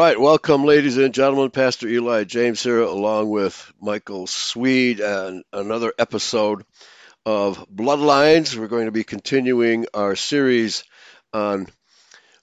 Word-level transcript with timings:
Right, 0.00 0.18
welcome, 0.18 0.64
ladies 0.64 0.96
and 0.96 1.12
gentlemen. 1.12 1.50
Pastor 1.50 1.86
Eli 1.86 2.24
James 2.24 2.62
here, 2.62 2.80
along 2.80 3.28
with 3.28 3.70
Michael 3.82 4.26
Swede, 4.26 5.00
and 5.00 5.44
another 5.52 5.92
episode 5.98 6.64
of 7.26 7.68
Bloodlines. 7.68 8.56
We're 8.56 8.68
going 8.68 8.86
to 8.86 8.92
be 8.92 9.04
continuing 9.04 9.84
our 9.92 10.16
series 10.16 10.84
on 11.34 11.66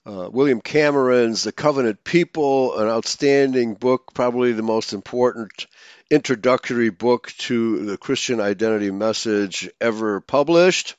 uh, 0.06 0.30
William 0.30 0.60
Cameron's 0.60 1.42
The 1.42 1.50
Covenant 1.50 2.04
People, 2.04 2.78
an 2.78 2.86
outstanding 2.86 3.74
book, 3.74 4.14
probably 4.14 4.52
the 4.52 4.62
most 4.62 4.92
important 4.92 5.66
introductory 6.12 6.90
book 6.90 7.32
to 7.38 7.84
the 7.86 7.98
Christian 7.98 8.40
identity 8.40 8.92
message 8.92 9.68
ever 9.80 10.20
published. 10.20 10.94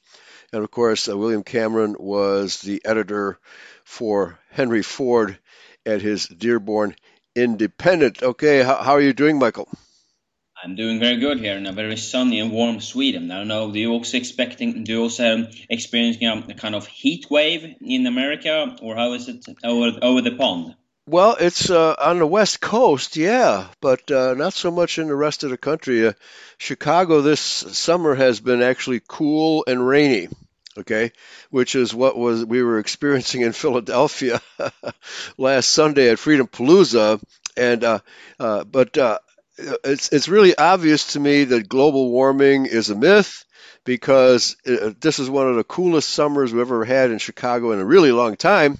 And 0.51 0.61
of 0.61 0.71
course, 0.71 1.07
uh, 1.07 1.17
William 1.17 1.43
Cameron 1.43 1.95
was 1.97 2.59
the 2.59 2.81
editor 2.83 3.39
for 3.85 4.37
Henry 4.51 4.83
Ford 4.83 5.39
at 5.89 6.01
his 6.01 6.27
Dearborn 6.27 6.95
Independent. 7.35 8.23
Okay, 8.23 8.63
how, 8.63 8.75
how 8.75 8.93
are 8.93 9.01
you 9.01 9.13
doing, 9.13 9.39
Michael? 9.39 9.67
I'm 10.61 10.75
doing 10.75 10.99
very 10.99 11.17
good 11.17 11.39
here 11.39 11.55
in 11.55 11.65
a 11.65 11.71
very 11.71 11.95
sunny 11.95 12.39
and 12.39 12.51
warm 12.51 12.81
Sweden. 12.81 13.31
I 13.31 13.37
don't 13.37 13.47
know. 13.47 13.71
Do 13.71 13.79
you 13.79 13.91
also 13.91 14.17
expecting? 14.17 14.83
Do 14.83 14.91
you 14.91 15.01
also 15.03 15.47
experiencing 15.69 16.27
a, 16.27 16.53
kind 16.53 16.75
of 16.75 16.85
heat 16.85 17.27
wave 17.29 17.75
in 17.81 18.05
America, 18.05 18.75
or 18.81 18.95
how 18.95 19.13
is 19.13 19.29
it 19.29 19.45
over 19.63 19.97
over 20.01 20.21
the 20.21 20.35
pond? 20.35 20.75
Well, 21.07 21.37
it's 21.39 21.69
uh, 21.69 21.95
on 21.97 22.19
the 22.19 22.27
west 22.27 22.59
coast, 22.59 23.15
yeah, 23.15 23.67
but 23.79 24.11
uh, 24.11 24.33
not 24.33 24.53
so 24.53 24.69
much 24.69 24.99
in 24.99 25.07
the 25.07 25.15
rest 25.15 25.43
of 25.43 25.49
the 25.49 25.57
country. 25.57 26.07
Uh, 26.07 26.13
Chicago 26.57 27.21
this 27.21 27.39
summer 27.39 28.13
has 28.15 28.41
been 28.41 28.61
actually 28.61 29.01
cool 29.07 29.63
and 29.65 29.87
rainy 29.87 30.27
okay, 30.79 31.11
which 31.49 31.75
is 31.75 31.93
what 31.93 32.17
was 32.17 32.45
we 32.45 32.63
were 32.63 32.79
experiencing 32.79 33.41
in 33.41 33.51
Philadelphia 33.63 34.41
last 35.37 35.69
Sunday 35.69 36.09
at 36.09 36.19
Freedom 36.19 36.47
Palooza, 36.47 37.21
and 37.57 37.83
uh, 37.83 37.99
uh, 38.39 38.63
but 38.63 38.97
uh, 38.97 39.19
it's 39.57 40.09
it's 40.11 40.29
really 40.29 40.57
obvious 40.57 41.13
to 41.13 41.19
me 41.19 41.43
that 41.45 41.69
global 41.69 42.11
warming 42.11 42.65
is 42.65 42.89
a 42.89 42.95
myth 42.95 43.45
because 43.83 44.55
uh, 44.67 44.91
this 44.99 45.19
is 45.19 45.29
one 45.29 45.47
of 45.47 45.55
the 45.55 45.63
coolest 45.63 46.09
summers 46.09 46.53
we've 46.53 46.61
ever 46.61 46.85
had 46.85 47.11
in 47.11 47.17
Chicago 47.17 47.71
in 47.71 47.79
a 47.79 47.85
really 47.85 48.11
long 48.11 48.35
time, 48.35 48.79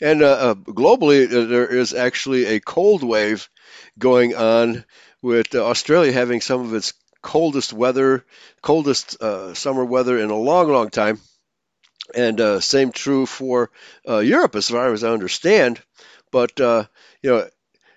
and 0.00 0.22
uh, 0.22 0.26
uh, 0.26 0.54
globally 0.54 1.28
there 1.28 1.66
is 1.66 1.94
actually 1.94 2.46
a 2.46 2.60
cold 2.60 3.02
wave 3.02 3.48
going 3.98 4.34
on 4.34 4.84
with 5.22 5.54
Australia 5.54 6.12
having 6.12 6.40
some 6.40 6.60
of 6.60 6.74
its 6.74 6.92
coldest 7.26 7.72
weather, 7.72 8.24
coldest 8.62 9.20
uh, 9.20 9.52
summer 9.54 9.84
weather 9.84 10.18
in 10.18 10.30
a 10.30 10.36
long, 10.36 10.70
long 10.70 10.90
time. 10.90 11.20
And 12.14 12.40
uh, 12.40 12.60
same 12.60 12.92
true 12.92 13.26
for 13.26 13.70
uh, 14.08 14.18
Europe, 14.18 14.54
as 14.56 14.68
far 14.68 14.92
as 14.92 15.04
I 15.04 15.12
understand. 15.12 15.80
But 16.30 16.60
uh, 16.60 16.84
you 17.22 17.30
know, 17.30 17.48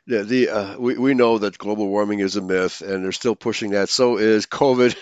the, 0.08 0.24
the 0.24 0.50
uh, 0.50 0.78
we 0.80 0.98
we 0.98 1.14
know 1.14 1.38
that 1.40 1.58
global 1.58 1.88
warming 1.88 2.20
is 2.20 2.36
a 2.36 2.42
myth, 2.42 2.82
and 2.82 3.04
they're 3.04 3.12
still 3.12 3.36
pushing 3.36 3.72
that. 3.72 3.90
So 3.90 4.18
is 4.18 4.46
COVID. 4.48 4.96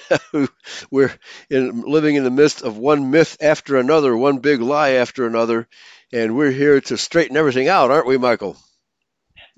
We're 0.91 1.13
in, 1.49 1.81
living 1.81 2.15
in 2.15 2.23
the 2.23 2.31
midst 2.31 2.61
of 2.63 2.77
one 2.77 3.11
myth 3.11 3.37
after 3.41 3.77
another, 3.77 4.15
one 4.15 4.39
big 4.39 4.61
lie 4.61 4.91
after 4.91 5.25
another, 5.27 5.67
and 6.13 6.35
we're 6.35 6.51
here 6.51 6.81
to 6.81 6.97
straighten 6.97 7.37
everything 7.37 7.67
out, 7.69 7.91
aren't 7.91 8.07
we, 8.07 8.17
Michael? 8.17 8.57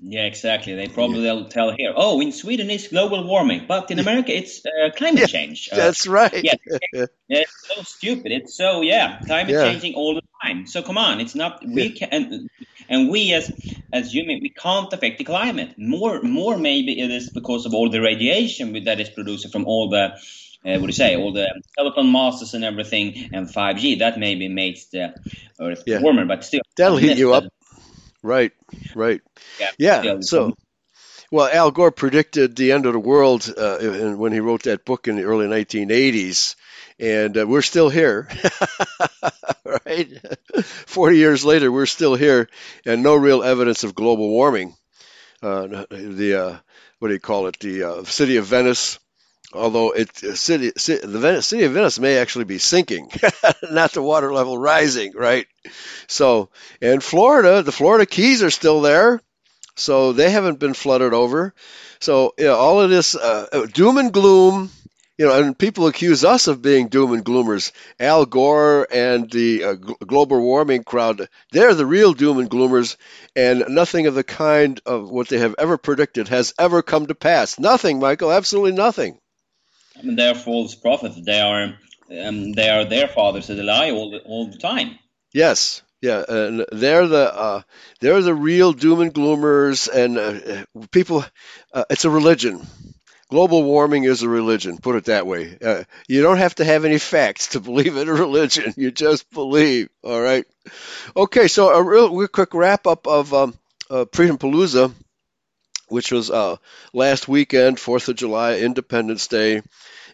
Yeah, 0.02 0.24
exactly. 0.24 0.74
They 0.74 0.88
probably 0.88 1.24
yeah. 1.24 1.34
will 1.34 1.48
tell 1.48 1.72
here, 1.76 1.92
oh, 1.94 2.20
in 2.20 2.32
Sweden 2.32 2.70
it's 2.70 2.88
global 2.88 3.26
warming, 3.26 3.66
but 3.68 3.90
in 3.90 3.98
America 3.98 4.34
it's 4.34 4.62
uh, 4.64 4.90
climate 4.96 5.20
yeah, 5.20 5.26
change. 5.26 5.68
Uh, 5.70 5.76
that's 5.76 6.06
right. 6.06 6.42
Yeah, 6.42 6.54
it's 7.28 7.68
so 7.68 7.82
stupid. 7.82 8.32
It's 8.32 8.56
so 8.56 8.80
yeah, 8.80 9.20
climate 9.26 9.52
yeah. 9.52 9.64
changing 9.64 9.94
all 9.94 10.14
the 10.14 10.22
time. 10.42 10.66
So 10.66 10.82
come 10.82 10.96
on, 10.96 11.20
it's 11.20 11.34
not 11.34 11.62
we 11.66 11.90
can 11.90 12.08
and, 12.12 12.50
and 12.88 13.10
we 13.10 13.34
as 13.34 13.52
as 13.92 14.12
human 14.12 14.40
we 14.40 14.48
can't 14.48 14.90
affect 14.90 15.18
the 15.18 15.24
climate. 15.24 15.74
More 15.76 16.22
more 16.22 16.56
maybe 16.56 16.98
it 16.98 17.10
is 17.10 17.28
because 17.28 17.66
of 17.66 17.74
all 17.74 17.90
the 17.90 18.00
radiation 18.00 18.84
that 18.84 19.00
is 19.00 19.10
produced 19.10 19.52
from 19.52 19.66
all 19.66 19.90
the 19.90 20.14
uh, 20.64 20.78
what 20.78 20.80
do 20.80 20.86
you 20.86 20.92
say, 20.92 21.16
all 21.16 21.32
the 21.32 21.48
telephone 21.76 22.12
masts 22.12 22.52
and 22.52 22.64
everything, 22.64 23.30
and 23.32 23.48
5G, 23.48 24.00
that 24.00 24.18
maybe 24.18 24.46
makes 24.46 24.86
the 24.86 25.14
Earth 25.58 25.84
yeah. 25.86 26.00
warmer, 26.00 26.26
but 26.26 26.44
still. 26.44 26.60
That'll 26.76 26.98
heat 26.98 27.16
you 27.16 27.32
up. 27.32 27.44
Right, 28.22 28.52
right. 28.94 29.20
Yeah. 29.78 30.02
yeah. 30.02 30.20
So, 30.20 30.56
well, 31.30 31.48
Al 31.52 31.70
Gore 31.70 31.90
predicted 31.90 32.56
the 32.56 32.72
end 32.72 32.86
of 32.86 32.92
the 32.92 32.98
world 32.98 33.52
uh, 33.56 33.78
when 34.16 34.32
he 34.32 34.40
wrote 34.40 34.64
that 34.64 34.84
book 34.84 35.08
in 35.08 35.16
the 35.16 35.24
early 35.24 35.46
1980s, 35.46 36.56
and 36.98 37.36
uh, 37.38 37.46
we're 37.46 37.62
still 37.62 37.88
here. 37.88 38.28
right? 39.86 40.08
40 40.64 41.16
years 41.16 41.44
later, 41.44 41.72
we're 41.72 41.86
still 41.86 42.14
here, 42.14 42.48
and 42.84 43.02
no 43.02 43.14
real 43.14 43.42
evidence 43.42 43.84
of 43.84 43.94
global 43.94 44.28
warming. 44.28 44.74
Uh, 45.42 45.86
the 45.90 46.34
uh, 46.34 46.58
what 46.98 47.08
do 47.08 47.14
you 47.14 47.20
call 47.20 47.46
it? 47.46 47.58
The 47.58 47.84
uh, 47.84 48.04
city 48.04 48.36
of 48.36 48.46
Venice 48.46 48.98
although 49.52 49.90
it 49.92 50.16
city, 50.16 50.72
city 50.76 51.06
the 51.06 51.40
city 51.42 51.64
of 51.64 51.72
Venice 51.72 51.98
may 51.98 52.18
actually 52.18 52.44
be 52.44 52.58
sinking, 52.58 53.10
not 53.70 53.92
the 53.92 54.02
water 54.02 54.32
level 54.32 54.56
rising, 54.56 55.12
right? 55.14 55.46
So, 56.08 56.50
and 56.82 57.02
Florida, 57.02 57.62
the 57.62 57.72
Florida 57.72 58.06
Keys 58.06 58.42
are 58.42 58.50
still 58.50 58.80
there, 58.82 59.20
so 59.76 60.12
they 60.12 60.30
haven't 60.30 60.60
been 60.60 60.74
flooded 60.74 61.14
over. 61.14 61.54
So, 62.00 62.34
you 62.38 62.46
know, 62.46 62.56
all 62.56 62.80
of 62.80 62.90
this 62.90 63.16
uh, 63.16 63.66
doom 63.72 63.98
and 63.98 64.12
gloom, 64.12 64.70
you 65.18 65.26
know, 65.26 65.42
and 65.42 65.58
people 65.58 65.86
accuse 65.86 66.24
us 66.24 66.46
of 66.48 66.62
being 66.62 66.88
doom 66.88 67.12
and 67.12 67.24
gloomers. 67.24 67.72
Al 67.98 68.26
Gore 68.26 68.86
and 68.90 69.30
the 69.30 69.64
uh, 69.64 69.74
global 69.74 70.40
warming 70.40 70.84
crowd, 70.84 71.28
they're 71.52 71.74
the 71.74 71.86
real 71.86 72.12
doom 72.12 72.38
and 72.38 72.50
gloomers, 72.50 72.96
and 73.36 73.64
nothing 73.68 74.06
of 74.06 74.14
the 74.14 74.24
kind 74.24 74.80
of 74.86 75.10
what 75.10 75.28
they 75.28 75.38
have 75.38 75.54
ever 75.58 75.78
predicted 75.78 76.28
has 76.28 76.54
ever 76.58 76.82
come 76.82 77.06
to 77.06 77.14
pass. 77.14 77.58
Nothing, 77.58 77.98
Michael, 78.00 78.32
absolutely 78.32 78.72
nothing. 78.72 79.18
Mean, 80.02 80.16
they're 80.16 80.34
false 80.34 80.74
prophets. 80.74 81.20
They 81.20 81.40
are 81.40 81.74
um, 82.10 82.52
they 82.52 82.68
are 82.68 82.84
their 82.84 83.08
fathers 83.08 83.46
that 83.46 83.62
lie 83.62 83.90
all 83.90 84.10
the, 84.10 84.18
all 84.20 84.46
the 84.46 84.58
time. 84.58 84.98
Yes, 85.32 85.82
yeah, 86.00 86.24
and 86.28 86.66
they're 86.72 87.06
the 87.06 87.34
uh, 87.34 87.62
they're 88.00 88.22
the 88.22 88.34
real 88.34 88.72
doom 88.72 89.00
and 89.00 89.14
gloomers, 89.14 89.88
and 89.88 90.18
uh, 90.18 90.64
people. 90.90 91.24
Uh, 91.72 91.84
it's 91.90 92.04
a 92.04 92.10
religion. 92.10 92.66
Global 93.30 93.62
warming 93.62 94.02
is 94.02 94.22
a 94.22 94.28
religion. 94.28 94.78
Put 94.78 94.96
it 94.96 95.04
that 95.04 95.24
way. 95.24 95.56
Uh, 95.62 95.84
you 96.08 96.20
don't 96.20 96.38
have 96.38 96.56
to 96.56 96.64
have 96.64 96.84
any 96.84 96.98
facts 96.98 97.48
to 97.48 97.60
believe 97.60 97.96
in 97.96 98.08
a 98.08 98.12
religion. 98.12 98.74
You 98.76 98.90
just 98.90 99.30
believe. 99.30 99.88
All 100.02 100.20
right. 100.20 100.44
Okay, 101.16 101.46
so 101.46 101.70
a 101.70 101.80
real, 101.80 102.12
real 102.12 102.26
quick 102.26 102.54
wrap 102.54 102.88
up 102.88 103.06
of 103.06 103.32
um, 103.32 103.54
uh, 103.88 104.06
Freedom 104.12 104.36
Palooza 104.36 104.92
which 105.90 106.12
was 106.12 106.30
uh, 106.30 106.56
last 106.92 107.28
weekend, 107.28 107.78
Fourth 107.78 108.08
of 108.08 108.16
July, 108.16 108.58
Independence 108.58 109.26
Day, 109.26 109.62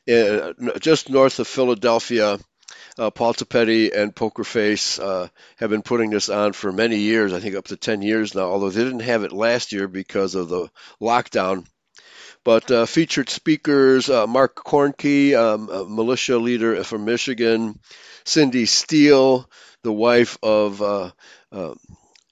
uh, 0.08 0.53
just 0.81 1.11
north 1.11 1.38
of 1.38 1.49
Philadelphia. 1.49 2.38
Uh, 2.99 3.11
Paul 3.11 3.35
Topete 3.35 3.94
and 3.94 4.17
Poker 4.17 4.44
Face 4.44 4.99
uh, 4.99 5.29
have 5.56 5.69
been 5.69 5.82
putting 5.82 6.11
this 6.11 6.31
on 6.31 6.55
for 6.55 6.73
many 6.73 6.97
years, 6.97 7.35
I 7.35 7.41
think 7.41 7.55
up 7.55 7.67
to 7.67 7.76
10 7.76 8.00
years 8.00 8.35
now, 8.35 8.44
although 8.44 8.70
they 8.70 8.85
didn't 8.85 9.00
have 9.00 9.23
it 9.23 9.32
last 9.32 9.73
year 9.73 9.87
because 9.87 10.35
of 10.35 10.49
the 10.49 10.70
lockdown. 11.00 11.67
But 12.43 12.70
uh, 12.70 12.87
featured 12.87 13.29
speakers 13.29 14.08
uh, 14.08 14.26
Mark 14.26 14.55
Koernke, 14.55 15.35
um, 15.35 15.94
militia 15.94 16.38
leader 16.38 16.82
from 16.85 17.05
Michigan, 17.05 17.79
Cindy 18.25 18.64
Steele, 18.64 19.50
the 19.82 19.93
wife 19.93 20.38
of 20.43 20.81
uh, 20.81 21.11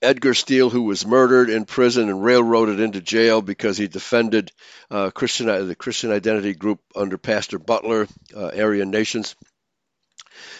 Edgar 0.05 0.35
Steele, 0.35 0.71
who 0.71 0.83
was 0.83 1.07
murdered 1.07 1.51
in 1.51 1.65
prison 1.65 2.09
and 2.09 2.23
railroaded 2.23 2.81
into 2.81 3.01
jail 3.01 3.43
because 3.43 3.77
he 3.77 3.89
defended 3.89 4.53
uh, 4.91 5.11
Christian 5.11 5.47
the 5.67 5.75
Christian 5.75 6.13
Identity 6.13 6.55
Group 6.55 6.81
under 6.95 7.19
Pastor 7.19 7.59
Butler, 7.59 8.07
uh, 8.37 8.51
Aryan 8.57 8.91
Nations. 8.91 9.35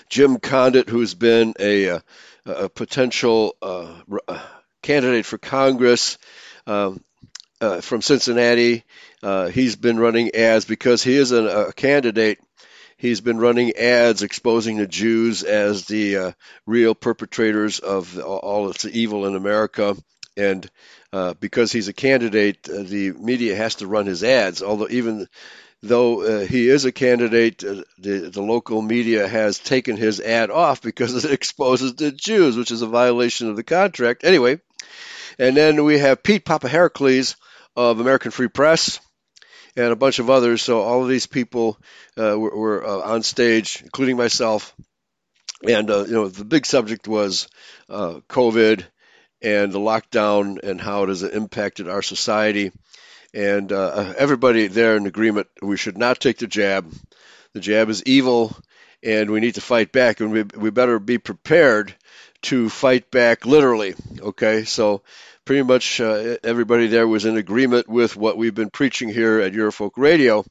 Jim 0.09 0.39
Condit, 0.39 0.89
who's 0.89 1.15
been 1.15 1.55
a, 1.59 1.85
a, 1.85 2.03
a 2.47 2.69
potential 2.69 3.57
uh, 3.63 4.01
uh 4.29 4.43
candidate 4.83 5.25
for 5.25 5.39
Congress 5.39 6.19
um, 6.67 7.03
uh, 7.61 7.81
from 7.81 8.03
Cincinnati, 8.03 8.85
uh, 9.23 9.49
he's 9.49 9.77
been 9.77 9.99
running 9.99 10.35
ads 10.35 10.65
because 10.65 11.03
he 11.03 11.15
is 11.15 11.33
a, 11.33 11.69
a 11.69 11.73
candidate 11.73 12.39
He's 13.05 13.21
been 13.21 13.37
running 13.37 13.77
ads 13.77 14.23
exposing 14.23 14.79
the 14.79 14.87
Jews 14.87 15.43
as 15.43 15.85
the 15.85 16.17
uh, 16.17 16.33
real 16.65 16.95
perpetrators 16.95 17.79
of 17.79 18.19
all 18.19 18.69
that's 18.69 18.87
evil 18.87 19.27
in 19.27 19.37
America. 19.37 19.95
And 20.39 20.67
uh, 21.13 21.35
because 21.35 21.71
he's 21.71 21.89
a 21.89 21.93
candidate, 21.93 22.67
uh, 22.67 22.83
the 22.83 23.13
media 23.13 23.57
has 23.57 23.75
to 23.75 23.87
run 23.87 24.07
his 24.07 24.25
ads. 24.25 24.63
Although 24.63 24.89
even 24.89 25.29
though 25.83 26.23
uh, 26.23 26.47
he 26.47 26.71
is 26.71 26.87
a 26.87 26.93
candidate, 26.93 27.63
uh, 27.63 27.83
the, 27.99 28.31
the 28.31 28.41
local 28.41 28.81
media 28.81 29.29
has 29.29 29.59
taken 29.59 29.99
his 29.99 30.19
ad 30.19 30.51
off 30.51 30.81
because 30.81 31.27
it 31.27 31.31
exposes 31.31 31.97
the 31.97 32.11
Jews, 32.11 32.57
which 32.57 32.71
is 32.71 32.81
a 32.81 32.87
violation 32.87 33.51
of 33.51 33.57
the 33.57 33.65
contract. 33.65 34.25
Anyway, 34.25 34.63
and 35.39 35.55
then 35.55 35.85
we 35.85 35.99
have 35.99 36.23
Pete 36.23 36.47
Papaherakles 36.47 37.37
of 37.77 38.01
American 38.01 38.31
Free 38.31 38.49
Press 38.49 38.99
and 39.77 39.93
a 39.93 39.97
bunch 39.97 40.19
of 40.19 40.31
others. 40.31 40.63
So 40.63 40.83
all 40.83 41.03
of 41.03 41.09
these 41.09 41.27
people 41.27 41.79
uh, 42.17 42.39
were, 42.39 42.57
were 42.57 42.87
uh, 42.87 43.13
on 43.13 43.23
stage, 43.23 43.81
including 43.83 44.17
myself. 44.17 44.75
And 45.67 45.91
uh, 45.91 46.05
you 46.05 46.13
know, 46.13 46.29
the 46.29 46.45
big 46.45 46.67
subject 46.67 47.09
was 47.09 47.49
uh, 47.89 48.21
COVID 48.29 48.85
and 49.43 49.73
the 49.73 49.79
lockdown 49.79 50.63
and 50.63 50.81
how 50.81 51.05
it 51.05 51.09
has 51.09 51.23
impacted 51.23 51.89
our 51.89 52.03
society. 52.03 52.73
And 53.33 53.73
uh, 53.73 54.15
everybody 54.17 54.69
there 54.69 54.97
in 54.97 55.07
agreement 55.07 55.49
we 55.61 55.77
should 55.77 55.99
not 55.99 56.21
take 56.21 56.39
the 56.39 56.47
jab. 56.47 56.93
The 57.53 57.61
jab 57.61 57.89
is 57.89 58.03
evil, 58.05 58.57
and 59.03 59.31
we 59.31 59.41
need 59.41 59.57
to 59.57 59.61
fight 59.61 59.93
back, 59.93 60.21
and 60.21 60.33
we, 60.33 60.43
we 60.57 60.71
better 60.71 60.99
be 60.99 61.19
prepared 61.19 61.95
to 62.43 62.69
fight 62.69 63.11
back 63.11 63.47
literally. 63.47 63.95
Okay, 64.21 64.65
so 64.65 65.03
pretty 65.45 65.63
much 65.63 66.01
uh, 66.01 66.37
everybody 66.43 66.87
there 66.87 67.07
was 67.07 67.25
in 67.25 67.37
agreement 67.37 67.89
with 67.89 68.17
what 68.17 68.37
we've 68.37 68.55
been 68.55 68.71
preaching 68.71 69.09
here 69.09 69.41
at 69.41 69.53
Eurofolk 69.53 69.93
Radio 69.97 70.45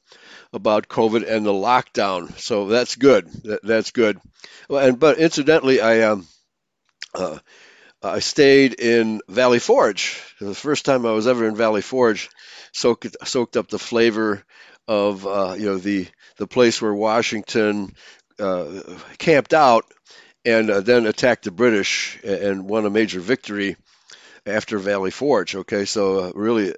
about 0.52 0.88
COVID 0.88 1.28
and 1.28 1.44
the 1.44 1.52
lockdown. 1.52 2.36
So 2.38 2.68
that's 2.68 2.96
good. 2.96 3.28
That, 3.44 3.62
that's 3.62 3.90
good. 3.90 4.18
And 4.70 4.98
but 4.98 5.18
incidentally, 5.18 5.80
I 5.80 6.02
um, 6.02 6.26
uh, 7.14 7.38
I 8.02 8.20
stayed 8.20 8.74
in 8.74 9.20
Valley 9.28 9.58
Forge. 9.58 10.20
The 10.40 10.54
first 10.54 10.84
time 10.84 11.06
I 11.06 11.12
was 11.12 11.26
ever 11.26 11.46
in 11.46 11.56
Valley 11.56 11.82
Forge, 11.82 12.30
soaked 12.72 13.16
soaked 13.24 13.56
up 13.56 13.68
the 13.68 13.78
flavor 13.78 14.44
of 14.86 15.26
uh, 15.26 15.54
you 15.58 15.66
know 15.66 15.78
the 15.78 16.06
the 16.36 16.46
place 16.46 16.80
where 16.80 16.94
Washington 16.94 17.94
uh, 18.38 18.66
camped 19.18 19.54
out 19.54 19.84
and 20.44 20.70
uh, 20.70 20.80
then 20.80 21.06
attacked 21.06 21.44
the 21.44 21.50
British 21.50 22.20
and 22.22 22.68
won 22.68 22.84
a 22.84 22.90
major 22.90 23.20
victory 23.20 23.76
after 24.46 24.78
Valley 24.78 25.10
Forge. 25.10 25.54
Okay, 25.56 25.84
so 25.84 26.18
uh, 26.20 26.32
really, 26.34 26.74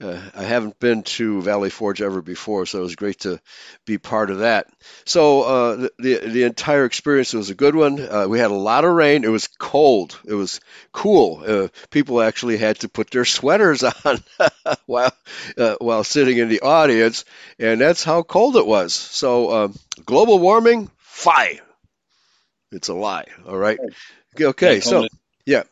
uh, 0.00 0.20
I 0.34 0.42
haven't 0.44 0.78
been 0.78 1.02
to 1.02 1.42
Valley 1.42 1.70
Forge 1.70 2.00
ever 2.02 2.22
before, 2.22 2.66
so 2.66 2.78
it 2.78 2.82
was 2.82 2.96
great 2.96 3.20
to 3.20 3.40
be 3.86 3.98
part 3.98 4.30
of 4.30 4.38
that. 4.38 4.66
So 5.04 5.42
uh, 5.42 5.76
the, 5.76 5.92
the, 5.98 6.16
the 6.28 6.42
entire 6.44 6.84
experience 6.84 7.32
was 7.32 7.50
a 7.50 7.54
good 7.54 7.74
one. 7.74 8.00
Uh, 8.00 8.26
we 8.28 8.38
had 8.38 8.50
a 8.50 8.54
lot 8.54 8.84
of 8.84 8.92
rain. 8.92 9.24
It 9.24 9.28
was 9.28 9.48
cold. 9.48 10.18
It 10.26 10.34
was 10.34 10.60
cool. 10.92 11.42
Uh, 11.46 11.68
people 11.90 12.20
actually 12.22 12.56
had 12.56 12.78
to 12.80 12.88
put 12.88 13.10
their 13.10 13.24
sweaters 13.36 13.82
on 13.82 14.22
while 14.86 15.12
uh, 15.58 15.76
while 15.80 16.04
sitting 16.04 16.38
in 16.38 16.48
the 16.48 16.60
audience, 16.60 17.24
and 17.58 17.80
that's 17.80 18.04
how 18.04 18.22
cold 18.22 18.56
it 18.56 18.66
was. 18.66 18.94
So 18.94 19.64
um, 19.64 19.74
global 20.04 20.38
warming, 20.38 20.90
fine. 20.98 21.60
It's 22.72 22.88
a 22.88 22.94
lie. 22.94 23.26
All 23.46 23.56
right. 23.56 23.78
Okay. 24.40 24.80
So 24.80 25.06
yeah. 25.46 25.64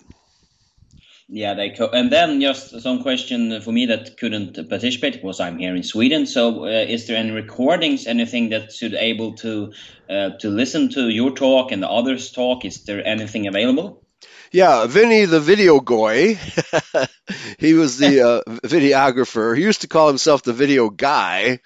Yeah, 1.30 1.52
they 1.52 1.70
co- 1.70 1.90
and 1.90 2.10
then 2.10 2.40
just 2.40 2.80
some 2.80 3.02
question 3.02 3.60
for 3.60 3.70
me 3.70 3.86
that 3.86 4.16
couldn't 4.16 4.54
participate 4.68 5.14
because 5.14 5.40
I'm 5.40 5.58
here 5.58 5.76
in 5.76 5.82
Sweden. 5.82 6.24
So, 6.24 6.64
uh, 6.64 6.68
is 6.68 7.06
there 7.06 7.18
any 7.18 7.32
recordings, 7.32 8.06
anything 8.06 8.48
that 8.48 8.72
should 8.72 8.94
able 8.94 9.34
to 9.34 9.72
uh, 10.08 10.30
to 10.40 10.48
listen 10.48 10.88
to 10.90 11.10
your 11.10 11.32
talk 11.32 11.70
and 11.70 11.82
the 11.82 11.90
others' 11.90 12.32
talk? 12.32 12.64
Is 12.64 12.84
there 12.84 13.06
anything 13.06 13.46
available? 13.46 14.02
Yeah, 14.52 14.86
Vinny 14.86 15.26
the 15.26 15.40
video 15.40 15.80
guy. 15.80 16.38
he 17.58 17.74
was 17.74 17.98
the 17.98 18.22
uh, 18.22 18.50
videographer. 18.66 19.54
He 19.54 19.62
used 19.62 19.82
to 19.82 19.88
call 19.88 20.08
himself 20.08 20.42
the 20.42 20.54
video 20.54 20.88
guy, 20.88 21.60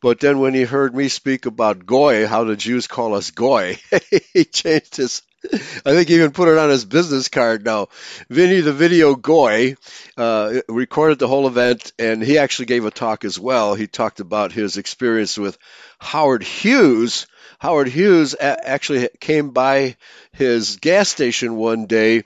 but 0.00 0.20
then 0.20 0.38
when 0.38 0.54
he 0.54 0.62
heard 0.62 0.94
me 0.94 1.08
speak 1.08 1.44
about 1.44 1.84
goy, 1.84 2.26
how 2.26 2.44
the 2.44 2.56
Jews 2.56 2.86
call 2.86 3.14
us 3.14 3.30
goy, 3.30 3.78
he 4.32 4.46
changed 4.46 4.96
his 4.96 5.20
I 5.52 5.92
think 5.92 6.08
he 6.08 6.14
even 6.14 6.30
put 6.30 6.48
it 6.48 6.58
on 6.58 6.70
his 6.70 6.84
business 6.84 7.28
card 7.28 7.64
now. 7.64 7.88
Vinny 8.30 8.60
the 8.60 8.72
Video 8.72 9.14
Goy 9.14 9.76
uh, 10.16 10.60
recorded 10.68 11.18
the 11.18 11.28
whole 11.28 11.46
event, 11.46 11.92
and 11.98 12.22
he 12.22 12.38
actually 12.38 12.66
gave 12.66 12.84
a 12.84 12.90
talk 12.90 13.24
as 13.24 13.38
well. 13.38 13.74
He 13.74 13.86
talked 13.86 14.20
about 14.20 14.52
his 14.52 14.76
experience 14.76 15.36
with 15.38 15.58
Howard 15.98 16.42
Hughes. 16.42 17.26
Howard 17.58 17.88
Hughes 17.88 18.34
a- 18.34 18.68
actually 18.68 19.08
came 19.20 19.50
by 19.50 19.96
his 20.32 20.76
gas 20.76 21.08
station 21.08 21.56
one 21.56 21.86
day. 21.86 22.22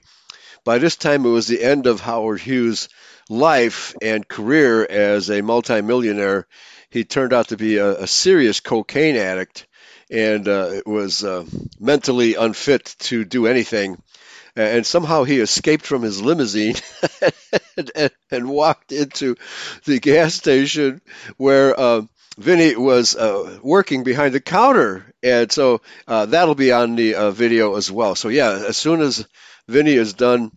By 0.64 0.78
this 0.78 0.96
time, 0.96 1.24
it 1.24 1.30
was 1.30 1.46
the 1.46 1.62
end 1.62 1.86
of 1.86 2.00
Howard 2.00 2.40
Hughes' 2.40 2.88
life 3.28 3.94
and 4.02 4.28
career 4.28 4.84
as 4.84 5.30
a 5.30 5.42
multimillionaire. 5.42 6.46
He 6.90 7.04
turned 7.04 7.32
out 7.32 7.48
to 7.48 7.56
be 7.56 7.78
a, 7.78 8.02
a 8.02 8.06
serious 8.06 8.60
cocaine 8.60 9.16
addict 9.16 9.66
and 10.11 10.47
uh, 10.47 10.81
was 10.87 11.25
uh, 11.25 11.44
mentally 11.81 12.35
unfit 12.35 12.94
to 13.00 13.25
do 13.25 13.47
anything. 13.47 14.00
And 14.55 14.87
somehow 14.87 15.25
he 15.25 15.41
escaped 15.41 15.85
from 15.85 16.00
his 16.03 16.23
limousine 16.23 16.76
and, 17.76 17.91
and, 17.94 18.11
and, 18.31 18.49
walked 18.49 18.91
into 18.91 19.37
the 19.85 20.00
gas 20.00 20.35
station 20.35 21.03
where 21.37 21.79
uh, 21.79 22.03
Vinny 22.38 22.75
was 22.75 23.14
uh, 23.14 23.58
working 23.62 24.03
behind 24.03 24.32
the 24.32 24.41
counter. 24.41 25.12
And 25.23 25.53
so 25.53 25.82
uh, 26.09 26.26
that'll 26.26 26.55
be 26.55 26.73
on 26.73 26.97
the 26.97 27.17
uh, 27.17 27.31
video 27.32 27.76
as 27.76 27.91
well. 27.91 28.14
So, 28.14 28.29
yeah, 28.29 28.64
as 28.67 28.79
soon 28.79 29.02
as 29.02 29.26
Vinny 29.69 29.93
is 29.93 30.14
done 30.14 30.52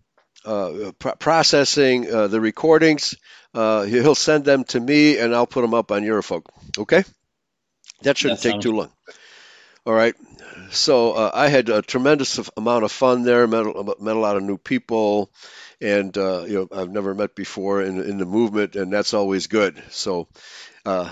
pr- 0.45 1.17
processing 1.19 2.03
the 2.03 2.39
recordings, 2.39 3.15
he'll 3.53 4.15
send 4.15 4.45
them 4.45 4.63
to 4.65 4.79
me 4.79 5.17
and 5.17 5.35
I'll 5.35 5.47
put 5.47 5.61
them 5.61 5.73
up 5.73 5.91
on 5.91 6.03
Eurofolk. 6.03 6.43
Okay? 6.77 7.03
That 8.03 8.17
shouldn't 8.17 8.39
that 8.39 8.51
take 8.53 8.61
too 8.61 8.71
long. 8.71 8.91
All 9.89 9.95
right. 9.95 10.13
So 10.69 11.13
uh, 11.13 11.31
I 11.33 11.47
had 11.47 11.67
a 11.69 11.81
tremendous 11.81 12.39
amount 12.55 12.83
of 12.83 12.91
fun 12.91 13.23
there. 13.23 13.47
Met, 13.47 13.65
met 13.99 14.15
a 14.15 14.19
lot 14.19 14.37
of 14.37 14.43
new 14.43 14.59
people, 14.59 15.31
and 15.81 16.15
uh, 16.15 16.43
you 16.47 16.53
know 16.53 16.67
I've 16.71 16.91
never 16.91 17.15
met 17.15 17.33
before 17.33 17.81
in 17.81 17.99
in 17.99 18.19
the 18.19 18.27
movement, 18.27 18.75
and 18.75 18.93
that's 18.93 19.15
always 19.15 19.47
good. 19.47 19.81
So 19.89 20.27
uh, 20.85 21.09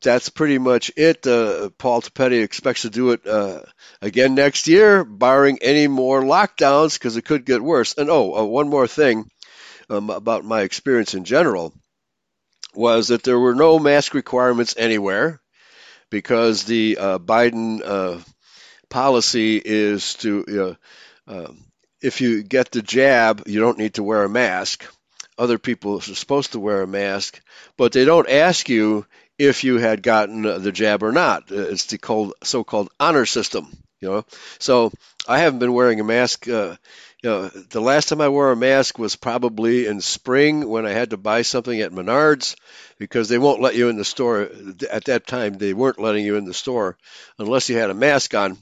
that's 0.00 0.28
pretty 0.28 0.58
much 0.58 0.92
it. 0.96 1.26
Uh, 1.26 1.70
Paul 1.70 2.02
Topete 2.02 2.44
expects 2.44 2.82
to 2.82 2.90
do 2.90 3.10
it 3.10 3.26
uh, 3.26 3.62
again 4.00 4.36
next 4.36 4.68
year, 4.68 5.02
barring 5.04 5.58
any 5.60 5.88
more 5.88 6.22
lockdowns, 6.22 6.94
because 6.94 7.16
it 7.16 7.24
could 7.24 7.44
get 7.44 7.60
worse. 7.60 7.98
And 7.98 8.10
oh, 8.10 8.36
uh, 8.36 8.44
one 8.44 8.68
more 8.68 8.86
thing 8.86 9.28
um, 9.88 10.08
about 10.08 10.44
my 10.44 10.60
experience 10.60 11.14
in 11.14 11.24
general 11.24 11.74
was 12.76 13.08
that 13.08 13.24
there 13.24 13.40
were 13.40 13.56
no 13.56 13.80
mask 13.80 14.14
requirements 14.14 14.76
anywhere 14.78 15.40
because 16.10 16.64
the 16.64 16.98
uh, 16.98 17.18
Biden 17.18 17.80
uh, 17.84 18.18
policy 18.88 19.60
is 19.64 20.14
to, 20.14 20.76
uh, 21.26 21.46
if 22.02 22.20
you 22.20 22.42
get 22.42 22.70
the 22.72 22.82
jab, 22.82 23.44
you 23.46 23.60
don't 23.60 23.78
need 23.78 23.94
to 23.94 24.02
wear 24.02 24.24
a 24.24 24.28
mask. 24.28 24.84
Other 25.38 25.58
people 25.58 25.98
are 25.98 26.02
supposed 26.02 26.52
to 26.52 26.60
wear 26.60 26.82
a 26.82 26.86
mask, 26.86 27.40
but 27.76 27.92
they 27.92 28.04
don't 28.04 28.28
ask 28.28 28.68
you 28.68 29.06
if 29.38 29.64
you 29.64 29.78
had 29.78 30.02
gotten 30.02 30.42
the 30.42 30.72
jab 30.72 31.02
or 31.02 31.12
not. 31.12 31.44
It's 31.50 31.86
the 31.86 32.32
so-called 32.42 32.90
honor 33.00 33.24
system, 33.24 33.68
you 34.00 34.10
know. 34.10 34.24
So 34.58 34.92
I 35.26 35.38
haven't 35.38 35.60
been 35.60 35.72
wearing 35.72 36.00
a 36.00 36.04
mask. 36.04 36.46
You 37.22 37.28
know, 37.30 37.48
the 37.48 37.82
last 37.82 38.08
time 38.08 38.22
I 38.22 38.30
wore 38.30 38.50
a 38.50 38.56
mask 38.56 38.98
was 38.98 39.14
probably 39.14 39.86
in 39.86 40.00
spring 40.00 40.66
when 40.66 40.86
I 40.86 40.92
had 40.92 41.10
to 41.10 41.18
buy 41.18 41.42
something 41.42 41.78
at 41.80 41.92
Menards 41.92 42.56
because 42.98 43.28
they 43.28 43.36
won't 43.36 43.60
let 43.60 43.74
you 43.74 43.90
in 43.90 43.98
the 43.98 44.06
store. 44.06 44.48
At 44.90 45.04
that 45.04 45.26
time, 45.26 45.58
they 45.58 45.74
weren't 45.74 45.98
letting 45.98 46.24
you 46.24 46.36
in 46.36 46.46
the 46.46 46.54
store 46.54 46.96
unless 47.38 47.68
you 47.68 47.76
had 47.76 47.90
a 47.90 47.94
mask 47.94 48.34
on. 48.34 48.56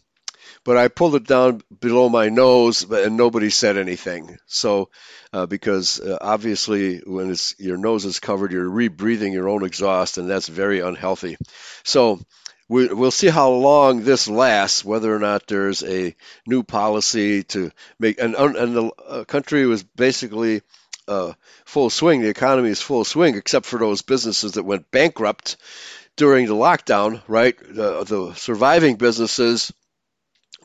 But 0.65 0.77
I 0.77 0.89
pulled 0.89 1.15
it 1.15 1.27
down 1.27 1.63
below 1.81 2.09
my 2.09 2.31
nose, 2.31 2.83
and 2.91 3.17
nobody 3.17 3.49
said 3.49 3.77
anything. 3.77 4.39
So, 4.47 4.91
uh, 5.33 5.47
because 5.47 6.01
uh, 6.01 6.19
obviously, 6.21 6.99
when 6.99 7.35
your 7.59 7.77
nose 7.77 8.05
is 8.05 8.19
covered, 8.19 8.51
you're 8.51 8.69
rebreathing 8.69 9.33
your 9.33 9.49
own 9.49 9.65
exhaust, 9.65 10.19
and 10.19 10.29
that's 10.29 10.49
very 10.49 10.81
unhealthy. 10.81 11.37
So, 11.85 12.21
we, 12.69 12.89
will 12.89 13.11
see 13.11 13.29
how 13.29 13.51
long 13.51 14.03
this 14.03 14.29
lasts, 14.29 14.85
whether 14.85 15.15
or 15.15 15.19
not 15.19 15.47
there's 15.47 15.83
a 15.83 16.15
new 16.47 16.63
policy 16.63 17.43
to 17.45 17.71
make. 17.99 18.21
And, 18.21 18.35
and 18.35 18.77
the 18.77 18.91
uh, 19.07 19.25
country 19.25 19.67
was 19.67 19.83
basically 19.83 20.63
uh, 21.07 21.33
full 21.65 21.91
swing. 21.91 22.21
The 22.21 22.29
economy 22.29 22.69
is 22.69 22.83
full 22.83 23.05
swing, 23.05 23.37
except 23.37 23.67
for 23.67 23.79
those 23.79 24.03
businesses 24.03 24.53
that 24.53 24.65
went 24.65 24.91
bankrupt 24.91 25.57
during 26.17 26.47
the 26.47 26.55
lockdown. 26.55 27.23
Right, 27.27 27.57
the, 27.59 28.05
the 28.05 28.35
surviving 28.35 28.97
businesses 28.97 29.73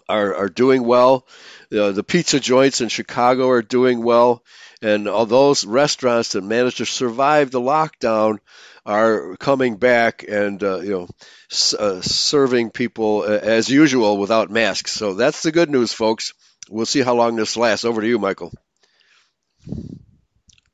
are 0.09 0.35
are 0.35 0.49
doing 0.49 0.83
well. 0.83 1.25
The 1.69 2.03
pizza 2.03 2.39
joints 2.39 2.81
in 2.81 2.89
Chicago 2.89 3.49
are 3.49 3.61
doing 3.61 4.03
well, 4.03 4.43
and 4.81 5.07
all 5.07 5.25
those 5.25 5.65
restaurants 5.65 6.33
that 6.33 6.43
managed 6.43 6.77
to 6.77 6.85
survive 6.85 7.49
the 7.49 7.61
lockdown 7.61 8.39
are 8.85 9.35
coming 9.37 9.77
back 9.77 10.23
and 10.27 10.61
uh, 10.63 10.79
you 10.79 10.91
know 10.91 11.07
s- 11.51 11.73
uh, 11.73 12.01
serving 12.01 12.71
people 12.71 13.23
as 13.23 13.69
usual 13.69 14.17
without 14.17 14.49
masks. 14.49 14.91
So 14.91 15.13
that's 15.13 15.41
the 15.41 15.51
good 15.51 15.69
news, 15.69 15.93
folks. 15.93 16.33
We'll 16.69 16.85
see 16.85 17.01
how 17.01 17.15
long 17.15 17.35
this 17.35 17.57
lasts. 17.57 17.85
Over 17.85 18.01
to 18.01 18.07
you, 18.07 18.19
Michael. 18.19 18.51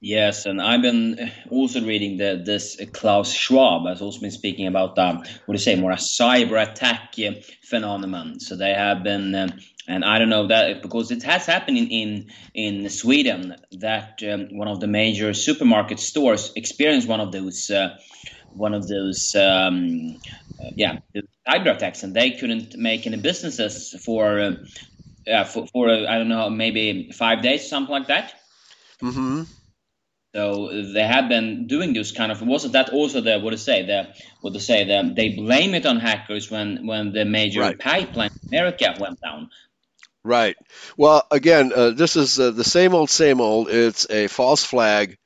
Yes, 0.01 0.45
and 0.45 0.61
I've 0.61 0.81
been 0.81 1.29
also 1.49 1.85
reading 1.85 2.17
the, 2.17 2.41
this 2.45 2.79
Klaus 2.93 3.33
Schwab 3.33 3.85
has 3.85 4.01
also 4.01 4.21
been 4.21 4.31
speaking 4.31 4.65
about 4.65 4.97
um, 4.97 5.17
what 5.17 5.27
do 5.47 5.51
you 5.53 5.57
say 5.57 5.75
more 5.75 5.91
a 5.91 5.95
cyber 5.97 6.61
attack 6.61 7.15
uh, 7.19 7.31
phenomenon. 7.63 8.39
So 8.39 8.55
they 8.55 8.73
have 8.73 9.03
been, 9.03 9.35
um, 9.35 9.59
and 9.89 10.05
I 10.05 10.19
don't 10.19 10.29
know 10.29 10.47
that 10.47 10.83
because 10.83 11.11
it 11.11 11.23
has 11.23 11.47
happened 11.47 11.77
in 11.79 11.87
in, 11.89 12.27
in 12.55 12.89
Sweden 12.91 13.55
that 13.81 14.21
um, 14.31 14.49
one 14.57 14.69
of 14.69 14.81
the 14.81 14.87
major 14.87 15.33
supermarket 15.33 15.99
stores 15.99 16.53
experienced 16.55 17.09
one 17.09 17.21
of 17.21 17.33
those 17.33 17.71
uh, 17.71 17.97
one 18.53 18.75
of 18.75 18.87
those 18.87 19.35
um, 19.35 20.21
uh, 20.61 20.71
yeah 20.77 20.99
cyber 21.49 21.75
attacks, 21.75 22.03
and 22.03 22.15
they 22.15 22.31
couldn't 22.31 22.77
make 22.77 23.07
any 23.07 23.17
businesses 23.17 23.95
for 24.05 24.57
uh, 25.31 25.45
for, 25.45 25.67
for 25.73 25.89
I 25.89 26.17
don't 26.19 26.29
know 26.29 26.49
maybe 26.51 27.11
five 27.13 27.43
days 27.43 27.69
something 27.69 27.93
like 27.93 28.07
that 28.09 28.33
Mm-hmm. 29.03 29.43
So 30.35 30.69
they 30.93 31.03
have 31.05 31.29
been 31.29 31.67
doing 31.67 31.93
this 31.93 32.13
kind 32.13 32.31
of. 32.31 32.41
Wasn't 32.41 32.73
that 32.73 32.91
also 32.91 33.21
the 33.21 33.39
what 33.39 33.51
to 33.51 33.59
say 33.59 33.85
the 33.85 34.13
what 34.41 34.53
to 34.53 34.61
say 34.61 34.85
the 34.85 35.13
they 35.15 35.31
blame 35.35 35.75
it 35.75 35.85
on 35.85 35.99
hackers 35.99 36.49
when 36.51 36.87
when 36.87 37.13
the 37.13 37.25
major 37.25 37.61
Right. 37.61 37.77
pipeline 37.79 38.31
in 38.51 38.57
America 38.59 38.95
went 38.99 39.19
down. 39.21 39.49
Right. 40.29 40.55
Well, 40.95 41.25
again, 41.31 41.73
uh, 41.75 41.89
this 41.89 42.15
is 42.15 42.39
uh, 42.39 42.51
the 42.51 42.63
same 42.63 42.93
old, 42.93 43.09
same 43.09 43.41
old. 43.41 43.67
It's 43.67 44.07
a 44.11 44.27
false 44.27 44.63
flag. 44.63 45.17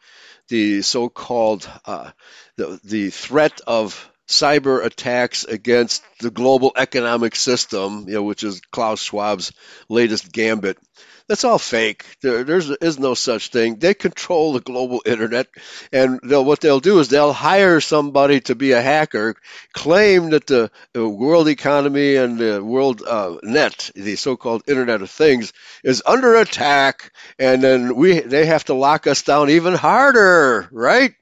The 0.47 0.81
so-called 0.81 1.69
uh, 1.85 2.11
the 2.55 2.79
the 2.85 3.09
threat 3.09 3.59
of 3.67 4.09
cyber 4.29 4.85
attacks 4.85 5.43
against 5.43 6.03
the 6.21 6.31
global 6.31 6.71
economic 6.77 7.35
system, 7.35 8.05
you 8.07 8.13
know, 8.13 8.23
which 8.23 8.45
is 8.45 8.61
Klaus 8.71 9.01
Schwab's 9.03 9.51
latest 9.89 10.31
gambit. 10.31 10.77
That's 11.27 11.45
all 11.45 11.57
fake. 11.57 12.05
There 12.21 12.43
there's, 12.43 12.69
is 12.69 12.99
no 12.99 13.13
such 13.13 13.47
thing. 13.47 13.77
They 13.77 13.93
control 13.93 14.53
the 14.53 14.59
global 14.59 15.01
internet, 15.05 15.47
and 15.91 16.19
they'll, 16.21 16.43
what 16.43 16.59
they'll 16.59 16.81
do 16.81 16.99
is 16.99 17.07
they'll 17.07 17.31
hire 17.31 17.79
somebody 17.79 18.41
to 18.41 18.55
be 18.55 18.73
a 18.73 18.81
hacker, 18.81 19.35
claim 19.73 20.31
that 20.31 20.47
the, 20.47 20.69
the 20.91 21.07
world 21.07 21.47
economy 21.47 22.17
and 22.17 22.37
the 22.37 22.61
world 22.63 23.01
uh, 23.07 23.37
net, 23.41 23.89
the 23.95 24.17
so-called 24.17 24.63
Internet 24.67 25.01
of 25.01 25.09
Things, 25.09 25.53
is 25.83 26.03
under 26.05 26.35
attack, 26.35 27.13
and 27.39 27.63
then 27.63 27.95
we 27.95 28.19
they 28.19 28.45
have 28.45 28.65
to 28.65 28.73
lock 28.73 29.07
us 29.07 29.21
down 29.21 29.49
even 29.49 29.73
harder, 29.75 30.67
right? 30.71 31.15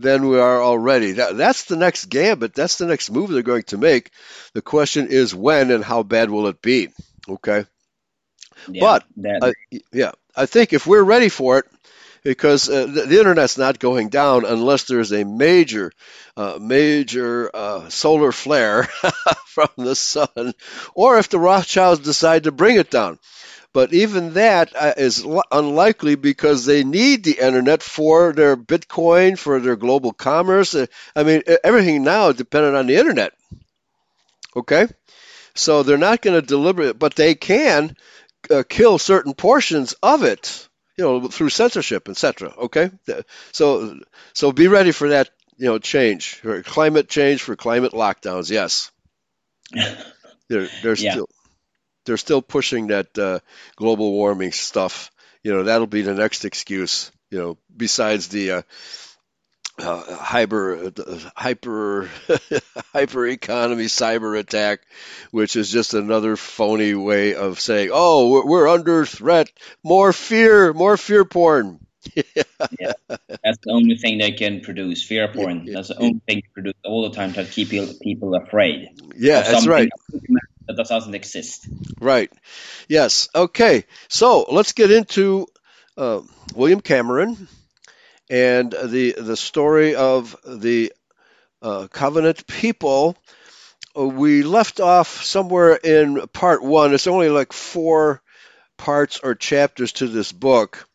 Than 0.00 0.26
we 0.26 0.40
are 0.40 0.60
already. 0.60 1.12
That, 1.12 1.36
that's 1.36 1.66
the 1.66 1.76
next 1.76 2.06
gambit. 2.06 2.54
That's 2.54 2.78
the 2.78 2.86
next 2.86 3.10
move 3.10 3.30
they're 3.30 3.42
going 3.42 3.62
to 3.64 3.78
make. 3.78 4.10
The 4.52 4.62
question 4.62 5.06
is 5.08 5.32
when 5.32 5.70
and 5.70 5.84
how 5.84 6.02
bad 6.02 6.28
will 6.28 6.48
it 6.48 6.60
be? 6.60 6.88
Okay. 7.28 7.66
Yeah, 8.66 8.80
But, 8.80 9.04
that, 9.18 9.44
I, 9.72 9.80
yeah, 9.92 10.12
I 10.36 10.46
think 10.46 10.72
if 10.72 10.86
we're 10.86 11.02
ready 11.02 11.28
for 11.28 11.58
it, 11.58 11.66
because 12.24 12.68
uh, 12.68 12.86
the, 12.86 13.02
the 13.06 13.18
internet's 13.18 13.58
not 13.58 13.78
going 13.78 14.08
down 14.08 14.44
unless 14.44 14.84
there's 14.84 15.12
a 15.12 15.24
major, 15.24 15.92
uh, 16.36 16.58
major 16.60 17.50
uh, 17.54 17.88
solar 17.88 18.32
flare 18.32 18.84
from 19.46 19.68
the 19.76 19.94
sun, 19.94 20.54
or 20.94 21.18
if 21.18 21.28
the 21.28 21.38
Rothschilds 21.38 22.00
decide 22.00 22.44
to 22.44 22.52
bring 22.52 22.76
it 22.76 22.90
down. 22.90 23.18
But 23.72 23.92
even 23.92 24.34
that 24.34 24.72
uh, 24.76 24.94
li- 24.98 25.42
unlikely 25.52 26.14
because 26.16 26.64
they 26.64 26.84
need 26.84 27.24
the 27.24 27.38
internet 27.38 27.82
for 27.82 28.32
their 28.32 28.56
Bitcoin, 28.56 29.38
for 29.38 29.60
their 29.60 29.76
global 29.76 30.12
commerce. 30.12 30.74
Uh, 30.74 30.86
I 31.14 31.22
mean, 31.24 31.42
everything 31.64 32.02
now 32.04 32.28
is 32.28 32.36
dependent 32.36 32.76
on 32.76 32.86
the 32.86 32.96
internet. 32.96 33.32
Okay? 34.56 34.86
So 35.54 35.82
they're 35.82 35.98
not 35.98 36.22
going 36.22 36.40
to 36.40 36.46
deliberate, 36.46 36.98
but 36.98 37.14
they 37.14 37.34
can 37.34 37.96
uh, 38.50 38.62
kill 38.68 38.98
certain 38.98 39.34
portions 39.34 39.94
of 40.02 40.24
it, 40.24 40.68
you 40.96 41.04
know, 41.04 41.28
through 41.28 41.50
censorship, 41.50 42.08
etc. 42.08 42.52
Okay, 42.56 42.90
so 43.52 43.98
so 44.34 44.52
be 44.52 44.68
ready 44.68 44.92
for 44.92 45.10
that, 45.10 45.30
you 45.56 45.66
know, 45.66 45.78
change 45.78 46.34
for 46.36 46.62
climate 46.62 47.08
change 47.08 47.42
for 47.42 47.56
climate 47.56 47.92
lockdowns. 47.92 48.50
Yes, 48.50 48.90
they're 50.48 50.70
they're 50.80 50.96
Yeah. 50.96 51.12
still 51.12 51.28
they're 52.04 52.16
still 52.16 52.42
pushing 52.42 52.88
that 52.88 53.16
uh, 53.18 53.40
global 53.76 54.12
warming 54.12 54.52
stuff. 54.52 55.10
You 55.42 55.52
know, 55.54 55.64
that'll 55.64 55.86
be 55.86 56.02
the 56.02 56.14
next 56.14 56.44
excuse. 56.44 57.10
You 57.30 57.38
know, 57.38 57.58
besides 57.74 58.28
the 58.28 58.50
uh, 58.52 58.62
uh, 59.82 60.16
hyper 60.16 60.86
uh, 60.86 61.18
hyper 61.36 62.08
hyper 62.92 63.26
economy 63.26 63.84
cyber 63.84 64.38
attack, 64.38 64.80
which 65.30 65.56
is 65.56 65.70
just 65.70 65.94
another 65.94 66.36
phony 66.36 66.94
way 66.94 67.34
of 67.34 67.60
saying, 67.60 67.90
"Oh, 67.92 68.30
we're, 68.30 68.46
we're 68.46 68.68
under 68.68 69.04
threat. 69.04 69.50
More 69.82 70.12
fear, 70.12 70.72
more 70.72 70.96
fear 70.96 71.24
porn." 71.24 71.80
yeah, 72.16 72.92
that's 73.44 73.58
the 73.62 73.70
only 73.70 73.96
thing 73.96 74.18
they 74.18 74.32
can 74.32 74.60
produce. 74.60 75.02
Fear 75.04 75.32
porn. 75.32 75.66
That's 75.66 75.88
the 75.88 75.98
only 75.98 76.20
thing 76.26 76.42
they 76.42 76.50
produce 76.52 76.74
all 76.84 77.08
the 77.08 77.14
time 77.14 77.32
to 77.34 77.44
keep 77.44 77.70
people, 77.70 77.94
people 78.02 78.34
afraid. 78.34 78.88
Yeah, 79.16 79.42
that's 79.42 79.66
right. 79.66 79.90
That 80.68 80.86
doesn't 80.88 81.14
exist. 81.14 81.68
Right. 82.00 82.32
Yes. 82.88 83.28
Okay. 83.34 83.84
So 84.08 84.46
let's 84.50 84.72
get 84.72 84.90
into 84.90 85.46
uh, 85.96 86.22
William 86.54 86.80
Cameron 86.80 87.48
and 88.32 88.72
the 88.72 89.14
the 89.18 89.36
story 89.36 89.94
of 89.94 90.36
the 90.46 90.92
uh, 91.62 91.86
covenant 91.92 92.46
people. 92.46 93.16
Uh, 93.96 94.08
We 94.08 94.42
left 94.42 94.80
off 94.80 95.22
somewhere 95.22 95.74
in 95.76 96.26
part 96.32 96.62
one. 96.64 96.94
It's 96.94 97.06
only 97.06 97.28
like 97.28 97.52
four 97.52 98.22
parts 98.78 99.20
or 99.22 99.34
chapters 99.36 99.92
to 99.92 100.08
this 100.08 100.32
book, 100.32 100.88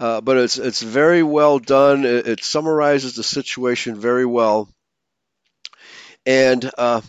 uh, 0.00 0.20
but 0.20 0.36
it's 0.38 0.58
it's 0.58 0.82
very 0.82 1.22
well 1.22 1.58
done. 1.58 2.04
It, 2.04 2.28
it 2.28 2.44
summarizes 2.44 3.14
the 3.14 3.24
situation 3.24 4.00
very 4.00 4.26
well. 4.26 4.68
And 6.24 6.70
uh, 6.78 7.00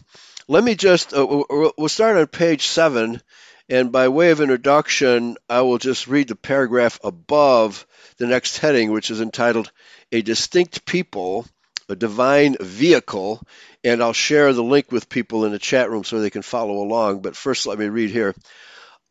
let 0.47 0.63
me 0.63 0.75
just 0.75 1.13
uh, 1.13 1.25
we'll 1.25 1.73
we'll 1.77 1.89
start 1.89 2.17
on 2.17 2.27
page 2.27 2.67
seven. 2.67 3.21
And 3.69 3.91
by 3.91 4.07
way 4.07 4.31
of 4.31 4.41
introduction, 4.41 5.37
I 5.49 5.61
will 5.61 5.77
just 5.77 6.07
read 6.07 6.29
the 6.29 6.35
paragraph 6.35 6.99
above 7.03 7.85
the 8.17 8.27
next 8.27 8.57
heading, 8.57 8.91
which 8.91 9.11
is 9.11 9.21
entitled 9.21 9.71
A 10.11 10.21
Distinct 10.21 10.85
People, 10.85 11.45
a 11.89 11.95
Divine 11.95 12.57
Vehicle. 12.59 13.41
And 13.83 14.01
I'll 14.01 14.13
share 14.13 14.53
the 14.53 14.63
link 14.63 14.91
with 14.91 15.09
people 15.09 15.45
in 15.45 15.51
the 15.51 15.59
chat 15.59 15.89
room 15.89 16.03
so 16.03 16.19
they 16.19 16.29
can 16.29 16.41
follow 16.41 16.79
along. 16.79 17.21
But 17.21 17.35
first, 17.35 17.65
let 17.65 17.79
me 17.79 17.87
read 17.87 18.09
here. 18.09 18.35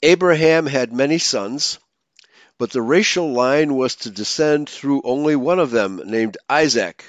Abraham 0.03 0.67
had 0.67 0.93
many 0.93 1.19
sons, 1.19 1.79
but 2.59 2.71
the 2.71 2.83
racial 2.83 3.33
line 3.33 3.75
was 3.75 3.97
to 3.97 4.11
descend 4.11 4.69
through 4.69 5.03
only 5.05 5.37
one 5.37 5.59
of 5.59 5.71
them, 5.71 6.03
named 6.05 6.37
Isaac. 6.51 7.05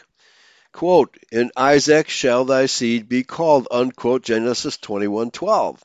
Quote, 0.72 1.18
In 1.32 1.52
Isaac 1.58 2.08
shall 2.08 2.46
thy 2.46 2.68
seed 2.68 3.10
be 3.10 3.24
called, 3.24 3.68
unquote, 3.72 4.24
Genesis 4.24 4.78
21:12. 4.78 5.84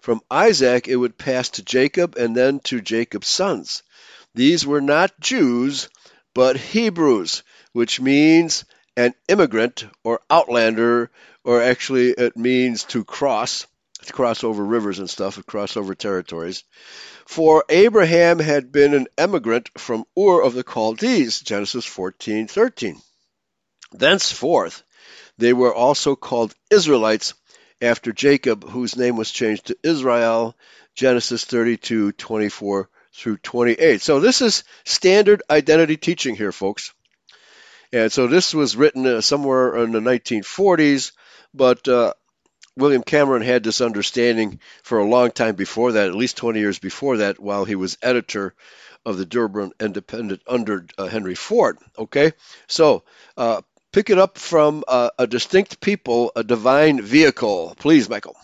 From 0.00 0.20
Isaac 0.30 0.88
it 0.88 0.96
would 0.96 1.18
pass 1.18 1.48
to 1.50 1.62
Jacob 1.62 2.16
and 2.16 2.36
then 2.36 2.60
to 2.60 2.80
Jacob's 2.80 3.28
sons. 3.28 3.82
These 4.36 4.66
were 4.66 4.82
not 4.82 5.18
Jews, 5.18 5.88
but 6.34 6.58
Hebrews, 6.58 7.42
which 7.72 8.02
means 8.02 8.66
an 8.94 9.14
immigrant 9.28 9.86
or 10.04 10.20
outlander, 10.28 11.10
or 11.42 11.62
actually 11.62 12.10
it 12.10 12.36
means 12.36 12.84
to 12.84 13.02
cross, 13.02 13.66
to 14.04 14.12
cross 14.12 14.44
over 14.44 14.62
rivers 14.62 14.98
and 14.98 15.08
stuff, 15.08 15.36
to 15.36 15.42
cross 15.42 15.78
over 15.78 15.94
territories. 15.94 16.64
For 17.24 17.64
Abraham 17.70 18.38
had 18.38 18.70
been 18.70 18.92
an 18.92 19.06
emigrant 19.16 19.70
from 19.78 20.04
Ur 20.18 20.42
of 20.42 20.52
the 20.52 20.64
Chaldees, 20.64 21.40
Genesis 21.40 21.86
14:13. 21.86 23.00
Thenceforth, 23.92 24.82
they 25.38 25.54
were 25.54 25.74
also 25.74 26.14
called 26.14 26.54
Israelites 26.70 27.32
after 27.80 28.12
Jacob, 28.12 28.68
whose 28.68 28.96
name 28.96 29.16
was 29.16 29.30
changed 29.30 29.68
to 29.68 29.78
Israel, 29.82 30.54
Genesis 30.94 31.46
32, 31.46 32.12
24 32.12 32.90
through 33.16 33.38
28. 33.38 34.00
So 34.02 34.20
this 34.20 34.42
is 34.42 34.64
standard 34.84 35.42
identity 35.48 35.96
teaching 35.96 36.36
here, 36.36 36.52
folks. 36.52 36.92
And 37.92 38.12
so 38.12 38.26
this 38.26 38.52
was 38.52 38.76
written 38.76 39.06
uh, 39.06 39.20
somewhere 39.20 39.76
in 39.76 39.92
the 39.92 40.00
1940s, 40.00 41.12
but 41.54 41.88
uh, 41.88 42.12
William 42.76 43.02
Cameron 43.02 43.42
had 43.42 43.62
this 43.62 43.80
understanding 43.80 44.60
for 44.82 44.98
a 44.98 45.08
long 45.08 45.30
time 45.30 45.54
before 45.54 45.92
that, 45.92 46.08
at 46.08 46.14
least 46.14 46.36
20 46.36 46.60
years 46.60 46.78
before 46.78 47.18
that, 47.18 47.40
while 47.40 47.64
he 47.64 47.74
was 47.74 47.96
editor 48.02 48.54
of 49.06 49.16
the 49.16 49.24
Dearborn 49.24 49.72
Independent 49.80 50.42
under 50.46 50.86
uh, 50.98 51.06
Henry 51.06 51.36
Ford. 51.36 51.78
Okay, 51.98 52.32
so 52.66 53.04
uh, 53.36 53.62
pick 53.92 54.10
it 54.10 54.18
up 54.18 54.36
from 54.36 54.84
uh, 54.86 55.10
a 55.18 55.26
distinct 55.26 55.80
people, 55.80 56.32
a 56.36 56.44
divine 56.44 57.00
vehicle, 57.00 57.74
please, 57.78 58.10
Michael. 58.10 58.36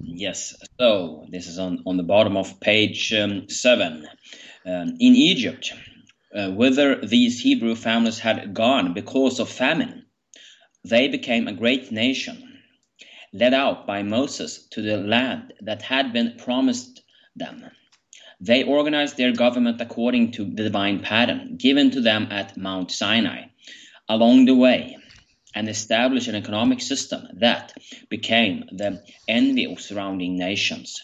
Yes. 0.00 0.54
So 0.80 1.26
this 1.30 1.48
is 1.48 1.58
on, 1.58 1.82
on 1.86 1.96
the 1.96 2.02
bottom 2.02 2.36
of 2.36 2.60
page 2.60 3.12
um, 3.12 3.48
seven. 3.48 4.06
Um, 4.66 4.96
in 5.00 5.16
Egypt, 5.16 5.72
uh, 6.34 6.50
whither 6.50 7.00
these 7.04 7.40
Hebrew 7.40 7.74
families 7.74 8.18
had 8.18 8.54
gone 8.54 8.94
because 8.94 9.40
of 9.40 9.48
famine, 9.48 10.04
they 10.84 11.08
became 11.08 11.48
a 11.48 11.54
great 11.54 11.90
nation, 11.90 12.60
led 13.32 13.54
out 13.54 13.86
by 13.86 14.02
Moses 14.02 14.66
to 14.72 14.82
the 14.82 14.98
land 14.98 15.54
that 15.62 15.82
had 15.82 16.12
been 16.12 16.36
promised 16.36 17.02
them. 17.34 17.64
They 18.40 18.62
organized 18.62 19.16
their 19.16 19.32
government 19.32 19.80
according 19.80 20.32
to 20.32 20.44
the 20.44 20.62
divine 20.64 21.00
pattern 21.00 21.56
given 21.56 21.90
to 21.92 22.00
them 22.00 22.28
at 22.30 22.56
Mount 22.56 22.92
Sinai. 22.92 23.46
Along 24.08 24.44
the 24.44 24.54
way, 24.54 24.97
and 25.58 25.68
establish 25.68 26.28
an 26.28 26.36
economic 26.36 26.80
system 26.80 27.26
that 27.40 27.72
became 28.08 28.62
the 28.70 29.02
envy 29.26 29.64
of 29.66 29.80
surrounding 29.80 30.38
nations. 30.38 31.02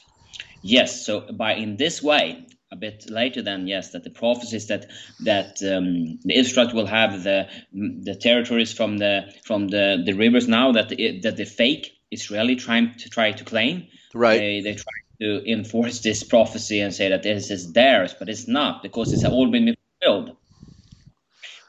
Yes, 0.62 1.04
so 1.04 1.26
by 1.32 1.54
in 1.54 1.76
this 1.76 2.00
way, 2.00 2.46
a 2.70 2.76
bit 2.76 3.11
later 3.11 3.42
than 3.42 3.66
yes, 3.66 3.90
that 3.90 4.04
the 4.04 4.11
prophecies 4.11 4.68
that 4.68 4.87
that 5.25 5.61
um, 5.62 6.20
the 6.23 6.38
Israelites 6.38 6.73
will 6.73 6.87
have 6.87 7.25
the 7.25 7.49
the 7.73 8.14
territories 8.14 8.73
from 8.73 8.96
the 8.96 9.14
from 9.44 9.66
the, 9.66 10.02
the 10.06 10.12
rivers 10.12 10.46
now 10.46 10.70
that 10.70 10.88
the, 10.88 11.20
that 11.25 11.37
the 11.37 11.44
fake 11.44 11.90
Israeli 12.12 12.54
trying 12.54 12.94
to 12.99 13.08
try 13.11 13.32
to 13.32 13.44
claim. 13.44 13.88
Right. 14.14 14.38
They 14.38 14.61
they 14.61 14.75
try 14.75 14.99
to 15.20 15.50
enforce 15.50 15.99
this 16.00 16.23
prophecy 16.23 16.78
and 16.78 16.94
say 16.94 17.08
that 17.08 17.25
this 17.25 17.50
is 17.50 17.73
theirs, 17.73 18.14
but 18.16 18.28
it's 18.28 18.46
not 18.46 18.84
because 18.84 19.12
it's 19.12 19.25
all 19.25 19.50
been 19.50 19.75
fulfilled 20.00 20.37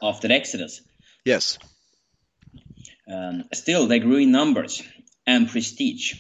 after 0.04 0.28
the 0.28 0.36
Exodus. 0.36 0.82
Yes. 1.26 1.58
Um, 3.08 3.44
still, 3.54 3.88
they 3.88 4.00
grew 4.00 4.18
in 4.18 4.32
numbers 4.32 4.82
and 5.28 5.50
prestige, 5.50 6.14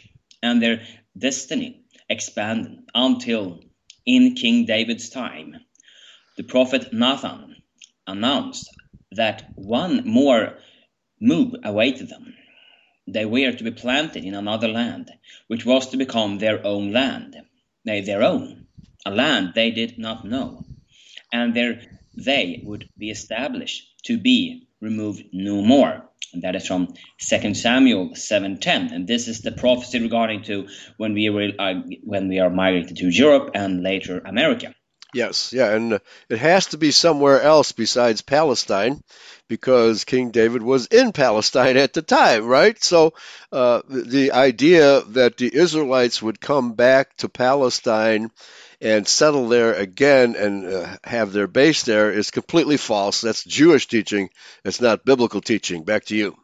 and 0.44 0.62
their 0.62 0.86
destiny 1.18 1.86
expanded 2.10 2.80
until 2.94 3.60
in 4.06 4.36
King 4.36 4.65
David's 4.65 5.10
time, 5.10 5.56
the 6.38 6.44
prophet 6.44 6.94
Nathan 6.94 7.56
announced 8.06 8.70
that 9.12 9.50
one 9.56 10.08
more 10.08 10.60
move 11.20 11.56
awaited 11.63 12.10
them. 12.10 12.36
They 13.08 13.25
were 13.25 13.51
to 13.51 13.63
be 13.63 13.72
planted 13.72 14.24
in 14.24 14.36
another 14.36 14.68
land, 14.68 15.12
which 15.48 15.65
was 15.65 15.89
to 15.89 15.98
become 15.98 16.38
their 16.38 16.65
own 16.65 16.92
land, 16.92 17.36
nay, 17.84 18.01
their 18.01 18.22
own, 18.22 18.68
a 19.06 19.12
land 19.12 19.54
they 19.56 19.72
did 19.72 19.98
not 19.98 20.25
know, 20.25 20.65
and 21.34 21.56
there 21.56 21.82
they 22.15 22.62
would 22.63 22.89
be 22.98 23.10
established 23.10 23.95
to 24.06 24.18
be 24.18 24.68
removed 24.82 25.24
no 25.34 25.62
more. 25.62 26.10
And 26.34 26.44
that 26.44 26.56
is 26.56 26.68
from 26.68 26.94
2 27.20 27.56
Samuel 27.56 28.16
7:10, 28.16 28.92
and 28.94 29.08
this 29.08 29.28
is 29.28 29.42
the 29.42 29.52
prophecy 29.52 30.00
regarding 30.00 30.44
to 30.44 30.68
when 30.98 31.14
we 31.14 31.30
will, 31.30 31.52
uh, 31.58 31.76
when 32.04 32.28
we 32.28 32.40
are 32.40 32.50
migrated 32.50 32.98
to 32.98 33.10
Europe 33.10 33.52
and 33.54 33.82
later 33.84 34.20
America. 34.20 34.74
Yes, 35.14 35.54
yeah, 35.54 35.74
and 35.74 36.02
it 36.30 36.40
has 36.40 36.66
to 36.68 36.78
be 36.78 36.92
somewhere 36.92 37.42
else 37.42 37.72
besides 37.72 38.22
Palestine, 38.22 39.02
because 39.48 40.04
King 40.04 40.32
David 40.32 40.62
was 40.62 40.88
in 40.88 41.14
Palestine 41.14 41.78
at 41.78 41.94
the 41.94 42.02
time, 42.02 42.46
right? 42.46 42.84
So 42.84 43.14
uh, 43.50 43.82
the 43.88 44.34
idea 44.34 45.02
that 45.12 45.38
the 45.38 45.56
Israelites 45.56 46.22
would 46.22 46.42
come 46.42 46.74
back 46.74 47.16
to 47.18 47.30
Palestine 47.30 48.30
and 48.82 49.08
settle 49.08 49.48
there 49.48 49.74
again 49.74 50.36
and 50.36 50.65
uh, 50.65 50.98
have 51.03 51.32
their 51.32 51.48
base 51.48 51.84
there 51.84 52.12
is 52.12 52.32
completely 52.32 52.77
false. 52.77 53.22
That's 53.22 53.44
Jewish 53.44 53.88
teaching. 53.88 54.29
It's 54.63 54.82
not 54.82 55.05
biblical 55.05 55.41
teaching. 55.41 55.84
Back 55.84 56.05
to 56.05 56.15
you. 56.15 56.36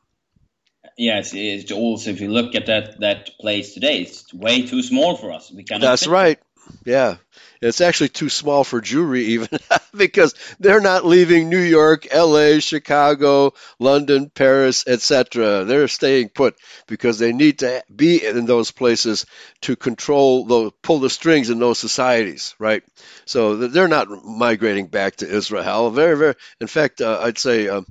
Yes, 0.98 1.34
it's 1.34 1.72
also 1.72 2.12
if 2.12 2.22
you 2.22 2.30
look 2.30 2.54
at 2.56 2.66
that 2.68 3.00
that 3.00 3.32
place 3.40 3.74
today, 3.74 4.02
it's 4.02 4.34
way 4.34 4.68
too 4.68 4.82
small 4.84 5.16
for 5.16 5.32
us. 5.32 5.52
We 5.52 5.64
cannot. 5.64 5.82
That's 5.82 6.08
right. 6.08 6.40
Yeah, 6.86 7.18
it's 7.62 7.82
actually 7.82 8.10
too 8.10 8.30
small 8.30 8.64
for 8.64 8.82
Jewry 8.82 9.22
even 9.22 9.50
because 9.96 10.34
they're 10.60 10.82
not 10.82 11.06
leaving 11.06 11.50
New 11.50 11.60
York, 11.60 12.08
L.A., 12.12 12.60
Chicago, 12.60 13.54
London, 13.80 14.30
Paris, 14.30 14.84
etc. 14.88 15.64
They're 15.66 15.88
staying 15.88 16.30
put 16.30 16.56
because 16.88 17.20
they 17.20 17.34
need 17.34 17.60
to 17.60 17.84
be 17.94 18.26
in 18.26 18.46
those 18.46 18.72
places 18.72 19.26
to 19.62 19.76
control, 19.76 20.46
those, 20.46 20.72
pull 20.82 21.00
the 21.00 21.10
strings 21.10 21.50
in 21.50 21.60
those 21.60 21.80
societies, 21.80 22.56
right? 22.58 22.84
So 23.26 23.56
they're 23.56 23.88
not 23.88 24.10
migrating 24.26 24.88
back 24.88 25.18
to 25.18 25.30
Israel. 25.30 25.92
Very, 25.92 26.18
very. 26.18 26.36
In 26.60 26.68
fact, 26.68 27.02
uh, 27.02 27.20
I'd 27.22 27.38
say. 27.38 27.68
Uh, 27.68 27.82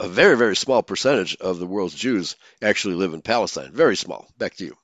a 0.00 0.08
very, 0.08 0.38
very 0.38 0.56
small 0.56 0.82
percentage 0.82 1.36
of 1.36 1.58
the 1.58 1.66
world's 1.66 1.94
Jews 1.94 2.34
actually 2.62 2.94
live 2.94 3.12
in 3.12 3.20
Palestine. 3.20 3.72
Very 3.72 3.94
small. 3.94 4.26
Back 4.38 4.54
to 4.56 4.64
you. 4.64 4.76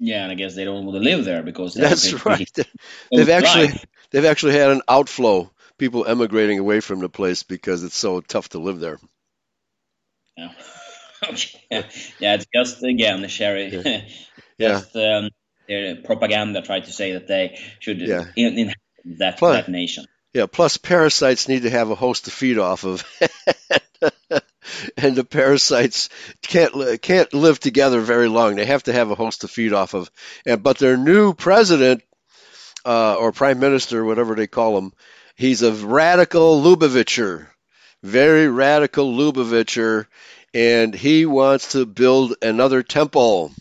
Yeah, 0.00 0.22
and 0.22 0.32
I 0.32 0.34
guess 0.36 0.54
they 0.54 0.64
don't 0.64 0.84
want 0.84 0.96
to 0.96 1.02
live 1.02 1.24
there 1.24 1.42
because 1.42 1.74
that's 1.74 2.12
right. 2.26 2.50
They've 3.12 3.28
actually 3.28 3.80
they've 4.10 4.24
actually 4.24 4.52
had 4.52 4.70
an 4.70 4.82
outflow, 4.88 5.50
people 5.76 6.06
emigrating 6.06 6.58
away 6.58 6.80
from 6.80 7.00
the 7.00 7.08
place 7.08 7.42
because 7.42 7.82
it's 7.82 7.96
so 7.96 8.20
tough 8.20 8.50
to 8.50 8.58
live 8.58 8.80
there. 8.80 8.98
Yeah, 10.36 10.52
yeah, 11.70 11.82
yeah 12.20 12.34
it's 12.34 12.46
just 12.54 12.82
again 12.82 13.22
the 13.22 13.28
sherry. 13.28 14.04
Yeah. 14.56 14.80
just 14.80 14.96
um, 14.96 15.30
their 15.68 15.96
propaganda 15.96 16.62
tried 16.62 16.86
to 16.86 16.92
say 16.92 17.12
that 17.12 17.28
they 17.28 17.60
should 17.80 18.00
yeah. 18.00 18.24
in, 18.36 18.58
in 18.58 18.74
that, 19.18 19.38
plus, 19.38 19.56
that 19.56 19.70
nation. 19.70 20.06
Yeah, 20.32 20.46
plus 20.46 20.76
parasites 20.76 21.48
need 21.48 21.62
to 21.62 21.70
have 21.70 21.90
a 21.90 21.94
host 21.94 22.24
to 22.24 22.30
feed 22.30 22.58
off 22.58 22.84
of. 22.84 23.04
and 24.96 25.16
the 25.16 25.24
parasites 25.24 26.08
can't 26.42 27.02
can't 27.02 27.32
live 27.34 27.60
together 27.60 28.00
very 28.00 28.28
long. 28.28 28.56
They 28.56 28.66
have 28.66 28.84
to 28.84 28.92
have 28.92 29.10
a 29.10 29.14
host 29.14 29.42
to 29.42 29.48
feed 29.48 29.72
off 29.72 29.94
of. 29.94 30.10
And 30.46 30.62
but 30.62 30.78
their 30.78 30.96
new 30.96 31.34
president 31.34 32.02
uh, 32.84 33.14
or 33.14 33.32
prime 33.32 33.58
minister, 33.58 34.04
whatever 34.04 34.34
they 34.34 34.46
call 34.46 34.78
him, 34.78 34.92
he's 35.36 35.62
a 35.62 35.72
radical 35.72 36.62
Lubavitcher, 36.62 37.48
very 38.02 38.48
radical 38.48 39.12
Lubavitcher, 39.12 40.06
and 40.54 40.94
he 40.94 41.26
wants 41.26 41.72
to 41.72 41.86
build 41.86 42.36
another 42.42 42.82
temple 42.82 43.52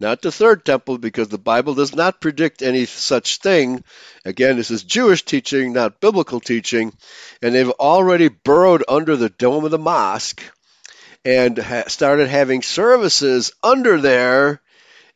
not 0.00 0.22
the 0.22 0.30
third 0.30 0.64
temple, 0.64 0.98
because 0.98 1.28
the 1.28 1.38
Bible 1.38 1.74
does 1.74 1.94
not 1.94 2.20
predict 2.20 2.62
any 2.62 2.86
such 2.86 3.38
thing. 3.38 3.82
Again, 4.24 4.56
this 4.56 4.70
is 4.70 4.84
Jewish 4.84 5.24
teaching, 5.24 5.72
not 5.72 6.00
biblical 6.00 6.40
teaching. 6.40 6.92
And 7.42 7.54
they've 7.54 7.70
already 7.70 8.28
burrowed 8.28 8.84
under 8.88 9.16
the 9.16 9.28
dome 9.28 9.64
of 9.64 9.70
the 9.70 9.78
mosque 9.78 10.42
and 11.24 11.58
ha- 11.58 11.84
started 11.88 12.28
having 12.28 12.62
services 12.62 13.52
under 13.62 14.00
there. 14.00 14.60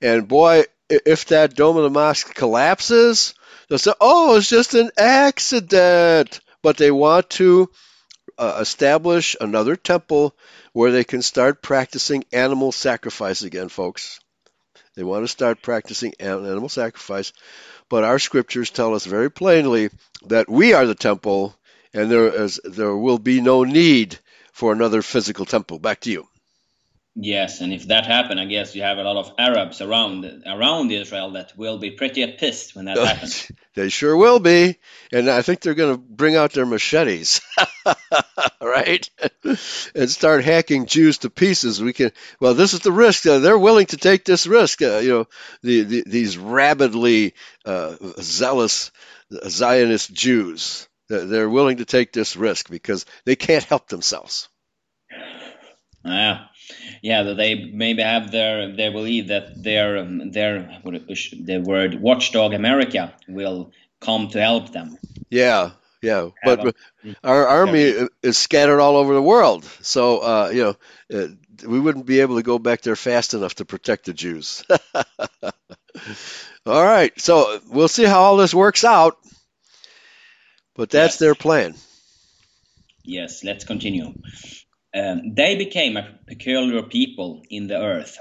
And 0.01 0.27
boy, 0.27 0.65
if 0.89 1.27
that 1.27 1.55
dome 1.55 1.77
of 1.77 1.85
the 1.85 1.91
mosque 1.91 2.35
collapses, 2.35 3.35
they'll 3.69 3.79
say, 3.79 3.93
oh, 4.01 4.37
it's 4.37 4.49
just 4.49 4.75
an 4.75 4.91
accident. 4.99 6.41
But 6.61 6.77
they 6.77 6.91
want 6.91 7.31
to 7.31 7.71
uh, 8.37 8.59
establish 8.61 9.37
another 9.41 9.77
temple 9.77 10.37
where 10.73 10.91
they 10.91 11.05
can 11.05 11.23
start 11.23 11.63
practicing 11.63 12.25
animal 12.33 12.73
sacrifice 12.73 13.43
again, 13.43 13.69
folks. 13.69 14.21
They 14.95 15.03
want 15.03 15.25
to 15.25 15.29
start 15.29 15.63
practicing 15.63 16.15
animal 16.21 16.69
sacrifice. 16.69 17.33
But 17.89 18.05
our 18.05 18.19
scriptures 18.19 18.71
tell 18.71 18.95
us 18.95 19.07
very 19.07 19.31
plainly 19.31 19.91
that 20.27 20.49
we 20.49 20.73
are 20.73 20.87
the 20.87 20.95
temple 20.95 21.57
and 21.95 22.11
there 22.11 22.29
is 22.29 22.61
there 22.65 22.97
will 22.97 23.19
be 23.19 23.41
no 23.41 23.65
need 23.65 24.19
for 24.53 24.73
another 24.73 25.03
physical 25.03 25.45
temple. 25.45 25.79
Back 25.79 26.01
to 26.01 26.11
you. 26.11 26.29
Yes, 27.15 27.61
and 27.61 27.73
if 27.75 27.89
that 27.89 28.07
happens, 28.07 28.41
I 28.41 28.47
guess 28.47 28.75
you 28.75 28.83
have 28.83 28.97
a 28.97 29.03
lot 29.03 29.17
of 29.17 29.33
Arabs 29.39 29.83
around 29.83 30.45
around 30.47 30.91
Israel 30.91 31.33
that 31.33 31.57
will 31.57 31.79
be 31.79 31.91
pretty 31.91 32.27
pissed 32.33 32.75
when 32.75 32.87
that 32.87 32.97
happens. 33.07 33.51
They 33.75 33.89
sure 33.89 34.17
will 34.17 34.39
be, 34.39 34.79
and 35.13 35.31
I 35.31 35.43
think 35.43 35.61
they're 35.61 35.75
going 35.75 35.95
to 35.95 35.99
bring 35.99 36.37
out 36.37 36.53
their 36.53 36.67
machetes, 36.67 37.41
right, 38.61 39.09
and 39.95 40.11
start 40.11 40.45
hacking 40.45 40.87
Jews 40.87 41.19
to 41.19 41.31
pieces. 41.31 41.83
We 41.83 41.93
can. 41.93 42.13
Well, 42.41 42.55
this 42.55 42.75
is 42.75 42.81
the 42.81 42.93
risk. 42.93 43.27
Uh, 43.27 43.39
they're 43.39 43.59
willing 43.59 43.87
to 43.87 43.97
take 43.97 44.25
this 44.25 44.47
risk. 44.47 44.83
Uh, 44.83 44.99
you 44.99 45.11
know, 45.11 45.27
the, 45.63 45.83
the, 45.83 46.05
these 46.07 46.37
rabidly 46.37 47.35
uh, 47.65 47.97
zealous 48.21 48.91
Zionist 49.49 50.13
Jews. 50.13 50.89
They're 51.09 51.51
willing 51.51 51.79
to 51.79 51.85
take 51.85 52.13
this 52.13 52.37
risk 52.37 52.71
because 52.71 53.05
they 53.27 53.37
can't 53.37 53.65
help 53.65 53.89
themselves. 53.89 54.49
Yeah 56.05 56.47
yeah, 57.03 57.23
that 57.25 57.37
they 57.37 57.55
maybe 57.55 58.03
have 58.03 58.31
their 58.31 58.75
they 58.75 58.89
believe 58.89 59.29
that 59.29 59.63
their 59.63 59.99
um, 59.99 60.31
their 60.31 60.81
the 60.85 61.63
word 61.65 62.01
watchdog 62.01 62.55
America 62.55 63.15
will 63.29 63.73
come 64.01 64.29
to 64.29 64.41
help 64.41 64.73
them. 64.73 64.99
Yeah, 65.31 65.71
yeah, 66.03 66.31
but 66.45 66.75
our 67.23 67.47
army 67.47 68.09
is 68.23 68.37
scattered 68.37 68.81
all 68.81 68.97
over 68.97 69.15
the 69.15 69.23
world, 69.23 69.65
so 69.83 70.19
uh, 70.19 70.51
you 70.53 70.63
know 70.63 70.77
uh, 71.19 71.29
we 71.67 71.79
wouldn't 71.79 72.07
be 72.07 72.21
able 72.21 72.37
to 72.37 72.43
go 72.43 72.59
back 72.59 72.83
there 72.83 72.97
fast 72.97 73.35
enough 73.35 73.55
to 73.57 73.65
protect 73.65 74.07
the 74.07 74.13
Jews. 74.13 74.65
all 75.45 76.85
right, 76.85 77.19
so 77.21 77.61
we'll 77.69 77.89
see 77.89 78.05
how 78.05 78.23
all 78.23 78.37
this 78.37 78.55
works 78.55 78.85
out, 78.85 79.17
but 80.75 80.91
that's 80.91 81.15
yes. 81.15 81.19
their 81.19 81.35
plan. 81.35 81.75
Yes, 83.05 83.43
let's 83.45 83.65
continue. 83.65 84.13
Um, 84.95 85.35
they 85.35 85.57
became 85.57 85.97
a 85.97 86.19
peculiar 86.27 86.83
people 86.83 87.43
in 87.49 87.67
the 87.67 87.81
earth, 87.81 88.19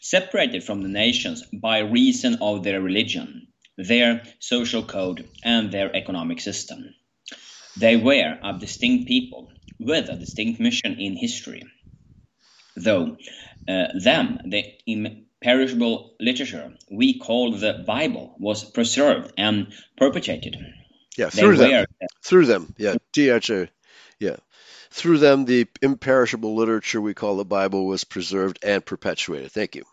separated 0.00 0.64
from 0.64 0.82
the 0.82 0.88
nations 0.88 1.44
by 1.52 1.78
reason 1.78 2.38
of 2.40 2.64
their 2.64 2.80
religion, 2.80 3.48
their 3.76 4.22
social 4.40 4.82
code, 4.82 5.28
and 5.44 5.70
their 5.70 5.94
economic 5.94 6.40
system. 6.40 6.94
They 7.76 7.96
were 7.96 8.38
a 8.42 8.58
distinct 8.58 9.06
people 9.06 9.52
with 9.78 10.08
a 10.08 10.16
distinct 10.16 10.60
mission 10.60 10.98
in 10.98 11.16
history. 11.16 11.62
Though 12.76 13.16
uh, 13.68 13.86
them, 13.94 14.40
the 14.44 14.64
imperishable 14.86 16.14
literature 16.20 16.72
we 16.90 17.18
call 17.18 17.52
the 17.52 17.84
Bible, 17.86 18.34
was 18.38 18.64
preserved 18.64 19.32
and 19.38 19.72
perpetuated. 19.96 20.56
Yeah, 21.16 21.30
through 21.30 21.56
they 21.56 21.70
them. 21.70 21.86
Were, 22.00 22.06
through 22.22 22.46
them. 22.46 22.74
Yeah, 22.78 22.96
DHA. 23.12 23.66
Yeah. 24.18 24.36
Through 24.90 25.18
them, 25.18 25.44
the 25.44 25.66
imperishable 25.80 26.54
literature 26.56 27.00
we 27.00 27.14
call 27.14 27.36
the 27.36 27.44
Bible 27.44 27.86
was 27.86 28.04
preserved 28.04 28.58
and 28.62 28.84
perpetuated. 28.84 29.52
Thank 29.52 29.76
you. 29.76 29.84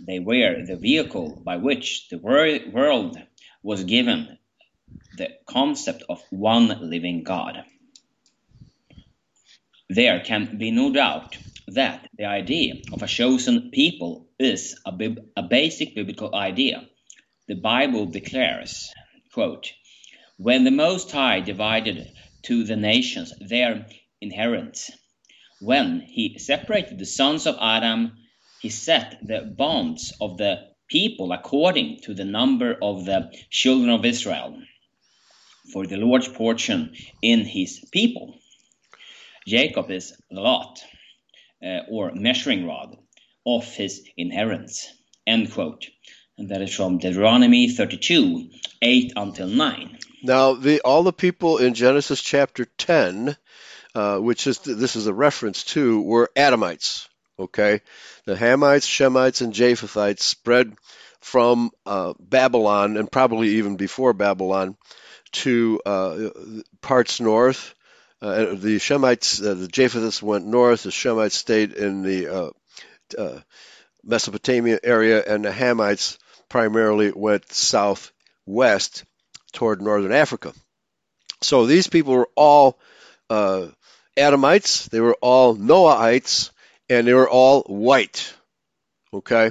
They 0.00 0.20
were 0.20 0.64
the 0.64 0.76
vehicle 0.76 1.42
by 1.44 1.56
which 1.56 2.08
the 2.08 2.18
world 2.18 3.18
was 3.62 3.84
given 3.84 4.38
the 5.16 5.30
concept 5.46 6.02
of 6.08 6.22
one 6.30 6.68
living 6.90 7.24
God. 7.24 7.64
There 9.88 10.20
can 10.20 10.56
be 10.56 10.70
no 10.70 10.92
doubt 10.92 11.36
that 11.68 12.08
the 12.16 12.24
idea 12.24 12.76
of 12.92 13.02
a 13.02 13.06
chosen 13.06 13.70
people 13.70 14.28
is 14.38 14.80
a, 14.86 14.92
a 15.36 15.42
basic 15.42 15.94
biblical 15.94 16.34
idea. 16.34 16.88
The 17.48 17.54
Bible 17.54 18.06
declares, 18.06 18.92
quote, 19.32 19.72
when 20.38 20.64
the 20.64 20.70
Most 20.70 21.10
High 21.10 21.40
divided 21.40 22.10
to 22.42 22.64
the 22.64 22.76
nations 22.76 23.32
their 23.40 23.86
inheritance, 24.20 24.90
when 25.60 26.00
he 26.00 26.38
separated 26.38 26.98
the 26.98 27.06
sons 27.06 27.46
of 27.46 27.56
Adam, 27.60 28.12
he 28.60 28.68
set 28.68 29.18
the 29.22 29.40
bonds 29.56 30.12
of 30.20 30.36
the 30.38 30.72
people 30.88 31.32
according 31.32 32.00
to 32.00 32.14
the 32.14 32.24
number 32.24 32.76
of 32.82 33.04
the 33.04 33.30
children 33.50 33.90
of 33.90 34.04
Israel 34.04 34.60
for 35.72 35.86
the 35.86 35.96
Lord's 35.96 36.28
portion 36.28 36.94
in 37.22 37.44
his 37.44 37.84
people. 37.92 38.34
Jacob 39.46 39.90
is 39.90 40.12
the 40.30 40.40
lot, 40.40 40.80
uh, 41.64 41.80
or 41.90 42.12
measuring 42.14 42.66
rod, 42.66 42.96
of 43.46 43.64
his 43.64 44.04
inheritance. 44.16 44.88
End 45.26 45.52
quote. 45.52 45.88
And 46.38 46.48
that 46.50 46.62
is 46.62 46.74
from 46.74 46.98
Deuteronomy 46.98 47.68
32, 47.68 48.50
8 48.80 49.12
until 49.16 49.48
9. 49.48 49.98
Now, 50.22 50.54
the, 50.54 50.80
all 50.82 51.02
the 51.02 51.12
people 51.12 51.58
in 51.58 51.74
Genesis 51.74 52.22
chapter 52.22 52.64
10, 52.64 53.36
uh, 53.94 54.18
which 54.18 54.46
is 54.46 54.58
this 54.60 54.94
is 54.94 55.08
a 55.08 55.14
reference 55.14 55.64
to, 55.64 56.00
were 56.00 56.30
Adamites. 56.36 57.08
Okay, 57.38 57.80
the 58.24 58.36
Hamites, 58.36 58.86
Shemites, 58.86 59.40
and 59.40 59.52
Japhethites 59.52 60.20
spread 60.20 60.76
from 61.20 61.70
uh, 61.86 62.12
Babylon 62.20 62.96
and 62.96 63.10
probably 63.10 63.56
even 63.56 63.76
before 63.76 64.12
Babylon 64.12 64.76
to 65.32 65.80
uh, 65.84 66.30
parts 66.80 67.20
north. 67.20 67.74
Uh, 68.20 68.54
the 68.54 68.76
Shemites, 68.78 69.44
uh, 69.44 69.54
the 69.54 69.66
Japhethites 69.66 70.22
went 70.22 70.46
north. 70.46 70.84
The 70.84 70.90
Shemites 70.90 71.32
stayed 71.32 71.72
in 71.72 72.02
the 72.02 72.52
uh, 73.18 73.40
Mesopotamia 74.04 74.78
area, 74.84 75.22
and 75.26 75.44
the 75.44 75.50
Hamites 75.50 76.18
primarily 76.48 77.10
went 77.10 77.50
southwest 77.50 79.04
toward 79.52 79.82
northern 79.82 80.12
Africa. 80.12 80.52
So 81.40 81.66
these 81.66 81.88
people 81.88 82.14
were 82.14 82.30
all 82.36 82.78
uh, 83.30 83.68
Adamites, 84.16 84.88
they 84.88 85.00
were 85.00 85.16
all 85.20 85.56
Noahites, 85.56 86.50
and 86.88 87.06
they 87.06 87.14
were 87.14 87.28
all 87.28 87.62
white. 87.62 88.34
Okay? 89.12 89.50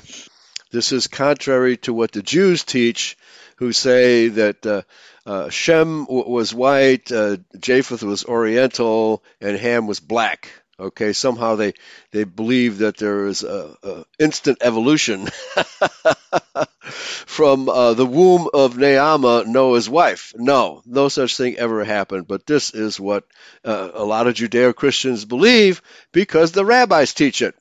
This 0.72 0.92
is 0.92 1.08
contrary 1.08 1.78
to 1.78 1.94
what 1.94 2.12
the 2.12 2.22
Jews 2.22 2.64
teach, 2.64 3.18
who 3.58 3.74
say 3.74 4.30
that 4.30 4.66
uh, 4.66 4.82
uh, 5.26 5.50
Shem 5.50 6.06
was 6.08 6.54
white, 6.54 7.12
uh, 7.12 7.38
Japheth 7.60 8.04
was 8.04 8.26
Oriental, 8.26 9.24
and 9.40 9.58
Ham 9.58 9.88
was 9.88 10.00
black. 10.00 10.50
Okay, 10.82 11.14
somehow 11.14 11.56
they 11.56 11.74
they 12.12 12.24
believe 12.24 12.80
that 12.80 12.98
there 12.98 13.28
is 13.28 13.44
a, 13.44 13.78
a 13.84 14.06
instant 14.20 14.58
evolution 14.62 15.28
from 17.28 17.70
uh, 17.70 17.94
the 17.94 18.06
womb 18.06 18.50
of 18.54 18.74
Naamah, 18.76 19.46
Noah's 19.46 19.88
wife. 19.90 20.34
No, 20.36 20.82
no 20.86 21.08
such 21.08 21.38
thing 21.38 21.58
ever 21.58 21.84
happened. 21.84 22.28
But 22.28 22.48
this 22.48 22.74
is 22.74 23.00
what 23.00 23.26
uh, 23.64 23.92
a 23.94 24.04
lot 24.04 24.26
of 24.28 24.34
Judeo 24.34 24.76
Christians 24.76 25.24
believe 25.24 25.84
because 26.12 26.52
the 26.52 26.66
rabbis 26.66 27.14
teach 27.14 27.44
it. 27.44 27.56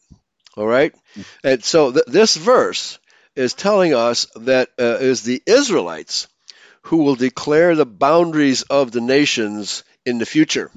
All 0.56 0.66
right, 0.66 0.94
and 1.44 1.62
so 1.62 1.92
th- 1.92 2.06
this 2.06 2.36
verse 2.36 2.98
is 3.36 3.54
telling 3.54 3.94
us 3.94 4.26
that 4.36 4.70
uh, 4.78 4.98
is 5.00 5.22
the 5.22 5.42
Israelites 5.46 6.26
who 6.82 6.98
will 6.98 7.16
declare 7.16 7.76
the 7.76 7.86
boundaries 7.86 8.62
of 8.62 8.92
the 8.92 9.00
nations 9.02 9.84
in 10.06 10.18
the 10.18 10.26
future. 10.26 10.70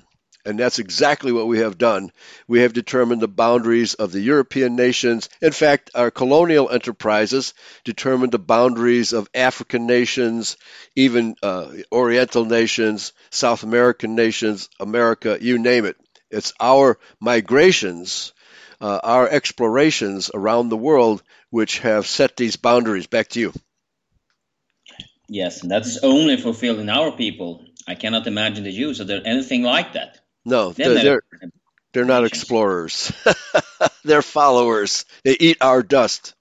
And 0.45 0.59
that's 0.59 0.79
exactly 0.79 1.31
what 1.31 1.47
we 1.47 1.59
have 1.59 1.77
done. 1.77 2.11
We 2.47 2.61
have 2.61 2.73
determined 2.73 3.21
the 3.21 3.29
boundaries 3.29 3.93
of 3.93 4.11
the 4.11 4.19
European 4.19 4.75
nations. 4.75 5.29
In 5.41 5.51
fact, 5.51 5.91
our 5.95 6.11
colonial 6.11 6.69
enterprises 6.69 7.53
determined 7.85 8.33
the 8.33 8.39
boundaries 8.39 9.13
of 9.13 9.29
African 9.33 9.87
nations, 9.87 10.57
even 10.95 11.35
uh, 11.41 11.71
Oriental 11.91 12.43
nations, 12.43 13.13
South 13.29 13.63
American 13.63 14.15
nations, 14.15 14.69
America, 14.81 15.37
you 15.39 15.59
name 15.59 15.85
it. 15.85 15.95
It's 16.29 16.51
our 16.59 16.99
migrations, 17.21 18.33
uh, 18.81 18.99
our 19.01 19.29
explorations 19.29 20.29
around 20.33 20.67
the 20.69 20.77
world, 20.77 21.23
which 21.51 21.79
have 21.79 22.05
set 22.05 22.35
these 22.35 22.57
boundaries. 22.57 23.07
Back 23.07 23.29
to 23.29 23.39
you. 23.39 23.53
Yes, 25.29 25.61
and 25.61 25.71
that's 25.71 26.03
only 26.03 26.35
fulfilled 26.35 26.79
in 26.79 26.89
our 26.89 27.11
people. 27.11 27.65
I 27.87 27.95
cannot 27.95 28.27
imagine 28.27 28.63
the 28.65 28.71
Jews 28.71 28.99
are 28.99 29.05
there 29.05 29.21
anything 29.23 29.63
like 29.63 29.93
that. 29.93 30.19
No, 30.45 30.71
they're 30.71 30.93
they're, 30.93 31.23
they're 31.93 32.05
not 32.05 32.25
explorers. 32.25 33.11
they're 34.03 34.21
followers. 34.21 35.05
They 35.23 35.37
eat 35.39 35.57
our 35.61 35.83
dust. 35.83 36.33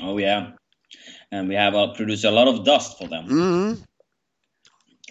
Oh 0.00 0.18
yeah, 0.18 0.52
and 1.30 1.48
we 1.48 1.54
have 1.54 1.74
uh, 1.74 1.92
produced 1.94 2.24
a 2.24 2.30
lot 2.30 2.48
of 2.48 2.64
dust 2.64 2.98
for 2.98 3.08
them. 3.08 3.26
Mm-hmm. 3.26 3.82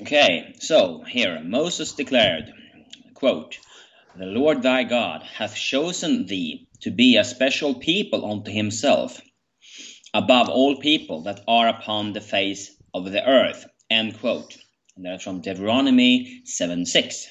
Okay, 0.01 0.55
so 0.59 1.03
here 1.03 1.41
Moses 1.43 1.93
declared, 1.93 2.51
"quote 3.13 3.57
The 4.15 4.25
Lord 4.25 4.63
thy 4.63 4.83
God 4.83 5.23
hath 5.23 5.55
chosen 5.55 6.25
thee 6.25 6.67
to 6.81 6.91
be 6.91 7.17
a 7.17 7.23
special 7.23 7.75
people 7.75 8.29
unto 8.29 8.51
himself." 8.51 9.21
above 10.13 10.49
all 10.49 10.75
people 10.77 11.23
that 11.23 11.41
are 11.47 11.69
upon 11.69 12.13
the 12.13 12.21
face 12.21 12.71
of 12.93 13.11
the 13.11 13.25
earth. 13.25 13.65
End 13.89 14.19
quote. 14.19 14.57
And 14.95 15.05
that's 15.05 15.23
from 15.23 15.41
Deuteronomy 15.41 16.41
7 16.45 16.85
6. 16.85 17.27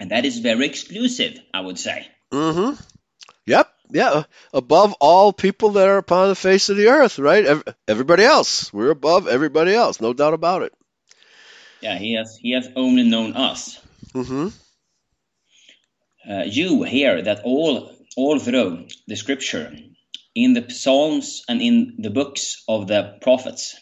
And 0.00 0.10
that 0.10 0.24
is 0.24 0.38
very 0.38 0.66
exclusive, 0.66 1.38
I 1.52 1.60
would 1.60 1.78
say. 1.78 2.08
Mm-hmm. 2.32 2.82
Yep. 3.46 3.68
Yeah. 3.90 4.22
Above 4.54 4.94
all 4.98 5.32
people 5.34 5.70
that 5.72 5.88
are 5.88 5.98
upon 5.98 6.28
the 6.28 6.34
face 6.34 6.70
of 6.70 6.78
the 6.78 6.88
earth, 6.88 7.18
right? 7.18 7.62
Everybody 7.86 8.24
else. 8.24 8.72
We're 8.72 8.90
above 8.90 9.28
everybody 9.28 9.74
else. 9.74 10.00
No 10.00 10.14
doubt 10.14 10.32
about 10.32 10.62
it. 10.62 10.72
Yeah, 11.82 11.98
he 11.98 12.14
has 12.14 12.36
he 12.36 12.52
has 12.52 12.68
only 12.76 13.04
known 13.04 13.34
us. 13.34 13.78
Mm-hmm. 14.14 14.48
Uh, 16.30 16.44
you 16.44 16.82
hear 16.82 17.22
that 17.22 17.42
all 17.44 17.90
all 18.16 18.38
through 18.38 18.86
the 19.06 19.16
scripture 19.16 19.74
in 20.34 20.54
the 20.54 20.70
Psalms 20.70 21.44
and 21.48 21.60
in 21.60 21.96
the 21.98 22.10
books 22.10 22.62
of 22.68 22.86
the 22.86 23.18
prophets. 23.20 23.76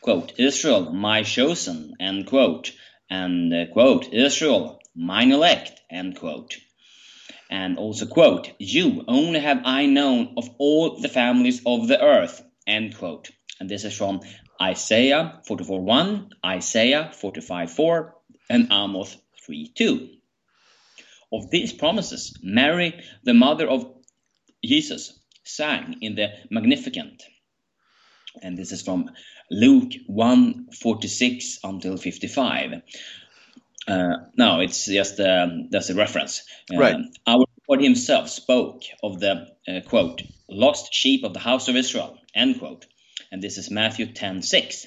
Quote, 0.00 0.32
Israel, 0.38 0.92
my 0.92 1.22
chosen, 1.22 1.94
end 2.00 2.26
quote, 2.26 2.72
and 3.08 3.52
uh, 3.52 3.66
quote, 3.72 4.12
Israel, 4.12 4.79
mine 4.94 5.32
elect, 5.32 5.80
end 5.90 6.18
quote. 6.18 6.56
And 7.50 7.78
also, 7.78 8.06
quote, 8.06 8.52
You 8.58 9.04
only 9.08 9.40
have 9.40 9.62
I 9.64 9.86
known 9.86 10.34
of 10.36 10.48
all 10.58 11.00
the 11.00 11.08
families 11.08 11.62
of 11.66 11.88
the 11.88 12.00
earth, 12.00 12.42
end 12.66 12.96
quote. 12.96 13.30
And 13.58 13.68
this 13.68 13.84
is 13.84 13.96
from 13.96 14.20
Isaiah 14.60 15.40
44.1, 15.48 16.30
Isaiah 16.44 17.10
45.4, 17.14 18.12
and 18.48 18.68
Amos 18.72 19.16
3.2. 19.48 20.10
Of 21.32 21.50
these 21.50 21.72
promises, 21.72 22.36
Mary, 22.42 23.02
the 23.24 23.34
mother 23.34 23.68
of 23.68 23.86
Jesus, 24.64 25.18
sang 25.44 25.96
in 26.00 26.14
the 26.14 26.28
Magnificat. 26.50 27.22
And 28.42 28.56
this 28.56 28.72
is 28.72 28.82
from 28.82 29.10
Luke 29.50 29.92
1 30.06 30.68
46 30.72 31.60
until 31.64 31.96
55. 31.96 32.82
Uh, 33.90 34.16
no, 34.36 34.60
it's 34.60 34.86
just 34.86 35.18
um, 35.18 35.68
that's 35.70 35.90
a 35.90 35.94
reference. 35.94 36.44
Uh, 36.72 36.78
right. 36.78 36.96
Our 37.26 37.44
Lord 37.68 37.82
Himself 37.82 38.28
spoke 38.28 38.82
of 39.02 39.18
the 39.18 39.48
uh, 39.66 39.80
quote 39.88 40.22
lost 40.48 40.94
sheep 40.94 41.24
of 41.24 41.32
the 41.32 41.40
house 41.40 41.68
of 41.68 41.76
Israel 41.76 42.16
end 42.34 42.60
quote, 42.60 42.86
and 43.32 43.42
this 43.42 43.58
is 43.58 43.70
Matthew 43.70 44.12
10 44.12 44.42
6. 44.42 44.86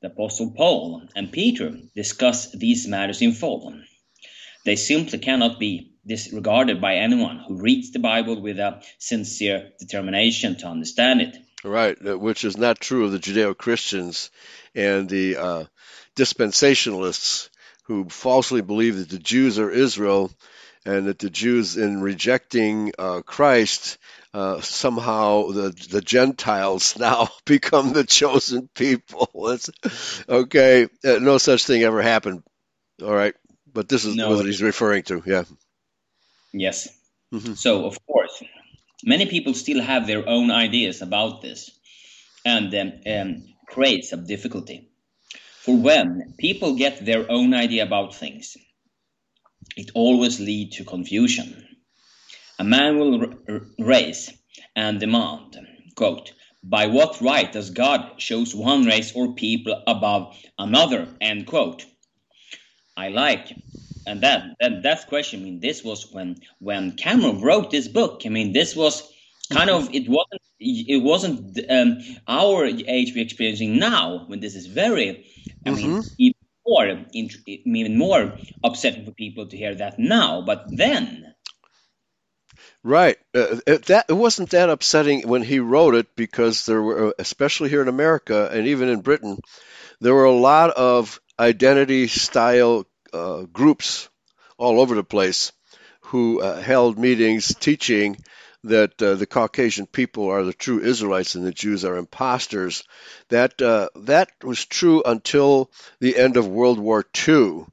The 0.00 0.08
Apostle 0.08 0.52
Paul 0.56 1.02
and 1.14 1.30
Peter 1.30 1.72
discuss 1.94 2.50
these 2.50 2.88
matters 2.88 3.22
in 3.22 3.32
full. 3.32 3.72
They 4.64 4.74
simply 4.74 5.20
cannot 5.20 5.60
be 5.60 5.92
disregarded 6.04 6.80
by 6.80 6.96
anyone 6.96 7.38
who 7.38 7.62
reads 7.62 7.92
the 7.92 8.00
Bible 8.00 8.40
with 8.40 8.58
a 8.58 8.82
sincere 8.98 9.70
determination 9.78 10.56
to 10.58 10.66
understand 10.66 11.20
it. 11.20 11.36
Right, 11.62 11.96
which 12.18 12.44
is 12.44 12.56
not 12.56 12.80
true 12.80 13.04
of 13.04 13.12
the 13.12 13.20
Judeo 13.20 13.56
Christians 13.56 14.30
and 14.74 15.08
the 15.08 15.36
uh, 15.36 15.64
dispensationalists 16.16 17.48
who 17.84 18.08
falsely 18.08 18.62
believe 18.62 18.96
that 18.96 19.08
the 19.08 19.18
Jews 19.18 19.58
are 19.58 19.70
Israel 19.70 20.30
and 20.84 21.06
that 21.06 21.18
the 21.18 21.30
Jews, 21.30 21.76
in 21.76 22.00
rejecting 22.00 22.92
uh, 22.98 23.22
Christ, 23.22 23.98
uh, 24.34 24.60
somehow 24.60 25.48
the 25.48 25.70
the 25.90 26.00
Gentiles 26.00 26.96
now 26.98 27.28
become 27.44 27.92
the 27.92 28.04
chosen 28.04 28.68
people. 28.74 29.30
That's, 29.48 29.70
okay, 30.28 30.84
uh, 31.04 31.18
no 31.20 31.38
such 31.38 31.64
thing 31.64 31.82
ever 31.82 32.02
happened. 32.02 32.42
All 33.02 33.14
right, 33.14 33.34
but 33.72 33.88
this 33.88 34.04
is 34.04 34.16
no, 34.16 34.30
what 34.30 34.46
he's 34.46 34.62
referring 34.62 35.04
to. 35.04 35.22
Yeah. 35.24 35.44
Yes. 36.52 36.88
Mm-hmm. 37.32 37.54
So, 37.54 37.86
of 37.86 38.04
course, 38.06 38.42
many 39.04 39.26
people 39.26 39.54
still 39.54 39.80
have 39.80 40.06
their 40.06 40.28
own 40.28 40.50
ideas 40.50 41.00
about 41.00 41.40
this 41.40 41.70
and 42.44 42.74
um, 42.74 42.92
um, 43.06 43.44
create 43.66 44.04
some 44.04 44.26
difficulty. 44.26 44.91
For 45.64 45.76
when 45.76 46.34
people 46.38 46.74
get 46.74 47.04
their 47.04 47.30
own 47.30 47.54
idea 47.54 47.84
about 47.84 48.14
things, 48.16 48.56
it 49.76 49.90
always 49.94 50.40
leads 50.40 50.76
to 50.76 50.84
confusion. 50.84 51.66
A 52.58 52.64
man 52.64 52.98
will 52.98 53.20
r- 53.48 53.60
raise 53.78 54.32
and 54.74 54.98
demand, 54.98 55.56
quote, 55.94 56.32
by 56.64 56.86
what 56.86 57.20
right 57.20 57.50
does 57.52 57.70
God 57.70 58.18
choose 58.18 58.54
one 58.54 58.84
race 58.84 59.12
or 59.14 59.34
people 59.34 59.82
above 59.86 60.36
another? 60.58 61.08
End 61.20 61.46
quote. 61.46 61.84
I 62.96 63.08
like, 63.08 63.52
and 64.06 64.20
that 64.22 64.44
that 64.60 64.82
that 64.82 65.06
question. 65.08 65.40
I 65.40 65.44
mean, 65.44 65.60
this 65.60 65.82
was 65.82 66.10
when 66.12 66.40
when 66.58 66.92
Cameron 66.96 67.40
wrote 67.40 67.70
this 67.70 67.88
book. 67.88 68.22
I 68.26 68.28
mean, 68.28 68.52
this 68.52 68.76
was 68.76 69.02
kind 69.52 69.70
of 69.70 69.94
it 69.94 70.08
wasn't 70.08 70.42
it 70.60 71.02
wasn't 71.02 71.58
um, 71.70 71.98
our 72.28 72.66
age 72.66 73.12
we're 73.14 73.24
experiencing 73.24 73.78
now 73.78 74.24
when 74.26 74.40
this 74.40 74.54
is 74.54 74.66
very. 74.66 75.26
I 75.64 75.70
mm-hmm. 75.70 75.92
mean, 75.92 76.02
even 76.18 76.38
more 76.66 77.06
even 77.12 77.98
more 77.98 78.38
upsetting 78.62 79.04
for 79.04 79.12
people 79.12 79.48
to 79.48 79.56
hear 79.56 79.74
that 79.74 79.98
now, 79.98 80.42
but 80.42 80.64
then 80.68 81.34
Right. 82.84 83.16
Uh, 83.34 83.58
it, 83.66 83.84
that 83.86 84.06
it 84.08 84.12
wasn't 84.12 84.50
that 84.50 84.68
upsetting 84.68 85.28
when 85.28 85.42
he 85.42 85.60
wrote 85.60 85.94
it 85.94 86.16
because 86.16 86.66
there 86.66 86.82
were, 86.82 87.14
especially 87.18 87.70
here 87.70 87.82
in 87.82 87.88
America 87.88 88.48
and 88.52 88.66
even 88.66 88.88
in 88.88 89.00
Britain, 89.00 89.38
there 90.00 90.14
were 90.14 90.24
a 90.24 90.32
lot 90.32 90.70
of 90.70 91.20
identity 91.38 92.08
style 92.08 92.84
uh, 93.12 93.42
groups 93.42 94.08
all 94.58 94.80
over 94.80 94.94
the 94.94 95.04
place 95.04 95.52
who 96.06 96.40
uh, 96.40 96.60
held 96.60 96.98
meetings 96.98 97.54
teaching 97.54 98.16
that 98.64 99.00
uh, 99.02 99.14
the 99.14 99.26
Caucasian 99.26 99.86
people 99.86 100.30
are 100.30 100.44
the 100.44 100.52
true 100.52 100.80
Israelites 100.80 101.34
and 101.34 101.44
the 101.44 101.52
Jews 101.52 101.84
are 101.84 101.96
imposters. 101.96 102.84
That 103.28 103.60
uh, 103.60 103.88
that 103.96 104.30
was 104.42 104.64
true 104.64 105.02
until 105.04 105.70
the 106.00 106.16
end 106.16 106.36
of 106.36 106.46
World 106.46 106.78
War 106.78 107.04
II, 107.26 107.66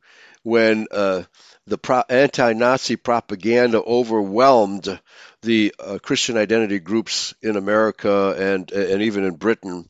when 0.43 0.87
uh, 0.91 1.23
the 1.67 1.77
pro- 1.77 2.03
anti-Nazi 2.09 2.95
propaganda 2.95 3.81
overwhelmed 3.81 4.99
the 5.41 5.73
uh, 5.79 5.99
Christian 6.01 6.37
identity 6.37 6.79
groups 6.79 7.33
in 7.41 7.55
America 7.55 8.35
and 8.37 8.71
and 8.71 9.01
even 9.03 9.23
in 9.23 9.35
Britain, 9.35 9.89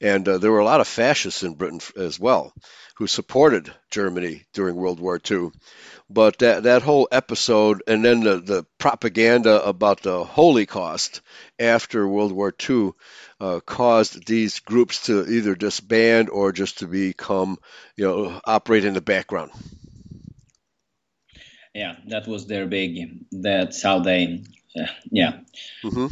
and 0.00 0.28
uh, 0.28 0.38
there 0.38 0.50
were 0.50 0.58
a 0.58 0.64
lot 0.64 0.80
of 0.80 0.88
fascists 0.88 1.42
in 1.42 1.54
Britain 1.54 1.80
as 1.96 2.18
well 2.18 2.52
who 2.96 3.06
supported 3.06 3.72
Germany 3.90 4.44
during 4.52 4.76
World 4.76 5.00
War 5.00 5.20
II. 5.30 5.50
But 6.10 6.38
that 6.38 6.64
that 6.64 6.82
whole 6.82 7.08
episode, 7.10 7.82
and 7.86 8.04
then 8.04 8.20
the, 8.20 8.36
the 8.36 8.66
propaganda 8.78 9.64
about 9.64 10.02
the 10.02 10.24
Holocaust 10.24 11.22
after 11.58 12.06
World 12.06 12.32
War 12.32 12.54
II, 12.68 12.92
uh, 13.40 13.60
caused 13.60 14.26
these 14.26 14.60
groups 14.60 15.06
to 15.06 15.26
either 15.26 15.54
disband 15.54 16.28
or 16.28 16.52
just 16.52 16.78
to 16.78 16.86
become, 16.86 17.58
you 17.96 18.04
know, 18.04 18.40
operate 18.44 18.84
in 18.84 18.94
the 18.94 19.00
background. 19.00 19.50
Yeah 21.74 21.96
that 22.06 22.28
was 22.28 22.46
their 22.46 22.66
big 22.66 23.24
that's 23.32 23.82
how 23.82 23.98
they 23.98 24.42
uh, 24.78 24.86
yeah. 25.10 25.40
Mm-hmm. 25.82 26.06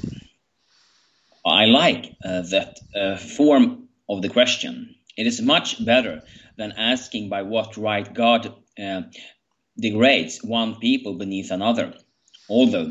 i 1.44 1.66
like 1.66 2.16
uh, 2.24 2.42
that 2.42 2.78
uh, 2.94 3.16
form 3.16 3.88
of 4.08 4.22
the 4.22 4.28
question. 4.28 4.96
It 5.16 5.26
is 5.26 5.40
much 5.40 5.84
better 5.84 6.22
than 6.56 6.72
asking 6.72 7.28
by 7.28 7.42
what 7.42 7.76
right 7.76 8.12
god 8.12 8.54
uh, 8.78 9.02
degrades 9.78 10.42
one 10.42 10.76
people 10.76 11.14
beneath 11.14 11.50
another 11.50 11.94
although 12.48 12.90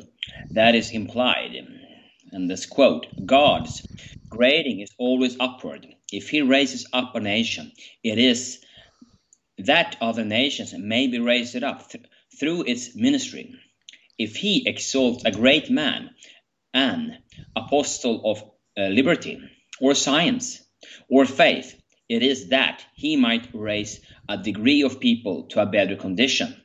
that 0.51 0.75
is 0.75 0.91
implied 0.91 1.55
And 2.31 2.49
this 2.49 2.65
quote 2.65 3.07
god's 3.25 3.85
grading 4.29 4.79
is 4.81 4.91
always 4.97 5.37
upward 5.39 5.87
if 6.11 6.29
he 6.29 6.41
raises 6.41 6.87
up 6.93 7.15
a 7.15 7.19
nation 7.19 7.71
it 8.03 8.17
is 8.17 8.59
that 9.59 9.97
other 10.01 10.25
nations 10.25 10.73
may 10.73 11.07
be 11.07 11.19
raised 11.19 11.63
up 11.63 11.89
th- 11.89 12.05
through 12.39 12.63
its 12.63 12.95
ministry. 12.95 13.53
If 14.17 14.35
he 14.35 14.67
exalts 14.67 15.23
a 15.25 15.31
great 15.31 15.69
man, 15.69 16.11
an 16.73 17.17
apostle 17.55 18.21
of 18.31 18.43
uh, 18.77 18.89
liberty, 18.89 19.39
or 19.79 19.95
science, 19.95 20.61
or 21.09 21.25
faith, 21.25 21.79
it 22.09 22.23
is 22.23 22.49
that 22.49 22.85
he 22.95 23.15
might 23.15 23.49
raise 23.53 24.01
a 24.29 24.37
degree 24.37 24.83
of 24.83 24.99
people 24.99 25.43
to 25.49 25.61
a 25.61 25.65
better 25.65 25.95
condition. 25.95 26.60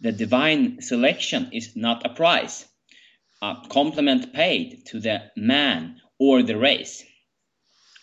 The 0.00 0.12
divine 0.12 0.80
selection 0.80 1.50
is 1.52 1.74
not 1.74 2.06
a 2.06 2.14
prize, 2.14 2.64
a 3.42 3.56
compliment 3.68 4.32
paid 4.32 4.86
to 4.86 5.00
the 5.00 5.30
man 5.36 6.00
or 6.18 6.42
the 6.42 6.56
race. 6.56 7.02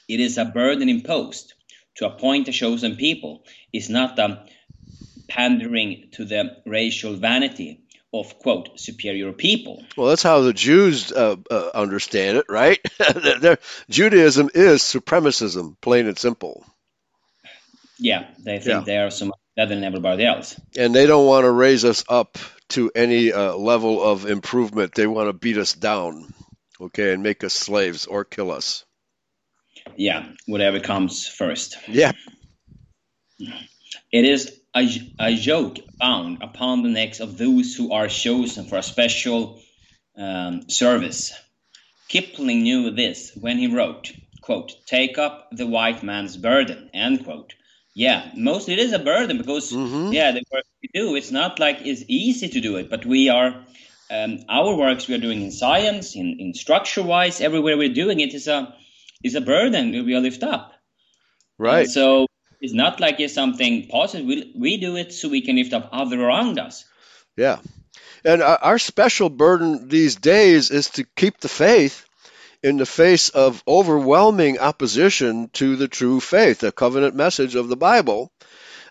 It 0.08 0.20
is 0.20 0.38
a 0.38 0.46
burden 0.46 0.90
imposed. 0.90 1.54
To 1.98 2.08
appoint 2.08 2.50
a 2.50 2.52
chosen 2.52 2.98
people 2.98 3.46
is 3.72 3.90
not 3.90 4.20
a 4.20 4.46
pandering 5.30 6.10
to 6.12 6.26
the 6.26 6.58
racial 6.66 7.16
vanity 7.16 7.86
of 8.14 8.38
quote 8.40 8.80
superior 8.80 9.32
people. 9.32 9.84
Well, 9.96 10.10
that's 10.10 10.24
how 10.24 10.42
the 10.42 10.54
Jews 10.54 11.12
uh, 11.12 11.38
uh, 11.50 11.70
understand 11.74 12.38
it, 12.38 12.46
right? 12.50 12.80
Their, 13.42 13.58
Judaism 13.90 14.50
is 14.54 14.82
supremacism, 14.82 15.76
plain 15.82 16.08
and 16.08 16.18
simple. 16.18 16.66
Yeah, 17.98 18.28
they 18.40 18.60
think 18.60 18.68
yeah. 18.68 18.84
they 18.86 18.98
are 18.98 19.12
so 19.12 19.28
much 19.28 19.40
better 19.56 19.74
than 19.74 19.84
everybody 19.84 20.26
else, 20.26 20.60
and 20.78 20.94
they 20.94 21.08
don't 21.08 21.26
want 21.26 21.46
to 21.46 21.52
raise 21.52 21.86
us 21.86 22.04
up 22.10 22.38
to 22.70 22.92
any 22.96 23.32
uh, 23.32 23.56
level 23.56 24.04
of 24.04 24.26
improvement. 24.26 24.94
They 24.96 25.08
want 25.08 25.30
to 25.30 25.34
beat 25.34 25.58
us 25.58 25.74
down, 25.74 26.34
okay, 26.80 27.14
and 27.14 27.24
make 27.24 27.44
us 27.44 27.54
slaves 27.54 28.06
or 28.06 28.26
kill 28.26 28.52
us. 28.52 28.86
Yeah, 29.96 30.28
whatever 30.48 30.80
comes 30.80 31.28
first. 31.28 31.78
Yeah. 31.88 32.12
It 34.12 34.26
is 34.26 34.60
a, 34.76 35.14
a 35.20 35.30
yoke 35.30 35.78
bound 35.98 36.42
upon 36.42 36.84
the 36.84 36.90
necks 36.90 37.20
of 37.20 37.38
those 37.38 37.76
who 37.76 37.92
are 37.92 38.08
chosen 38.08 38.66
for 38.66 38.78
a 38.78 38.84
special 38.84 39.62
um, 40.18 40.70
service. 40.70 41.34
Kipling 42.08 42.64
knew 42.64 42.92
this 42.92 43.32
when 43.36 43.58
he 43.58 43.68
wrote, 43.68 44.12
quote, 44.42 44.74
take 44.86 45.18
up 45.18 45.50
the 45.52 45.68
white 45.68 46.04
man's 46.04 46.38
burden, 46.38 46.90
end 46.94 47.26
quote. 47.26 47.54
Yeah, 47.98 48.30
mostly 48.36 48.74
it 48.74 48.80
is 48.80 48.92
a 48.92 49.00
burden 49.00 49.38
because, 49.38 49.72
mm-hmm. 49.72 50.12
yeah, 50.12 50.34
the 50.34 50.44
work 50.52 50.66
we 50.84 50.90
do, 50.94 51.16
it's 51.16 51.32
not 51.32 51.60
like 51.60 51.80
it's 51.86 52.04
easy 52.10 52.50
to 52.50 52.60
do 52.60 52.76
it, 52.76 52.90
but 52.90 53.06
we 53.06 53.30
are, 53.30 53.64
um, 54.12 54.40
our 54.50 54.76
works 54.76 55.08
we 55.08 55.16
are 55.16 55.20
doing 55.20 55.42
in 55.42 55.52
science, 55.52 56.14
in, 56.14 56.38
in 56.40 56.54
structure-wise, 56.54 57.40
everywhere 57.40 57.78
we're 57.78 57.94
doing 57.94 58.20
it 58.20 58.34
is 58.34 58.50
a, 58.50 58.76
is 59.24 59.36
a 59.36 59.42
burden 59.42 59.92
we 60.06 60.14
are 60.14 60.20
lift 60.20 60.44
up. 60.44 60.74
Right. 61.58 61.86
And 61.86 61.90
so 61.90 62.28
it's 62.60 62.74
not 62.74 63.00
like 63.00 63.22
it's 63.22 63.34
something 63.34 63.88
positive. 63.88 64.28
We, 64.28 64.54
we 64.60 64.78
do 64.78 64.98
it 64.98 65.14
so 65.14 65.30
we 65.30 65.40
can 65.40 65.56
lift 65.56 65.72
up 65.72 65.88
other 65.94 66.22
around 66.22 66.60
us. 66.60 66.84
Yeah. 67.38 67.60
And 68.26 68.42
our 68.42 68.78
special 68.78 69.30
burden 69.30 69.88
these 69.88 70.18
days 70.18 70.70
is 70.70 70.90
to 70.92 71.06
keep 71.16 71.40
the 71.40 71.48
faith 71.48 72.05
in 72.66 72.78
the 72.78 72.86
face 72.88 73.30
of 73.30 73.64
overwhelming 73.68 74.58
opposition 74.58 75.50
to 75.54 75.76
the 75.76 75.88
true 75.88 76.20
faith, 76.20 76.62
the 76.62 76.72
covenant 76.72 77.14
message 77.14 77.54
of 77.54 77.68
the 77.68 77.78
Bible. 77.78 78.32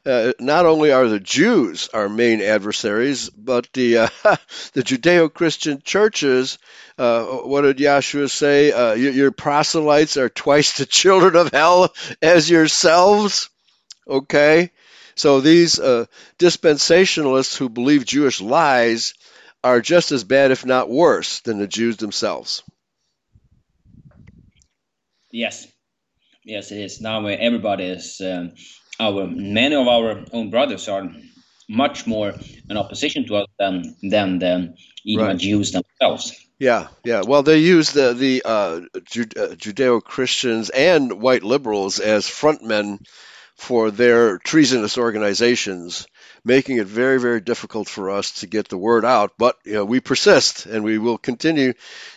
Uh, 0.07 0.33
not 0.39 0.65
only 0.65 0.93
are 0.93 1.09
the 1.09 1.19
Jews 1.19 1.89
our 1.93 2.09
main 2.09 2.41
adversaries, 2.41 3.31
but 3.31 3.67
the 3.73 3.99
uh, 3.99 4.09
the 4.75 4.85
Judeo-Christian 4.85 5.83
churches. 5.83 6.59
Uh, 6.97 7.25
what 7.25 7.63
did 7.63 7.79
Yahshua 7.79 8.31
say? 8.31 8.71
Uh, 8.71 8.93
your, 8.93 9.11
your 9.11 9.33
proselytes 9.33 10.17
are 10.19 10.29
twice 10.29 10.77
the 10.79 10.87
children 10.87 11.35
of 11.35 11.51
hell 11.51 11.93
as 12.23 12.49
yourselves. 12.49 13.51
Okay? 14.07 14.71
So 15.17 15.41
these 15.41 15.81
uh, 15.81 16.05
dispensationalists 16.39 17.57
who 17.57 17.69
believe 17.69 18.05
Jewish 18.05 18.41
lies 18.41 19.15
are 19.65 19.81
just 19.81 20.13
as 20.13 20.23
bad, 20.23 20.53
if 20.53 20.65
not 20.65 20.89
worse, 20.89 21.41
than 21.41 21.59
the 21.59 21.67
Jews 21.67 21.97
themselves. 21.97 22.63
Yes, 25.35 25.66
yes, 26.44 26.70
it 26.70 26.79
is. 26.79 27.01
Now 27.01 27.27
everybody 27.27 27.87
is. 27.87 28.20
Um, 28.25 28.53
our 29.01 29.27
many 29.27 29.75
of 29.75 29.88
our 29.88 30.25
own 30.33 30.51
brothers 30.51 30.88
are 30.88 31.11
much 31.68 32.07
more 32.07 32.33
in 32.70 32.77
opposition 32.77 33.27
to 33.27 33.37
us 33.38 33.49
than 33.59 33.97
than 34.01 34.38
the 34.38 34.75
even 35.05 35.27
right. 35.27 35.37
Jews 35.37 35.73
themselves. 35.73 36.33
Yeah, 36.61 36.87
yeah. 37.03 37.23
Well, 37.27 37.42
they 37.42 37.59
use 37.59 37.90
the 37.90 38.14
the 38.14 38.42
uh, 38.44 38.81
Judeo 38.94 40.01
Christians 40.01 40.70
and 40.70 41.20
white 41.20 41.42
liberals 41.42 41.99
as 41.99 42.27
frontmen 42.27 43.05
for 43.57 43.90
their 43.90 44.38
treasonous 44.38 44.99
organizations, 44.99 46.07
making 46.44 46.76
it 46.76 46.87
very, 46.87 47.18
very 47.18 47.40
difficult 47.40 47.88
for 47.88 48.11
us 48.11 48.40
to 48.40 48.46
get 48.46 48.68
the 48.68 48.78
word 48.78 49.04
out. 49.04 49.33
But 49.38 49.57
you 49.64 49.74
know, 49.74 49.85
we 49.85 50.00
persist, 50.00 50.66
and 50.66 50.85
we 50.85 50.98
will 50.98 51.18
continue 51.18 51.72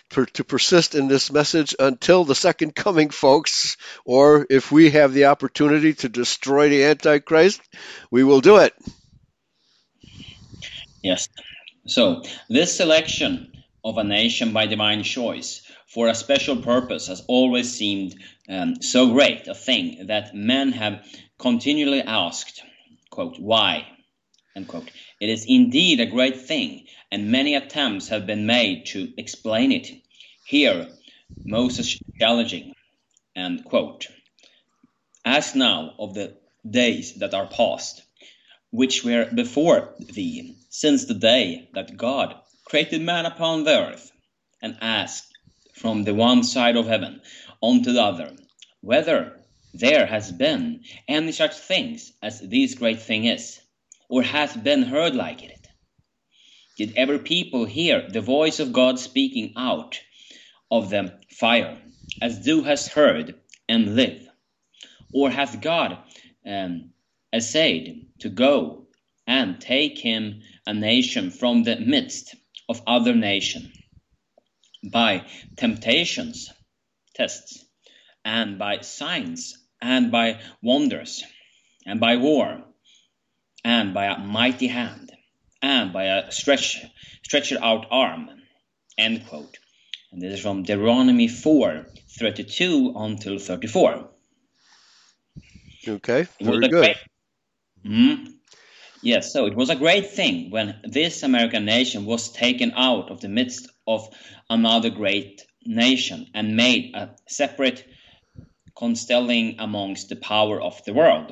per, 0.10 0.26
to 0.26 0.44
persist 0.44 0.96
in 0.96 1.08
this 1.08 1.32
message 1.32 1.76
until 1.80 2.26
the 2.26 2.36
second 2.36 2.76
coming, 2.76 3.10
folks. 3.10 3.78
Or 4.06 4.46
if 4.50 4.72
we 4.72 4.92
have 4.92 5.14
the 5.14 5.26
opportunity 5.26 5.94
to 5.96 6.10
destroy 6.10 6.70
the 6.70 6.84
Antichrist, 6.86 7.62
we 8.12 8.24
will 8.24 8.42
do 8.42 8.58
it. 8.58 8.74
Yes. 11.02 11.30
So 11.86 12.24
this 12.50 12.76
selection 12.76 13.54
of 13.84 13.98
a 13.98 14.04
nation 14.04 14.52
by 14.52 14.66
divine 14.66 15.04
choice 15.04 15.62
for 15.88 16.10
a 16.10 16.16
special 16.16 16.58
purpose 16.58 17.08
has 17.08 17.24
always 17.28 17.74
seemed 17.74 18.16
um, 18.50 18.82
so 18.82 19.14
great 19.14 19.48
a 19.48 19.56
thing 19.56 20.08
that 20.08 20.36
men 20.36 20.74
have 20.74 21.06
continually 21.40 22.02
asked, 22.02 22.62
quote, 23.10 23.40
why, 23.40 23.88
quote. 24.66 24.90
It 25.20 25.30
is 25.30 25.46
indeed 25.46 26.00
a 26.00 26.06
great 26.06 26.42
thing, 26.42 26.88
and 27.12 27.32
many 27.32 27.56
attempts 27.56 28.08
have 28.08 28.26
been 28.26 28.46
made 28.46 28.86
to 28.88 29.14
explain 29.18 29.72
it. 29.72 29.90
Here, 30.46 30.88
Moses 31.44 32.00
challenging, 32.20 32.74
and 33.36 33.64
quote, 33.66 34.08
now 35.26 35.94
of 36.00 36.14
the 36.14 36.38
days 36.70 37.16
that 37.16 37.34
are 37.34 37.48
past, 37.48 38.02
which 38.72 39.04
were 39.04 39.26
before 39.26 39.94
thee, 40.00 40.56
since 40.70 41.06
the 41.06 41.14
day 41.14 41.70
that 41.74 41.98
God 41.98 42.36
created 42.66 43.02
man 43.02 43.26
upon 43.26 43.64
the 43.64 43.78
earth, 43.78 44.12
and 44.62 44.78
ask 44.82 45.30
from 45.74 46.04
the 46.04 46.14
one 46.14 46.44
side 46.44 46.76
of 46.76 46.88
heaven 46.88 47.22
unto 47.62 47.92
the 47.92 48.02
other, 48.02 48.36
whether 48.82 49.40
there 49.74 50.06
has 50.06 50.32
been 50.32 50.84
any 51.08 51.32
such 51.32 51.56
things 51.56 52.14
as 52.22 52.40
this 52.40 52.74
great 52.74 53.02
thing 53.02 53.26
is, 53.26 53.60
or 54.10 54.24
hath 54.24 54.64
been 54.64 54.84
heard 54.84 55.16
like 55.16 55.44
it? 55.44 55.68
Did 56.78 56.94
ever 56.96 57.18
people 57.18 57.66
hear 57.66 58.08
the 58.08 58.22
voice 58.22 58.60
of 58.60 58.72
God 58.72 59.00
speaking 59.00 59.54
out 59.58 60.00
of 60.70 60.90
the 60.90 61.20
fire, 61.32 61.82
as 62.22 62.46
thou 62.46 62.62
hast 62.62 62.90
heard, 62.90 63.36
and 63.68 63.96
live? 63.96 64.28
Or 65.12 65.30
hath 65.30 65.60
God 65.62 65.98
um, 66.46 66.92
essayed 67.34 68.10
to 68.20 68.30
go 68.30 68.88
and 69.26 69.60
take 69.60 69.98
him 69.98 70.42
a 70.66 70.74
nation 70.74 71.32
from 71.32 71.64
the 71.64 71.78
midst 71.80 72.36
of 72.70 72.82
other 72.86 73.16
nation 73.16 73.72
by 74.92 75.26
temptations, 75.58 76.52
tests, 77.16 77.66
and 78.24 78.60
by 78.60 78.82
signs, 78.82 79.58
and 79.82 80.12
by 80.12 80.40
wonders, 80.62 81.24
and 81.86 82.00
by 82.00 82.18
war, 82.18 82.64
and 83.64 83.94
by 83.94 84.06
a 84.06 84.20
mighty 84.20 84.68
hand, 84.68 85.12
and 85.62 85.94
by 85.94 86.06
a 86.06 86.32
stretch, 86.32 86.84
stretched 87.24 87.54
out 87.54 87.88
arm. 87.92 88.30
End 88.98 89.28
quote. 89.28 89.58
And 90.12 90.22
this 90.22 90.34
is 90.34 90.40
from 90.40 90.64
Deuteronomy 90.64 91.28
4 91.28 91.86
32 92.20 92.94
until 92.96 93.38
34. 93.38 94.10
Okay, 95.88 96.28
very 96.42 96.60
good. 96.60 96.72
Great, 96.72 96.98
mm, 97.86 98.34
yes, 99.02 99.32
so 99.32 99.46
it 99.46 99.56
was 99.56 99.70
a 99.70 99.76
great 99.76 100.12
thing 100.12 100.50
when 100.50 100.80
this 100.84 101.24
American 101.24 101.66
nation 101.66 102.06
was 102.06 102.32
taken 102.32 102.72
out 102.76 103.12
of 103.12 103.22
the 103.22 103.30
midst 103.30 103.70
of 103.86 104.10
another 104.50 104.90
great 104.90 105.46
nation 105.66 106.28
and 106.34 106.56
made 106.56 106.96
a 106.96 107.10
separate 107.28 107.86
constelling 108.76 109.56
amongst 109.60 110.10
the 110.10 110.16
power 110.16 110.62
of 110.62 110.84
the 110.86 110.94
world. 110.94 111.32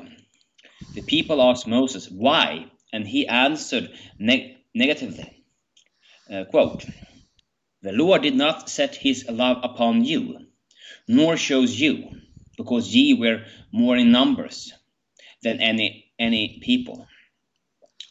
The 0.94 1.02
people 1.02 1.42
asked 1.42 1.66
Moses 1.66 2.10
why, 2.10 2.66
and 2.92 3.06
he 3.06 3.26
answered 3.28 3.90
neg- 4.18 4.56
negatively. 4.74 5.44
Uh, 6.30 6.44
quote, 6.44 6.86
the 7.82 7.92
Lord 7.92 8.22
did 8.22 8.34
not 8.36 8.68
set 8.70 8.96
his 8.96 9.28
love 9.28 9.58
upon 9.62 10.04
you, 10.04 10.46
nor 11.08 11.36
chose 11.36 11.78
you, 11.80 12.10
because 12.56 12.94
ye 12.94 13.14
were 13.14 13.44
more 13.72 13.96
in 13.96 14.12
numbers 14.12 14.72
than 15.42 15.60
any 15.60 16.06
any 16.18 16.60
people. 16.62 17.06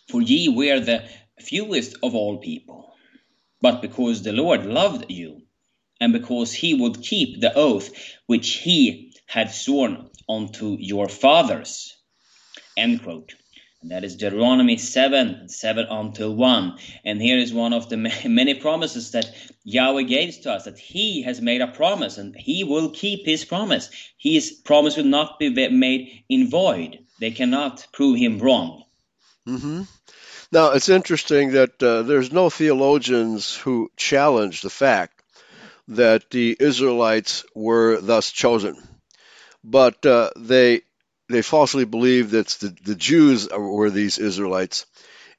For 0.09 0.21
ye 0.21 0.49
were 0.49 0.79
the 0.79 1.09
fewest 1.41 1.97
of 2.03 2.15
all 2.15 2.37
people, 2.37 2.93
but 3.61 3.81
because 3.81 4.23
the 4.23 4.33
Lord 4.33 4.65
loved 4.65 5.11
you, 5.11 5.41
and 5.99 6.13
because 6.13 6.53
he 6.53 6.75
would 6.75 7.01
keep 7.01 7.41
the 7.41 7.53
oath 7.55 7.91
which 8.27 8.49
he 8.55 9.13
had 9.27 9.51
sworn 9.51 10.09
unto 10.29 10.77
your 10.79 11.09
fathers. 11.09 11.94
End 12.77 13.03
quote. 13.03 13.35
And 13.81 13.91
that 13.91 14.03
is 14.03 14.15
Deuteronomy 14.15 14.77
7, 14.77 15.47
7 15.47 15.85
until 15.89 16.35
1. 16.35 16.77
And 17.05 17.21
here 17.21 17.37
is 17.37 17.53
one 17.53 17.71
of 17.71 17.87
the 17.87 17.97
many 18.25 18.55
promises 18.55 19.11
that 19.11 19.29
Yahweh 19.63 20.01
gave 20.01 20.41
to 20.41 20.53
us, 20.53 20.65
that 20.65 20.79
he 20.79 21.21
has 21.21 21.39
made 21.39 21.61
a 21.61 21.67
promise 21.67 22.17
and 22.17 22.35
he 22.35 22.63
will 22.63 22.89
keep 22.89 23.25
his 23.25 23.45
promise. 23.45 23.89
His 24.17 24.51
promise 24.51 24.97
will 24.97 25.03
not 25.03 25.37
be 25.37 25.69
made 25.69 26.23
in 26.27 26.49
void. 26.49 26.99
They 27.19 27.29
cannot 27.29 27.85
prove 27.93 28.17
him 28.17 28.39
wrong. 28.39 28.85
Mm-hmm. 29.47 29.83
Now, 30.51 30.71
it's 30.71 30.89
interesting 30.89 31.51
that 31.51 31.83
uh, 31.83 32.01
there's 32.01 32.31
no 32.31 32.49
theologians 32.49 33.55
who 33.55 33.91
challenge 33.97 34.61
the 34.61 34.69
fact 34.69 35.21
that 35.89 36.31
the 36.31 36.57
Israelites 36.59 37.45
were 37.53 38.01
thus 38.01 38.31
chosen. 38.31 38.81
But 39.63 40.05
uh, 40.05 40.31
they 40.37 40.81
they 41.29 41.41
falsely 41.41 41.85
believe 41.85 42.31
that 42.31 42.47
the, 42.47 42.75
the 42.83 42.95
Jews 42.95 43.49
were 43.49 43.89
these 43.89 44.17
Israelites. 44.17 44.85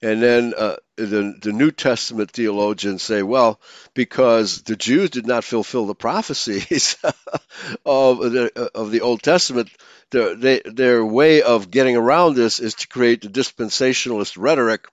And 0.02 0.22
then 0.22 0.52
uh, 0.56 0.76
the, 0.96 1.34
the 1.40 1.52
New 1.52 1.70
Testament 1.70 2.30
theologians 2.30 3.02
say, 3.02 3.22
well, 3.22 3.60
because 3.94 4.62
the 4.62 4.76
Jews 4.76 5.10
did 5.10 5.26
not 5.26 5.44
fulfill 5.44 5.86
the 5.86 5.94
prophecies 5.94 6.96
of, 7.86 8.18
the, 8.18 8.70
of 8.74 8.90
the 8.90 9.00
Old 9.00 9.22
Testament, 9.22 9.70
their, 10.10 10.34
they, 10.34 10.60
their 10.64 11.04
way 11.04 11.42
of 11.42 11.70
getting 11.70 11.96
around 11.96 12.34
this 12.34 12.58
is 12.58 12.74
to 12.74 12.88
create 12.88 13.22
the 13.22 13.28
dispensationalist 13.28 14.36
rhetoric 14.38 14.86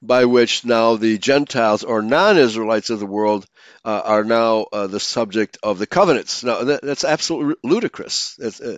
by 0.00 0.24
which 0.26 0.64
now 0.64 0.96
the 0.96 1.18
Gentiles 1.18 1.82
or 1.82 2.02
non-Israelites 2.02 2.90
of 2.90 3.00
the 3.00 3.06
world 3.06 3.46
uh, 3.84 4.02
are 4.04 4.24
now 4.24 4.66
uh, 4.72 4.86
the 4.86 5.00
subject 5.00 5.58
of 5.62 5.78
the 5.78 5.86
covenants. 5.86 6.44
Now 6.44 6.64
that, 6.64 6.82
that's 6.82 7.04
absolutely 7.04 7.56
ludicrous. 7.64 8.38
Uh, 8.38 8.76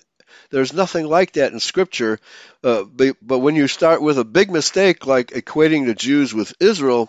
there's 0.50 0.72
nothing 0.72 1.06
like 1.06 1.32
that 1.32 1.52
in 1.52 1.60
Scripture. 1.60 2.18
Uh, 2.62 2.84
but, 2.84 3.16
but, 3.22 3.38
when 3.38 3.56
you 3.56 3.66
start 3.66 4.02
with 4.02 4.18
a 4.18 4.24
big 4.24 4.50
mistake 4.50 5.06
like 5.06 5.28
equating 5.28 5.86
the 5.86 5.94
Jews 5.94 6.34
with 6.34 6.54
Israel, 6.60 7.08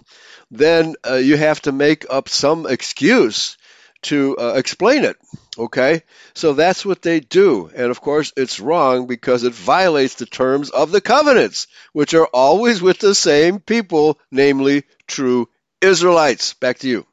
then 0.50 0.96
uh, 1.08 1.16
you 1.16 1.38
have 1.38 1.62
to 1.64 1.72
make 1.72 2.06
up 2.10 2.30
some 2.30 2.66
excuse 2.66 3.58
to 4.04 4.38
uh, 4.38 4.54
explain 4.56 5.04
it. 5.04 5.18
Okay? 5.58 6.04
So 6.34 6.54
that's 6.54 6.86
what 6.86 7.02
they 7.02 7.20
do. 7.20 7.70
And 7.76 7.92
of 7.92 8.02
course, 8.02 8.34
it's 8.36 8.60
wrong 8.60 9.08
because 9.08 9.44
it 9.44 9.54
violates 9.54 10.16
the 10.16 10.26
terms 10.26 10.70
of 10.70 10.92
the 10.92 11.02
covenants, 11.02 11.68
which 11.94 12.14
are 12.14 12.28
always 12.28 12.82
with 12.82 13.00
the 13.00 13.16
same 13.16 13.60
people, 13.60 14.20
namely 14.32 14.84
true 15.08 15.50
Israelites. 15.82 16.54
Back 16.54 16.80
to 16.80 16.88
you. 16.88 17.06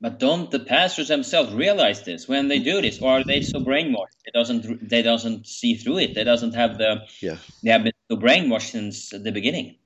But 0.00 0.20
don't 0.20 0.50
the 0.50 0.60
pastors 0.60 1.08
themselves 1.08 1.52
realize 1.52 2.02
this 2.04 2.28
when 2.28 2.46
they 2.46 2.60
do 2.60 2.80
this, 2.80 3.00
or 3.00 3.18
are 3.18 3.24
they 3.24 3.40
so 3.40 3.58
brainwashed? 3.58 4.14
They 4.24 4.30
doesn't 4.32 4.88
they 4.88 5.02
doesn't 5.02 5.46
see 5.46 5.74
through 5.74 5.98
it. 5.98 6.14
They 6.14 6.24
doesn't 6.24 6.54
have 6.54 6.78
the 6.78 7.02
yeah. 7.20 7.38
They 7.64 7.70
have 7.70 7.82
been 7.82 7.92
so 8.08 8.16
brainwashed 8.16 8.70
since 8.70 9.10
the 9.10 9.32
beginning. 9.32 9.76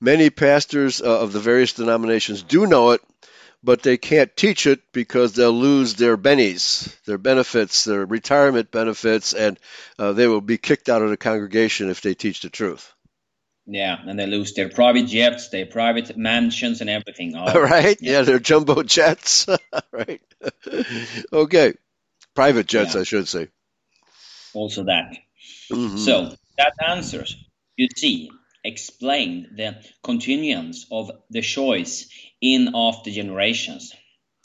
Many 0.00 0.30
pastors 0.30 1.02
uh, 1.02 1.20
of 1.20 1.32
the 1.32 1.40
various 1.40 1.72
denominations 1.72 2.42
do 2.42 2.66
know 2.66 2.92
it, 2.92 3.02
but 3.62 3.82
they 3.82 3.98
can't 3.98 4.34
teach 4.36 4.66
it 4.66 4.80
because 4.92 5.34
they'll 5.34 5.52
lose 5.52 5.94
their 5.94 6.16
bennies, 6.16 6.94
their 7.04 7.18
benefits, 7.18 7.84
their 7.84 8.06
retirement 8.06 8.70
benefits, 8.70 9.34
and 9.34 9.58
uh, 9.98 10.12
they 10.12 10.26
will 10.26 10.40
be 10.40 10.58
kicked 10.58 10.88
out 10.88 11.02
of 11.02 11.10
the 11.10 11.16
congregation 11.16 11.90
if 11.90 12.00
they 12.00 12.14
teach 12.14 12.40
the 12.40 12.50
truth. 12.50 12.94
Yeah, 13.72 13.98
and 14.04 14.18
they 14.18 14.26
lose 14.26 14.52
their 14.54 14.68
private 14.68 15.06
jets, 15.06 15.50
their 15.50 15.64
private 15.64 16.16
mansions, 16.16 16.80
and 16.80 16.90
everything. 16.90 17.36
All 17.36 17.54
right. 17.62 17.96
Yeah, 18.00 18.12
yeah 18.12 18.22
their 18.22 18.40
jumbo 18.40 18.82
jets. 18.82 19.46
right. 19.92 20.20
okay. 21.32 21.74
Private 22.34 22.66
jets, 22.66 22.94
yeah. 22.94 23.02
I 23.02 23.04
should 23.04 23.28
say. 23.28 23.46
Also 24.54 24.82
that. 24.84 25.16
Mm-hmm. 25.70 25.98
So 25.98 26.34
that 26.58 26.72
answers, 26.84 27.36
you 27.76 27.86
see, 27.96 28.32
explained 28.64 29.50
the 29.56 29.76
continuance 30.02 30.86
of 30.90 31.12
the 31.30 31.40
choice 31.40 32.08
in 32.40 32.72
after 32.74 33.12
generations. 33.12 33.94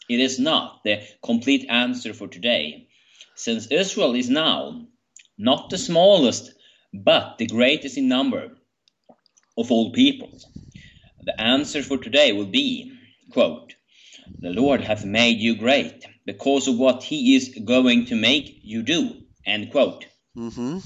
It 0.08 0.20
is 0.20 0.38
not 0.38 0.84
the 0.84 1.02
complete 1.24 1.66
answer 1.68 2.14
for 2.14 2.28
today, 2.28 2.90
since 3.36 3.66
Israel 3.72 4.14
is 4.14 4.30
now 4.30 4.86
not 5.36 5.72
the 5.72 5.80
smallest, 5.80 6.54
but 6.94 7.40
the 7.40 7.48
greatest 7.48 7.98
in 7.98 8.08
number 8.08 8.55
of 9.58 9.72
all 9.72 9.92
peoples. 9.92 10.46
The 11.24 11.40
answer 11.40 11.82
for 11.82 11.98
today 11.98 12.34
will 12.34 12.46
be, 12.46 12.94
quote, 13.32 13.74
The 14.40 14.50
Lord 14.50 14.82
hath 14.82 15.06
made 15.06 15.40
you 15.40 15.56
great 15.56 16.06
because 16.26 16.68
of 16.68 16.78
what 16.78 17.04
he 17.04 17.36
is 17.36 17.58
going 17.64 18.08
to 18.08 18.16
make 18.16 18.60
you 18.64 18.84
do, 18.84 19.22
end 19.46 19.72
quote. 19.72 20.06
Mm-hmm. 20.38 20.80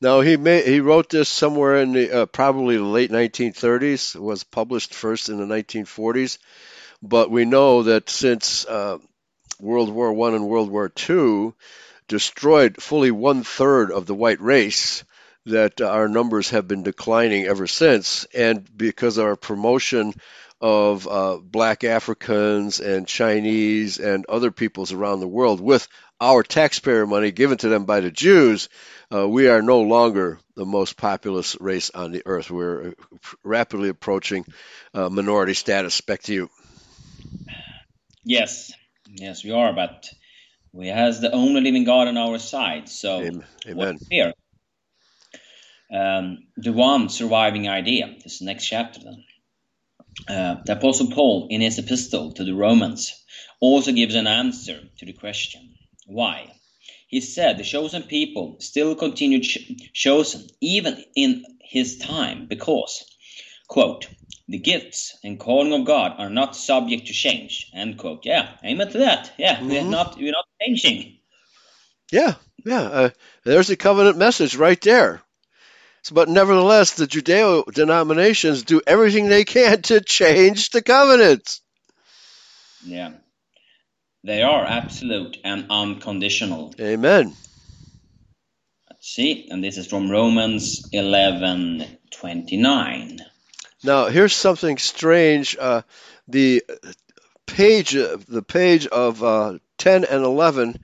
Now 0.00 0.20
he 0.20 0.36
he 0.36 0.80
wrote 0.80 1.08
this 1.10 1.28
somewhere 1.28 1.76
in 1.76 1.92
the 1.92 2.10
uh, 2.22 2.26
probably 2.26 2.76
the 2.76 2.84
late 2.84 3.10
1930s. 3.10 4.14
It 4.14 4.22
was 4.22 4.44
published 4.44 4.94
first 4.94 5.28
in 5.28 5.38
the 5.38 5.44
1940s, 5.44 6.38
but 7.02 7.30
we 7.30 7.44
know 7.44 7.84
that 7.84 8.10
since 8.10 8.66
uh, 8.66 8.98
World 9.60 9.90
War 9.90 10.12
One 10.12 10.34
and 10.34 10.48
World 10.48 10.70
War 10.70 10.88
Two 10.88 11.54
destroyed 12.08 12.82
fully 12.82 13.10
one 13.10 13.42
third 13.42 13.90
of 13.90 14.06
the 14.06 14.14
white 14.14 14.40
race, 14.40 15.02
that 15.46 15.80
our 15.80 16.08
numbers 16.08 16.50
have 16.50 16.68
been 16.68 16.82
declining 16.82 17.46
ever 17.46 17.66
since, 17.66 18.24
and 18.34 18.68
because 18.76 19.18
our 19.18 19.36
promotion 19.36 20.12
of 20.60 21.06
uh, 21.06 21.36
black 21.36 21.84
Africans 21.84 22.80
and 22.80 23.06
Chinese 23.06 23.98
and 23.98 24.26
other 24.26 24.50
peoples 24.50 24.92
around 24.92 25.20
the 25.20 25.28
world 25.28 25.60
with 25.60 25.86
our 26.20 26.42
taxpayer 26.42 27.06
money 27.06 27.30
given 27.30 27.58
to 27.58 27.68
them 27.68 27.84
by 27.84 28.00
the 28.00 28.10
Jews, 28.10 28.68
uh, 29.12 29.28
we 29.28 29.48
are 29.48 29.62
no 29.62 29.82
longer 29.82 30.38
the 30.56 30.64
most 30.64 30.96
populous 30.96 31.56
race 31.60 31.90
on 31.90 32.10
the 32.10 32.22
earth. 32.24 32.50
We're 32.50 32.94
rapidly 33.44 33.90
approaching 33.90 34.46
uh, 34.94 35.08
minority 35.10 35.54
status. 35.54 36.00
Back 36.00 36.22
to 36.22 36.34
you. 36.34 36.50
Yes, 38.24 38.72
yes, 39.06 39.44
we 39.44 39.52
are. 39.52 39.72
But 39.74 40.08
We 40.72 40.88
has 40.88 41.20
the 41.20 41.32
only 41.32 41.60
living 41.60 41.84
God 41.84 42.08
on 42.08 42.16
our 42.16 42.38
side. 42.38 42.88
So 42.88 43.20
Amen. 43.20 43.44
what 43.74 44.02
fear? 44.08 44.32
Um, 45.92 46.46
the 46.56 46.72
one 46.72 47.08
surviving 47.08 47.68
idea. 47.68 48.14
This 48.22 48.34
is 48.34 48.38
the 48.40 48.46
next 48.46 48.66
chapter 48.66 49.00
then. 49.00 49.24
Uh, 50.28 50.56
the 50.64 50.72
Apostle 50.72 51.10
Paul, 51.10 51.48
in 51.50 51.60
his 51.60 51.78
epistle 51.78 52.32
to 52.32 52.44
the 52.44 52.54
Romans, 52.54 53.12
also 53.60 53.92
gives 53.92 54.14
an 54.14 54.26
answer 54.26 54.80
to 54.98 55.06
the 55.06 55.12
question 55.12 55.74
why. 56.06 56.52
He 57.08 57.20
said 57.20 57.58
the 57.58 57.64
chosen 57.64 58.02
people 58.02 58.56
still 58.60 58.94
continued 58.94 59.44
ch- 59.44 59.92
chosen 59.92 60.46
even 60.60 61.04
in 61.14 61.44
his 61.60 61.98
time 61.98 62.46
because, 62.46 63.04
quote, 63.68 64.08
the 64.48 64.58
gifts 64.58 65.16
and 65.22 65.38
calling 65.38 65.72
of 65.72 65.86
God 65.86 66.14
are 66.18 66.30
not 66.30 66.56
subject 66.56 67.08
to 67.08 67.12
change. 67.12 67.70
End 67.74 67.98
quote. 67.98 68.24
Yeah, 68.24 68.50
amen 68.64 68.90
to 68.90 68.98
that. 68.98 69.32
Yeah, 69.38 69.56
mm-hmm. 69.56 69.68
we're 69.68 69.84
not 69.84 70.16
we're 70.16 70.32
not 70.32 70.46
changing. 70.60 71.18
Yeah, 72.10 72.34
yeah. 72.64 72.82
Uh, 72.82 73.10
there's 73.44 73.70
a 73.70 73.76
covenant 73.76 74.16
message 74.16 74.56
right 74.56 74.80
there. 74.80 75.22
But 76.10 76.28
nevertheless, 76.28 76.94
the 76.94 77.06
Judeo 77.06 77.64
denominations 77.72 78.62
do 78.62 78.80
everything 78.86 79.28
they 79.28 79.44
can 79.44 79.82
to 79.82 80.00
change 80.00 80.70
the 80.70 80.82
covenants. 80.82 81.62
Yeah, 82.84 83.12
they 84.22 84.42
are 84.42 84.64
absolute 84.64 85.38
and 85.44 85.66
unconditional. 85.70 86.74
Amen. 86.80 87.34
Let's 88.90 89.08
see, 89.08 89.48
and 89.50 89.62
this 89.62 89.78
is 89.78 89.86
from 89.86 90.10
Romans 90.10 90.88
eleven 90.92 91.84
twenty 92.10 92.56
nine. 92.56 93.20
Now, 93.82 94.06
here's 94.06 94.34
something 94.34 94.78
strange. 94.78 95.56
Uh, 95.56 95.82
the 96.26 96.64
page, 97.46 97.92
the 97.92 98.44
page 98.46 98.86
of 98.86 99.22
uh, 99.22 99.58
10 99.78 100.04
and 100.04 100.24
11 100.24 100.82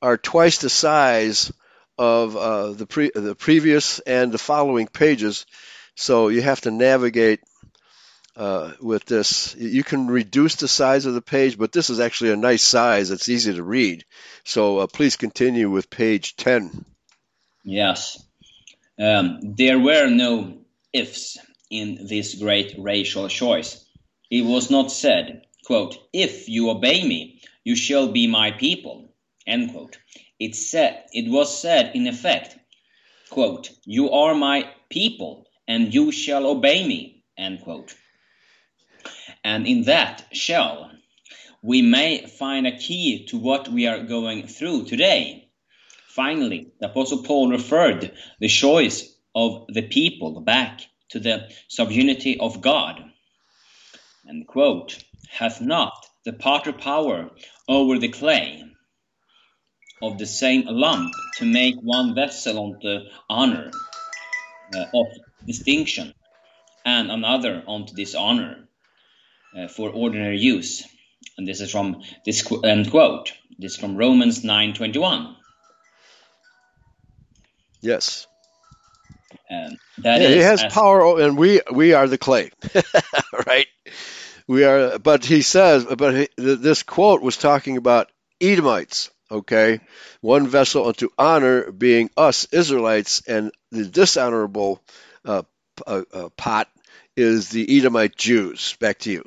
are 0.00 0.16
twice 0.16 0.58
the 0.58 0.70
size 0.70 1.52
of 1.98 2.36
uh, 2.36 2.72
the 2.72 2.86
pre- 2.86 3.12
the 3.14 3.34
previous 3.34 3.98
and 4.00 4.32
the 4.32 4.38
following 4.38 4.86
pages. 4.86 5.46
So 5.94 6.28
you 6.28 6.42
have 6.42 6.60
to 6.62 6.70
navigate 6.70 7.40
uh, 8.36 8.72
with 8.80 9.04
this. 9.04 9.54
You 9.56 9.84
can 9.84 10.06
reduce 10.06 10.56
the 10.56 10.68
size 10.68 11.06
of 11.06 11.14
the 11.14 11.22
page, 11.22 11.58
but 11.58 11.72
this 11.72 11.90
is 11.90 12.00
actually 12.00 12.30
a 12.30 12.36
nice 12.36 12.62
size. 12.62 13.10
It's 13.10 13.28
easy 13.28 13.54
to 13.54 13.62
read. 13.62 14.04
So 14.44 14.78
uh, 14.78 14.86
please 14.86 15.16
continue 15.16 15.70
with 15.70 15.90
page 15.90 16.36
10. 16.36 16.84
Yes. 17.64 18.22
Um, 18.98 19.54
there 19.56 19.78
were 19.78 20.08
no 20.08 20.58
ifs 20.92 21.38
in 21.70 22.06
this 22.06 22.34
great 22.34 22.74
racial 22.78 23.28
choice. 23.28 23.84
It 24.30 24.44
was 24.44 24.70
not 24.70 24.90
said, 24.90 25.42
quote, 25.64 25.96
If 26.12 26.48
you 26.48 26.70
obey 26.70 27.06
me, 27.06 27.40
you 27.64 27.76
shall 27.76 28.08
be 28.08 28.26
my 28.26 28.50
people. 28.50 29.14
End 29.46 29.72
quote. 29.72 29.98
It 30.44 30.56
said 30.56 31.04
it 31.12 31.30
was 31.30 31.56
said 31.56 31.94
in 31.94 32.08
effect, 32.08 32.58
quote, 33.30 33.70
You 33.84 34.10
are 34.10 34.34
my 34.34 34.68
people, 34.90 35.46
and 35.68 35.94
you 35.94 36.10
shall 36.10 36.46
obey 36.46 36.84
me. 36.84 37.22
End 37.38 37.60
quote. 37.60 37.94
And 39.44 39.68
in 39.68 39.84
that 39.84 40.26
shall 40.32 40.90
we 41.62 41.80
may 41.80 42.26
find 42.26 42.66
a 42.66 42.76
key 42.76 43.24
to 43.26 43.38
what 43.38 43.68
we 43.68 43.86
are 43.86 44.02
going 44.02 44.48
through 44.48 44.86
today. 44.86 45.48
Finally, 46.08 46.72
the 46.80 46.86
Apostle 46.86 47.22
Paul 47.22 47.48
referred 47.48 48.12
the 48.40 48.48
choice 48.48 49.14
of 49.36 49.66
the 49.68 49.86
people 49.86 50.40
back 50.40 50.80
to 51.10 51.20
the 51.20 51.48
subunity 51.70 52.36
of 52.40 52.60
God. 52.60 53.00
And 54.24 54.44
quote, 54.48 55.04
hath 55.30 55.60
not 55.60 55.94
the 56.24 56.32
potter 56.32 56.72
power 56.72 57.30
over 57.68 57.96
the 58.00 58.08
clay 58.08 58.71
of 60.02 60.18
the 60.18 60.26
same 60.26 60.64
lump 60.66 61.12
to 61.36 61.44
make 61.44 61.76
one 61.80 62.14
vessel 62.14 62.58
unto 62.64 63.08
honor 63.30 63.70
uh, 64.74 64.84
of 64.94 65.06
distinction 65.46 66.12
and 66.84 67.10
another 67.10 67.62
unto 67.66 67.94
dishonor 67.94 68.68
uh, 69.56 69.68
for 69.68 69.90
ordinary 69.90 70.38
use. 70.38 70.84
And 71.38 71.46
this 71.46 71.60
is 71.60 71.70
from 71.70 72.02
this 72.26 72.46
end 72.64 72.90
quote. 72.90 73.32
This 73.58 73.72
is 73.72 73.78
from 73.78 73.96
Romans 73.96 74.42
9:21. 74.42 75.36
Yes. 77.80 78.26
Um, 79.50 79.76
that 79.98 80.20
yeah, 80.20 80.28
he 80.28 80.38
has 80.38 80.62
as, 80.62 80.72
power, 80.72 81.20
and 81.20 81.36
we 81.36 81.60
we 81.70 81.94
are 81.94 82.06
the 82.06 82.18
clay, 82.18 82.50
right? 83.46 83.66
We 84.46 84.64
are, 84.64 84.98
but 84.98 85.24
he 85.24 85.42
says, 85.42 85.84
but 85.84 86.14
he, 86.14 86.28
this 86.36 86.82
quote 86.82 87.22
was 87.22 87.36
talking 87.36 87.76
about 87.76 88.10
Edomites. 88.40 89.10
Okay, 89.32 89.80
one 90.20 90.46
vessel 90.46 90.86
unto 90.86 91.08
honor 91.18 91.72
being 91.72 92.10
us 92.18 92.46
Israelites, 92.52 93.22
and 93.26 93.50
the 93.70 93.86
dishonorable 93.86 94.82
uh, 95.24 95.42
uh, 95.86 96.02
uh, 96.12 96.28
pot 96.36 96.68
is 97.16 97.48
the 97.48 97.78
Edomite 97.78 98.14
Jews. 98.14 98.76
Back 98.78 98.98
to 99.00 99.10
you. 99.10 99.24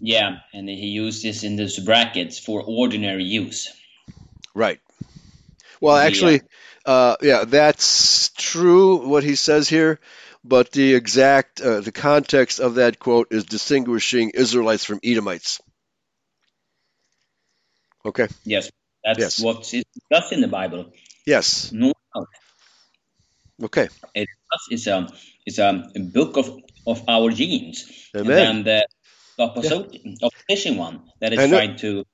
Yeah, 0.00 0.38
and 0.52 0.68
he 0.68 0.88
used 0.88 1.22
this 1.22 1.44
in 1.44 1.54
those 1.54 1.78
brackets 1.78 2.40
for 2.40 2.64
ordinary 2.66 3.22
use. 3.22 3.72
Right. 4.56 4.80
Well, 5.80 5.96
actually, 5.96 6.42
uh, 6.84 7.14
yeah, 7.22 7.44
that's 7.44 8.30
true 8.30 9.06
what 9.06 9.22
he 9.22 9.36
says 9.36 9.68
here, 9.68 10.00
but 10.42 10.72
the 10.72 10.96
exact 10.96 11.60
uh, 11.60 11.80
the 11.80 11.92
context 11.92 12.58
of 12.58 12.74
that 12.74 12.98
quote 12.98 13.28
is 13.30 13.44
distinguishing 13.44 14.30
Israelites 14.34 14.84
from 14.84 14.98
Edomites. 15.04 15.60
Okay. 18.04 18.26
Yes, 18.44 18.68
that's 19.04 19.18
yes. 19.18 19.40
what's 19.40 19.70
discussed 19.70 20.32
in 20.32 20.40
the 20.40 20.48
Bible. 20.48 20.92
Yes. 21.26 21.72
No. 21.72 21.92
doubt. 22.14 22.28
Okay. 23.64 23.88
It's 24.14 24.86
a 24.86 25.08
it's 25.46 25.58
a 25.58 25.90
book 26.12 26.36
of 26.36 26.50
of 26.86 27.04
our 27.08 27.30
genes, 27.30 28.08
Amen. 28.16 28.56
and 28.56 28.64
the 28.64 28.86
opposite 29.38 29.88
yeah. 29.92 30.14
opposition 30.22 30.76
one 30.76 31.02
that 31.20 31.32
is 31.32 31.38
and 31.38 31.50
trying 31.50 31.76
to 31.76 32.04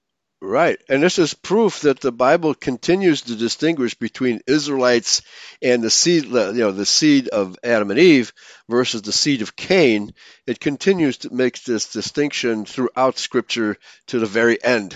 Right. 0.40 0.78
And 0.88 1.02
this 1.02 1.18
is 1.18 1.34
proof 1.34 1.80
that 1.80 1.98
the 1.98 2.12
Bible 2.12 2.54
continues 2.54 3.22
to 3.22 3.34
distinguish 3.34 3.94
between 3.94 4.40
Israelites 4.46 5.22
and 5.60 5.82
the 5.82 5.90
seed, 5.90 6.26
you 6.26 6.30
know, 6.30 6.70
the 6.70 6.86
seed 6.86 7.26
of 7.26 7.58
Adam 7.64 7.90
and 7.90 7.98
Eve 7.98 8.32
versus 8.68 9.02
the 9.02 9.10
seed 9.10 9.42
of 9.42 9.56
Cain. 9.56 10.14
It 10.46 10.60
continues 10.60 11.18
to 11.18 11.34
make 11.34 11.60
this 11.64 11.92
distinction 11.92 12.66
throughout 12.66 13.18
Scripture 13.18 13.78
to 14.08 14.20
the 14.20 14.26
very 14.26 14.62
end. 14.62 14.94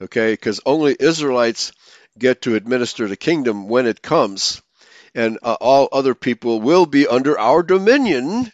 Okay? 0.00 0.32
Because 0.32 0.60
only 0.66 0.96
Israelites 0.98 1.72
get 2.18 2.42
to 2.42 2.54
administer 2.54 3.08
the 3.08 3.16
kingdom 3.16 3.68
when 3.68 3.86
it 3.86 4.02
comes, 4.02 4.62
and 5.14 5.38
uh, 5.42 5.56
all 5.60 5.88
other 5.92 6.14
people 6.14 6.60
will 6.60 6.86
be 6.86 7.06
under 7.06 7.38
our 7.38 7.62
dominion 7.62 8.50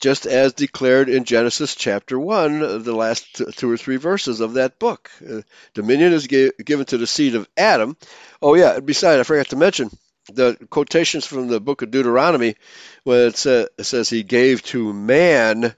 just 0.00 0.26
as 0.26 0.52
declared 0.52 1.08
in 1.08 1.24
Genesis 1.24 1.74
chapter 1.74 2.18
1, 2.18 2.82
the 2.82 2.94
last 2.94 3.40
two 3.56 3.70
or 3.70 3.76
three 3.76 3.96
verses 3.96 4.40
of 4.40 4.54
that 4.54 4.78
book. 4.78 5.10
Uh, 5.26 5.40
dominion 5.72 6.12
is 6.12 6.26
given 6.26 6.84
to 6.84 6.98
the 6.98 7.06
seed 7.06 7.34
of 7.34 7.48
Adam. 7.56 7.96
Oh, 8.42 8.54
yeah, 8.54 8.80
besides, 8.80 9.20
I 9.20 9.22
forgot 9.22 9.48
to 9.48 9.56
mention 9.56 9.90
the 10.32 10.58
quotations 10.68 11.26
from 11.26 11.48
the 11.48 11.60
book 11.60 11.82
of 11.82 11.90
Deuteronomy 11.90 12.56
when 13.04 13.28
it, 13.28 13.46
it 13.46 13.84
says 13.84 14.08
he 14.08 14.22
gave 14.22 14.62
to 14.64 14.92
man, 14.92 15.74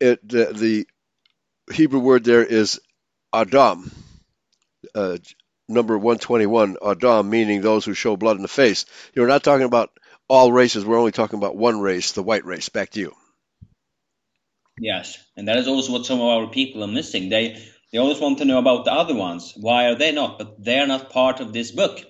it, 0.00 0.26
the 0.28 0.86
Hebrew 1.72 2.00
word 2.00 2.24
there 2.24 2.44
is 2.44 2.80
Adam. 3.34 3.90
Uh, 4.94 5.18
number 5.68 5.96
121, 5.96 6.76
Adam, 6.84 7.28
meaning 7.28 7.60
those 7.60 7.84
who 7.84 7.94
show 7.94 8.16
blood 8.16 8.36
in 8.36 8.42
the 8.42 8.48
face. 8.48 8.86
You're 9.14 9.28
not 9.28 9.42
talking 9.42 9.66
about 9.66 9.90
all 10.28 10.52
races. 10.52 10.84
We're 10.84 10.98
only 10.98 11.12
talking 11.12 11.38
about 11.38 11.56
one 11.56 11.80
race, 11.80 12.12
the 12.12 12.22
white 12.22 12.44
race. 12.44 12.68
Back 12.68 12.90
to 12.90 13.00
you. 13.00 13.12
Yes, 14.78 15.18
and 15.36 15.48
that 15.48 15.56
is 15.56 15.68
also 15.68 15.92
what 15.92 16.06
some 16.06 16.20
of 16.20 16.26
our 16.26 16.48
people 16.48 16.82
are 16.82 16.88
missing. 16.88 17.28
They 17.28 17.62
they 17.92 17.98
always 17.98 18.18
want 18.18 18.38
to 18.38 18.44
know 18.44 18.58
about 18.58 18.84
the 18.84 18.92
other 18.92 19.14
ones. 19.14 19.52
Why 19.56 19.86
are 19.86 19.94
they 19.94 20.10
not? 20.10 20.38
But 20.38 20.62
they 20.62 20.80
are 20.80 20.86
not 20.86 21.10
part 21.10 21.40
of 21.40 21.52
this 21.52 21.70
book. 21.70 22.00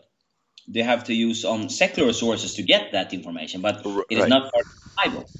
They 0.66 0.80
have 0.80 1.04
to 1.04 1.14
use 1.14 1.44
on 1.44 1.68
secular 1.68 2.14
sources 2.14 2.54
to 2.54 2.62
get 2.62 2.92
that 2.92 3.12
information, 3.12 3.60
but 3.60 3.84
it 3.84 4.06
is 4.08 4.20
right. 4.20 4.28
not 4.30 4.50
part 4.50 4.64
of 4.64 4.72
the 4.72 4.90
Bible. 5.10 5.30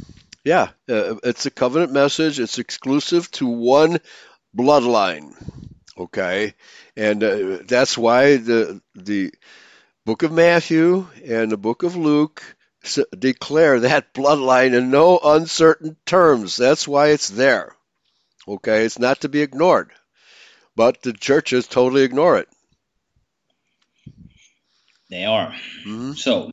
Yeah, 0.44 0.68
uh, 0.90 1.16
it's 1.22 1.46
a 1.46 1.50
covenant 1.50 1.92
message. 1.92 2.38
It's 2.38 2.58
exclusive 2.58 3.30
to 3.32 3.46
one 3.46 4.00
bloodline. 4.54 5.32
Okay, 5.96 6.54
and 6.96 7.22
uh, 7.22 7.58
that's 7.66 7.96
why 7.96 8.36
the 8.36 8.80
the 8.94 9.32
book 10.04 10.22
of 10.22 10.32
Matthew 10.32 11.06
and 11.24 11.50
the 11.52 11.56
book 11.56 11.84
of 11.84 11.94
Luke 11.96 12.42
declare 13.16 13.80
that 13.80 14.12
bloodline 14.12 14.74
in 14.74 14.90
no 14.90 15.18
uncertain 15.22 15.96
terms. 16.04 16.56
That's 16.56 16.86
why 16.86 17.08
it's 17.08 17.28
there. 17.28 17.74
Okay, 18.46 18.84
it's 18.84 18.98
not 18.98 19.22
to 19.22 19.28
be 19.28 19.40
ignored. 19.40 19.90
But 20.76 21.02
the 21.02 21.12
churches 21.12 21.66
totally 21.66 22.02
ignore 22.02 22.38
it. 22.38 22.48
They 25.08 25.24
are. 25.24 25.52
Mm-hmm. 25.86 26.12
So, 26.14 26.50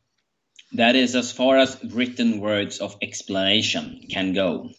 that 0.72 0.94
is 0.94 1.16
as 1.16 1.32
far 1.32 1.58
as 1.58 1.76
written 1.84 2.38
words 2.40 2.78
of 2.78 2.96
explanation 3.02 4.06
can 4.08 4.32
go. 4.32 4.70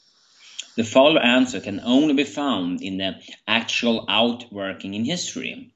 The 0.78 0.84
follow 0.84 1.20
answer 1.20 1.62
can 1.62 1.82
only 1.82 2.14
be 2.16 2.24
found 2.26 2.82
in 2.84 2.98
the 2.98 3.16
actual 3.48 4.06
outworking 4.10 4.94
in 4.96 5.06
history. 5.06 5.68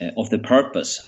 uh, 0.00 0.10
of 0.18 0.30
the 0.30 0.38
purpose, 0.38 1.00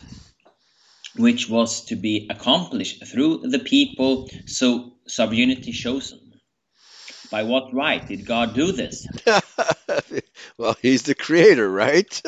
which 1.16 1.48
was 1.48 1.86
to 1.86 1.96
be 1.96 2.28
accomplished 2.30 3.06
through 3.06 3.38
the 3.48 3.58
people 3.60 4.30
so 4.46 4.94
subunity 5.08 5.72
chosen. 5.72 6.20
By 7.30 7.44
what 7.44 7.74
right 7.74 8.06
did 8.06 8.26
God 8.26 8.54
do 8.54 8.72
this? 8.72 9.06
well, 10.58 10.76
He's 10.82 11.02
the 11.04 11.14
creator, 11.14 11.70
right? 11.70 12.22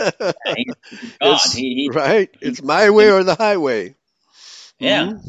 Yeah, 0.44 0.54
he's 0.56 0.74
God. 1.20 1.40
He, 1.54 1.74
he, 1.74 1.90
right? 1.90 2.30
It's 2.40 2.62
my 2.62 2.90
way 2.90 3.10
or 3.10 3.24
the 3.24 3.36
highway. 3.36 3.94
yeah, 4.80 5.10
Mhm. 5.12 5.22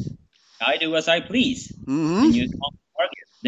I 0.60 0.76
do 0.78 0.96
as 0.96 1.08
I 1.08 1.20
please. 1.20 1.72
Mhm. 1.88 2.24
And 2.24 2.34
you 2.34 2.48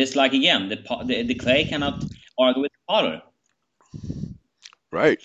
This, 0.00 0.16
like 0.16 0.32
again, 0.32 0.70
the, 0.70 0.76
the 1.04 1.22
the 1.24 1.34
clay 1.34 1.64
cannot 1.64 2.04
argue 2.38 2.62
with 2.62 2.72
the 2.72 2.84
potter. 2.88 3.22
Right. 4.90 5.20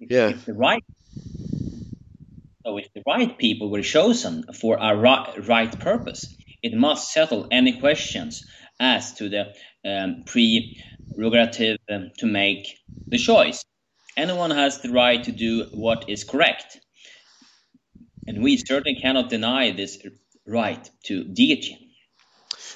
If- 0.00 0.10
Yeah. 0.10 0.30
If 0.30 0.44
the 0.46 0.54
right, 0.54 0.84
so 2.64 2.78
if 2.78 2.88
the 2.94 3.02
right 3.06 3.38
people 3.38 3.70
were 3.70 3.82
chosen 3.82 4.44
for 4.60 4.78
a 4.80 4.96
right, 4.96 5.48
right 5.48 5.80
purpose, 5.80 6.22
it 6.62 6.74
must 6.74 7.12
settle 7.12 7.46
any 7.50 7.78
questions 7.80 8.44
as 8.80 9.14
to 9.14 9.28
the 9.28 9.44
um, 9.84 10.24
prerogative 10.26 11.78
um, 11.90 12.10
to 12.18 12.26
make 12.26 12.78
the 13.08 13.18
choice. 13.18 13.64
Anyone 14.16 14.50
has 14.50 14.80
the 14.80 14.90
right 14.90 15.22
to 15.24 15.32
do 15.32 15.66
what 15.72 16.10
is 16.10 16.24
correct, 16.24 16.80
and 18.26 18.42
we 18.42 18.56
certainly 18.56 18.98
cannot 19.00 19.30
deny 19.30 19.70
this 19.72 19.98
right 20.46 20.90
to 21.06 21.24
deity. 21.24 21.89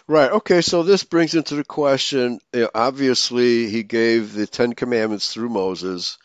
Right. 0.07 0.31
Okay. 0.31 0.61
So 0.61 0.83
this 0.83 1.05
brings 1.05 1.35
into 1.35 1.55
the 1.57 1.65
question. 1.65 2.39
You 2.53 2.63
know, 2.63 2.71
obviously, 2.75 3.69
he 3.71 3.83
gave 3.83 4.33
the 4.35 4.47
Ten 4.47 4.75
Commandments 4.75 5.33
through 5.33 5.49
Moses, 5.49 6.19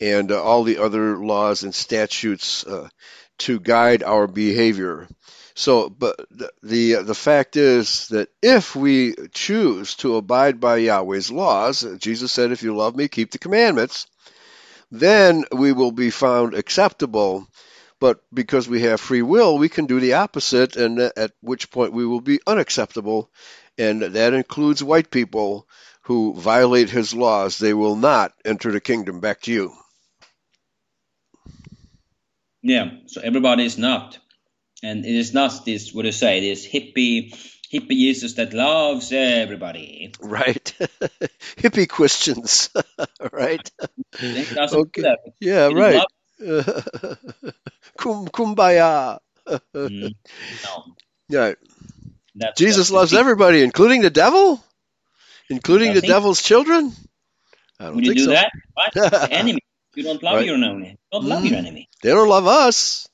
and 0.00 0.32
uh, 0.32 0.42
all 0.42 0.64
the 0.64 0.78
other 0.78 1.18
laws 1.18 1.62
and 1.64 1.74
statutes 1.74 2.66
uh, 2.66 2.88
to 3.40 3.60
guide 3.60 4.02
our 4.02 4.26
behavior. 4.26 5.08
So, 5.54 5.90
but 5.90 6.16
the 6.30 6.50
the, 6.62 6.94
the 7.02 7.14
fact 7.14 7.56
is 7.56 8.08
that 8.08 8.30
if 8.42 8.76
we 8.76 9.14
choose 9.32 9.96
to 9.96 10.16
abide 10.16 10.60
by 10.60 10.78
Yahweh's 10.78 11.30
laws, 11.30 11.84
uh, 11.84 11.96
Jesus 11.98 12.32
said, 12.32 12.52
"If 12.52 12.62
you 12.62 12.76
love 12.76 12.96
me, 12.96 13.08
keep 13.08 13.32
the 13.32 13.38
commandments," 13.38 14.06
then 14.92 15.44
we 15.52 15.72
will 15.72 15.92
be 15.92 16.10
found 16.10 16.54
acceptable. 16.54 17.48
But 18.00 18.20
because 18.32 18.68
we 18.68 18.82
have 18.82 19.00
free 19.00 19.22
will, 19.22 19.58
we 19.58 19.68
can 19.68 19.86
do 19.86 20.00
the 20.00 20.14
opposite, 20.14 20.76
and 20.76 20.98
uh, 20.98 21.10
at 21.16 21.32
which 21.40 21.70
point 21.70 21.92
we 21.92 22.06
will 22.06 22.20
be 22.20 22.40
unacceptable. 22.46 23.30
And 23.78 24.02
that 24.02 24.34
includes 24.34 24.82
white 24.82 25.10
people 25.10 25.68
who 26.02 26.34
violate 26.34 26.90
his 26.90 27.14
laws. 27.14 27.58
They 27.58 27.74
will 27.74 27.96
not 27.96 28.32
enter 28.44 28.72
the 28.72 28.80
kingdom. 28.80 29.20
Back 29.20 29.42
to 29.42 29.52
you. 29.52 29.72
Yeah, 32.62 32.90
so 33.06 33.20
everybody 33.22 33.64
is 33.64 33.78
not, 33.78 34.18
and 34.82 35.04
it 35.06 35.14
is 35.14 35.32
not 35.32 35.64
this 35.64 35.92
what 35.94 36.02
do 36.02 36.08
you 36.08 36.12
say 36.12 36.40
this 36.40 36.66
hippie 36.66 37.32
hippie 37.72 37.90
Jesus 37.90 38.34
that 38.34 38.52
loves 38.52 39.12
everybody. 39.12 40.12
Right. 40.20 40.74
Hippie 41.56 41.88
Christians. 41.88 42.70
right. 43.32 43.70
Okay. 44.72 45.14
Yeah, 45.40 45.68
It 45.68 45.74
right. 45.74 46.04
Kum, 47.98 48.28
kumbaya. 48.28 49.18
Mm, 49.86 50.14
no, 50.64 50.94
Yeah. 51.28 51.54
that's, 52.34 52.58
Jesus 52.58 52.76
that's 52.76 52.90
loves 52.90 53.14
everybody, 53.14 53.62
including 53.62 54.02
the 54.02 54.10
devil? 54.10 54.62
Including 55.48 55.94
the 55.94 56.00
devil's 56.00 56.42
children? 56.42 56.92
I 57.80 57.84
don't 57.86 57.96
Would 57.96 58.06
you 58.06 58.14
do 58.14 58.24
so. 58.26 58.30
that? 58.32 58.52
What? 58.74 58.92
The 58.94 59.32
enemy. 59.32 59.60
You 59.94 60.04
don't 60.04 60.22
love 60.22 60.36
Right. 60.36 60.46
your 60.46 60.54
enemy. 60.56 60.96
Don't 61.10 61.24
love 61.24 61.44
your 61.44 61.56
enemy. 61.56 61.88
They 62.02 62.10
don't 62.10 62.28
love 62.28 62.46
us. 62.46 63.08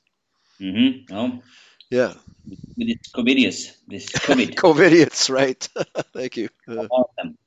Mm-hmm. 0.61 1.13
No, 1.13 1.41
Yeah. 1.89 2.13
with 2.45 2.87
this 2.87 2.97
covidious, 3.13 3.71
this 3.87 4.05
COVID. 4.27 4.55
COVIDiots, 4.55 5.29
right. 5.29 5.67
Thank 6.13 6.37
you. 6.37 6.49
Them. 6.67 7.37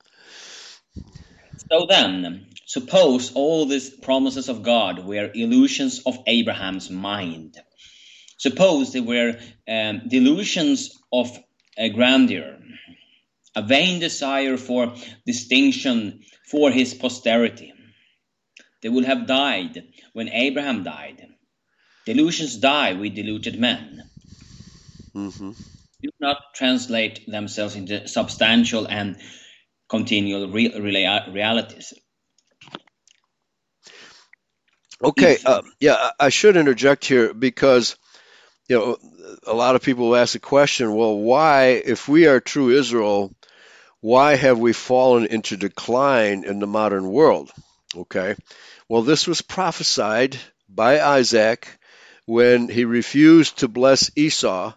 So 1.70 1.86
then, 1.88 2.46
suppose 2.70 3.32
all 3.32 3.66
these 3.66 3.90
promises 3.90 4.48
of 4.48 4.62
God 4.62 5.04
were 5.04 5.32
illusions 5.34 6.02
of 6.06 6.16
Abraham's 6.28 6.88
mind. 6.88 7.56
Suppose 8.38 8.92
they 8.92 9.00
were 9.00 9.40
um, 9.66 10.02
delusions 10.06 10.96
of 11.12 11.36
a 11.76 11.88
grandeur, 11.88 12.60
a 13.56 13.62
vain 13.62 13.98
desire 13.98 14.56
for 14.56 14.94
distinction 15.26 16.20
for 16.48 16.70
his 16.70 16.94
posterity. 16.94 17.72
They 18.82 18.88
would 18.88 19.04
have 19.04 19.26
died 19.26 19.82
when 20.12 20.28
Abraham 20.28 20.84
died. 20.84 21.26
Delusions 22.06 22.56
die 22.56 22.92
with 22.92 23.16
deluded 23.16 23.58
men 23.58 24.04
mhm. 25.12 25.56
do 26.00 26.10
not 26.20 26.38
translate 26.54 27.26
themselves 27.26 27.74
into 27.74 28.06
substantial 28.06 28.86
and 28.86 29.16
continual 29.88 30.48
re- 30.52 30.78
realities. 30.78 31.92
Okay, 35.02 35.38
uh, 35.46 35.62
yeah, 35.80 36.10
I 36.18 36.28
should 36.28 36.56
interject 36.56 37.06
here 37.06 37.32
because 37.32 37.96
you 38.68 38.76
know 38.76 38.96
a 39.46 39.54
lot 39.54 39.74
of 39.74 39.82
people 39.82 40.14
ask 40.14 40.34
the 40.34 40.38
question, 40.38 40.94
well, 40.94 41.16
why, 41.16 41.82
if 41.84 42.08
we 42.08 42.26
are 42.26 42.40
true 42.40 42.70
Israel, 42.70 43.34
why 44.00 44.36
have 44.36 44.58
we 44.58 44.72
fallen 44.72 45.26
into 45.26 45.56
decline 45.56 46.44
in 46.44 46.58
the 46.58 46.66
modern 46.66 47.08
world? 47.08 47.50
Okay, 47.96 48.34
well, 48.88 49.02
this 49.02 49.26
was 49.26 49.40
prophesied 49.40 50.38
by 50.68 51.00
Isaac 51.00 51.78
when 52.26 52.68
he 52.68 52.84
refused 52.84 53.58
to 53.58 53.68
bless 53.68 54.10
Esau. 54.16 54.72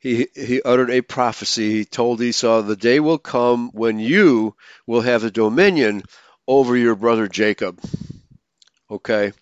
He, 0.00 0.28
he 0.34 0.60
uttered 0.62 0.90
a 0.90 1.00
prophecy. 1.00 1.70
He 1.70 1.84
told 1.86 2.20
Esau, 2.20 2.60
The 2.60 2.76
day 2.76 3.00
will 3.00 3.18
come 3.18 3.70
when 3.70 3.98
you 3.98 4.54
will 4.86 5.00
have 5.00 5.22
the 5.22 5.30
dominion 5.30 6.02
over 6.46 6.76
your 6.76 6.94
brother 6.94 7.26
Jacob. 7.26 7.80
Okay? 8.90 9.32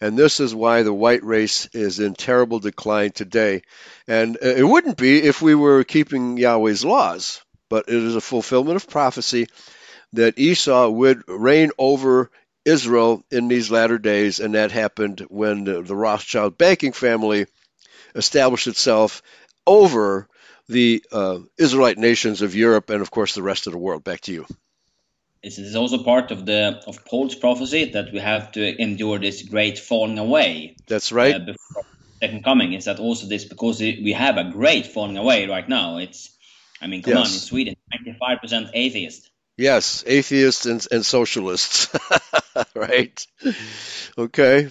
And 0.00 0.18
this 0.18 0.40
is 0.40 0.54
why 0.54 0.82
the 0.82 0.92
white 0.92 1.24
race 1.24 1.66
is 1.72 2.00
in 2.00 2.14
terrible 2.14 2.58
decline 2.58 3.12
today. 3.12 3.62
And 4.06 4.36
it 4.40 4.66
wouldn't 4.66 4.96
be 4.96 5.22
if 5.22 5.42
we 5.42 5.54
were 5.54 5.84
keeping 5.84 6.36
Yahweh's 6.36 6.84
laws, 6.84 7.42
but 7.68 7.88
it 7.88 7.94
is 7.94 8.16
a 8.16 8.20
fulfillment 8.20 8.76
of 8.76 8.88
prophecy 8.88 9.46
that 10.12 10.38
Esau 10.38 10.88
would 10.88 11.22
reign 11.26 11.70
over 11.78 12.30
Israel 12.64 13.24
in 13.30 13.48
these 13.48 13.70
latter 13.70 13.98
days, 13.98 14.40
and 14.40 14.54
that 14.54 14.70
happened 14.70 15.20
when 15.28 15.64
the, 15.64 15.82
the 15.82 15.96
Rothschild 15.96 16.56
banking 16.56 16.92
family 16.92 17.46
established 18.14 18.66
itself 18.66 19.22
over 19.66 20.28
the 20.68 21.02
uh, 21.10 21.38
Israelite 21.58 21.98
nations 21.98 22.42
of 22.42 22.54
Europe 22.54 22.90
and, 22.90 23.02
of 23.02 23.10
course, 23.10 23.34
the 23.34 23.42
rest 23.42 23.66
of 23.66 23.72
the 23.72 23.78
world. 23.78 24.04
Back 24.04 24.20
to 24.22 24.32
you. 24.32 24.46
This 25.42 25.58
is 25.58 25.74
also 25.74 26.04
part 26.04 26.30
of 26.30 26.46
the 26.46 26.80
of 26.86 27.04
Paul's 27.04 27.34
prophecy 27.34 27.90
that 27.92 28.12
we 28.12 28.20
have 28.20 28.52
to 28.52 28.80
endure 28.80 29.18
this 29.18 29.42
great 29.42 29.78
falling 29.78 30.18
away 30.18 30.76
That's 30.86 31.10
right. 31.10 31.34
uh, 31.34 31.54
second 32.20 32.44
coming. 32.44 32.74
Is 32.74 32.84
that 32.84 33.00
also 33.00 33.26
this 33.26 33.44
because 33.44 33.80
we 33.80 34.12
have 34.12 34.36
a 34.38 34.44
great 34.44 34.86
falling 34.86 35.16
away 35.16 35.48
right 35.48 35.68
now? 35.68 35.98
It's, 35.98 36.30
I 36.80 36.86
mean, 36.86 37.02
come 37.02 37.16
on, 37.16 37.26
in 37.26 37.26
Sweden, 37.26 37.74
ninety-five 37.92 38.40
percent 38.40 38.70
atheist. 38.72 39.30
Yes, 39.56 40.04
atheists 40.06 40.66
and, 40.66 40.86
and 40.90 41.04
socialists. 41.04 41.94
right. 42.74 43.26
Okay. 44.16 44.70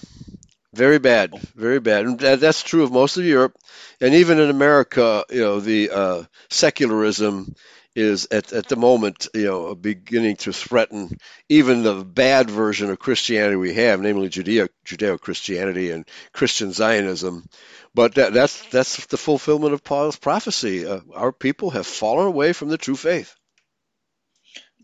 Very 0.73 0.99
bad. 0.99 1.37
Very 1.55 1.79
bad. 1.79 2.05
And 2.05 2.19
that, 2.19 2.39
that's 2.39 2.63
true 2.63 2.83
of 2.83 2.91
most 2.91 3.17
of 3.17 3.25
Europe. 3.25 3.55
And 3.99 4.15
even 4.15 4.39
in 4.39 4.49
America, 4.49 5.25
you 5.29 5.41
know, 5.41 5.59
the 5.59 5.89
uh, 5.89 6.23
secularism 6.49 7.55
is 7.95 8.27
at, 8.31 8.53
at 8.53 8.67
the 8.67 8.75
moment, 8.75 9.27
you 9.33 9.45
know, 9.45 9.75
beginning 9.75 10.37
to 10.37 10.53
threaten 10.53 11.17
even 11.49 11.83
the 11.83 12.03
bad 12.05 12.49
version 12.49 12.89
of 12.89 12.99
Christianity 12.99 13.55
we 13.55 13.73
have, 13.73 13.99
namely 13.99 14.29
Judeo 14.29 14.69
Judeo 14.85 15.19
Christianity 15.19 15.91
and 15.91 16.07
Christian 16.31 16.71
Zionism. 16.71 17.47
But 17.93 18.15
that, 18.15 18.33
that's 18.33 18.65
that's 18.69 19.05
the 19.07 19.17
fulfillment 19.17 19.73
of 19.73 19.83
Paul's 19.83 20.15
prophecy. 20.15 20.85
Uh, 20.85 21.01
our 21.13 21.31
people 21.31 21.71
have 21.71 21.85
fallen 21.85 22.27
away 22.27 22.53
from 22.53 22.69
the 22.69 22.77
true 22.77 22.95
faith. 22.95 23.35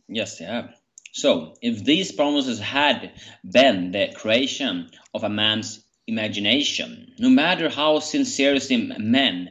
Yes, 0.08 0.38
they 0.38 0.46
have. 0.46 0.74
So, 1.14 1.56
if 1.62 1.84
these 1.84 2.12
promises 2.12 2.60
had 2.60 3.12
been 3.44 3.92
the 3.92 4.14
creation 4.16 4.92
of 5.14 5.24
a 5.24 5.30
man's 5.30 5.84
imagination, 6.06 7.14
no 7.18 7.30
matter 7.30 7.70
how 7.70 8.00
sincerely 8.00 8.94
men 8.98 9.50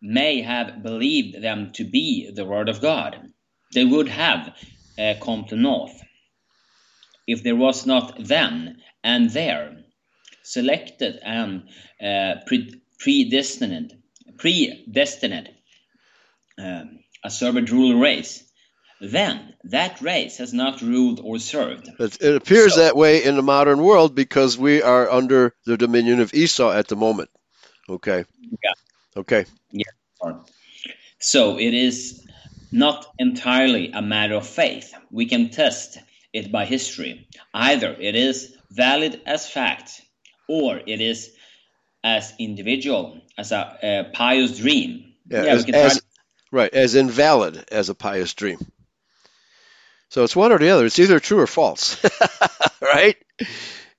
may 0.00 0.42
have 0.42 0.82
believed 0.82 1.42
them 1.42 1.72
to 1.74 1.84
be 1.84 2.30
the 2.34 2.44
Word 2.44 2.68
of 2.68 2.80
God, 2.80 3.16
they 3.74 3.84
would 3.84 4.08
have 4.08 4.54
uh, 4.98 5.14
come 5.20 5.44
to 5.48 5.56
naught. 5.56 5.90
If 7.26 7.42
there 7.42 7.56
was 7.56 7.86
not 7.86 8.16
then 8.18 8.78
and 9.04 9.30
there 9.30 9.76
selected 10.42 11.18
and 11.22 11.64
uh, 12.02 12.40
pre- 12.46 12.80
predestined, 12.98 13.92
predestined 14.38 15.50
um, 16.58 17.00
a 17.24 17.30
servant 17.30 17.70
rule 17.70 17.98
race, 18.00 18.44
then 19.00 19.54
that 19.64 20.00
race 20.00 20.38
has 20.38 20.52
not 20.52 20.80
ruled 20.82 21.20
or 21.22 21.38
served. 21.38 21.88
It, 22.00 22.20
it 22.20 22.34
appears 22.36 22.74
So- 22.74 22.80
that 22.80 22.96
way 22.96 23.22
in 23.24 23.36
the 23.36 23.42
modern 23.42 23.82
world 23.82 24.14
because 24.14 24.56
we 24.58 24.82
are 24.82 25.10
under 25.10 25.54
the 25.66 25.76
dominion 25.76 26.20
of 26.20 26.34
Esau 26.34 26.70
at 26.72 26.88
the 26.88 26.96
moment. 26.96 27.30
Okay. 27.88 28.24
Yeah. 28.62 28.72
Okay. 29.18 29.46
Yeah. 29.72 29.84
So 31.18 31.58
it 31.58 31.74
is 31.74 32.24
not 32.70 33.04
entirely 33.18 33.90
a 33.92 34.00
matter 34.00 34.34
of 34.34 34.46
faith. 34.46 34.94
We 35.10 35.26
can 35.26 35.50
test 35.50 35.98
it 36.32 36.52
by 36.52 36.64
history. 36.64 37.28
Either 37.52 37.96
it 37.98 38.14
is 38.14 38.56
valid 38.70 39.20
as 39.26 39.48
fact, 39.48 40.00
or 40.48 40.80
it 40.86 41.00
is 41.00 41.32
as 42.04 42.32
individual, 42.38 43.20
as 43.36 43.50
a, 43.50 43.78
a 43.82 44.10
pious 44.14 44.56
dream. 44.58 45.14
Yeah, 45.28 45.42
we 45.42 45.48
as, 45.48 45.64
can 45.64 45.74
try 45.74 45.84
as- 45.86 46.02
right, 46.52 46.72
as 46.72 46.94
invalid 46.94 47.64
as 47.72 47.88
a 47.88 47.94
pious 47.94 48.34
dream. 48.34 48.58
So 50.10 50.22
it's 50.22 50.36
one 50.36 50.52
or 50.52 50.58
the 50.58 50.70
other. 50.70 50.86
It's 50.86 50.98
either 50.98 51.20
true 51.20 51.40
or 51.40 51.46
false, 51.46 52.02
right? 52.80 53.16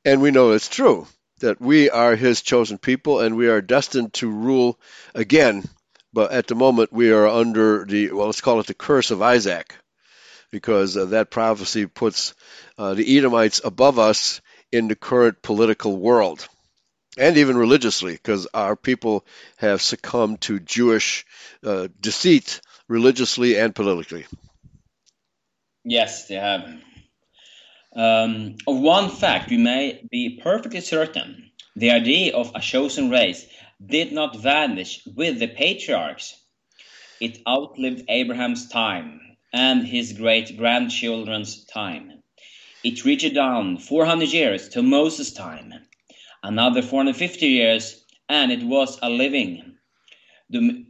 And 0.05 0.22
we 0.22 0.32
know 0.32 0.51
it's 0.51 0.70
true 0.70 1.07
that 1.40 1.60
we 1.62 1.90
are 1.90 2.16
His 2.16 2.42
chosen 2.42 2.78
people 2.78 3.20
and 3.20 3.36
we 3.36 3.48
are 3.48 3.62
destined 3.62 4.14
to 4.16 4.30
rule 4.30 4.80
again. 5.14 5.64
But 6.12 6.32
at 6.32 6.48
the 6.48 6.56
moment, 6.56 6.92
we 6.92 7.12
are 7.12 7.28
under 7.28 7.86
the 7.86 8.12
well, 8.12 8.26
let's 8.28 8.42
call 8.42 8.60
it 8.60 8.68
the 8.68 8.74
curse 8.74 9.12
of 9.12 9.22
Isaac, 9.22 9.76
because 10.52 10.98
uh, 10.98 11.06
that 11.06 11.30
prophecy 11.30 11.86
puts 11.86 12.34
uh, 12.78 12.96
the 12.96 13.18
Edomites 13.18 13.62
above 13.64 14.00
us 14.00 14.42
in 14.72 14.88
the 14.88 14.96
current 14.96 15.42
political 15.42 15.96
world, 15.96 16.48
and 17.18 17.38
even 17.38 17.58
religiously, 17.58 18.14
because 18.14 18.48
our 18.54 18.76
people 18.76 19.24
have 19.58 19.82
succumbed 19.82 20.42
to 20.42 20.60
Jewish 20.60 21.26
uh, 21.64 21.88
deceit 22.00 22.62
religiously 22.88 23.58
and 23.58 23.76
politically. 23.76 24.26
Yes, 25.84 26.28
they 26.28 26.36
have. 26.36 26.68
Um, 27.96 28.56
of 28.68 28.80
one 28.80 29.10
fact, 29.10 29.50
we 29.50 29.58
may 29.58 30.08
be 30.12 30.40
perfectly 30.42 30.82
certain 30.82 31.52
the 31.76 31.92
idea 31.92 32.36
of 32.36 32.52
a 32.54 32.60
chosen 32.60 33.10
race 33.10 33.48
did 33.84 34.12
not 34.12 34.36
vanish 34.36 35.06
with 35.06 35.40
the 35.40 35.48
patriarchs. 35.48 36.36
It 37.20 37.40
outlived 37.48 38.04
Abraham's 38.10 38.68
time 38.68 39.38
and 39.54 39.88
his 39.88 40.14
great 40.14 40.58
grandchildren's 40.58 41.66
time. 41.66 42.22
It 42.84 43.06
reached 43.06 43.34
down 43.34 43.78
400 43.78 44.30
years 44.30 44.70
to 44.70 44.84
Moses' 44.84 45.34
time, 45.34 45.74
another 46.44 46.82
450 46.82 47.48
years, 47.48 48.04
and 48.28 48.52
it 48.52 48.64
was 48.64 49.00
a 49.02 49.10
living, 49.10 49.78
dom- 50.52 50.88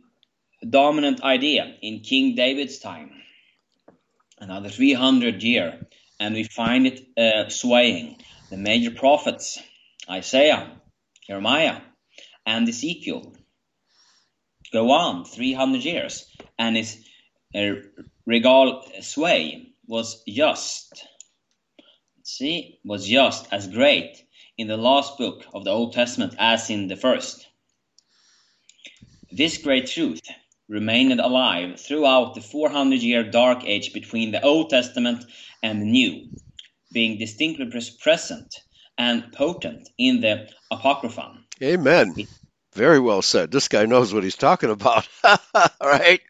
dominant 0.70 1.24
idea 1.24 1.76
in 1.82 2.02
King 2.02 2.36
David's 2.36 2.80
time 2.80 3.20
another 4.40 4.70
300 4.70 5.44
year, 5.44 5.88
and 6.20 6.36
we 6.36 6.44
find 6.44 6.88
it 6.88 7.08
uh, 7.18 7.50
swaying 7.50 8.18
the 8.50 8.58
major 8.58 8.92
prophets, 8.92 9.60
Isaiah, 10.10 10.72
Jeremiah, 11.28 11.82
and 12.46 12.68
Ezekiel. 12.68 13.34
Go 14.74 14.92
on 14.92 15.26
300 15.26 15.84
years, 15.84 16.26
and 16.58 16.78
its 16.78 16.98
uh, 17.56 17.76
regal 18.26 18.84
sway 19.02 19.74
was 19.88 20.24
just, 20.28 21.06
see, 22.24 22.80
was 22.84 23.08
just 23.08 23.48
as 23.52 23.68
great 23.68 24.24
in 24.58 24.68
the 24.68 24.78
last 24.78 25.18
book 25.18 25.46
of 25.54 25.64
the 25.64 25.72
Old 25.72 25.94
Testament 25.94 26.36
as 26.38 26.70
in 26.70 26.88
the 26.88 26.96
first. 26.96 27.48
This 29.32 29.58
great 29.58 29.88
truth 29.88 30.22
remained 30.70 31.20
alive 31.20 31.80
throughout 31.80 32.36
the 32.36 32.42
400 32.42 33.02
year 33.02 33.24
dark 33.24 33.66
age 33.66 33.92
between 33.92 34.32
the 34.32 34.42
Old 34.42 34.70
Testament 34.70 35.26
and 35.62 35.82
the 35.82 35.86
New, 35.86 36.30
being 36.94 37.18
distinctly 37.18 37.70
present 38.02 38.56
and 38.98 39.34
potent 39.34 39.90
in 39.98 40.22
the 40.22 40.48
Apocrypha. 40.72 41.38
Amen. 41.62 42.16
Very 42.74 43.00
well 43.00 43.24
said. 43.24 43.52
This 43.52 43.68
guy 43.68 43.86
knows 43.88 44.14
what 44.14 44.24
he's 44.24 44.36
talking 44.36 44.70
about. 44.70 45.08
right? 45.84 46.22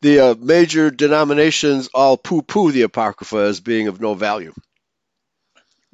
The 0.00 0.20
uh, 0.20 0.34
major 0.38 0.90
denominations 0.90 1.88
all 1.94 2.16
poo 2.16 2.42
poo 2.42 2.72
the 2.72 2.82
Apocrypha 2.82 3.36
as 3.36 3.60
being 3.60 3.86
of 3.86 4.00
no 4.00 4.14
value. 4.14 4.52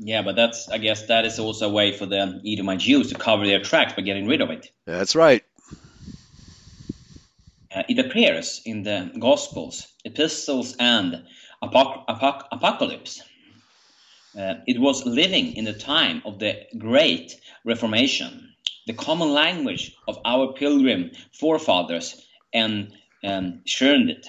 Yeah, 0.03 0.23
but 0.23 0.35
that's 0.35 0.71
I 0.71 0.79
guess 0.79 1.09
that 1.09 1.27
is 1.27 1.39
also 1.39 1.69
a 1.69 1.73
way 1.73 1.93
for 1.93 2.07
the 2.07 2.41
Edomite 2.47 2.79
Jews 2.79 3.11
to 3.11 3.17
cover 3.17 3.47
their 3.47 3.61
tracks 3.61 3.93
by 3.93 4.01
getting 4.01 4.27
rid 4.27 4.41
of 4.41 4.49
it. 4.49 4.71
That's 4.87 5.15
right. 5.15 5.45
Uh, 7.75 7.83
it 7.89 7.99
appears 7.99 8.63
in 8.65 8.83
the 8.83 9.13
Gospels, 9.19 9.87
Epistles, 10.05 10.77
and 10.79 11.25
apoc- 11.63 12.05
apoc- 12.09 12.47
Apocalypse. 12.51 13.23
Uh, 14.39 14.55
it 14.67 14.81
was 14.81 15.07
living 15.07 15.57
in 15.57 15.65
the 15.65 15.73
time 15.73 16.23
of 16.25 16.39
the 16.39 16.55
Great 16.79 17.33
Reformation, 17.65 18.55
the 18.87 18.93
common 18.95 19.33
language 19.33 19.95
of 20.09 20.19
our 20.25 20.53
pilgrim 20.53 21.11
forefathers, 21.33 22.27
and 22.53 22.93
um, 23.25 23.63
churned 23.67 24.11
it. 24.11 24.27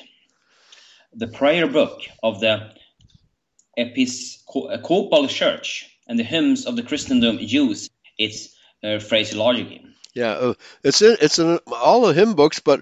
The 1.14 1.28
prayer 1.28 1.68
book 1.68 2.02
of 2.24 2.40
the 2.40 2.72
Episcopal 3.78 5.28
Church 5.28 5.90
and 6.08 6.20
the 6.20 6.24
hymns 6.24 6.66
of 6.66 6.76
the 6.76 6.84
Christendom 6.84 7.38
use 7.40 7.90
its 8.18 8.56
uh, 8.84 9.00
phraseology. 9.00 9.84
Yeah, 10.14 10.32
uh, 10.32 10.54
it's 10.84 11.02
in 11.02 11.18
it's 11.22 11.40
in 11.40 11.58
all 11.72 12.02
the 12.02 12.14
hymn 12.14 12.34
books, 12.34 12.60
but 12.60 12.82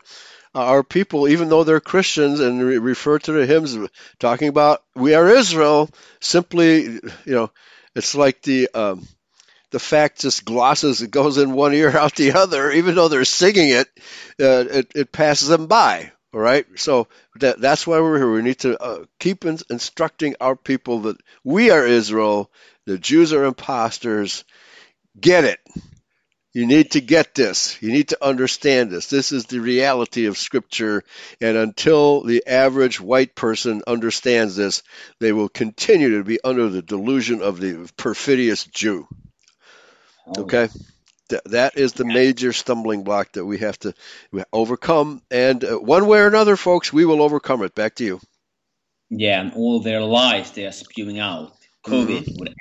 our 0.55 0.83
people, 0.83 1.27
even 1.27 1.49
though 1.49 1.63
they're 1.63 1.79
Christians 1.79 2.39
and 2.39 2.61
re- 2.61 2.77
refer 2.77 3.19
to 3.19 3.31
the 3.31 3.45
hymns 3.45 3.77
talking 4.19 4.47
about 4.47 4.83
we 4.95 5.13
are 5.13 5.29
Israel, 5.29 5.89
simply 6.19 6.83
you 6.83 7.01
know, 7.25 7.51
it's 7.95 8.15
like 8.15 8.41
the 8.41 8.69
um, 8.73 9.07
the 9.71 9.79
fact 9.79 10.21
just 10.21 10.45
glosses 10.45 11.01
it 11.01 11.11
goes 11.11 11.37
in 11.37 11.53
one 11.53 11.73
ear 11.73 11.89
out 11.97 12.15
the 12.15 12.33
other, 12.33 12.71
even 12.71 12.95
though 12.95 13.07
they're 13.07 13.25
singing 13.25 13.69
it, 13.69 13.87
uh, 14.41 14.65
it 14.69 14.91
it 14.95 15.11
passes 15.11 15.47
them 15.47 15.67
by. 15.67 16.11
All 16.31 16.39
right, 16.39 16.65
so 16.75 17.07
that 17.39 17.59
that's 17.59 17.87
why 17.87 17.99
we're 17.99 18.17
here. 18.17 18.31
We 18.31 18.43
need 18.43 18.59
to 18.59 18.79
uh, 18.79 19.05
keep 19.19 19.45
in, 19.45 19.57
instructing 19.69 20.35
our 20.39 20.55
people 20.55 21.01
that 21.01 21.17
we 21.43 21.71
are 21.71 21.85
Israel, 21.85 22.51
the 22.85 22.99
Jews 22.99 23.33
are 23.33 23.45
imposters. 23.45 24.43
Get 25.19 25.43
it. 25.43 25.59
You 26.51 26.65
need 26.65 26.91
to 26.91 27.01
get 27.01 27.35
this. 27.35 27.79
You 27.81 27.91
need 27.91 28.09
to 28.09 28.25
understand 28.25 28.89
this. 28.89 29.07
This 29.07 29.31
is 29.31 29.45
the 29.45 29.59
reality 29.59 30.25
of 30.25 30.37
Scripture. 30.37 31.03
And 31.39 31.55
until 31.55 32.23
the 32.23 32.47
average 32.47 32.99
white 32.99 33.35
person 33.35 33.83
understands 33.85 34.55
this, 34.55 34.81
they 35.19 35.31
will 35.31 35.49
continue 35.49 36.17
to 36.17 36.23
be 36.23 36.39
under 36.43 36.69
the 36.69 36.81
delusion 36.81 37.43
of 37.43 37.59
the 37.59 37.89
perfidious 37.97 38.63
Jew. 38.63 39.07
Okay? 40.37 40.69
Th- 41.29 41.41
that 41.45 41.77
is 41.77 41.93
the 41.93 42.05
major 42.05 42.51
stumbling 42.51 43.03
block 43.03 43.33
that 43.33 43.45
we 43.45 43.59
have 43.59 43.77
to 43.79 43.93
overcome. 44.51 45.21
And 45.29 45.63
uh, 45.63 45.77
one 45.77 46.07
way 46.07 46.19
or 46.19 46.27
another, 46.27 46.55
folks, 46.55 46.91
we 46.91 47.05
will 47.05 47.21
overcome 47.21 47.61
it. 47.61 47.75
Back 47.75 47.95
to 47.95 48.03
you. 48.03 48.19
Yeah, 49.11 49.41
and 49.41 49.53
all 49.53 49.79
their 49.79 50.01
lies 50.01 50.51
they 50.51 50.65
are 50.65 50.71
spewing 50.71 51.19
out. 51.19 51.53
COVID, 51.85 52.37
whatever, 52.37 52.55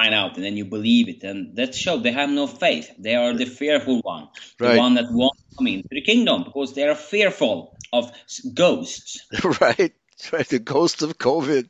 find 0.00 0.14
out, 0.14 0.36
and 0.36 0.44
then 0.44 0.56
you 0.56 0.64
believe 0.64 1.08
it. 1.08 1.22
And 1.24 1.56
that 1.56 1.74
shows 1.74 2.02
they 2.02 2.12
have 2.12 2.30
no 2.30 2.46
faith. 2.46 2.90
They 2.98 3.14
are 3.14 3.32
the 3.34 3.46
fearful 3.46 4.00
one, 4.02 4.28
the 4.58 4.76
one 4.76 4.94
that 4.94 5.06
won't 5.10 5.36
come 5.58 5.66
into 5.66 5.88
the 5.90 6.02
kingdom 6.02 6.44
because 6.44 6.74
they 6.74 6.84
are 6.88 6.94
fearful 6.94 7.76
of 7.92 8.10
ghosts. 8.54 9.26
right? 9.60 9.92
Right. 10.32 10.48
The 10.48 10.58
ghost 10.58 11.02
of 11.02 11.16
COVID. 11.18 11.68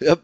Yep. 0.00 0.20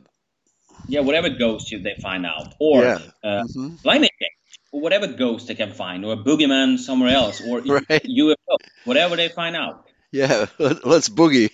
Yeah, 0.88 1.00
whatever 1.00 1.28
ghost 1.30 1.70
they 1.70 1.96
find 2.02 2.26
out, 2.26 2.54
or 2.58 2.82
Yeah. 2.82 2.98
uh, 3.22 3.42
Mhm. 3.44 3.80
climate 3.82 4.10
change, 4.20 4.58
or 4.72 4.80
whatever 4.80 5.06
ghost 5.06 5.46
they 5.48 5.54
can 5.54 5.72
find, 5.72 6.04
or 6.04 6.12
a 6.14 6.16
boogeyman 6.16 6.78
somewhere 6.78 7.14
else, 7.14 7.40
or 7.40 7.60
Right. 7.78 8.02
UFO, 8.04 8.56
whatever 8.84 9.16
they 9.16 9.28
find 9.28 9.56
out. 9.56 9.86
Yeah, 10.10 10.46
let- 10.58 10.84
let's 10.92 11.08
boogie. 11.08 11.50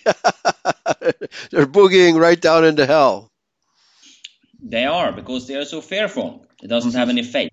They're 1.51 1.65
boogieing 1.67 2.19
right 2.19 2.39
down 2.39 2.65
into 2.65 2.85
hell. 2.85 3.28
They 4.61 4.85
are 4.85 5.11
because 5.11 5.47
they 5.47 5.55
are 5.55 5.65
so 5.65 5.81
fearful. 5.81 6.45
It 6.61 6.67
doesn't 6.67 6.93
have 6.93 7.09
any 7.09 7.23
faith. 7.23 7.51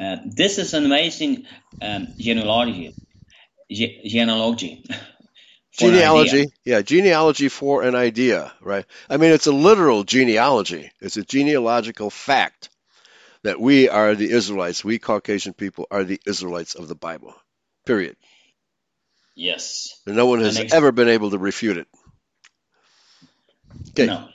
Uh, 0.00 0.16
this 0.24 0.58
is 0.58 0.74
an 0.74 0.84
amazing 0.84 1.46
um, 1.80 2.08
genealogy. 2.18 2.94
Ge- 3.70 4.02
genealogy. 4.04 4.84
for 5.72 5.88
an 5.88 5.94
idea. 5.94 6.02
Genealogy, 6.02 6.52
yeah, 6.64 6.82
genealogy 6.82 7.48
for 7.48 7.82
an 7.82 7.94
idea, 7.94 8.52
right? 8.60 8.84
I 9.08 9.16
mean, 9.16 9.32
it's 9.32 9.46
a 9.46 9.52
literal 9.52 10.04
genealogy. 10.04 10.90
It's 11.00 11.16
a 11.16 11.24
genealogical 11.24 12.10
fact 12.10 12.70
that 13.42 13.60
we 13.60 13.88
are 13.88 14.14
the 14.14 14.30
Israelites. 14.30 14.84
We 14.84 14.98
Caucasian 14.98 15.54
people 15.54 15.86
are 15.90 16.04
the 16.04 16.20
Israelites 16.26 16.74
of 16.74 16.88
the 16.88 16.94
Bible. 16.94 17.34
Period. 17.86 18.16
Yes. 19.34 20.00
And 20.06 20.16
no 20.16 20.26
one 20.26 20.40
has 20.40 20.60
ever 20.72 20.92
been 20.92 21.08
able 21.08 21.30
to 21.30 21.38
refute 21.38 21.78
it. 21.78 21.86
Okay. 23.90 24.06
No. 24.06 24.28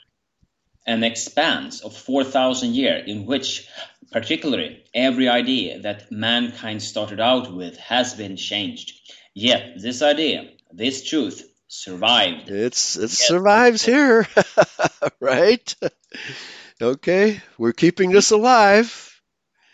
An 0.86 1.02
expanse 1.02 1.80
of 1.80 1.96
4,000 1.96 2.74
years 2.74 3.04
in 3.08 3.26
which, 3.26 3.68
particularly, 4.12 4.84
every 4.94 5.28
idea 5.28 5.80
that 5.80 6.12
mankind 6.12 6.82
started 6.82 7.20
out 7.20 7.52
with 7.52 7.76
has 7.78 8.14
been 8.14 8.36
changed. 8.36 8.92
Yet, 9.34 9.74
this 9.78 10.00
idea, 10.00 10.50
this 10.72 11.02
truth, 11.04 11.44
survived. 11.68 12.48
It's 12.50 12.96
it 12.96 13.02
yes. 13.02 13.18
survives 13.18 13.84
here, 13.84 14.28
right? 15.20 15.74
okay, 16.80 17.40
we're 17.58 17.72
keeping 17.72 18.10
this 18.12 18.30
alive. 18.30 19.20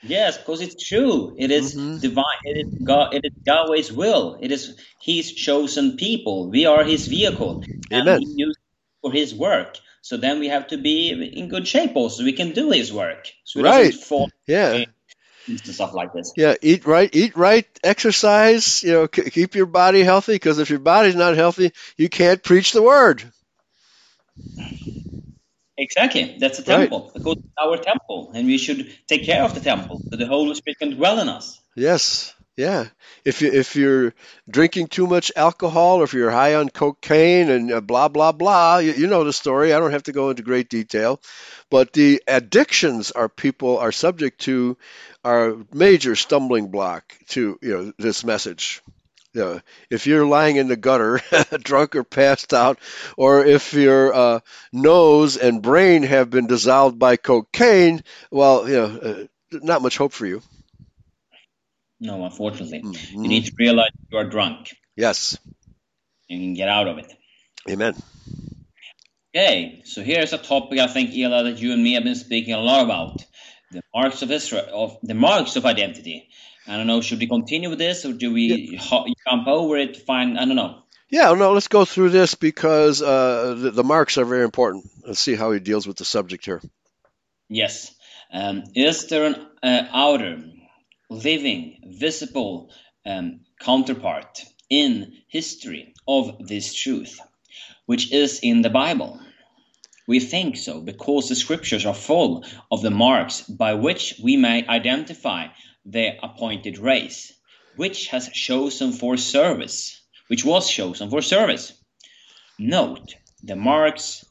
Yes, 0.03 0.37
because 0.37 0.61
it's 0.61 0.83
true. 0.83 1.35
It 1.39 1.51
is 1.53 1.77
mm-hmm. 1.77 1.99
divine. 1.99 2.43
It 2.45 2.67
is 2.67 2.75
God. 2.83 3.15
It 3.15 3.25
is 3.25 3.33
Yahweh's 3.47 3.93
will. 3.93 4.37
It 4.41 4.51
is 4.51 4.77
His 5.01 5.33
chosen 5.33 5.97
people. 5.97 6.51
We 6.51 6.67
are 6.67 6.83
His 6.83 7.07
vehicle, 7.07 7.63
Amen. 7.93 8.09
and 8.09 8.23
He 8.23 8.35
used 8.37 8.59
for 9.01 9.13
His 9.13 9.35
work. 9.35 9.79
So 10.03 10.17
then 10.17 10.41
we 10.41 10.49
have 10.49 10.67
to 10.69 10.79
be 10.79 11.11
in 11.11 11.49
good 11.49 11.67
shape. 11.67 11.93
Also, 11.95 12.25
we 12.25 12.33
can 12.33 12.53
do 12.53 12.71
His 12.71 12.93
work. 12.93 13.29
So 13.45 13.63
right. 13.63 13.95
yeah. 14.47 14.85
And 15.47 15.59
stuff 15.59 15.95
like 15.95 16.13
this. 16.13 16.33
Yeah, 16.37 16.55
eat 16.61 16.87
right, 16.87 17.09
eat 17.13 17.37
right, 17.37 17.67
exercise. 17.83 18.83
You 18.83 18.93
know, 18.93 19.09
c- 19.13 19.31
keep 19.31 19.55
your 19.55 19.67
body 19.67 20.03
healthy. 20.03 20.35
Because 20.35 20.59
if 20.59 20.71
your 20.71 20.79
body's 20.81 21.15
not 21.15 21.37
healthy, 21.37 21.73
you 21.97 22.09
can't 22.09 22.43
preach 22.43 22.73
the 22.73 22.83
word. 22.83 23.25
Exactly. 25.79 26.37
That's 26.39 26.59
a 26.59 26.63
temple. 26.63 27.05
Right. 27.05 27.15
Because 27.15 27.37
it's 27.39 27.65
our 27.65 27.77
temple, 27.77 28.33
and 28.35 28.47
we 28.47 28.59
should 28.59 28.93
take 29.07 29.25
care 29.25 29.43
of 29.43 29.55
the 29.55 29.61
temple 29.61 30.03
so 30.11 30.17
the 30.17 30.27
Holy 30.27 30.55
Spirit 30.55 30.79
can 30.79 30.91
dwell 30.97 31.19
in 31.21 31.29
us. 31.29 31.61
Yes. 31.75 32.35
Yeah. 32.57 32.89
If 33.25 33.41
you 33.41 33.51
if 33.51 33.77
you're 33.77 34.15
drinking 34.49 34.89
too 34.89 35.07
much 35.07 35.33
alcohol, 35.37 36.01
or 36.01 36.05
if 36.05 36.13
you're 36.13 36.31
high 36.31 36.55
on 36.57 36.69
cocaine 36.69 37.49
and 37.51 37.73
uh, 37.73 37.81
blah 37.81 38.09
blah 38.09 38.33
blah, 38.33 38.79
you, 38.79 38.93
you 38.93 39.07
know 39.07 39.25
the 39.25 39.33
story. 39.33 39.73
I 39.73 39.79
don't 39.81 39.93
have 39.93 40.03
to 40.05 40.13
go 40.13 40.29
into 40.31 40.43
great 40.43 40.69
detail, 40.69 41.21
but 41.71 41.95
the 41.95 42.23
addictions 42.29 43.11
our 43.11 43.29
people 43.31 43.79
are 43.79 43.91
subject 43.93 44.43
to 44.43 44.77
are 45.25 45.57
major 45.73 46.15
stumbling 46.15 46.71
block 46.71 47.17
to 47.29 47.59
you 47.63 47.71
know 47.73 47.93
this 47.99 48.23
message. 48.23 48.83
You 49.33 49.41
know, 49.41 49.61
if 49.91 50.07
you're 50.07 50.27
lying 50.27 50.57
in 50.57 50.69
the 50.69 50.77
gutter, 50.77 51.21
drunk 51.63 51.97
or 51.97 52.05
passed 52.05 52.53
out, 52.53 52.79
or 53.17 53.45
if 53.47 53.73
your 53.73 54.13
uh, 54.15 54.41
nose 54.73 55.39
and 55.39 55.63
brain 55.63 56.03
have 56.03 56.29
been 56.31 56.49
dissolved 56.49 56.99
by 56.99 57.17
cocaine, 57.17 58.03
well, 58.31 58.69
you 58.69 58.75
know, 58.77 58.85
uh, 58.99 59.59
not 59.63 59.81
much 59.83 59.97
hope 59.97 60.13
for 60.13 60.27
you. 60.27 60.43
No, 62.03 62.25
unfortunately, 62.25 62.83
mm-hmm. 62.83 63.23
you 63.23 63.29
need 63.29 63.45
to 63.45 63.53
realize 63.57 63.91
you 64.11 64.19
are 64.19 64.25
drunk. 64.25 64.75
Yes. 64.97 65.39
You 66.27 66.41
can 66.41 66.55
get 66.55 66.69
out 66.69 66.89
of 66.89 66.99
it. 66.99 67.13
Amen. 67.71 67.95
Okay, 69.35 69.83
so 69.85 70.03
here's 70.03 70.33
a 70.33 70.39
topic 70.39 70.81
I 70.81 70.89
think, 70.89 71.17
Ela, 71.17 71.45
that 71.45 71.59
you 71.59 71.73
and 71.73 71.83
me 71.83 71.93
have 71.93 72.03
been 72.03 72.17
speaking 72.17 72.55
a 72.55 72.59
lot 72.59 72.85
about: 72.85 73.25
the 73.71 73.83
marks 73.95 74.23
of 74.23 74.33
Israel, 74.33 74.67
of 74.73 74.99
the 75.05 75.15
marks 75.15 75.55
of 75.55 75.65
identity. 75.65 76.29
I 76.67 76.77
don't 76.77 76.89
know. 76.89 77.03
Should 77.03 77.21
we 77.21 77.29
continue 77.29 77.71
with 77.71 77.79
this, 77.79 78.05
or 78.05 78.13
do 78.13 78.33
we 78.33 78.73
yeah. 78.73 79.05
jump 79.29 79.47
over 79.47 79.77
it? 79.77 79.95
to 79.95 80.01
Find 80.01 80.37
I 80.37 80.45
don't 80.45 80.57
know. 80.57 80.83
Yeah, 81.09 81.33
no. 81.35 81.53
Let's 81.53 81.69
go 81.69 81.85
through 81.85 82.11
this 82.11 82.35
because 82.35 83.01
uh, 83.01 83.55
the, 83.55 83.71
the, 83.71 83.85
marks 83.85 84.19
are 84.19 84.25
very 84.25 84.45
important. 84.45 84.87
Let's 85.07 85.21
see 85.21 85.37
how 85.37 85.53
he 85.53 85.61
deals 85.61 85.87
with 85.87 85.99
the 85.99 86.05
subject 86.05 86.45
here. 86.45 86.61
Yes. 87.49 87.95
Um, 88.33 88.65
is 88.75 89.07
there 89.07 89.27
an 89.27 89.47
uh, 89.63 89.87
outer, 89.93 90.43
living, 91.13 91.79
visible 91.99 92.71
um, 93.05 93.41
counterpart 93.61 94.43
in 94.71 95.13
history 95.29 95.95
of 96.09 96.49
this 96.49 96.75
truth, 96.75 97.21
which 97.87 98.13
is 98.13 98.41
in 98.43 98.63
the 98.63 98.71
Bible? 98.71 99.21
We 100.09 100.19
think 100.21 100.57
so 100.57 100.81
because 100.81 101.29
the 101.29 101.37
scriptures 101.37 101.87
are 101.87 101.95
full 101.95 102.45
of 102.71 102.83
the 102.83 102.91
marks 102.91 103.43
by 103.43 103.75
which 103.75 104.15
we 104.23 104.37
may 104.37 104.67
identify 104.67 105.49
the 105.85 106.13
appointed 106.23 106.79
race, 106.79 107.33
which 107.77 108.09
has 108.09 108.29
chosen 108.29 108.93
for 108.93 109.17
service, 109.17 110.01
which 110.29 110.45
was 110.45 110.69
chosen 110.71 111.11
for 111.11 111.23
service. 111.23 111.73
Note 112.59 113.15
the 113.43 113.57
marks 113.57 114.25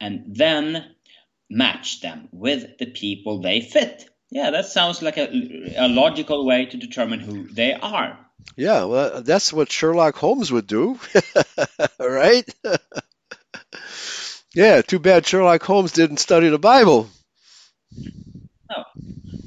and 0.00 0.36
then 0.36 0.94
match 1.50 2.00
them 2.00 2.28
with 2.32 2.78
the 2.78 2.86
people 2.86 3.40
they 3.40 3.60
fit. 3.60 4.08
Yeah, 4.34 4.50
that 4.50 4.66
sounds 4.66 5.00
like 5.00 5.16
a, 5.16 5.30
a 5.76 5.86
logical 5.86 6.44
way 6.44 6.66
to 6.66 6.76
determine 6.76 7.20
who 7.20 7.46
they 7.46 7.72
are. 7.72 8.18
Yeah, 8.56 8.82
well, 8.82 9.22
that's 9.22 9.52
what 9.52 9.70
Sherlock 9.70 10.16
Holmes 10.16 10.50
would 10.50 10.66
do, 10.66 10.98
right? 12.00 12.44
yeah, 14.54 14.82
too 14.82 14.98
bad 14.98 15.24
Sherlock 15.24 15.62
Holmes 15.62 15.92
didn't 15.92 16.16
study 16.16 16.48
the 16.48 16.58
Bible. 16.58 17.08
No, 18.70 18.84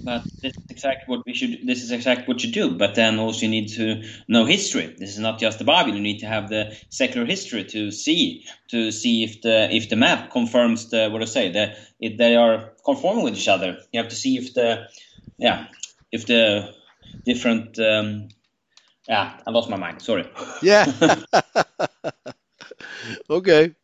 but 0.04 0.26
this 0.42 0.54
is 0.54 0.60
exactly 0.70 1.04
what 1.08 1.26
we 1.26 1.34
should. 1.34 1.66
This 1.66 1.84
is 1.84 1.92
exactly 1.92 2.26
what 2.26 2.44
you 2.44 2.52
do. 2.52 2.78
But 2.78 2.96
then 2.96 3.20
also 3.20 3.42
you 3.42 3.50
need 3.50 3.70
to 3.70 4.04
know 4.28 4.46
history. 4.46 4.96
This 4.98 5.12
is 5.12 5.20
not 5.20 5.40
just 5.40 5.60
the 5.60 5.66
Bible. 5.66 5.94
You 5.94 6.02
need 6.02 6.20
to 6.20 6.28
have 6.28 6.50
the 6.50 6.76
secular 6.90 7.26
history 7.26 7.64
to 7.66 7.92
see 7.92 8.46
to 8.70 8.92
see 8.92 9.24
if 9.24 9.42
the 9.42 9.70
if 9.76 9.90
the 9.90 9.96
map 9.96 10.32
confirms 10.32 10.90
the 10.90 11.10
what 11.10 11.22
I 11.22 11.26
say 11.26 11.52
the 11.52 11.76
if 12.00 12.18
they 12.18 12.36
are 12.36 12.74
conforming 12.86 13.24
with 13.24 13.36
each 13.36 13.48
other. 13.48 13.78
You 13.92 14.02
have 14.02 14.10
to 14.10 14.16
see 14.16 14.38
if 14.38 14.54
the 14.54 14.88
yeah 15.38 15.68
if 16.12 16.26
the 16.26 16.74
different 17.26 17.80
um, 17.80 18.30
yeah 19.08 19.40
I 19.46 19.52
lost 19.52 19.70
my 19.70 19.78
mind. 19.78 20.02
Sorry. 20.02 20.30
Yeah. 20.62 20.86
okay. 23.30 23.76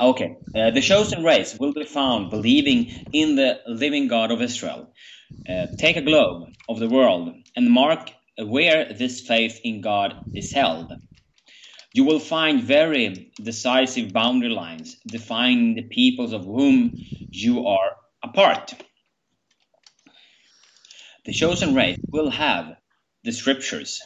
Okay, 0.00 0.38
uh, 0.56 0.70
the 0.70 0.80
chosen 0.80 1.24
race 1.24 1.56
will 1.60 1.74
be 1.74 1.84
found 1.84 2.30
believing 2.30 2.90
in 3.12 3.36
the 3.36 3.60
living 3.66 4.08
God 4.08 4.30
of 4.32 4.42
Israel. 4.42 4.94
Uh, 5.48 5.66
take 5.78 5.96
a 5.96 6.02
globe 6.02 6.48
of 6.68 6.80
the 6.80 6.88
world 6.88 7.34
and 7.56 7.70
mark 7.70 8.10
where 8.38 8.94
this 8.94 9.20
faith 9.20 9.60
in 9.62 9.82
God 9.82 10.14
is 10.34 10.52
held. 10.52 10.92
You 11.92 12.04
will 12.04 12.20
find 12.20 12.62
very 12.62 13.32
decisive 13.42 14.12
boundary 14.12 14.50
lines 14.50 14.96
defining 15.06 15.74
the 15.74 15.82
peoples 15.82 16.32
of 16.32 16.44
whom 16.44 16.94
you 17.30 17.66
are 17.66 17.92
a 18.24 18.28
part. 18.28 18.74
The 21.26 21.32
chosen 21.32 21.74
race 21.74 21.98
will 22.12 22.30
have 22.30 22.76
the 23.24 23.32
scriptures. 23.32 24.00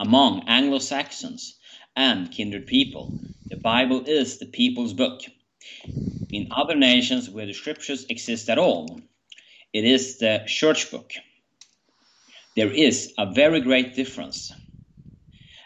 Among 0.00 0.44
Anglo 0.48 0.78
Saxons, 0.78 1.57
and 1.98 2.30
kindred 2.30 2.68
people. 2.68 3.12
The 3.50 3.56
Bible 3.56 4.04
is 4.06 4.38
the 4.38 4.46
people's 4.46 4.92
book. 4.92 5.20
In 6.30 6.48
other 6.56 6.76
nations 6.76 7.28
where 7.28 7.44
the 7.44 7.52
scriptures 7.52 8.06
exist 8.08 8.48
at 8.48 8.56
all, 8.56 9.00
it 9.72 9.84
is 9.84 10.18
the 10.18 10.44
church 10.46 10.92
book. 10.92 11.10
There 12.54 12.70
is 12.70 13.12
a 13.18 13.32
very 13.32 13.60
great 13.60 13.96
difference. 13.96 14.52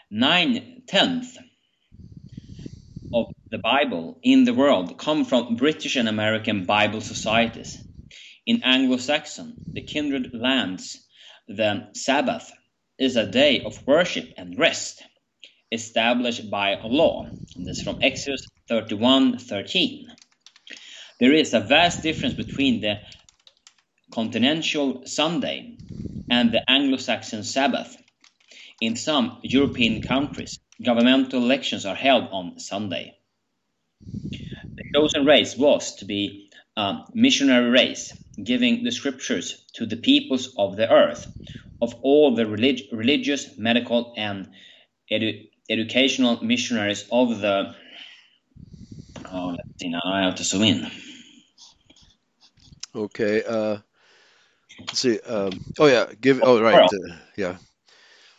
Nine 0.09 0.81
tenths 0.87 1.37
of 3.13 3.27
the 3.51 3.59
Bible 3.59 4.17
in 4.23 4.43
the 4.43 4.55
world 4.55 4.97
come 4.97 5.25
from 5.25 5.55
British 5.55 5.95
and 5.97 6.09
American 6.09 6.65
Bible 6.65 7.01
societies. 7.01 7.77
In 8.47 8.63
Anglo 8.63 8.97
Saxon, 8.97 9.55
the 9.75 9.81
kindred 9.81 10.31
lands, 10.33 10.97
the 11.47 11.89
Sabbath 11.93 12.51
is 12.97 13.17
a 13.17 13.27
day 13.27 13.61
of 13.61 13.85
worship 13.85 14.33
and 14.35 14.57
rest 14.57 15.03
established 15.73 16.49
by 16.49 16.75
law. 16.83 17.25
This 17.55 17.77
is 17.77 17.83
from 17.83 17.97
Exodus 18.01 18.47
31:13. 18.69 20.05
There 21.19 21.33
is 21.33 21.53
a 21.53 21.59
vast 21.59 22.03
difference 22.03 22.35
between 22.35 22.81
the 22.81 22.99
continental 24.13 25.05
Sunday 25.05 25.77
and 26.29 26.51
the 26.51 26.69
Anglo-Saxon 26.69 27.43
Sabbath. 27.43 27.97
In 28.81 28.95
some 28.95 29.39
European 29.43 30.01
countries, 30.01 30.59
governmental 30.83 31.41
elections 31.41 31.85
are 31.85 31.95
held 31.95 32.25
on 32.31 32.59
Sunday. 32.59 33.17
The 34.77 34.83
chosen 34.95 35.25
race 35.25 35.57
was 35.57 35.95
to 35.97 36.05
be 36.05 36.49
a 36.75 37.05
missionary 37.13 37.69
race, 37.69 38.13
giving 38.43 38.83
the 38.83 38.91
scriptures 38.91 39.65
to 39.75 39.85
the 39.85 39.97
peoples 39.97 40.53
of 40.57 40.75
the 40.75 40.89
earth, 40.89 41.27
of 41.81 41.95
all 42.01 42.35
the 42.35 42.45
relig- 42.45 42.89
religious, 42.91 43.57
medical, 43.57 44.13
and 44.17 44.49
edu- 45.11 45.47
educational 45.69 46.43
missionaries 46.43 47.05
of 47.11 47.39
the 47.39 47.75
oh, 49.31 49.47
let's 49.47 49.79
see 49.79 49.89
now 49.89 50.01
I 50.05 50.23
have 50.23 50.35
to 50.35 50.43
zoom 50.43 50.63
in. 50.63 50.91
Okay. 52.95 53.43
Uh, 53.43 53.77
let's 54.79 54.99
see. 54.99 55.19
Um, 55.19 55.51
oh 55.79 55.87
yeah. 55.87 56.05
Give. 56.19 56.41
Oh 56.43 56.61
right. 56.61 56.83
Uh, 56.83 57.15
yeah. 57.35 57.57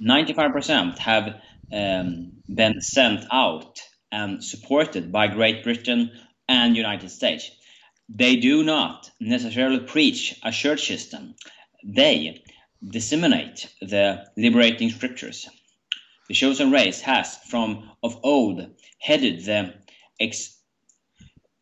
Ninety-five 0.00 0.52
percent 0.52 0.98
have 0.98 1.40
um, 1.72 2.32
been 2.48 2.80
sent 2.80 3.24
out 3.32 3.80
and 4.12 4.44
supported 4.44 5.10
by 5.10 5.26
Great 5.26 5.64
Britain 5.64 6.10
and 6.48 6.76
United 6.76 7.10
States. 7.10 7.50
They 8.08 8.36
do 8.36 8.62
not 8.62 9.10
necessarily 9.18 9.80
preach 9.80 10.38
a 10.44 10.52
church 10.52 10.86
system. 10.86 11.34
They 11.82 12.42
disseminate 12.86 13.68
the 13.80 14.26
liberating 14.36 14.90
scriptures. 14.90 15.48
The 16.28 16.34
chosen 16.34 16.70
race 16.70 17.00
has, 17.02 17.36
from 17.48 17.90
of 18.02 18.18
old, 18.22 18.66
headed 18.98 19.44
the 19.44 19.74
ex- 20.18 20.58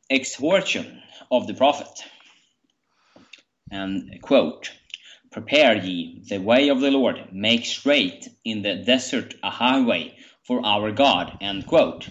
exhortation 0.09 1.03
of 1.31 1.47
the 1.47 1.55
prophet. 1.55 2.05
And 3.71 4.21
quote, 4.23 4.71
Prepare 5.33 5.77
ye 5.77 6.23
the 6.29 6.39
way 6.39 6.69
of 6.69 6.81
the 6.81 6.91
Lord, 6.91 7.31
make 7.33 7.65
straight 7.65 8.29
in 8.45 8.63
the 8.63 8.77
desert 8.77 9.35
a 9.43 9.51
highway 9.51 10.17
for 10.45 10.65
our 10.65 10.93
God. 10.93 11.39
End 11.41 11.67
quote. 11.67 12.09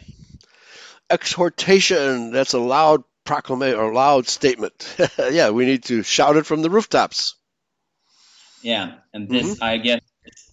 Exhortation. 1.10 2.32
That's 2.32 2.54
a 2.54 2.60
loud 2.60 3.04
proclamation 3.24 3.80
or 3.80 3.94
loud 3.94 4.28
statement. 4.28 4.96
yeah, 5.20 5.52
we 5.52 5.66
need 5.66 5.84
to 5.86 6.04
shout 6.04 6.36
it 6.36 6.46
from 6.46 6.64
the 6.64 6.70
rooftops. 6.70 7.36
Yeah, 8.64 8.96
and 9.14 9.30
this 9.30 9.56
mm-hmm. 9.56 9.64
I 9.64 9.78
guess 9.78 10.02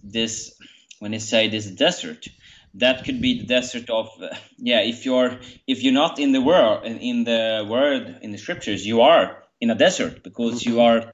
this 0.03 0.55
when 0.99 1.13
they 1.13 1.19
say 1.19 1.49
this 1.49 1.67
desert, 1.67 2.27
that 2.75 3.05
could 3.05 3.21
be 3.21 3.41
the 3.41 3.47
desert 3.47 3.91
of 3.91 4.11
uh, 4.21 4.29
yeah. 4.59 4.81
If 4.81 5.05
you're 5.05 5.39
if 5.67 5.83
you're 5.83 5.93
not 5.93 6.19
in 6.19 6.33
the 6.33 6.41
world 6.41 6.85
in 6.85 7.25
the 7.25 7.67
word 7.69 8.19
in 8.23 8.31
the 8.33 8.39
scriptures, 8.39 8.87
you 8.87 9.01
are 9.03 9.43
in 9.61 9.71
a 9.71 9.75
desert 9.75 10.23
because 10.23 10.65
you 10.65 10.81
are 10.81 11.13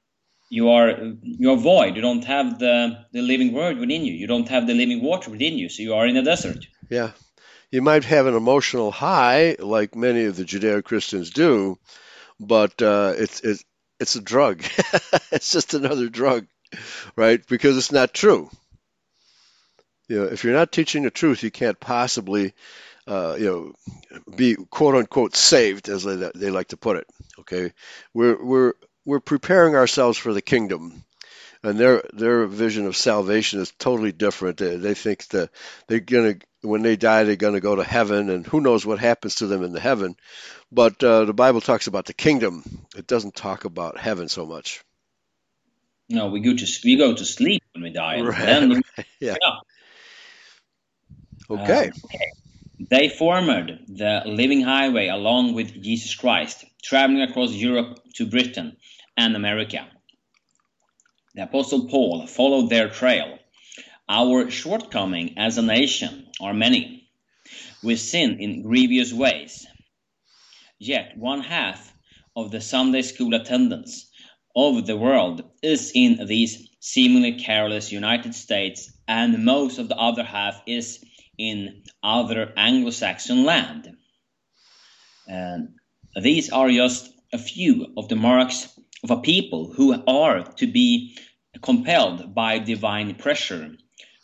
you 0.49 0.69
are 0.69 1.13
you're 1.21 1.57
void. 1.57 1.95
You 1.95 2.01
don't 2.01 2.25
have 2.25 2.59
the 2.59 3.05
the 3.11 3.21
living 3.21 3.53
word 3.53 3.77
within 3.77 4.05
you. 4.05 4.13
You 4.13 4.27
don't 4.27 4.49
have 4.49 4.67
the 4.67 4.73
living 4.73 5.03
water 5.03 5.31
within 5.31 5.57
you. 5.57 5.69
So 5.69 5.83
you 5.83 5.93
are 5.95 6.07
in 6.07 6.17
a 6.17 6.23
desert. 6.23 6.67
Yeah, 6.89 7.11
you 7.71 7.81
might 7.81 8.03
have 8.05 8.27
an 8.27 8.35
emotional 8.35 8.91
high 8.91 9.55
like 9.59 9.95
many 9.95 10.25
of 10.25 10.35
the 10.35 10.43
Judeo 10.43 10.83
Christians 10.83 11.29
do, 11.31 11.77
but 12.39 12.81
uh, 12.81 13.13
it's 13.17 13.41
it's 13.41 13.63
it's 13.99 14.15
a 14.15 14.21
drug. 14.21 14.61
it's 15.31 15.51
just 15.51 15.73
another 15.73 16.09
drug, 16.09 16.47
right? 17.15 17.45
Because 17.47 17.77
it's 17.77 17.91
not 17.91 18.13
true. 18.13 18.49
You 20.07 20.19
know, 20.19 20.23
if 20.25 20.43
you're 20.43 20.53
not 20.53 20.71
teaching 20.71 21.03
the 21.03 21.11
truth, 21.11 21.43
you 21.43 21.51
can't 21.51 21.79
possibly, 21.79 22.53
uh, 23.07 23.35
you 23.39 23.45
know, 23.45 24.21
be 24.35 24.55
quote 24.55 24.95
unquote 24.95 25.35
saved, 25.35 25.89
as 25.89 26.03
they, 26.03 26.15
they 26.35 26.51
like 26.51 26.69
to 26.69 26.77
put 26.77 26.97
it. 26.97 27.07
Okay, 27.39 27.71
we're 28.13 28.43
we're 28.43 28.73
we're 29.05 29.19
preparing 29.19 29.75
ourselves 29.75 30.17
for 30.17 30.33
the 30.33 30.41
kingdom, 30.41 31.03
and 31.63 31.79
their 31.79 32.03
their 32.13 32.45
vision 32.45 32.85
of 32.85 32.95
salvation 32.95 33.59
is 33.59 33.71
totally 33.79 34.11
different. 34.11 34.57
They, 34.57 34.75
they 34.75 34.93
think 34.93 35.27
that 35.29 35.49
they're 35.87 35.99
gonna 35.99 36.35
when 36.61 36.83
they 36.83 36.95
die 36.95 37.23
they're 37.23 37.35
gonna 37.35 37.59
go 37.59 37.75
to 37.75 37.83
heaven, 37.83 38.29
and 38.29 38.45
who 38.45 38.61
knows 38.61 38.85
what 38.85 38.99
happens 38.99 39.35
to 39.35 39.47
them 39.47 39.63
in 39.63 39.71
the 39.71 39.79
heaven. 39.79 40.15
But 40.71 41.03
uh, 41.03 41.25
the 41.25 41.33
Bible 41.33 41.61
talks 41.61 41.87
about 41.87 42.05
the 42.05 42.13
kingdom. 42.13 42.63
It 42.95 43.07
doesn't 43.07 43.35
talk 43.35 43.65
about 43.65 43.97
heaven 43.97 44.29
so 44.29 44.45
much. 44.45 44.83
No, 46.09 46.27
we 46.27 46.39
go 46.41 46.55
to 46.55 46.67
we 46.83 46.97
go 46.97 47.15
to 47.15 47.25
sleep 47.25 47.63
when 47.73 47.83
we 47.83 47.89
die. 47.91 48.21
Right. 48.21 48.37
Then, 48.37 48.83
yeah. 49.19 49.35
Okay. 51.49 51.91
Okay. 52.05 52.31
They 52.89 53.09
formed 53.09 53.79
the 53.87 54.23
living 54.25 54.61
highway 54.61 55.07
along 55.07 55.53
with 55.53 55.81
Jesus 55.81 56.13
Christ, 56.15 56.65
traveling 56.83 57.21
across 57.21 57.51
Europe 57.51 57.99
to 58.15 58.25
Britain 58.25 58.77
and 59.15 59.35
America. 59.35 59.87
The 61.35 61.43
Apostle 61.43 61.87
Paul 61.87 62.27
followed 62.27 62.69
their 62.69 62.89
trail. 62.89 63.39
Our 64.09 64.49
shortcomings 64.51 65.31
as 65.37 65.57
a 65.57 65.61
nation 65.61 66.27
are 66.41 66.53
many. 66.53 67.09
We 67.83 67.95
sin 67.95 68.37
in 68.39 68.61
grievous 68.61 69.13
ways. 69.13 69.65
Yet 70.79 71.17
one 71.17 71.41
half 71.41 71.93
of 72.35 72.51
the 72.51 72.61
Sunday 72.61 73.01
school 73.01 73.33
attendance 73.33 74.09
of 74.55 74.85
the 74.85 74.97
world 74.97 75.43
is 75.61 75.91
in 75.95 76.25
these 76.27 76.69
seemingly 76.79 77.39
careless 77.39 77.91
United 77.91 78.35
States, 78.35 78.91
and 79.07 79.43
most 79.45 79.79
of 79.79 79.87
the 79.87 79.97
other 79.97 80.23
half 80.23 80.61
is 80.67 81.03
in 81.37 81.83
other 82.03 82.53
Anglo-Saxon 82.55 83.43
land. 83.43 83.95
And 85.27 85.69
these 86.21 86.49
are 86.51 86.69
just 86.69 87.09
a 87.33 87.37
few 87.37 87.93
of 87.97 88.07
the 88.07 88.15
marks 88.15 88.67
of 89.03 89.11
a 89.11 89.21
people 89.21 89.71
who 89.73 89.93
are 90.07 90.43
to 90.43 90.67
be 90.67 91.17
compelled 91.61 92.33
by 92.33 92.59
divine 92.59 93.15
pressure 93.15 93.71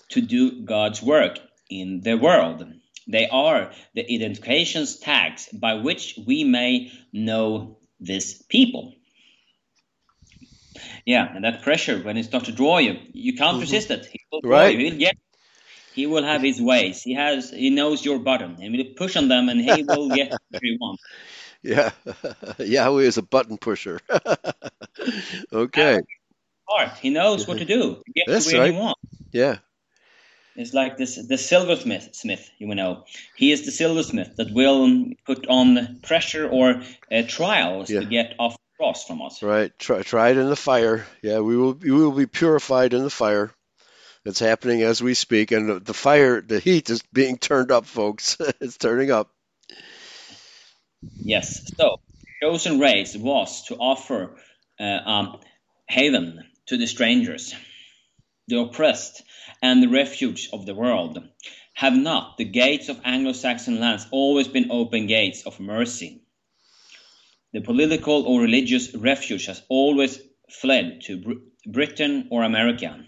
to 0.09 0.21
do 0.21 0.63
God's 0.63 1.01
work 1.01 1.39
in 1.69 2.01
the 2.01 2.15
world. 2.15 2.65
They 3.07 3.27
are 3.29 3.71
the 3.93 4.13
identifications 4.13 4.97
tags 4.97 5.49
by 5.51 5.75
which 5.75 6.19
we 6.25 6.43
may 6.43 6.91
know 7.11 7.77
this 7.99 8.41
people. 8.49 8.93
Yeah, 11.05 11.33
and 11.35 11.43
that 11.43 11.63
pressure 11.63 11.99
when 11.99 12.17
it 12.17 12.25
starts 12.25 12.45
to 12.45 12.51
draw 12.51 12.77
you, 12.77 12.97
you 13.13 13.33
can't 13.35 13.53
mm-hmm. 13.53 13.61
resist 13.61 13.91
it. 13.91 14.05
He 14.05 14.19
will 14.31 14.41
right. 14.43 14.77
You. 14.77 14.85
He'll 14.85 14.99
get 14.99 15.17
he 15.93 16.07
will 16.07 16.23
have 16.23 16.41
his 16.41 16.61
ways. 16.61 17.01
He 17.01 17.13
has 17.15 17.49
he 17.49 17.69
knows 17.69 18.03
your 18.03 18.19
button, 18.19 18.57
and 18.61 18.75
will 18.75 18.85
push 18.95 19.15
on 19.15 19.27
them, 19.27 19.49
and 19.49 19.61
he 19.61 19.83
will 19.83 20.09
get 20.09 20.31
what 20.49 20.63
he 20.63 20.77
wants. 20.79 21.03
Yeah, 21.61 21.91
Yahweh 22.57 23.03
is 23.03 23.17
a 23.17 23.21
button 23.21 23.57
pusher. 23.57 23.99
okay. 25.53 26.01
Heart. 26.67 26.97
He 27.01 27.09
knows 27.09 27.47
what 27.47 27.59
to 27.59 27.65
do 27.65 28.01
to 28.05 28.11
get 28.13 28.25
That's 28.27 28.47
to 28.47 28.53
where 28.53 28.61
right. 28.63 28.73
he 28.73 28.79
wants. 28.79 29.01
Yeah. 29.31 29.57
It's 30.55 30.73
like 30.73 30.97
this 30.97 31.15
the 31.15 31.37
silversmith 31.37 32.09
smith, 32.13 32.49
you 32.57 32.73
know. 32.75 33.05
He 33.35 33.51
is 33.51 33.65
the 33.65 33.71
silversmith 33.71 34.35
that 34.35 34.51
will 34.53 35.05
put 35.25 35.47
on 35.47 35.99
pressure 36.03 36.47
or 36.47 36.81
uh, 37.11 37.23
trials 37.27 37.89
yeah. 37.89 38.01
to 38.01 38.05
get 38.05 38.35
off 38.37 38.53
the 38.53 38.77
cross 38.77 39.05
from 39.05 39.21
us. 39.21 39.41
Right. 39.41 39.71
Try, 39.79 40.29
it 40.29 40.37
in 40.37 40.49
the 40.49 40.55
fire. 40.55 41.05
Yeah, 41.21 41.39
we 41.39 41.55
will 41.55 41.73
we 41.73 41.91
will 41.91 42.11
be 42.11 42.27
purified 42.27 42.93
in 42.93 43.03
the 43.03 43.09
fire. 43.09 43.51
It's 44.23 44.39
happening 44.39 44.83
as 44.83 45.01
we 45.01 45.15
speak, 45.15 45.51
and 45.51 45.83
the 45.83 45.93
fire, 45.95 46.41
the 46.41 46.59
heat 46.59 46.91
is 46.91 47.01
being 47.11 47.37
turned 47.37 47.71
up, 47.71 47.87
folks. 47.87 48.37
it's 48.61 48.77
turning 48.77 49.09
up. 49.09 49.31
Yes. 51.23 51.71
So, 51.75 51.97
chosen 52.41 52.79
race 52.79 53.15
was 53.15 53.65
to 53.65 53.75
offer 53.75 54.35
uh, 54.79 54.83
um, 54.83 55.39
haven 55.87 56.43
to 56.67 56.77
the 56.77 56.85
strangers, 56.85 57.55
the 58.47 58.59
oppressed, 58.59 59.23
and 59.63 59.81
the 59.81 59.87
refuge 59.87 60.49
of 60.53 60.67
the 60.67 60.75
world. 60.75 61.17
Have 61.73 61.95
not 61.97 62.37
the 62.37 62.45
gates 62.45 62.89
of 62.89 63.01
Anglo-Saxon 63.03 63.79
lands 63.79 64.05
always 64.11 64.47
been 64.47 64.69
open 64.69 65.07
gates 65.07 65.47
of 65.47 65.59
mercy? 65.59 66.21
The 67.53 67.61
political 67.61 68.23
or 68.27 68.41
religious 68.41 68.93
refuge 68.93 69.47
has 69.47 69.63
always 69.67 70.21
fled 70.47 71.01
to 71.05 71.17
Br- 71.17 71.41
Britain 71.65 72.27
or 72.29 72.43
America 72.43 73.03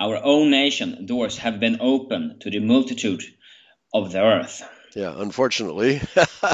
our 0.00 0.20
own 0.22 0.50
nation 0.50 1.06
doors 1.06 1.38
have 1.38 1.60
been 1.60 1.78
open 1.80 2.38
to 2.40 2.50
the 2.50 2.60
multitude 2.60 3.22
of 3.92 4.12
the 4.12 4.20
earth. 4.20 4.62
Yeah, 4.94 5.14
unfortunately, 5.16 6.00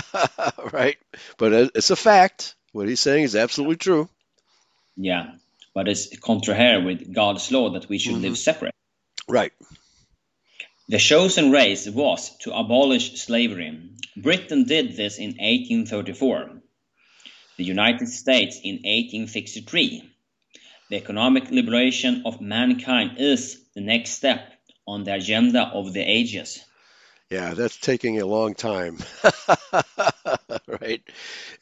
right? 0.72 0.96
But 1.38 1.52
it's 1.74 1.90
a 1.90 1.96
fact. 1.96 2.54
What 2.72 2.88
he's 2.88 3.00
saying 3.00 3.24
is 3.24 3.36
absolutely 3.36 3.76
true. 3.76 4.08
Yeah, 4.96 5.32
but 5.74 5.88
it's 5.88 6.18
contrary 6.18 6.82
with 6.84 7.12
God's 7.12 7.50
law 7.50 7.70
that 7.70 7.88
we 7.88 7.98
should 7.98 8.14
mm-hmm. 8.14 8.22
live 8.22 8.38
separate. 8.38 8.74
Right. 9.28 9.52
The 10.88 10.98
chosen 10.98 11.50
race 11.52 11.88
was 11.88 12.36
to 12.38 12.52
abolish 12.52 13.20
slavery. 13.20 13.90
Britain 14.16 14.64
did 14.64 14.96
this 14.96 15.18
in 15.18 15.30
1834. 15.38 16.50
The 17.56 17.64
United 17.64 18.08
States 18.08 18.56
in 18.62 18.76
1863. 18.76 20.09
The 20.90 20.96
economic 20.96 21.52
liberation 21.52 22.24
of 22.26 22.40
mankind 22.40 23.12
is 23.18 23.64
the 23.76 23.80
next 23.80 24.10
step 24.10 24.52
on 24.88 25.04
the 25.04 25.14
agenda 25.14 25.70
of 25.72 25.92
the 25.92 26.00
ages. 26.00 26.58
Yeah, 27.30 27.54
that's 27.54 27.76
taking 27.76 28.20
a 28.20 28.26
long 28.26 28.54
time. 28.54 28.98
right? 30.66 31.00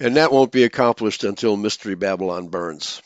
And 0.01 0.17
that 0.17 0.33
won't 0.33 0.51
be 0.51 0.65
accomplished 0.65 1.25
until 1.25 1.59
Mystery 1.59 1.95
Babylon 1.95 2.49
burns. 2.49 3.03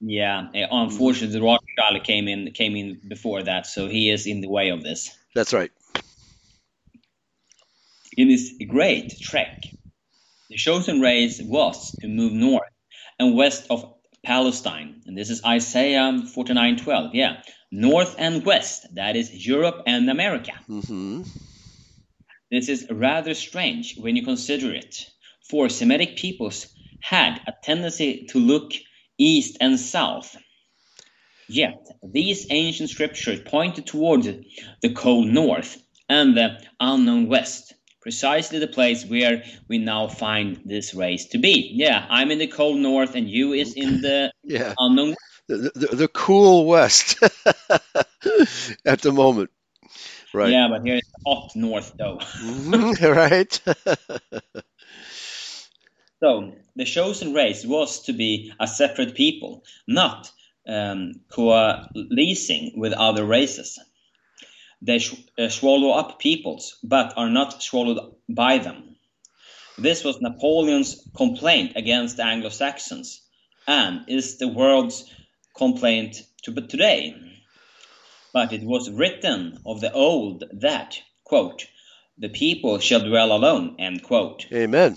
Yeah, 0.00 0.48
eh, 0.54 0.66
unfortunately, 0.70 1.40
Rothschild 1.40 2.04
came 2.04 2.28
in 2.28 2.52
came 2.52 2.76
in 2.76 3.00
before 3.08 3.42
that, 3.42 3.66
so 3.66 3.88
he 3.88 4.10
is 4.10 4.26
in 4.26 4.42
the 4.42 4.48
way 4.48 4.68
of 4.68 4.84
this. 4.84 5.10
That's 5.34 5.52
right. 5.52 5.72
In 8.16 8.28
this 8.28 8.52
great 8.68 9.18
trek, 9.20 9.64
the 10.48 10.56
chosen 10.56 11.00
race 11.00 11.40
was 11.42 11.90
to 12.02 12.08
move 12.08 12.32
north 12.32 12.70
and 13.18 13.34
west 13.34 13.66
of 13.68 13.95
Palestine. 14.26 15.02
And 15.06 15.16
this 15.16 15.30
is 15.30 15.44
Isaiah 15.44 16.12
49:12. 16.12 17.10
Yeah, 17.14 17.42
north 17.70 18.16
and 18.18 18.44
west. 18.44 18.86
That 18.94 19.14
is 19.14 19.46
Europe 19.46 19.84
and 19.86 20.10
America. 20.10 20.52
Mm-hmm. 20.68 21.22
This 22.50 22.68
is 22.68 22.86
rather 22.90 23.34
strange 23.34 23.96
when 23.96 24.16
you 24.16 24.24
consider 24.24 24.74
it, 24.74 25.08
for 25.48 25.68
Semitic 25.68 26.16
peoples 26.16 26.66
had 27.00 27.40
a 27.46 27.52
tendency 27.62 28.26
to 28.30 28.38
look 28.38 28.72
east 29.16 29.58
and 29.60 29.78
south. 29.78 30.36
Yet 31.48 31.86
these 32.02 32.48
ancient 32.50 32.90
scriptures 32.90 33.40
pointed 33.46 33.86
toward 33.86 34.24
the 34.82 34.92
cold 34.92 35.28
north 35.28 35.80
and 36.08 36.36
the 36.36 36.60
unknown 36.80 37.28
west 37.28 37.74
precisely 38.06 38.60
the 38.60 38.68
place 38.68 39.04
where 39.04 39.42
we 39.66 39.78
now 39.78 40.06
find 40.06 40.60
this 40.64 40.94
race 40.94 41.26
to 41.26 41.38
be. 41.38 41.72
Yeah, 41.74 42.06
I'm 42.08 42.30
in 42.30 42.38
the 42.38 42.46
cold 42.46 42.78
north, 42.78 43.16
and 43.16 43.28
you 43.28 43.52
is 43.52 43.74
in 43.74 44.00
the 44.00 44.30
yeah. 44.44 44.74
unknown. 44.78 45.16
The, 45.48 45.72
the, 45.74 45.96
the 45.96 46.08
cool 46.08 46.66
west 46.66 47.20
at 48.84 49.00
the 49.00 49.10
moment. 49.10 49.50
Right. 50.32 50.52
Yeah, 50.52 50.68
but 50.70 50.84
here 50.84 50.98
it's 50.98 51.10
hot 51.26 51.56
north, 51.56 51.94
though. 51.98 52.18
mm-hmm, 52.18 53.04
right. 53.10 53.60
so 56.20 56.52
the 56.76 56.84
chosen 56.84 57.34
race 57.34 57.66
was 57.66 58.04
to 58.04 58.12
be 58.12 58.52
a 58.60 58.68
separate 58.68 59.16
people, 59.16 59.64
not 59.88 60.30
um, 60.68 61.14
coalescing 61.28 62.74
with 62.76 62.92
other 62.92 63.24
races. 63.24 63.80
They 64.82 64.98
sh- 64.98 65.14
uh, 65.38 65.48
swallow 65.48 65.90
up 65.90 66.18
peoples, 66.18 66.78
but 66.82 67.14
are 67.16 67.30
not 67.30 67.62
swallowed 67.62 68.14
by 68.28 68.58
them. 68.58 68.96
This 69.78 70.04
was 70.04 70.20
Napoleon's 70.20 71.06
complaint 71.16 71.72
against 71.76 72.16
the 72.16 72.24
Anglo-Saxons, 72.24 73.22
and 73.66 74.04
is 74.08 74.38
the 74.38 74.48
world's 74.48 75.10
complaint 75.56 76.22
to 76.44 76.52
today. 76.52 77.14
But 78.32 78.52
it 78.52 78.62
was 78.62 78.90
written 78.90 79.58
of 79.64 79.80
the 79.80 79.92
old 79.92 80.44
that, 80.60 80.98
quote, 81.24 81.66
the 82.18 82.28
people 82.28 82.78
shall 82.78 83.00
dwell 83.00 83.32
alone, 83.32 83.76
end 83.78 84.02
quote. 84.02 84.46
Amen. 84.52 84.94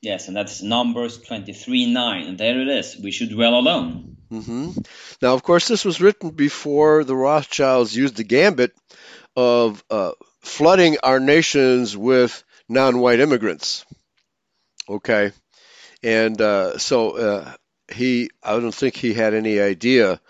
Yes, 0.00 0.28
and 0.28 0.36
that's 0.36 0.62
Numbers 0.62 1.18
23 1.18 1.92
9. 1.92 2.26
And 2.26 2.38
there 2.38 2.60
it 2.60 2.68
is. 2.68 2.96
We 2.96 3.10
should 3.10 3.30
dwell 3.30 3.58
alone. 3.58 4.15
Mm-hmm. 4.30 4.80
Now, 5.22 5.34
of 5.34 5.42
course, 5.42 5.68
this 5.68 5.84
was 5.84 6.00
written 6.00 6.30
before 6.30 7.04
the 7.04 7.14
Rothschilds 7.14 7.94
used 7.94 8.16
the 8.16 8.24
gambit 8.24 8.72
of 9.36 9.84
uh, 9.90 10.12
flooding 10.40 10.96
our 11.02 11.20
nations 11.20 11.96
with 11.96 12.42
non 12.68 12.98
white 12.98 13.20
immigrants. 13.20 13.84
Okay. 14.88 15.32
And 16.02 16.40
uh, 16.40 16.78
so 16.78 17.10
uh, 17.16 17.52
he, 17.92 18.30
I 18.42 18.52
don't 18.58 18.74
think 18.74 18.96
he 18.96 19.14
had 19.14 19.34
any 19.34 19.60
idea 19.60 20.20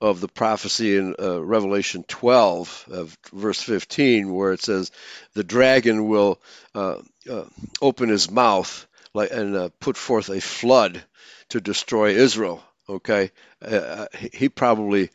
of 0.00 0.20
the 0.20 0.28
prophecy 0.28 0.96
in 0.96 1.14
uh, 1.18 1.42
Revelation 1.42 2.04
12, 2.06 2.88
of 2.90 3.18
verse 3.32 3.62
15, 3.62 4.32
where 4.32 4.52
it 4.52 4.62
says, 4.62 4.90
"The 5.32 5.44
dragon 5.44 6.08
will 6.08 6.38
uh, 6.74 6.96
uh, 7.30 7.44
open 7.80 8.10
his 8.10 8.30
mouth 8.30 8.86
and 9.14 9.72
put 9.80 9.96
forth 9.96 10.28
a 10.28 10.40
flood 10.40 11.02
to 11.48 11.60
destroy 11.60 12.10
Israel." 12.10 12.62
Okay, 12.88 13.32
uh, 13.62 14.06
he 14.32 14.48
probably 14.48 15.10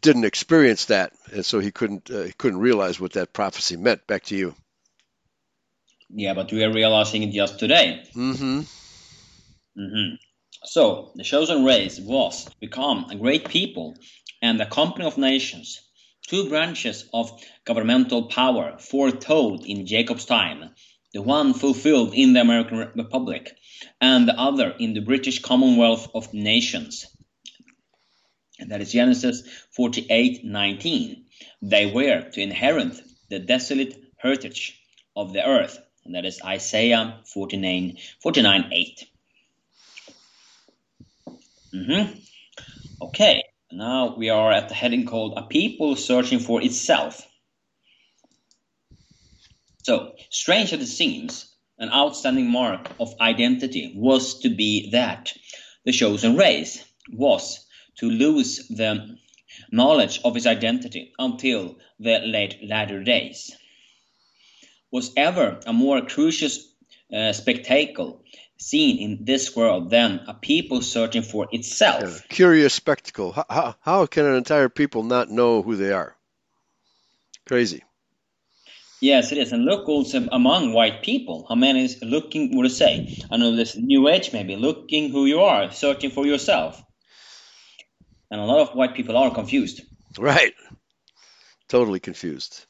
didn't 0.00 0.24
experience 0.24 0.86
that, 0.86 1.12
and 1.32 1.44
so 1.44 1.60
he 1.60 1.70
couldn't 1.70 2.10
uh, 2.10 2.22
he 2.22 2.32
couldn't 2.32 2.58
realize 2.58 2.98
what 2.98 3.12
that 3.12 3.32
prophecy 3.32 3.76
meant. 3.76 4.06
Back 4.06 4.24
to 4.24 4.36
you. 4.36 4.54
Yeah, 6.10 6.34
but 6.34 6.52
we 6.52 6.62
are 6.64 6.72
realizing 6.72 7.22
it 7.22 7.32
just 7.32 7.58
today. 7.58 8.04
Mm-hmm. 8.14 8.60
Mm-hmm. 9.78 10.14
So 10.64 11.12
the 11.14 11.24
chosen 11.24 11.64
race 11.64 12.00
was 12.00 12.48
become 12.60 13.06
a 13.10 13.16
great 13.16 13.48
people 13.48 13.96
and 14.42 14.60
a 14.60 14.66
company 14.66 15.04
of 15.04 15.18
nations, 15.18 15.80
two 16.26 16.48
branches 16.48 17.08
of 17.12 17.30
governmental 17.64 18.24
power 18.24 18.78
foretold 18.78 19.64
in 19.66 19.86
Jacob's 19.86 20.24
time, 20.24 20.70
the 21.16 21.22
one 21.22 21.54
fulfilled 21.54 22.12
in 22.12 22.34
the 22.34 22.42
American 22.42 22.76
Republic, 22.94 23.56
and 24.02 24.28
the 24.28 24.38
other 24.38 24.74
in 24.78 24.92
the 24.92 25.00
British 25.00 25.40
Commonwealth 25.40 26.10
of 26.14 26.34
Nations. 26.34 27.06
And 28.58 28.70
that 28.70 28.82
is 28.82 28.92
Genesis 28.92 29.42
48:19. 29.74 31.24
They 31.62 31.86
were 31.86 32.20
to 32.32 32.40
inherit 32.42 33.00
the 33.30 33.38
desolate 33.38 33.94
heritage 34.18 34.78
of 35.16 35.32
the 35.32 35.42
earth, 35.42 35.78
and 36.04 36.14
that 36.14 36.26
is 36.26 36.42
Isaiah 36.44 37.20
49, 37.32 37.96
49 38.20 38.68
8. 38.70 39.04
Mm-hmm. 41.72 42.18
Okay, 43.06 43.42
now 43.72 44.14
we 44.16 44.28
are 44.28 44.52
at 44.52 44.68
the 44.68 44.74
heading 44.74 45.06
called 45.06 45.32
A 45.38 45.44
People 45.44 45.96
Searching 45.96 46.40
for 46.40 46.60
Itself. 46.60 47.26
So, 49.86 50.16
strange 50.30 50.72
as 50.72 50.80
it 50.80 50.86
seems, 50.88 51.54
an 51.78 51.90
outstanding 51.90 52.50
mark 52.50 52.90
of 52.98 53.14
identity 53.20 53.92
was 53.94 54.40
to 54.40 54.48
be 54.48 54.90
that 54.90 55.32
the 55.84 55.92
chosen 55.92 56.34
race 56.36 56.84
was 57.12 57.64
to 57.98 58.10
lose 58.10 58.66
the 58.66 59.16
knowledge 59.70 60.18
of 60.24 60.36
its 60.36 60.44
identity 60.44 61.12
until 61.20 61.76
the 62.00 62.18
late 62.18 62.68
latter 62.68 63.04
days. 63.04 63.56
Was 64.90 65.12
ever 65.16 65.60
a 65.64 65.72
more 65.72 66.00
crucial 66.00 66.50
uh, 67.16 67.32
spectacle 67.32 68.24
seen 68.58 68.98
in 68.98 69.24
this 69.24 69.54
world 69.54 69.90
than 69.90 70.24
a 70.26 70.34
people 70.34 70.82
searching 70.82 71.22
for 71.22 71.46
itself. 71.52 72.02
Yeah, 72.02 72.18
curious 72.28 72.74
spectacle. 72.74 73.30
How, 73.30 73.44
how, 73.48 73.76
how 73.82 74.06
can 74.06 74.24
an 74.26 74.34
entire 74.34 74.68
people 74.68 75.04
not 75.04 75.30
know 75.30 75.62
who 75.62 75.76
they 75.76 75.92
are? 75.92 76.16
Crazy. 77.46 77.84
Yes, 79.00 79.30
it 79.30 79.38
is. 79.38 79.52
And 79.52 79.64
look 79.64 79.88
also 79.88 80.26
among 80.32 80.72
white 80.72 81.02
people, 81.02 81.46
how 81.48 81.54
many 81.54 81.84
is 81.84 81.98
looking, 82.02 82.56
what 82.56 82.62
to 82.62 82.70
say? 82.70 83.18
I 83.30 83.36
know 83.36 83.54
this 83.54 83.76
new 83.76 84.08
age 84.08 84.32
maybe, 84.32 84.56
looking 84.56 85.10
who 85.10 85.26
you 85.26 85.40
are, 85.40 85.70
searching 85.70 86.10
for 86.10 86.26
yourself. 86.26 86.82
And 88.30 88.40
a 88.40 88.44
lot 88.44 88.60
of 88.60 88.74
white 88.74 88.94
people 88.94 89.16
are 89.16 89.30
confused. 89.32 89.82
Right. 90.18 90.54
Totally 91.68 92.00
confused. 92.00 92.64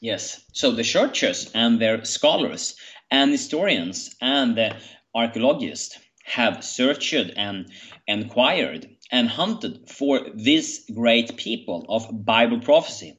Yes. 0.00 0.44
So 0.52 0.72
the 0.72 0.82
churches 0.82 1.50
and 1.54 1.80
their 1.80 2.04
scholars 2.04 2.76
and 3.10 3.30
historians 3.30 4.14
and 4.20 4.56
the 4.56 4.76
archaeologists 5.14 5.98
have 6.24 6.64
searched 6.64 7.14
and 7.36 7.70
inquired 8.06 8.88
and 9.10 9.28
hunted 9.28 9.88
for 9.88 10.20
this 10.34 10.84
great 10.94 11.36
people 11.36 11.86
of 11.88 12.24
Bible 12.24 12.60
prophecy, 12.60 13.18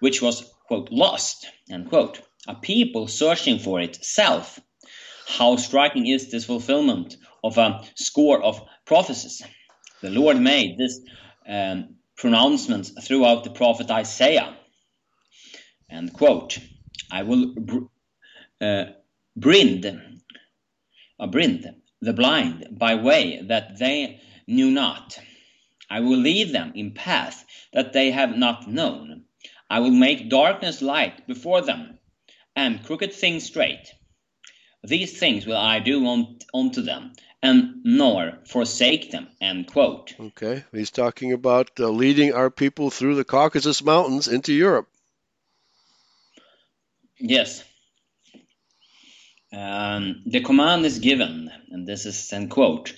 which 0.00 0.22
was, 0.22 0.50
quote, 0.66 0.90
lost, 0.90 1.46
end 1.70 1.88
quote, 1.88 2.20
a 2.48 2.54
people 2.54 3.08
searching 3.08 3.58
for 3.58 3.80
itself. 3.80 4.58
How 5.26 5.56
striking 5.56 6.06
is 6.06 6.30
this 6.30 6.44
fulfillment 6.44 7.16
of 7.42 7.58
a 7.58 7.82
score 7.94 8.42
of 8.42 8.60
prophecies? 8.84 9.42
The 10.00 10.10
Lord 10.10 10.40
made 10.40 10.78
this 10.78 11.00
um, 11.48 11.96
pronouncement 12.16 12.90
throughout 13.02 13.44
the 13.44 13.50
prophet 13.50 13.90
Isaiah. 13.90 14.56
And 15.88 16.12
quote, 16.12 16.58
I 17.10 17.22
will 17.22 17.54
uh, 18.60 18.84
Brind, 19.34 19.86
a 21.18 21.26
brind, 21.26 21.74
the 22.02 22.12
blind, 22.12 22.68
by 22.70 22.96
way 22.96 23.40
that 23.48 23.78
they 23.78 24.20
knew 24.46 24.70
not. 24.70 25.18
I 25.88 26.00
will 26.00 26.18
lead 26.18 26.52
them 26.52 26.72
in 26.74 26.92
path 26.92 27.46
that 27.72 27.94
they 27.94 28.10
have 28.10 28.36
not 28.36 28.68
known. 28.68 29.24
I 29.72 29.78
will 29.80 29.90
make 29.90 30.28
darkness 30.28 30.82
light 30.82 31.26
before 31.26 31.62
them, 31.62 31.98
and 32.54 32.84
crooked 32.84 33.14
things 33.14 33.44
straight. 33.44 33.86
These 34.84 35.18
things 35.18 35.46
will 35.46 35.56
I 35.56 35.78
do 35.78 36.04
on, 36.06 36.40
unto 36.52 36.82
them, 36.82 37.14
and 37.42 37.76
nor 37.82 38.40
forsake 38.46 39.10
them. 39.10 39.28
End 39.40 39.66
quote. 39.66 40.14
Okay, 40.20 40.64
he's 40.72 40.90
talking 40.90 41.32
about 41.32 41.70
uh, 41.80 41.88
leading 41.88 42.34
our 42.34 42.50
people 42.50 42.90
through 42.90 43.14
the 43.14 43.24
Caucasus 43.24 43.82
Mountains 43.82 44.28
into 44.28 44.52
Europe. 44.52 44.88
Yes. 47.18 47.64
Um, 49.54 50.22
the 50.26 50.42
command 50.42 50.84
is 50.84 50.98
given, 50.98 51.50
and 51.70 51.88
this 51.88 52.04
is 52.04 52.30
end 52.30 52.50
quote 52.50 52.92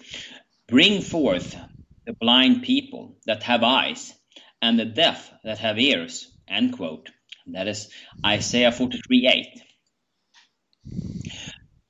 Bring 0.66 1.02
forth 1.02 1.56
the 2.04 2.14
blind 2.14 2.64
people 2.64 3.16
that 3.26 3.44
have 3.44 3.62
eyes, 3.62 4.12
and 4.60 4.76
the 4.76 4.84
deaf 4.84 5.30
that 5.44 5.58
have 5.58 5.78
ears, 5.78 6.33
end 6.48 6.74
quote. 6.76 7.10
That 7.48 7.68
is 7.68 7.90
Isaiah 8.26 8.72
43 8.72 9.28
8. 9.28 9.62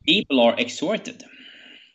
People 0.07 0.41
are 0.41 0.59
exhorted. 0.59 1.25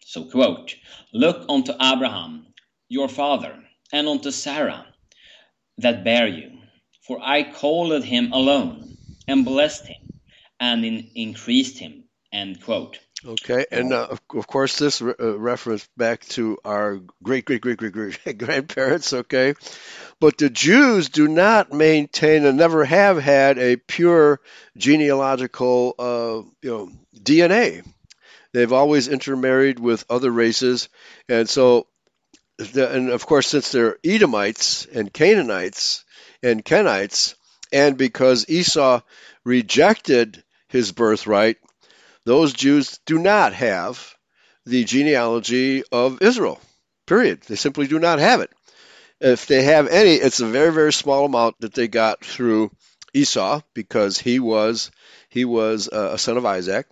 So, 0.01 0.25
quote, 0.29 0.75
Look 1.13 1.45
unto 1.49 1.73
Abraham, 1.81 2.47
your 2.89 3.09
father, 3.09 3.55
and 3.93 4.07
unto 4.09 4.31
Sarah 4.31 4.87
that 5.79 6.03
bear 6.03 6.27
you. 6.27 6.51
For 7.07 7.19
I 7.21 7.43
called 7.51 8.03
him 8.03 8.33
alone, 8.33 8.95
and 9.27 9.45
blessed 9.45 9.87
him, 9.87 10.09
and 10.59 10.85
in- 10.85 11.11
increased 11.15 11.79
him 11.79 12.05
End 12.33 12.61
quote. 12.63 12.99
Okay, 13.25 13.65
and 13.69 13.91
uh, 13.91 14.07
of 14.33 14.47
course, 14.47 14.77
this 14.77 15.01
re- 15.01 15.13
uh, 15.19 15.37
reference 15.37 15.85
back 15.97 16.25
to 16.27 16.57
our 16.63 17.01
great, 17.21 17.43
great, 17.43 17.59
great, 17.59 17.77
great, 17.77 17.91
great 18.23 18.37
grandparents. 18.37 19.11
Okay, 19.11 19.55
but 20.21 20.37
the 20.37 20.49
Jews 20.49 21.09
do 21.09 21.27
not 21.27 21.73
maintain 21.73 22.45
and 22.45 22.57
never 22.57 22.85
have 22.85 23.17
had 23.21 23.57
a 23.57 23.75
pure 23.75 24.39
genealogical, 24.77 25.95
uh, 25.99 26.49
you 26.61 26.69
know, 26.71 26.91
DNA. 27.13 27.85
They've 28.53 28.71
always 28.71 29.09
intermarried 29.09 29.79
with 29.79 30.05
other 30.09 30.31
races, 30.31 30.87
and 31.27 31.49
so, 31.49 31.87
the, 32.57 32.89
and 32.89 33.09
of 33.09 33.25
course, 33.25 33.47
since 33.47 33.71
they're 33.71 33.97
Edomites 34.03 34.85
and 34.85 35.11
Canaanites 35.11 36.05
and 36.41 36.63
Kenites, 36.63 37.35
and 37.73 37.97
because 37.97 38.49
Esau 38.49 39.01
rejected 39.43 40.41
his 40.69 40.93
birthright 40.93 41.57
those 42.29 42.53
Jews 42.53 42.99
do 43.07 43.17
not 43.17 43.53
have 43.53 44.15
the 44.63 44.83
genealogy 44.83 45.83
of 45.91 46.21
Israel. 46.21 46.61
Period. 47.07 47.41
They 47.41 47.55
simply 47.55 47.87
do 47.87 47.97
not 47.97 48.19
have 48.19 48.41
it. 48.41 48.51
If 49.19 49.47
they 49.47 49.63
have 49.63 49.87
any, 49.87 50.13
it's 50.13 50.39
a 50.39 50.45
very 50.45 50.71
very 50.71 50.93
small 50.93 51.25
amount 51.25 51.55
that 51.61 51.73
they 51.73 51.87
got 51.87 52.23
through 52.23 52.69
Esau 53.15 53.61
because 53.73 54.19
he 54.19 54.39
was 54.39 54.91
he 55.29 55.43
was 55.43 55.87
a 55.87 56.19
son 56.19 56.37
of 56.37 56.45
Isaac, 56.45 56.85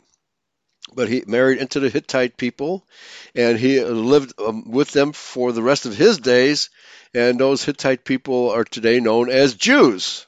but 0.96 1.08
he 1.08 1.24
married 1.28 1.60
into 1.60 1.80
the 1.80 1.90
Hittite 1.90 2.36
people, 2.36 2.88
and 3.36 3.60
he 3.60 3.80
lived 3.80 4.34
um, 4.40 4.72
with 4.72 4.90
them 4.92 5.14
for 5.14 5.52
the 5.52 5.62
rest 5.62 5.86
of 5.86 5.96
his 5.96 6.18
days. 6.18 6.72
And 7.14 7.40
those 7.40 7.64
Hittite 7.64 8.04
people 8.04 8.50
are 8.50 8.64
today 8.64 9.00
known 9.00 9.30
as 9.30 9.54
Jews. 9.54 10.26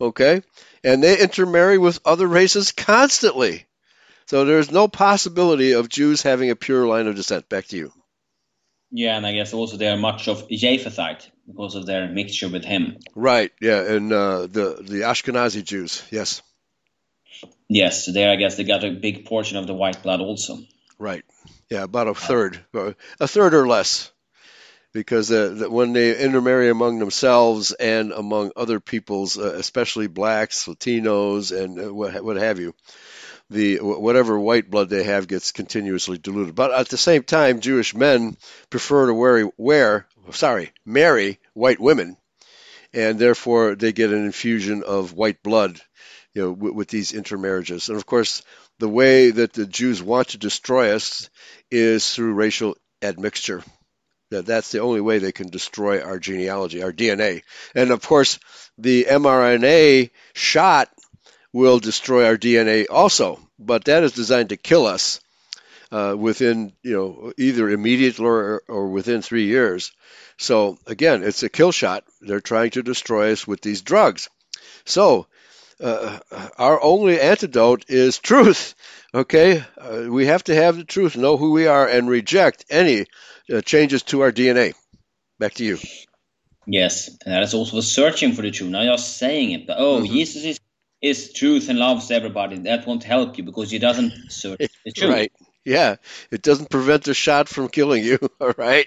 Okay? 0.00 0.42
And 0.84 1.02
they 1.02 1.18
intermarry 1.18 1.78
with 1.78 2.00
other 2.04 2.28
races 2.28 2.70
constantly. 2.70 3.65
So 4.26 4.44
there's 4.44 4.70
no 4.70 4.88
possibility 4.88 5.72
of 5.72 5.88
Jews 5.88 6.22
having 6.22 6.50
a 6.50 6.56
pure 6.56 6.86
line 6.86 7.06
of 7.06 7.14
descent. 7.14 7.48
Back 7.48 7.66
to 7.68 7.76
you. 7.76 7.92
Yeah, 8.90 9.16
and 9.16 9.26
I 9.26 9.32
guess 9.32 9.52
also 9.52 9.76
they 9.76 9.88
are 9.88 9.96
much 9.96 10.28
of 10.28 10.48
Japhethite 10.48 11.28
because 11.46 11.74
of 11.74 11.86
their 11.86 12.08
mixture 12.08 12.48
with 12.48 12.64
him. 12.64 12.98
Right. 13.14 13.52
Yeah, 13.60 13.82
and 13.82 14.12
uh, 14.12 14.46
the 14.46 14.78
the 14.80 15.00
Ashkenazi 15.02 15.64
Jews. 15.64 16.02
Yes. 16.10 16.42
Yes, 17.68 18.06
there 18.06 18.30
I 18.30 18.36
guess 18.36 18.56
they 18.56 18.64
got 18.64 18.84
a 18.84 18.90
big 18.90 19.26
portion 19.26 19.58
of 19.58 19.66
the 19.66 19.74
white 19.74 20.02
blood 20.02 20.20
also. 20.20 20.58
Right. 20.98 21.24
Yeah, 21.68 21.82
about 21.82 22.08
a 22.08 22.14
third, 22.14 22.64
a 23.20 23.26
third 23.26 23.52
or 23.52 23.66
less, 23.66 24.10
because 24.92 25.32
uh, 25.32 25.66
when 25.68 25.92
they 25.92 26.16
intermarry 26.16 26.70
among 26.70 27.00
themselves 27.00 27.72
and 27.72 28.12
among 28.12 28.52
other 28.56 28.78
peoples, 28.78 29.36
uh, 29.36 29.54
especially 29.54 30.06
blacks, 30.06 30.66
Latinos, 30.66 31.50
and 31.56 31.78
uh, 31.78 31.92
what, 31.92 32.24
what 32.24 32.36
have 32.36 32.60
you, 32.60 32.72
the 33.50 33.78
whatever 33.78 34.38
white 34.38 34.70
blood 34.70 34.88
they 34.88 35.04
have 35.04 35.28
gets 35.28 35.52
continuously 35.52 36.18
diluted. 36.18 36.54
But 36.54 36.72
at 36.72 36.88
the 36.88 36.96
same 36.96 37.22
time, 37.22 37.60
Jewish 37.60 37.94
men 37.94 38.36
prefer 38.70 39.06
to 39.06 39.14
wear, 39.14 39.50
wear 39.56 40.06
sorry, 40.32 40.72
marry 40.84 41.38
white 41.54 41.80
women, 41.80 42.16
and 42.92 43.18
therefore 43.18 43.74
they 43.74 43.92
get 43.92 44.12
an 44.12 44.24
infusion 44.24 44.82
of 44.82 45.12
white 45.12 45.42
blood, 45.42 45.80
you 46.34 46.42
know, 46.42 46.52
with, 46.52 46.74
with 46.74 46.88
these 46.88 47.12
intermarriages. 47.12 47.88
And 47.88 47.96
of 47.96 48.06
course, 48.06 48.42
the 48.78 48.88
way 48.88 49.30
that 49.30 49.52
the 49.52 49.66
Jews 49.66 50.02
want 50.02 50.28
to 50.28 50.38
destroy 50.38 50.94
us 50.94 51.30
is 51.70 52.14
through 52.14 52.34
racial 52.34 52.76
admixture. 53.02 53.62
That 54.30 54.44
that's 54.44 54.72
the 54.72 54.80
only 54.80 55.00
way 55.00 55.18
they 55.18 55.30
can 55.30 55.50
destroy 55.50 56.02
our 56.02 56.18
genealogy, 56.18 56.82
our 56.82 56.92
DNA. 56.92 57.42
And 57.76 57.92
of 57.92 58.02
course, 58.02 58.40
the 58.76 59.06
mRNA 59.08 60.10
shot 60.34 60.90
will 61.56 61.78
destroy 61.78 62.26
our 62.26 62.36
DNA 62.36 62.84
also, 62.90 63.40
but 63.58 63.86
that 63.86 64.04
is 64.04 64.12
designed 64.12 64.50
to 64.50 64.58
kill 64.58 64.84
us 64.86 65.20
uh, 65.90 66.14
within, 66.16 66.72
you 66.82 66.94
know, 66.94 67.32
either 67.38 67.70
immediately 67.70 68.26
or, 68.26 68.62
or 68.68 68.88
within 68.88 69.22
three 69.22 69.46
years. 69.46 69.92
So 70.36 70.78
again, 70.86 71.22
it's 71.22 71.42
a 71.42 71.48
kill 71.48 71.72
shot. 71.72 72.04
They're 72.20 72.42
trying 72.42 72.72
to 72.72 72.82
destroy 72.82 73.32
us 73.32 73.46
with 73.46 73.62
these 73.62 73.80
drugs. 73.80 74.28
So 74.84 75.28
uh, 75.82 76.18
our 76.58 76.82
only 76.82 77.18
antidote 77.20 77.86
is 77.88 78.18
truth. 78.18 78.74
Okay, 79.14 79.64
uh, 79.78 80.02
we 80.10 80.26
have 80.26 80.44
to 80.44 80.54
have 80.54 80.76
the 80.76 80.84
truth, 80.84 81.16
know 81.16 81.38
who 81.38 81.52
we 81.52 81.68
are, 81.68 81.88
and 81.88 82.06
reject 82.06 82.66
any 82.68 83.06
uh, 83.50 83.62
changes 83.62 84.02
to 84.02 84.20
our 84.20 84.30
DNA. 84.30 84.74
Back 85.38 85.54
to 85.54 85.64
you. 85.64 85.78
Yes, 86.66 87.08
and 87.24 87.32
that 87.32 87.42
is 87.42 87.54
also 87.54 87.76
the 87.76 87.82
searching 87.82 88.32
for 88.32 88.42
the 88.42 88.50
truth, 88.50 88.68
not 88.68 88.84
just 88.84 89.16
saying 89.16 89.52
it. 89.52 89.66
But, 89.66 89.78
oh, 89.78 90.02
mm-hmm. 90.02 90.12
Jesus 90.12 90.44
is, 90.44 90.60
is 91.02 91.32
truth 91.32 91.68
and 91.68 91.78
loves 91.78 92.10
everybody. 92.10 92.58
That 92.58 92.86
won't 92.86 93.04
help 93.04 93.38
you 93.38 93.44
because 93.44 93.70
he 93.70 93.78
doesn't 93.78 94.30
search 94.30 94.60
the 94.84 94.92
truth. 94.92 95.10
right. 95.10 95.32
Yeah, 95.64 95.96
it 96.30 96.42
doesn't 96.42 96.70
prevent 96.70 97.04
the 97.04 97.14
shot 97.14 97.48
from 97.48 97.68
killing 97.68 98.04
you. 98.04 98.18
All 98.40 98.54
right, 98.56 98.86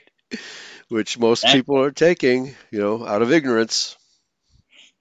which 0.88 1.20
most 1.20 1.43
that, 1.43 1.53
people 1.53 1.82
are 1.82 1.91
taking, 1.91 2.55
you 2.72 2.80
know, 2.80 3.05
out 3.05 3.22
of 3.22 3.34
ignorance. 3.34 3.97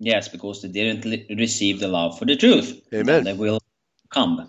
Yes, 0.01 0.29
because 0.29 0.63
they 0.63 0.69
didn't 0.69 1.39
receive 1.39 1.81
the 1.81 1.89
love 1.89 2.19
for 2.19 2.25
the 2.25 2.37
truth. 2.37 2.81
Amen. 2.93 3.25
They 3.25 3.33
will 3.33 3.61
come. 4.11 4.49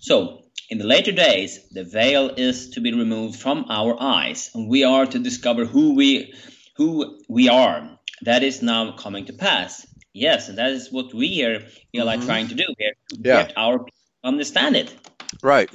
So, 0.00 0.44
in 0.70 0.78
the 0.78 0.84
later 0.84 1.12
days, 1.12 1.68
the 1.70 1.84
veil 1.84 2.30
is 2.36 2.70
to 2.70 2.80
be 2.80 2.92
removed 2.92 3.38
from 3.38 3.66
our 3.68 3.96
eyes, 4.00 4.50
and 4.54 4.68
we 4.68 4.84
are 4.84 5.06
to 5.06 5.18
discover 5.18 5.64
who 5.64 5.94
we 5.94 6.32
who 6.76 7.20
we 7.28 7.48
are. 7.48 7.90
That 8.22 8.42
is 8.42 8.62
now 8.62 8.92
coming 8.92 9.26
to 9.26 9.32
pass. 9.32 9.86
Yes, 10.14 10.48
and 10.48 10.58
that 10.58 10.70
is 10.70 10.92
what 10.92 11.12
we 11.12 11.44
are 11.44 11.64
Eli 11.92 12.16
mm-hmm. 12.16 12.26
trying 12.26 12.48
to 12.48 12.54
do 12.54 12.64
here 12.78 12.92
yeah. 13.10 13.42
get 13.42 13.52
our 13.56 13.84
understand 14.22 14.76
it. 14.76 14.94
Right. 15.42 15.68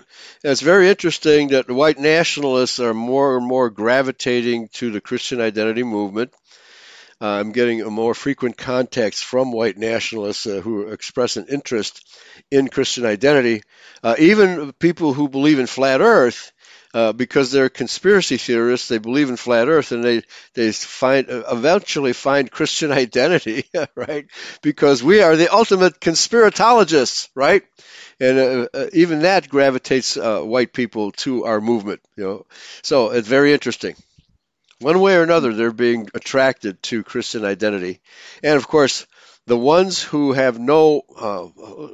it's 0.44 0.62
very 0.62 0.90
interesting 0.90 1.50
that 1.50 1.68
the 1.68 1.74
white 1.74 2.00
nationalists 2.00 2.80
are 2.80 2.94
more 2.94 3.38
and 3.38 3.46
more 3.46 3.70
gravitating 3.70 4.70
to 4.74 4.90
the 4.92 5.02
Christian 5.02 5.42
identity 5.42 5.84
movement. 5.84 6.34
Uh, 7.22 7.28
I'm 7.28 7.52
getting 7.52 7.82
a 7.82 7.90
more 7.90 8.14
frequent 8.14 8.58
contacts 8.58 9.22
from 9.22 9.52
white 9.52 9.78
nationalists 9.78 10.48
uh, 10.48 10.62
who 10.62 10.88
express 10.88 11.36
an 11.36 11.48
interest 11.50 12.08
in 12.50 12.70
Christian 12.70 13.06
identity. 13.06 13.62
Uh, 14.02 14.16
even 14.18 14.72
people 14.72 15.14
who 15.14 15.28
believe 15.28 15.60
in 15.60 15.68
flat 15.68 16.00
Earth, 16.00 16.54
uh, 16.94 17.14
because 17.14 17.52
they're 17.52 17.70
conspiracy 17.70 18.38
theorists, 18.38 18.88
they 18.88 18.98
believe 18.98 19.30
in 19.30 19.36
flat 19.36 19.68
Earth, 19.68 19.92
and 19.92 20.04
they 20.04 20.24
they 20.54 20.72
find 20.72 21.30
uh, 21.30 21.44
eventually 21.52 22.14
find 22.14 22.52
Christian 22.52 22.92
identity, 23.06 23.66
right? 23.96 24.28
Because 24.62 25.04
we 25.04 25.22
are 25.22 25.36
the 25.36 25.54
ultimate 25.54 26.00
conspiratologists, 26.00 27.30
right? 27.36 27.64
And 28.20 28.68
uh, 28.74 28.88
even 28.92 29.22
that 29.22 29.48
gravitates 29.48 30.18
white 30.18 30.74
people 30.74 31.12
to 31.24 31.46
our 31.46 31.62
movement, 31.62 32.02
you 32.18 32.24
know. 32.26 32.46
So 32.82 33.12
it's 33.12 33.28
very 33.28 33.54
interesting 33.54 33.96
one 34.80 35.00
way 35.00 35.16
or 35.16 35.24
another, 35.24 35.54
they're 35.54 35.72
being 35.72 36.10
attracted 36.14 36.82
to 36.84 37.04
Christian 37.04 37.46
identity. 37.46 38.00
And 38.42 38.56
of 38.56 38.68
course, 38.68 39.06
the 39.46 39.58
ones 39.58 40.02
who 40.02 40.34
have 40.34 40.58
no, 40.58 41.02
uh, 41.20 41.48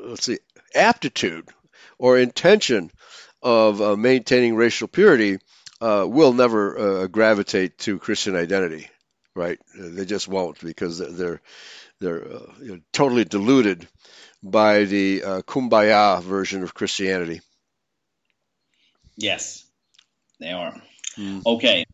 let's 0.10 0.26
see, 0.26 0.40
aptitude 0.74 1.50
or 1.98 2.18
intention 2.18 2.92
of 3.46 3.80
uh, 3.80 3.96
maintaining 3.96 4.56
racial 4.56 4.88
purity 4.88 5.38
uh, 5.80 6.04
will 6.10 6.34
never 6.34 6.78
uh, 6.78 7.08
gravitate 7.08 7.78
to 7.78 8.00
Christian 8.00 8.36
identity, 8.36 8.90
right? 9.36 9.60
They 9.78 10.04
just 10.04 10.28
won't 10.28 10.60
because 10.60 10.98
they're 10.98 11.42
they're 12.00 12.26
uh, 12.26 12.54
you 12.60 12.72
know, 12.72 12.80
totally 12.92 13.24
deluded 13.24 13.88
by 14.42 14.86
the 14.86 15.24
uh, 15.24 15.42
kumbaya 15.44 16.22
version 16.24 16.64
of 16.64 16.74
Christianity. 16.74 17.42
Yes, 19.16 19.64
they 20.40 20.52
are. 20.52 20.74
Mm. 21.18 21.46
Okay, 21.46 21.86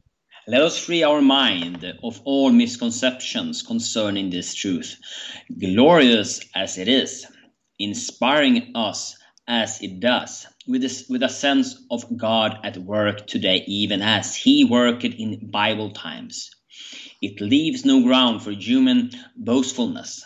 let 0.47 0.61
us 0.61 0.79
free 0.79 1.03
our 1.03 1.21
mind 1.21 1.83
of 2.01 2.21
all 2.23 2.49
misconceptions 2.49 3.61
concerning 3.61 4.29
this 4.29 4.55
truth, 4.55 4.97
glorious 5.59 6.39
as 6.55 6.77
it 6.77 6.87
is, 6.87 7.27
inspiring 7.77 8.71
us 8.73 9.17
as 9.47 9.81
it 9.81 9.99
does, 9.99 10.47
with, 10.67 10.81
this, 10.81 11.07
with 11.09 11.23
a 11.23 11.29
sense 11.29 11.83
of 11.89 12.17
God 12.17 12.59
at 12.63 12.77
work 12.77 13.27
today, 13.27 13.63
even 13.67 14.01
as 14.01 14.35
He 14.35 14.65
worked 14.65 15.03
in 15.03 15.49
Bible 15.51 15.91
times. 15.91 16.51
It 17.21 17.41
leaves 17.41 17.85
no 17.85 18.03
ground 18.03 18.41
for 18.41 18.51
human 18.51 19.11
boastfulness. 19.35 20.23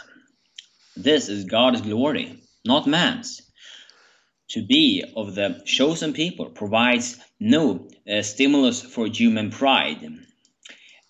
This 0.96 1.30
is 1.30 1.46
God's 1.46 1.82
glory, 1.82 2.40
not 2.66 2.88
man's. 2.88 3.42
To 4.52 4.66
be 4.66 5.04
of 5.16 5.36
the 5.36 5.62
chosen 5.66 6.14
people 6.14 6.52
provides 6.52 7.18
no 7.40 7.90
uh, 8.10 8.22
stimulus 8.22 8.82
for 8.82 9.08
human 9.08 9.50
pride. 9.50 10.08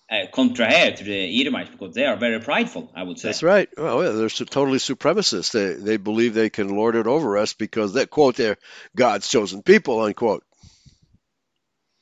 Uh, 0.08 0.26
to 0.26 1.04
the 1.04 1.40
Edomites, 1.40 1.70
because 1.70 1.94
they 1.94 2.06
are 2.06 2.16
very 2.16 2.38
prideful, 2.38 2.92
I 2.94 3.02
would 3.02 3.18
say. 3.18 3.28
That's 3.28 3.42
right. 3.42 3.68
Well, 3.76 3.98
they're 4.16 4.28
totally 4.28 4.78
supremacists. 4.78 5.50
They 5.50 5.74
they 5.74 5.96
believe 5.96 6.32
they 6.32 6.48
can 6.48 6.68
lord 6.68 6.94
it 6.94 7.08
over 7.08 7.36
us 7.38 7.54
because 7.54 7.92
they 7.92 8.06
quote 8.06 8.36
they're 8.36 8.56
God's 8.94 9.28
chosen 9.28 9.62
people 9.62 10.00
unquote. 10.00 10.44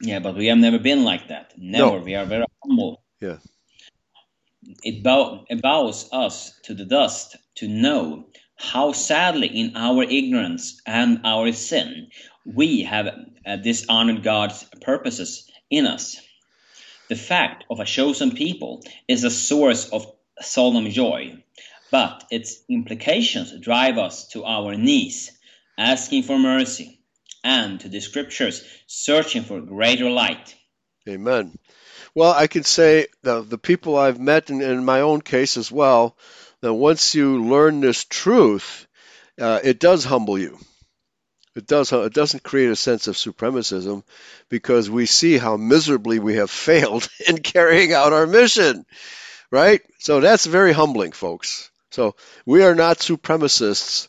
Yeah, 0.03 0.19
but 0.19 0.37
we 0.37 0.47
have 0.47 0.59
never 0.59 0.79
been 0.79 1.05
like 1.05 1.29
that. 1.29 1.53
Never. 1.57 1.99
No. 1.99 2.05
We 2.05 2.15
are 2.15 2.27
very 2.27 2.45
humble. 2.63 3.03
Yeah. 3.21 3.39
It, 4.83 5.03
bow, 5.03 5.45
bows 5.63 6.09
us 6.13 6.59
to 6.65 6.75
the 6.75 6.85
dust 6.85 7.37
to 7.57 7.69
know 7.69 8.27
how 8.57 8.93
sadly 8.93 9.47
in 9.47 9.77
our 9.77 10.03
ignorance 10.03 10.81
and 10.87 11.21
our 11.25 11.53
sin 11.53 12.09
we 12.45 12.83
have 12.83 13.09
uh, 13.47 13.57
dishonored 13.57 14.23
God's 14.23 14.65
purposes 14.83 15.51
in 15.71 15.87
us. 15.87 16.21
The 17.09 17.17
fact 17.17 17.65
of 17.69 17.81
a 17.81 17.85
chosen 17.85 18.33
people 18.33 18.83
is 19.07 19.25
a 19.25 19.31
source 19.31 19.91
of 19.91 20.11
solemn 20.41 20.91
joy, 20.91 21.43
but 21.91 22.25
its 22.31 22.63
implications 22.69 23.53
drive 23.61 23.99
us 23.99 24.29
to 24.29 24.45
our 24.45 24.75
knees, 24.75 25.31
asking 25.79 26.23
for 26.23 26.39
mercy, 26.39 27.01
and 27.43 27.79
to 27.81 27.89
the 27.89 28.01
scriptures, 28.01 28.65
searching 28.87 29.43
for 29.43 29.61
greater 29.61 30.11
light. 30.11 30.55
Amen. 31.07 31.59
Well, 32.15 32.33
I 32.33 32.47
can 32.47 32.65
say 32.65 33.09
the, 33.23 33.43
the 33.43 33.59
people 33.59 33.97
I've 33.97 34.21
met, 34.21 34.49
and 34.49 34.63
in 34.63 34.85
my 34.85 35.01
own 35.01 35.21
case 35.21 35.57
as 35.57 35.71
well, 35.71 36.17
that 36.63 36.73
once 36.73 37.15
you 37.15 37.45
learn 37.45 37.81
this 37.81 38.05
truth, 38.05 38.87
uh, 39.39 39.61
it 39.63 39.79
does 39.79 40.05
humble 40.05 40.39
you. 40.39 40.59
It 41.57 41.67
does. 41.67 41.93
It 41.93 42.13
doesn't 42.13 42.43
create 42.43 42.71
a 42.71 42.77
sense 42.77 43.07
of 43.07 43.17
supremacism 43.17 44.03
because 44.49 44.91
we 44.91 45.07
see 45.07 45.39
how 45.39 45.57
miserably 45.57 46.19
we 46.19 46.37
have 46.37 46.51
failed 46.51 47.09
in 47.29 47.39
carrying 47.39 47.93
out 47.93 48.13
our 48.13 48.27
mission, 48.27 48.85
right? 49.51 49.81
So 50.01 50.21
that's 50.21 50.47
very 50.47 50.73
humbling, 50.73 51.13
folks. 51.13 51.71
So 51.93 52.17
we 52.45 52.65
are 52.65 52.75
not 52.75 52.99
supremacists 52.99 54.09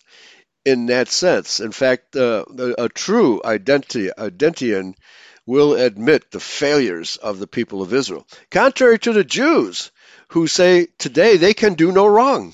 in 0.65 0.87
that 0.87 1.07
sense. 1.07 1.59
In 1.59 1.71
fact, 1.71 2.15
uh, 2.15 2.45
a 2.77 2.89
true 2.89 3.41
identity, 3.45 4.09
identian 4.17 4.95
will 5.45 5.75
admit 5.75 6.31
the 6.31 6.39
failures 6.39 7.17
of 7.17 7.37
the 7.39 7.47
people 7.47 7.83
of 7.83 7.93
Israel, 7.93 8.27
contrary 8.49 8.97
to 8.99 9.13
the 9.13 9.23
Jews 9.23 9.91
who 10.29 10.47
say 10.47 10.87
today 10.97 11.37
they 11.37 11.53
can 11.53 11.75
do 11.75 11.91
no 11.91 12.07
wrong. 12.07 12.53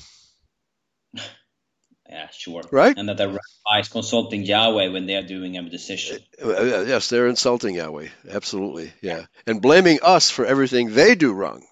Yeah, 2.11 2.27
sure. 2.31 2.61
Right? 2.71 2.97
And 2.97 3.07
that 3.07 3.15
the 3.15 3.27
rabbi 3.27 3.79
is 3.79 3.88
consulting 3.88 4.43
Yahweh 4.43 4.89
when 4.89 5.05
they 5.05 5.15
are 5.15 5.25
doing 5.25 5.57
a 5.57 5.63
decision. 5.69 6.19
Uh, 6.43 6.49
uh, 6.49 6.83
yes, 6.85 7.07
they're 7.07 7.27
insulting 7.27 7.75
Yahweh. 7.75 8.09
Absolutely. 8.29 8.91
Yeah. 9.01 9.25
And 9.47 9.61
blaming 9.61 9.99
us 10.03 10.29
for 10.29 10.45
everything 10.45 10.93
they 10.93 11.15
do 11.15 11.31
wrong. 11.31 11.63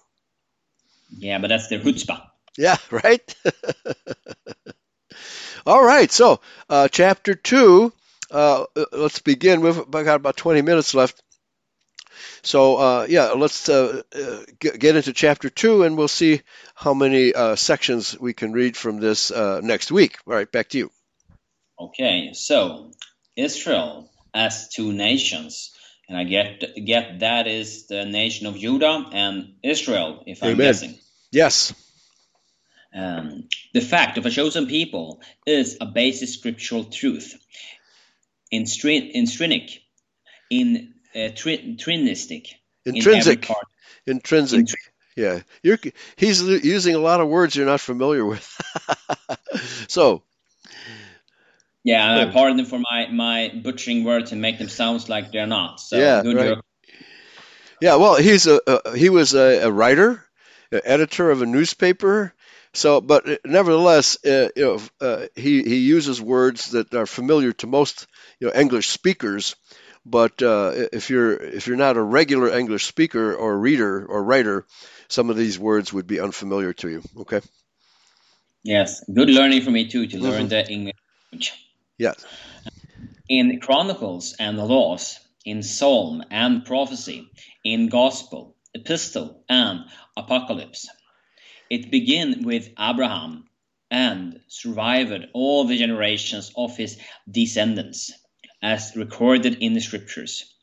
Yeah, 1.10 1.38
but 1.38 1.48
that's 1.48 1.68
their 1.68 1.80
chutzpah. 1.80 2.22
Yeah, 2.56 2.76
right? 2.90 3.34
All 5.66 5.84
right. 5.84 6.10
So, 6.10 6.40
uh, 6.70 6.88
chapter 6.88 7.34
2, 7.34 7.92
uh, 8.30 8.64
let's 8.92 9.18
begin. 9.18 9.60
We've 9.60 9.90
got 9.90 10.16
about 10.16 10.38
20 10.38 10.62
minutes 10.62 10.94
left. 10.94 11.22
So, 12.42 12.76
uh, 12.76 13.06
yeah, 13.08 13.32
let's 13.32 13.68
uh, 13.68 14.02
uh, 14.14 14.38
get 14.58 14.96
into 14.96 15.12
chapter 15.12 15.50
2 15.50 15.82
and 15.82 15.96
we'll 15.96 16.08
see 16.08 16.42
how 16.74 16.94
many 16.94 17.34
uh, 17.34 17.56
sections 17.56 18.18
we 18.18 18.32
can 18.32 18.52
read 18.52 18.76
from 18.76 19.00
this 19.00 19.30
next 19.30 19.92
week. 19.92 20.18
All 20.26 20.34
right, 20.34 20.50
back 20.50 20.68
to 20.70 20.78
you. 20.78 20.90
Okay, 21.78 22.32
so 22.32 22.92
Israel 23.36 24.10
as 24.34 24.68
two 24.68 24.92
nations. 24.92 25.74
And 26.08 26.18
I 26.18 26.24
get 26.24 26.84
get 26.84 27.20
that 27.20 27.46
is 27.46 27.86
the 27.86 28.04
nation 28.04 28.46
of 28.46 28.56
Judah 28.56 29.06
and 29.12 29.54
Israel, 29.62 30.24
if 30.26 30.42
I'm 30.42 30.56
guessing. 30.56 30.98
Yes. 31.30 31.72
Um, 32.92 33.48
the 33.72 33.80
fact 33.80 34.18
of 34.18 34.26
a 34.26 34.30
chosen 34.30 34.66
people 34.66 35.20
is 35.46 35.76
a 35.80 35.86
basic 35.86 36.28
scriptural 36.28 36.84
truth. 36.84 37.36
In, 38.50 38.64
stri- 38.64 39.12
in 39.12 39.26
Strinic, 39.26 39.78
in 40.50 40.94
uh, 41.14 41.28
tri- 41.34 41.76
trinistic, 41.76 42.48
intrinsic, 42.84 43.48
in 44.06 44.16
intrinsic. 44.16 44.66
Intri- 44.66 44.90
yeah, 45.16 45.40
you're, 45.62 45.78
he's 46.16 46.40
using 46.42 46.94
a 46.94 46.98
lot 46.98 47.20
of 47.20 47.28
words 47.28 47.54
you're 47.56 47.66
not 47.66 47.80
familiar 47.80 48.24
with. 48.24 48.46
so, 49.88 50.22
yeah, 51.84 52.20
I 52.20 52.30
pardon 52.30 52.64
for 52.64 52.78
my 52.78 53.08
my 53.10 53.52
butchering 53.62 54.04
words 54.04 54.32
and 54.32 54.40
make 54.40 54.58
them 54.58 54.68
sound 54.68 55.08
like 55.08 55.32
they're 55.32 55.46
not. 55.46 55.80
So 55.80 55.96
yeah, 55.96 56.22
right. 56.22 56.58
Yeah, 57.80 57.96
well, 57.96 58.16
he's 58.16 58.46
a, 58.46 58.60
a 58.66 58.96
he 58.96 59.08
was 59.08 59.34
a, 59.34 59.66
a 59.66 59.72
writer, 59.72 60.24
an 60.70 60.82
editor 60.84 61.30
of 61.30 61.42
a 61.42 61.46
newspaper. 61.46 62.34
So, 62.72 63.00
but 63.00 63.26
nevertheless, 63.44 64.24
uh, 64.24 64.50
you 64.54 64.64
know, 64.64 64.80
uh, 65.00 65.26
he 65.34 65.62
he 65.62 65.78
uses 65.78 66.20
words 66.20 66.70
that 66.70 66.94
are 66.94 67.06
familiar 67.06 67.52
to 67.54 67.66
most 67.66 68.06
you 68.38 68.46
know 68.46 68.54
English 68.54 68.88
speakers. 68.90 69.56
But 70.06 70.42
uh, 70.42 70.72
if 70.92 71.10
you're 71.10 71.34
if 71.34 71.66
you're 71.66 71.76
not 71.76 71.96
a 71.96 72.02
regular 72.02 72.48
English 72.48 72.86
speaker 72.86 73.34
or 73.34 73.58
reader 73.58 74.04
or 74.06 74.24
writer, 74.24 74.66
some 75.08 75.30
of 75.30 75.36
these 75.36 75.58
words 75.58 75.92
would 75.92 76.06
be 76.06 76.20
unfamiliar 76.20 76.72
to 76.74 76.88
you. 76.88 77.02
Okay. 77.18 77.40
Yes, 78.62 79.02
good 79.12 79.30
learning 79.30 79.62
for 79.62 79.70
me 79.70 79.88
too 79.88 80.06
to 80.06 80.18
learn 80.18 80.48
mm-hmm. 80.48 80.48
the 80.48 80.70
English. 80.70 81.52
Yes. 81.98 82.24
In 83.28 83.60
Chronicles 83.60 84.34
and 84.38 84.58
the 84.58 84.64
Laws, 84.64 85.20
in 85.44 85.62
Psalm 85.62 86.24
and 86.30 86.64
Prophecy, 86.64 87.30
in 87.64 87.88
Gospel, 87.88 88.56
Epistle, 88.74 89.44
and 89.48 89.84
Apocalypse 90.16 90.88
it 91.70 91.90
began 91.90 92.42
with 92.42 92.68
Abraham 92.78 93.44
and 93.92 94.40
survived 94.48 95.26
all 95.32 95.64
the 95.64 95.78
generations 95.78 96.52
of 96.56 96.76
his 96.76 96.98
descendants, 97.30 98.12
as 98.62 98.96
recorded 98.96 99.58
in 99.60 99.74
the 99.74 99.80
scriptures, 99.80 100.54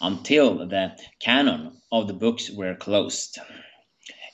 until 0.00 0.66
the 0.66 0.96
canon 1.20 1.80
of 1.90 2.06
the 2.06 2.14
books 2.14 2.50
were 2.50 2.74
closed. 2.74 3.38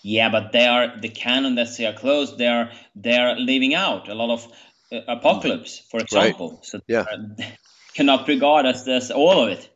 Yeah, 0.02 0.30
but 0.30 0.52
they 0.52 0.66
are 0.66 1.00
the 1.00 1.08
canon 1.08 1.54
that 1.56 1.76
they 1.76 1.86
are 1.86 1.92
closed. 1.92 2.36
They 2.38 2.48
are 2.48 2.72
they 2.96 3.16
are 3.16 3.36
leaving 3.36 3.74
out 3.74 4.08
a 4.08 4.14
lot 4.14 4.30
of 4.30 4.52
uh, 4.90 5.00
apocalypse, 5.06 5.78
for 5.90 6.00
example. 6.00 6.50
Right. 6.50 6.64
So 6.64 6.80
yeah. 6.88 7.04
cannot 7.94 8.26
regard 8.28 8.66
as, 8.66 8.88
as 8.88 9.10
all 9.10 9.44
of 9.44 9.50
it. 9.50 9.68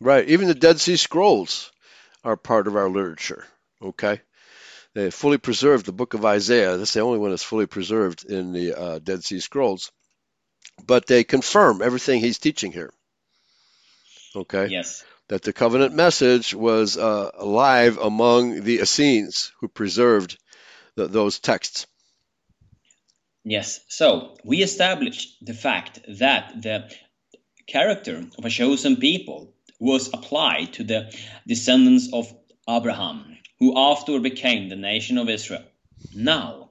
Right. 0.00 0.28
Even 0.28 0.48
the 0.48 0.54
Dead 0.54 0.80
Sea 0.80 0.96
Scrolls 0.96 1.70
are 2.24 2.36
part 2.36 2.66
of 2.66 2.76
our 2.76 2.88
literature. 2.88 3.46
Okay. 3.80 4.20
They 4.94 5.10
fully 5.10 5.38
preserved 5.38 5.86
the 5.86 5.92
book 5.92 6.14
of 6.14 6.24
Isaiah. 6.24 6.76
That's 6.76 6.94
the 6.94 7.00
only 7.00 7.18
one 7.18 7.30
that's 7.30 7.42
fully 7.42 7.66
preserved 7.66 8.24
in 8.24 8.52
the 8.52 8.74
uh, 8.74 8.98
Dead 8.98 9.22
Sea 9.22 9.40
Scrolls. 9.40 9.92
But 10.84 11.06
they 11.06 11.24
confirm 11.24 11.82
everything 11.82 12.20
he's 12.20 12.38
teaching 12.38 12.72
here. 12.72 12.92
Okay? 14.34 14.68
Yes. 14.68 15.04
That 15.28 15.42
the 15.42 15.52
covenant 15.52 15.94
message 15.94 16.54
was 16.54 16.96
uh, 16.96 17.30
alive 17.34 17.98
among 17.98 18.62
the 18.62 18.80
Essenes 18.80 19.52
who 19.60 19.68
preserved 19.68 20.38
the, 20.94 21.08
those 21.08 21.40
texts. 21.40 21.86
Yes. 23.44 23.80
So 23.88 24.36
we 24.44 24.62
established 24.62 25.44
the 25.44 25.54
fact 25.54 26.00
that 26.08 26.62
the 26.62 26.90
character 27.66 28.24
of 28.38 28.44
a 28.44 28.50
chosen 28.50 28.96
people 28.96 29.52
was 29.80 30.08
applied 30.12 30.74
to 30.74 30.84
the 30.84 31.12
descendants 31.46 32.08
of 32.12 32.32
Abraham 32.68 33.36
who 33.58 33.76
afterward 33.76 34.22
became 34.22 34.68
the 34.68 34.76
nation 34.76 35.18
of 35.18 35.28
Israel. 35.28 35.64
Now, 36.14 36.70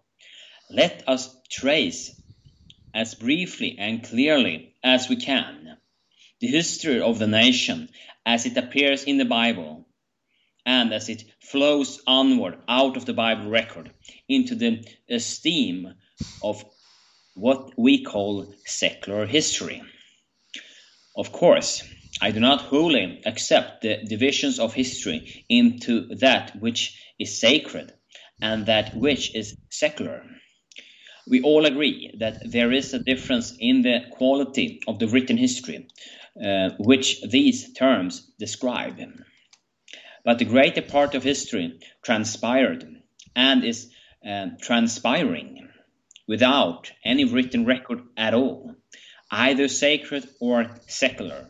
let 0.69 1.03
us 1.07 1.35
trace 1.49 2.19
as 2.95 3.13
briefly 3.13 3.75
and 3.77 4.03
clearly 4.03 4.73
as 4.83 5.07
we 5.09 5.17
can 5.17 5.77
the 6.39 6.47
history 6.47 6.99
of 7.01 7.19
the 7.19 7.27
nation 7.27 7.89
as 8.25 8.45
it 8.45 8.57
appears 8.57 9.03
in 9.03 9.17
the 9.17 9.25
Bible 9.25 9.85
and 10.65 10.93
as 10.93 11.09
it 11.09 11.23
flows 11.39 12.01
onward 12.07 12.57
out 12.67 12.97
of 12.97 13.05
the 13.05 13.13
Bible 13.13 13.49
record 13.49 13.91
into 14.27 14.55
the 14.55 14.85
esteem 15.09 15.93
of 16.43 16.65
what 17.35 17.77
we 17.77 18.03
call 18.03 18.53
secular 18.65 19.25
history. 19.25 19.81
Of 21.15 21.31
course, 21.31 21.83
I 22.21 22.31
do 22.31 22.39
not 22.39 22.61
wholly 22.61 23.21
accept 23.25 23.81
the 23.81 23.97
divisions 24.05 24.59
of 24.59 24.73
history 24.73 25.45
into 25.49 26.15
that 26.15 26.55
which 26.59 26.99
is 27.19 27.39
sacred 27.39 27.93
and 28.41 28.65
that 28.65 28.95
which 28.95 29.35
is 29.35 29.55
secular. 29.69 30.25
We 31.27 31.41
all 31.41 31.65
agree 31.65 32.15
that 32.19 32.51
there 32.51 32.71
is 32.71 32.93
a 32.93 32.99
difference 32.99 33.55
in 33.59 33.81
the 33.81 34.01
quality 34.11 34.81
of 34.87 34.99
the 34.99 35.07
written 35.07 35.37
history, 35.37 35.87
uh, 36.43 36.69
which 36.79 37.21
these 37.23 37.73
terms 37.73 38.31
describe. 38.37 38.99
But 40.23 40.39
the 40.39 40.45
greater 40.45 40.81
part 40.81 41.15
of 41.15 41.23
history 41.23 41.79
transpired 42.03 42.85
and 43.35 43.63
is 43.63 43.89
uh, 44.27 44.47
transpiring 44.61 45.69
without 46.27 46.91
any 47.03 47.25
written 47.25 47.65
record 47.65 48.01
at 48.17 48.33
all, 48.33 48.75
either 49.31 49.67
sacred 49.67 50.27
or 50.39 50.69
secular 50.87 51.47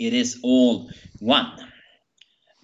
it 0.00 0.14
is 0.14 0.40
all 0.42 0.90
one. 1.18 1.52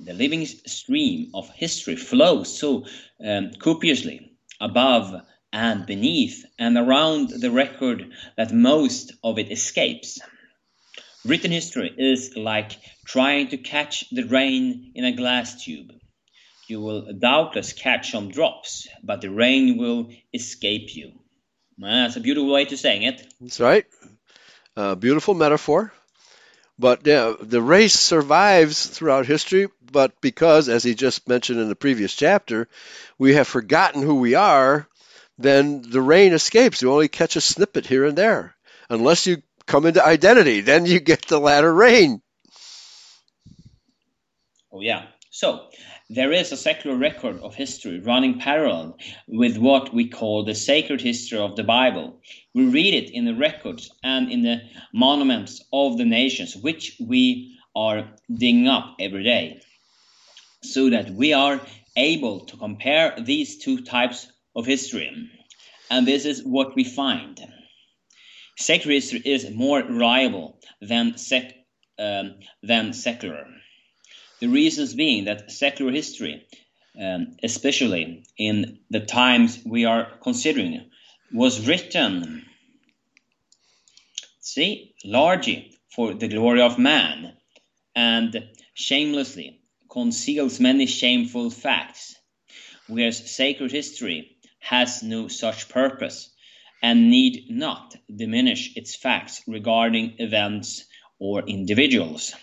The 0.00 0.14
living 0.14 0.46
stream 0.46 1.30
of 1.34 1.50
history 1.50 1.96
flows 1.96 2.58
so 2.58 2.86
um, 3.24 3.50
copiously 3.60 4.32
above 4.60 5.14
and 5.52 5.86
beneath 5.86 6.44
and 6.58 6.76
around 6.76 7.30
the 7.30 7.50
record 7.50 8.10
that 8.36 8.52
most 8.52 9.12
of 9.22 9.38
it 9.38 9.50
escapes. 9.50 10.18
Written 11.24 11.50
history 11.50 11.92
is 11.96 12.36
like 12.36 12.78
trying 13.04 13.48
to 13.48 13.56
catch 13.56 14.08
the 14.10 14.24
rain 14.24 14.92
in 14.94 15.04
a 15.04 15.12
glass 15.12 15.64
tube. 15.64 15.92
You 16.68 16.80
will 16.80 17.12
doubtless 17.12 17.72
catch 17.72 18.10
some 18.10 18.30
drops, 18.30 18.88
but 19.02 19.20
the 19.20 19.30
rain 19.30 19.78
will 19.78 20.10
escape 20.34 20.94
you. 20.94 21.12
That's 21.78 22.16
a 22.16 22.20
beautiful 22.20 22.52
way 22.52 22.64
to 22.64 22.76
saying 22.76 23.02
it. 23.02 23.26
That's 23.40 23.60
right. 23.60 23.86
Beautiful 24.98 25.34
metaphor. 25.34 25.92
But 26.78 27.06
yeah, 27.06 27.34
the 27.40 27.62
race 27.62 27.94
survives 27.94 28.86
throughout 28.86 29.26
history, 29.26 29.68
but 29.90 30.20
because, 30.20 30.68
as 30.68 30.84
he 30.84 30.94
just 30.94 31.26
mentioned 31.26 31.58
in 31.58 31.68
the 31.68 31.74
previous 31.74 32.14
chapter, 32.14 32.68
we 33.18 33.34
have 33.34 33.48
forgotten 33.48 34.02
who 34.02 34.16
we 34.16 34.34
are, 34.34 34.86
then 35.38 35.82
the 35.82 36.00
rain 36.00 36.32
escapes. 36.32 36.82
You 36.82 36.92
only 36.92 37.08
catch 37.08 37.36
a 37.36 37.40
snippet 37.40 37.86
here 37.86 38.04
and 38.04 38.16
there. 38.16 38.56
Unless 38.88 39.26
you 39.26 39.42
come 39.66 39.86
into 39.86 40.04
identity, 40.04 40.60
then 40.60 40.86
you 40.86 41.00
get 41.00 41.26
the 41.26 41.38
latter 41.38 41.72
rain. 41.72 42.22
Oh, 44.72 44.80
yeah. 44.80 45.06
So, 45.30 45.68
there 46.08 46.32
is 46.32 46.52
a 46.52 46.56
secular 46.56 46.96
record 46.96 47.40
of 47.40 47.54
history 47.54 48.00
running 48.00 48.38
parallel 48.38 48.96
with 49.26 49.58
what 49.58 49.92
we 49.92 50.08
call 50.08 50.44
the 50.44 50.54
sacred 50.54 51.00
history 51.00 51.38
of 51.38 51.56
the 51.56 51.64
Bible. 51.64 52.20
We 52.54 52.66
read 52.66 52.94
it 52.94 53.10
in 53.10 53.24
the 53.24 53.34
records 53.34 53.90
and 54.02 54.30
in 54.30 54.42
the 54.42 54.62
monuments 54.94 55.62
of 55.72 55.98
the 55.98 56.04
nations, 56.04 56.56
which 56.56 56.96
we 57.00 57.58
are 57.74 58.08
digging 58.32 58.68
up 58.68 58.96
every 59.00 59.24
day, 59.24 59.60
so 60.62 60.90
that 60.90 61.10
we 61.10 61.32
are 61.32 61.60
able 61.96 62.46
to 62.46 62.56
compare 62.56 63.14
these 63.18 63.58
two 63.58 63.82
types 63.82 64.26
of 64.56 64.66
history. 64.66 65.30
And 65.90 66.06
this 66.06 66.24
is 66.24 66.42
what 66.42 66.74
we 66.74 66.82
find. 66.82 67.40
Sacred 68.58 68.94
history 68.94 69.22
is 69.24 69.50
more 69.50 69.80
reliable 69.80 70.58
than, 70.80 71.18
sec, 71.18 71.54
um, 71.98 72.36
than 72.62 72.94
secular. 72.94 73.46
The 74.40 74.48
reasons 74.48 74.94
being 74.94 75.26
that 75.26 75.50
secular 75.50 75.92
history, 75.92 76.46
um, 77.00 77.36
especially 77.42 78.24
in 78.38 78.78
the 78.90 79.00
times 79.00 79.60
we 79.64 79.84
are 79.84 80.10
considering, 80.22 80.90
was 81.32 81.66
written, 81.66 82.46
see, 84.40 84.94
largely 85.04 85.76
for 85.90 86.14
the 86.14 86.28
glory 86.28 86.62
of 86.62 86.78
man, 86.78 87.34
and 87.94 88.48
shamelessly 88.74 89.60
conceals 89.90 90.60
many 90.60 90.86
shameful 90.86 91.50
facts, 91.50 92.14
whereas 92.86 93.34
sacred 93.34 93.72
history 93.72 94.35
has 94.68 95.02
no 95.02 95.28
such 95.28 95.68
purpose 95.68 96.30
and 96.82 97.10
need 97.10 97.46
not 97.48 97.94
diminish 98.14 98.76
its 98.76 98.96
facts 98.96 99.42
regarding 99.46 100.14
events 100.18 100.84
or 101.18 101.42
individuals. 101.42 102.34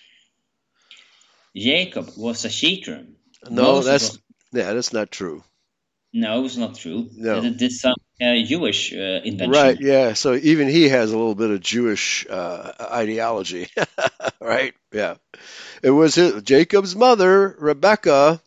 Jacob 1.56 2.10
was 2.18 2.46
a 2.46 2.50
cheater. 2.50 3.06
No, 3.50 3.62
Moses 3.62 3.86
that's 3.86 4.10
was, 4.12 4.20
yeah, 4.54 4.74
that's 4.74 4.94
not 4.94 5.12
true. 5.12 5.44
No, 6.14 6.46
it's 6.46 6.58
not 6.58 6.76
true. 6.76 7.10
No, 7.16 7.42
this 7.42 7.82
some 7.82 7.96
uh, 8.22 8.36
Jewish 8.46 8.94
uh, 8.94 9.22
invention. 9.24 9.52
Right. 9.52 9.80
Yeah. 9.80 10.14
So 10.14 10.36
even 10.36 10.68
he 10.68 10.90
has 10.90 11.12
a 11.12 11.18
little 11.18 11.36
bit 11.36 11.50
of 11.50 11.60
Jewish 11.60 12.26
uh, 12.30 12.72
ideology. 12.80 13.68
right. 14.40 14.74
Yeah. 14.92 15.16
It 15.82 15.90
was 15.90 16.16
his, 16.16 16.44
Jacob's 16.44 16.96
mother, 16.96 17.56
Rebecca, 17.60 18.40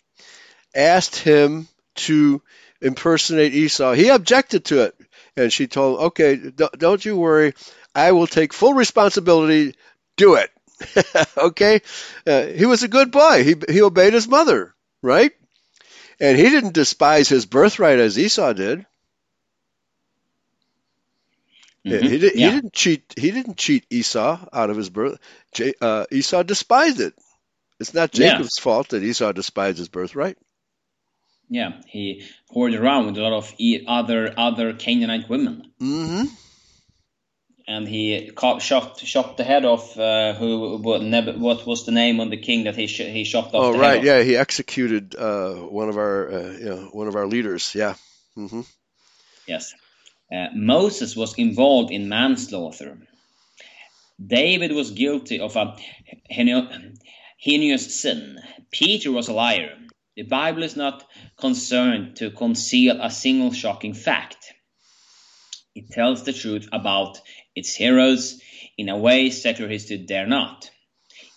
asked 0.75 1.17
him 1.17 1.67
to 1.97 2.41
impersonate 2.81 3.55
Esau. 3.55 3.93
He 3.93 4.09
objected 4.09 4.67
to 4.67 4.83
it, 4.83 4.95
and 5.37 5.53
she 5.53 5.67
told, 5.67 6.01
"Okay, 6.01 6.37
don't 6.77 7.05
you 7.05 7.17
worry. 7.17 7.55
I 7.95 8.13
will 8.13 8.27
take 8.27 8.53
full 8.53 8.75
responsibility. 8.75 9.75
Do 10.17 10.35
it." 10.37 10.51
okay. 11.37 11.81
Uh, 12.27 12.47
he 12.47 12.67
was 12.67 12.83
a 12.83 12.89
good 12.89 13.11
boy. 13.11 13.45
He 13.45 13.57
he 13.69 13.83
obeyed 13.83 14.13
his 14.13 14.29
mother. 14.29 14.75
Right. 15.03 15.33
And 16.19 16.39
he 16.39 16.49
didn't 16.49 16.73
despise 16.73 17.29
his 17.29 17.47
birthright 17.47 17.99
as 17.99 18.19
Esau 18.19 18.53
did. 18.55 18.87
Mm-hmm. 21.87 22.07
He, 22.07 22.19
did, 22.19 22.35
yeah. 22.35 22.49
he 22.49 22.55
didn't 22.55 22.73
cheat. 22.73 23.15
He 23.17 23.31
didn't 23.31 23.59
cheat 23.59 23.87
Esau 23.91 24.45
out 24.53 24.71
of 24.71 24.77
his 24.77 24.91
birth. 24.91 25.19
Uh, 25.81 26.07
Esau 26.11 26.43
despised 26.43 27.01
it. 27.01 27.15
It's 27.79 27.95
not 27.95 28.11
Jacob's 28.11 28.57
yeah. 28.59 28.63
fault 28.63 28.89
that 28.89 29.03
Esau 29.03 29.33
despised 29.33 29.79
his 29.79 29.89
birthright. 29.89 30.39
Yeah, 31.49 31.81
he 31.87 32.25
poured 32.53 32.75
around 32.75 33.07
with 33.07 33.19
a 33.19 33.23
lot 33.23 33.33
of 33.33 33.55
other 33.87 34.35
other 34.37 34.73
Canaanite 34.73 35.29
women. 35.29 35.71
Mm-hmm. 35.81 36.25
And 37.69 37.89
he 37.89 38.31
caught, 38.31 38.63
shot 38.63 38.99
shot 38.99 39.37
the 39.37 39.45
head 39.45 39.65
off. 39.65 39.99
Uh, 39.99 40.35
who 40.35 40.79
what, 40.79 41.03
what 41.39 41.67
was 41.67 41.85
the 41.85 41.93
name 41.93 42.21
of 42.21 42.31
the 42.31 42.37
king 42.37 42.65
that 42.65 42.77
he 42.77 42.87
sh- 42.87 43.13
he 43.13 43.25
shot 43.25 43.47
off? 43.47 43.53
Oh 43.55 43.79
right, 43.79 44.03
yeah, 44.03 44.23
he 44.23 44.37
executed 44.37 45.17
uh, 45.17 45.55
one 45.55 45.89
of 45.89 45.97
our 45.97 46.33
uh, 46.33 46.53
you 46.53 46.65
know, 46.65 46.89
one 46.93 47.09
of 47.09 47.17
our 47.17 47.27
leaders. 47.27 47.75
Yeah. 47.75 47.95
Mm-hmm. 48.37 48.63
Yes. 49.47 49.75
Uh, 50.33 50.49
Moses 50.55 51.17
was 51.17 51.35
involved 51.39 51.93
in 51.93 52.09
manslaughter. 52.09 52.99
David 54.25 54.73
was 54.73 54.91
guilty 54.91 55.41
of 55.41 55.57
a 55.57 55.77
heinous 56.29 58.01
sin. 58.01 58.39
Peter 58.71 59.13
was 59.13 59.29
a 59.29 59.33
liar. 59.33 59.77
The 60.17 60.23
Bible 60.23 60.63
is 60.63 60.77
not 60.77 61.07
concerned 61.37 62.17
to 62.17 62.31
conceal 62.31 62.99
a 63.03 63.11
single 63.11 63.53
shocking 63.53 63.93
fact. 63.93 64.55
It 65.75 65.91
tells 65.91 66.23
the 66.23 66.33
truth 66.33 66.67
about 66.73 67.21
its 67.55 67.75
heroes 67.75 68.41
in 68.79 68.89
a 68.89 68.97
way 68.97 69.29
secular 69.29 69.69
history 69.69 69.99
dare 69.99 70.27
not. 70.27 70.71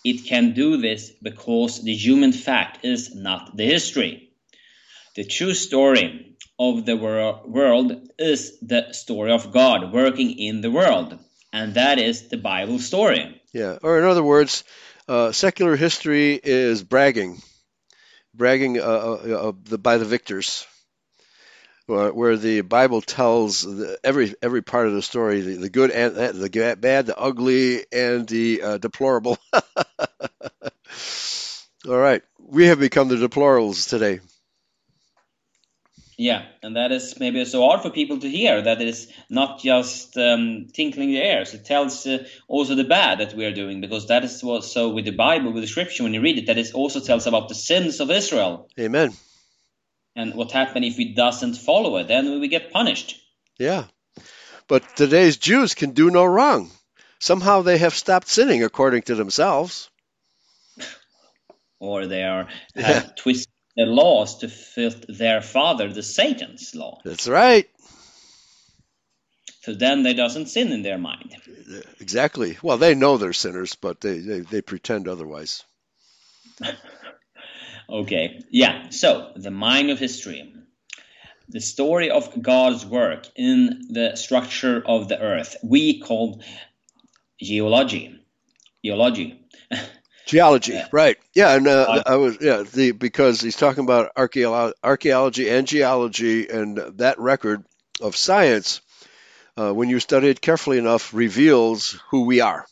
It 0.02 0.24
can 0.24 0.54
do 0.54 0.78
this 0.78 1.10
because 1.22 1.82
the 1.82 1.94
human 1.94 2.32
fact 2.32 2.82
is 2.82 3.14
not 3.14 3.54
the 3.54 3.66
history. 3.66 4.30
The 5.14 5.24
true 5.24 5.52
story 5.52 6.36
of 6.58 6.86
the 6.86 6.96
wor- 6.96 7.42
world 7.46 7.92
is 8.18 8.58
the 8.60 8.92
story 8.92 9.30
of 9.30 9.52
God 9.52 9.92
working 9.92 10.38
in 10.38 10.62
the 10.62 10.70
world, 10.70 11.18
and 11.52 11.74
that 11.74 11.98
is 11.98 12.28
the 12.28 12.38
Bible 12.38 12.78
story. 12.78 13.42
Yeah, 13.52 13.76
or 13.82 13.98
in 13.98 14.04
other 14.04 14.22
words, 14.22 14.64
uh, 15.06 15.32
secular 15.32 15.76
history 15.76 16.40
is 16.42 16.82
bragging, 16.82 17.42
bragging 18.34 18.78
uh, 18.78 18.82
uh, 18.82 19.48
uh 19.48 19.52
the, 19.64 19.78
by 19.78 19.96
the 19.98 20.04
victors, 20.04 20.66
where 21.86 22.36
the 22.36 22.60
Bible 22.62 23.00
tells 23.00 23.62
the, 23.62 23.98
every 24.04 24.34
every 24.42 24.62
part 24.62 24.86
of 24.86 24.94
the 24.94 25.02
story, 25.02 25.40
the, 25.40 25.54
the 25.56 25.70
good 25.70 25.90
and 25.90 26.14
the 26.16 26.76
bad, 26.80 27.06
the 27.06 27.18
ugly, 27.18 27.84
and 27.92 28.28
the 28.28 28.62
uh, 28.62 28.78
deplorable. 28.78 29.38
All 31.88 31.96
right, 31.96 32.22
we 32.38 32.66
have 32.66 32.78
become 32.78 33.08
the 33.08 33.16
deplorables 33.16 33.88
today. 33.88 34.20
Yeah, 36.20 36.42
and 36.62 36.76
that 36.76 36.92
is 36.92 37.18
maybe 37.18 37.42
so 37.46 37.66
hard 37.66 37.80
for 37.80 37.88
people 37.88 38.18
to 38.18 38.28
hear 38.28 38.60
that 38.60 38.82
it 38.82 38.88
is 38.88 39.10
not 39.30 39.58
just 39.58 40.18
um, 40.18 40.66
tinkling 40.70 41.12
the 41.12 41.26
ears. 41.26 41.54
It 41.54 41.64
tells 41.64 42.06
uh, 42.06 42.26
also 42.46 42.74
the 42.74 42.84
bad 42.84 43.20
that 43.20 43.32
we 43.32 43.46
are 43.46 43.54
doing 43.54 43.80
because 43.80 44.08
that 44.08 44.22
is 44.22 44.44
what 44.44 44.64
so 44.64 44.90
with 44.90 45.06
the 45.06 45.12
Bible, 45.12 45.50
with 45.50 45.62
the 45.62 45.66
Scripture, 45.66 46.02
when 46.02 46.12
you 46.12 46.20
read 46.20 46.36
it, 46.36 46.44
that 46.48 46.58
it 46.58 46.74
also 46.74 47.00
tells 47.00 47.26
about 47.26 47.48
the 47.48 47.54
sins 47.54 48.00
of 48.00 48.10
Israel. 48.10 48.68
Amen. 48.78 49.14
And 50.14 50.34
what 50.34 50.52
happens 50.52 50.88
if 50.88 50.98
we 50.98 51.14
doesn't 51.14 51.54
follow 51.54 51.96
it? 51.96 52.08
Then 52.08 52.38
we 52.38 52.48
get 52.48 52.70
punished. 52.70 53.18
Yeah, 53.58 53.84
but 54.68 54.84
today's 54.96 55.38
Jews 55.38 55.72
can 55.72 55.92
do 55.92 56.10
no 56.10 56.26
wrong. 56.26 56.70
Somehow 57.18 57.62
they 57.62 57.78
have 57.78 57.94
stopped 57.94 58.28
sinning 58.28 58.62
according 58.62 59.04
to 59.04 59.14
themselves. 59.14 59.88
or 61.78 62.06
they 62.06 62.24
are 62.24 62.46
yeah. 62.74 63.06
twisted 63.16 63.49
the 63.76 63.84
laws 63.84 64.38
to 64.38 64.48
fit 64.48 65.06
their 65.08 65.40
father, 65.40 65.92
the 65.92 66.02
Satan's 66.02 66.74
law. 66.74 67.00
That's 67.04 67.28
right. 67.28 67.68
So 69.62 69.74
then 69.74 70.02
they 70.02 70.14
doesn't 70.14 70.46
sin 70.46 70.72
in 70.72 70.82
their 70.82 70.98
mind. 70.98 71.36
Exactly. 72.00 72.56
Well, 72.62 72.78
they 72.78 72.94
know 72.94 73.16
they're 73.16 73.34
sinners, 73.34 73.74
but 73.74 74.00
they, 74.00 74.18
they, 74.18 74.40
they 74.40 74.62
pretend 74.62 75.06
otherwise. 75.06 75.64
okay. 77.90 78.42
Yeah. 78.50 78.88
So 78.88 79.32
the 79.36 79.50
mind 79.50 79.90
of 79.90 79.98
history. 79.98 80.54
The 81.48 81.60
story 81.60 82.10
of 82.10 82.40
God's 82.40 82.86
work 82.86 83.26
in 83.34 83.88
the 83.90 84.14
structure 84.14 84.80
of 84.86 85.08
the 85.08 85.20
earth 85.20 85.56
we 85.64 86.00
call 86.00 86.42
geology. 87.42 88.18
Geology. 88.84 89.40
Geology, 90.30 90.80
right? 90.92 91.16
Yeah, 91.34 91.56
and 91.56 91.66
uh, 91.66 92.02
I 92.06 92.16
was 92.16 92.38
yeah 92.40 92.62
the 92.62 92.92
because 92.92 93.40
he's 93.40 93.56
talking 93.56 93.82
about 93.82 94.12
archaeology, 94.16 94.76
archaeology 94.82 95.48
and 95.50 95.66
geology, 95.66 96.48
and 96.48 96.76
that 96.98 97.18
record 97.18 97.64
of 98.00 98.14
science, 98.14 98.80
uh, 99.56 99.72
when 99.72 99.88
you 99.88 99.98
study 99.98 100.28
it 100.28 100.40
carefully 100.40 100.78
enough, 100.78 101.12
reveals 101.12 102.00
who 102.10 102.26
we 102.26 102.40
are. 102.40 102.64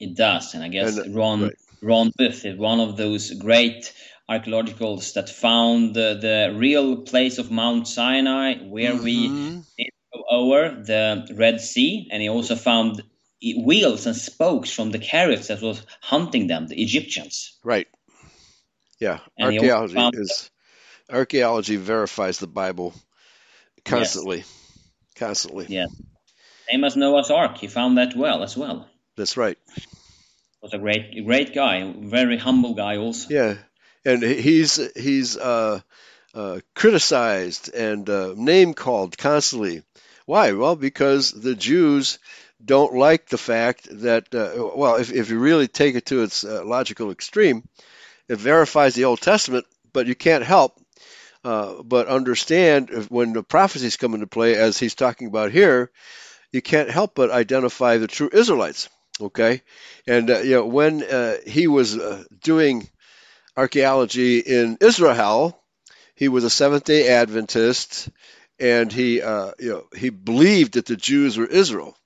It 0.00 0.16
does, 0.16 0.54
and 0.54 0.64
I 0.64 0.68
guess 0.68 0.96
and, 0.96 1.14
Ron 1.14 1.42
right. 1.44 1.54
Ron 1.80 2.10
Biff 2.16 2.44
is 2.44 2.58
one 2.58 2.80
of 2.80 2.96
those 2.96 3.30
great 3.30 3.92
archaeologists 4.28 5.12
that 5.12 5.28
found 5.30 5.94
the, 5.94 6.18
the 6.20 6.58
real 6.58 7.02
place 7.02 7.38
of 7.38 7.52
Mount 7.52 7.86
Sinai, 7.86 8.56
where 8.56 8.94
mm-hmm. 8.94 9.04
we 9.04 9.62
over 10.28 10.82
the 10.82 11.28
Red 11.34 11.60
Sea, 11.60 12.08
and 12.10 12.20
he 12.20 12.28
also 12.28 12.56
found 12.56 13.02
wheels 13.42 14.06
and 14.06 14.16
spokes 14.16 14.70
from 14.70 14.90
the 14.90 14.98
chariots 14.98 15.48
that 15.48 15.60
was 15.60 15.84
hunting 16.00 16.46
them, 16.46 16.66
the 16.66 16.80
Egyptians. 16.82 17.58
Right. 17.62 17.88
Yeah. 18.98 19.20
And 19.38 19.54
archaeology 19.54 19.98
is 20.14 20.50
archaeology 21.10 21.76
verifies 21.76 22.38
the 22.38 22.46
Bible 22.46 22.94
constantly. 23.84 24.38
Yes. 24.38 24.60
Constantly. 25.16 25.66
Yeah. 25.68 25.86
Same 26.70 26.84
as 26.84 26.96
Noah's 26.96 27.30
Ark. 27.30 27.58
He 27.58 27.68
found 27.68 27.98
that 27.98 28.16
well 28.16 28.42
as 28.42 28.56
well. 28.56 28.88
That's 29.16 29.36
right. 29.36 29.58
Was 30.62 30.72
a 30.72 30.78
great, 30.78 31.24
great 31.26 31.54
guy, 31.54 31.92
very 31.96 32.38
humble 32.38 32.74
guy 32.74 32.96
also. 32.96 33.28
Yeah, 33.28 33.56
and 34.04 34.22
he's 34.22 34.80
he's 34.96 35.36
uh, 35.36 35.80
uh, 36.32 36.60
criticized 36.74 37.72
and 37.74 38.08
uh, 38.08 38.32
name 38.34 38.72
called 38.72 39.18
constantly. 39.18 39.82
Why? 40.24 40.52
Well, 40.52 40.74
because 40.74 41.32
the 41.32 41.54
Jews 41.54 42.18
don't 42.64 42.94
like 42.94 43.28
the 43.28 43.38
fact 43.38 43.88
that, 44.00 44.34
uh, 44.34 44.70
well, 44.74 44.96
if, 44.96 45.12
if 45.12 45.30
you 45.30 45.38
really 45.38 45.68
take 45.68 45.94
it 45.94 46.06
to 46.06 46.22
its 46.22 46.44
uh, 46.44 46.62
logical 46.64 47.10
extreme, 47.10 47.66
it 48.28 48.38
verifies 48.38 48.94
the 48.94 49.04
Old 49.04 49.20
Testament, 49.20 49.66
but 49.92 50.06
you 50.06 50.14
can't 50.14 50.44
help 50.44 50.80
uh, 51.44 51.82
but 51.82 52.08
understand 52.08 52.88
when 53.10 53.34
the 53.34 53.42
prophecies 53.42 53.96
come 53.96 54.14
into 54.14 54.26
play, 54.26 54.54
as 54.54 54.78
he's 54.78 54.94
talking 54.94 55.26
about 55.28 55.52
here, 55.52 55.90
you 56.52 56.62
can't 56.62 56.90
help 56.90 57.14
but 57.14 57.30
identify 57.30 57.98
the 57.98 58.06
true 58.06 58.30
Israelites. 58.32 58.88
Okay, 59.20 59.62
and 60.06 60.30
uh, 60.30 60.38
you 60.38 60.52
know 60.52 60.66
when 60.66 61.02
uh, 61.02 61.36
he 61.46 61.68
was 61.68 61.96
uh, 61.96 62.24
doing 62.42 62.88
archaeology 63.56 64.38
in 64.38 64.78
Israel, 64.80 65.62
he 66.16 66.28
was 66.28 66.44
a 66.44 66.50
Seventh 66.50 66.84
Day 66.84 67.08
Adventist, 67.08 68.08
and 68.58 68.90
he 68.90 69.16
you 69.16 69.22
know 69.60 69.84
he 69.94 70.08
believed 70.08 70.74
that 70.74 70.86
the 70.86 70.96
Jews 70.96 71.36
were 71.36 71.46
Israel. 71.46 71.96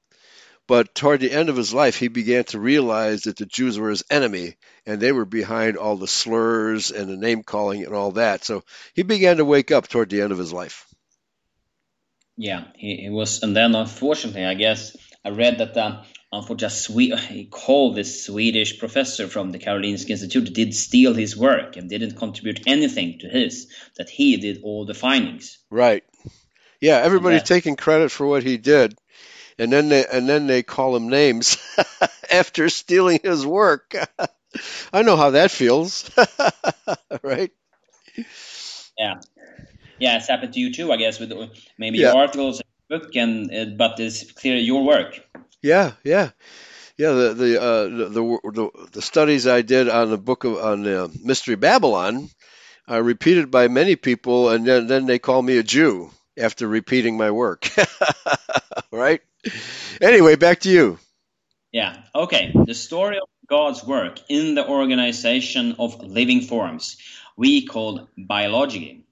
But 0.69 0.95
toward 0.95 1.21
the 1.21 1.33
end 1.33 1.49
of 1.49 1.57
his 1.57 1.73
life, 1.73 1.97
he 1.97 2.09
began 2.09 2.45
to 2.45 2.61
realize 2.61 3.23
that 3.23 3.39
the 3.39 3.47
Jews 3.47 3.79
were 3.79 3.89
his 3.89 4.05
enemy 4.11 4.57
and 4.85 5.01
they 5.01 5.13
were 5.13 5.25
behind 5.25 5.79
all 5.79 5.97
the 5.97 6.07
slurs 6.07 6.91
and 6.91 7.09
the 7.09 7.17
name 7.17 7.43
calling 7.43 7.85
and 7.85 7.95
all 7.95 8.13
that. 8.13 8.45
So 8.45 8.63
he 8.95 9.03
began 9.03 9.39
to 9.39 9.47
wake 9.47 9.71
up 9.71 9.89
toward 9.89 10.11
the 10.11 10.21
end 10.21 10.31
of 10.31 10.37
his 10.37 10.53
life. 10.53 10.87
Yeah, 12.37 12.65
he, 12.77 12.97
he 12.97 13.09
was, 13.09 13.43
and 13.43 13.57
then 13.57 13.75
unfortunately, 13.75 14.45
I 14.45 14.53
guess 14.55 14.95
I 15.25 15.31
read 15.31 15.57
that 15.57 15.75
uh, 15.75 16.03
unfortunately 16.31 17.17
he 17.17 17.47
called 17.47 17.97
this 17.97 18.27
Swedish 18.27 18.79
professor 18.79 19.27
from 19.27 19.53
the 19.53 19.59
Karolinska 19.59 20.11
Institute 20.11 20.53
did 20.53 20.75
steal 20.75 21.15
his 21.15 21.35
work 21.35 21.79
and 21.79 21.89
didn't 21.89 22.17
contribute 22.17 22.61
anything 22.67 23.21
to 23.21 23.29
his. 23.29 23.69
That 23.97 24.11
he 24.11 24.37
did 24.37 24.61
all 24.63 24.85
the 24.85 24.95
findings. 24.95 25.59
Right. 25.71 26.05
Yeah, 26.79 26.99
everybody's 26.99 27.43
taking 27.43 27.75
credit 27.75 28.11
for 28.11 28.27
what 28.27 28.45
he 28.45 28.57
did, 28.57 28.95
and 29.59 29.73
then 29.73 29.89
they 29.89 30.07
and 30.07 30.29
then 30.29 30.47
they 30.47 30.63
call 30.63 30.95
him 30.97 31.09
names 31.09 31.59
after 32.31 32.69
stealing 32.69 33.21
his 33.23 33.45
work. 33.45 33.95
I 34.93 35.03
know 35.03 35.17
how 35.17 35.31
that 35.31 35.51
feels, 35.51 36.11
right? 37.23 37.53
Yeah, 38.99 39.21
yeah, 39.99 40.17
it's 40.17 40.29
happened 40.29 40.55
to 40.55 40.61
you 40.61 40.73
too, 40.73 40.93
I 40.93 40.97
guess, 40.97 41.21
with 41.21 41.33
maybe 41.79 41.99
yeah. 41.99 42.13
your 42.13 42.17
articles, 42.17 42.61
and 42.61 43.01
book, 43.01 43.15
and 43.17 43.55
uh, 43.55 43.65
but 43.77 44.01
it's 44.01 44.33
clearly 44.33 44.63
your 44.63 44.85
work. 44.85 45.21
Yeah, 45.63 45.93
yeah, 46.05 46.31
yeah. 46.97 47.13
The 47.13 47.35
the, 47.35 47.63
uh, 47.63 47.83
the, 47.85 48.41
the 48.53 48.89
the 48.93 49.03
studies 49.03 49.47
I 49.47 49.63
did 49.63 49.89
on 49.89 50.11
the 50.11 50.19
book 50.19 50.45
of 50.45 50.57
on 50.57 50.83
the 50.83 51.11
Mystery 51.23 51.57
Babylon 51.57 52.31
are 52.87 53.03
repeated 53.03 53.51
by 53.51 53.69
many 53.69 53.97
people, 53.97 54.51
and 54.51 54.67
then 54.67 54.87
then 54.87 55.07
they 55.07 55.19
call 55.19 55.43
me 55.43 55.59
a 55.59 55.63
Jew 55.63 56.11
after 56.37 56.67
repeating 56.67 57.17
my 57.17 57.31
work. 57.31 57.69
right? 58.93 59.21
Anyway, 60.01 60.37
back 60.37 60.61
to 60.61 60.71
you. 60.71 60.99
Yeah. 61.73 61.97
Okay. 62.15 62.53
The 62.55 62.75
story 62.75 63.19
of 63.19 63.29
God's 63.49 63.85
work 63.85 64.21
in 64.29 64.55
the 64.55 64.67
organization 64.67 65.77
of 65.79 66.03
living 66.03 66.43
forms 66.43 66.97
we 67.39 67.65
call 67.65 68.09
biology. 68.17 69.05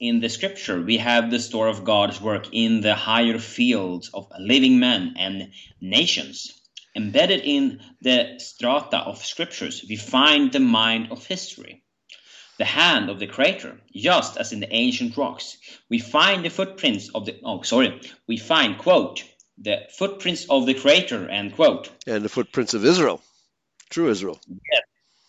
In 0.00 0.20
the 0.20 0.28
scripture, 0.30 0.80
we 0.80 0.96
have 0.96 1.30
the 1.30 1.38
story 1.38 1.70
of 1.70 1.84
God's 1.84 2.18
work 2.20 2.46
in 2.52 2.80
the 2.80 2.94
higher 2.94 3.38
fields 3.38 4.10
of 4.14 4.32
living 4.38 4.78
men 4.78 5.14
and 5.18 5.52
nations. 5.82 6.58
Embedded 6.96 7.42
in 7.44 7.80
the 8.00 8.38
strata 8.38 8.98
of 8.98 9.24
scriptures, 9.24 9.84
we 9.86 9.96
find 9.96 10.50
the 10.50 10.60
mind 10.60 11.12
of 11.12 11.26
history 11.26 11.84
the 12.58 12.64
hand 12.64 13.08
of 13.08 13.18
the 13.18 13.26
creator, 13.26 13.80
just 13.94 14.36
as 14.36 14.52
in 14.52 14.60
the 14.60 14.74
ancient 14.74 15.16
rocks. 15.16 15.56
We 15.88 15.98
find 15.98 16.44
the 16.44 16.50
footprints 16.50 17.08
of 17.14 17.24
the 17.24 17.40
oh 17.44 17.62
sorry, 17.62 18.00
we 18.26 18.36
find 18.36 18.78
quote 18.78 19.24
the 19.60 19.86
footprints 19.90 20.46
of 20.48 20.66
the 20.66 20.74
creator 20.74 21.28
end 21.28 21.54
quote. 21.54 21.90
And 22.06 22.24
the 22.24 22.28
footprints 22.28 22.74
of 22.74 22.84
Israel, 22.84 23.20
true 23.90 24.08
Israel. 24.08 24.38
Yes, 24.48 24.82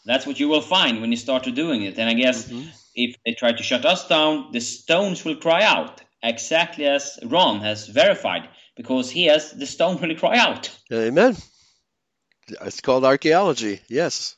that's 0.05 0.25
what 0.25 0.39
you 0.39 0.47
will 0.47 0.61
find 0.61 1.01
when 1.01 1.11
you 1.11 1.17
start 1.17 1.43
doing 1.43 1.83
it. 1.83 1.97
And 1.97 2.09
I 2.09 2.13
guess 2.13 2.47
mm-hmm. 2.47 2.69
if 2.95 3.15
they 3.25 3.33
try 3.33 3.51
to 3.51 3.63
shut 3.63 3.85
us 3.85 4.07
down, 4.07 4.51
the 4.51 4.61
stones 4.61 5.25
will 5.25 5.35
cry 5.35 5.63
out, 5.63 6.01
exactly 6.21 6.85
as 6.85 7.19
Ron 7.23 7.61
has 7.61 7.87
verified, 7.87 8.49
because 8.75 9.09
he 9.09 9.25
has 9.25 9.51
the 9.51 9.65
stone 9.65 9.99
will 10.01 10.15
cry 10.15 10.37
out. 10.37 10.69
Amen. 10.91 11.35
It's 12.47 12.81
called 12.81 13.05
archaeology. 13.05 13.81
Yes. 13.87 14.35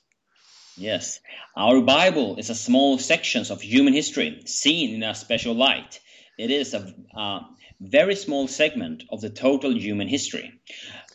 Yes. 0.77 1.19
Our 1.55 1.81
Bible 1.81 2.37
is 2.37 2.49
a 2.49 2.55
small 2.55 2.97
section 2.97 3.45
of 3.49 3.61
human 3.61 3.93
history 3.93 4.43
seen 4.45 4.95
in 4.95 5.03
a 5.03 5.13
special 5.13 5.53
light. 5.53 5.99
It 6.37 6.49
is 6.49 6.73
a, 6.73 6.93
a 7.15 7.41
very 7.79 8.15
small 8.15 8.47
segment 8.47 9.03
of 9.11 9.21
the 9.21 9.29
total 9.29 9.75
human 9.75 10.07
history 10.07 10.53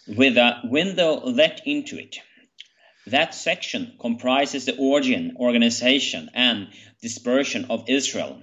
with 0.07 0.37
a 0.37 0.61
window 0.65 1.21
let 1.21 1.67
into 1.67 1.99
it. 1.99 2.17
That 3.07 3.35
section 3.35 3.97
comprises 4.01 4.65
the 4.67 4.77
origin, 4.77 5.37
organization, 5.39 6.31
and 6.35 6.69
dispersion 7.01 7.67
of 7.71 7.89
Israel 7.89 8.43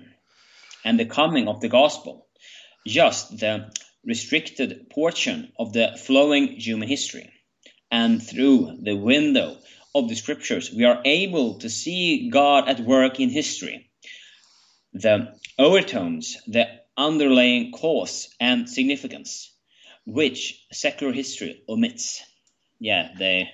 and 0.84 0.99
the 0.99 1.06
coming 1.06 1.48
of 1.48 1.61
the 1.61 1.69
gospel, 1.69 2.27
just 2.88 3.40
the 3.40 3.72
restricted 4.06 4.90
portion 4.90 5.52
of 5.60 5.73
the 5.73 5.98
flowing 5.98 6.48
human 6.60 6.88
history. 6.88 7.30
And 7.91 8.22
through 8.22 8.80
the 8.81 8.95
window 8.95 9.57
of 9.95 10.10
the 10.10 10.15
scriptures, 10.15 10.72
we 10.72 10.86
are 10.86 11.02
able 11.06 11.60
to 11.60 11.70
see 11.70 12.30
God 12.30 12.68
at 12.68 12.80
work 12.80 13.20
in 13.20 13.30
history. 13.30 13.90
The 14.94 15.36
overtones, 15.57 16.38
the 16.48 16.68
underlying 16.98 17.72
cause 17.72 18.30
and 18.40 18.70
significance, 18.70 19.52
which 20.06 20.64
secular 20.72 21.14
history 21.14 21.64
omits. 21.68 22.24
Yeah, 22.80 23.10
they 23.18 23.49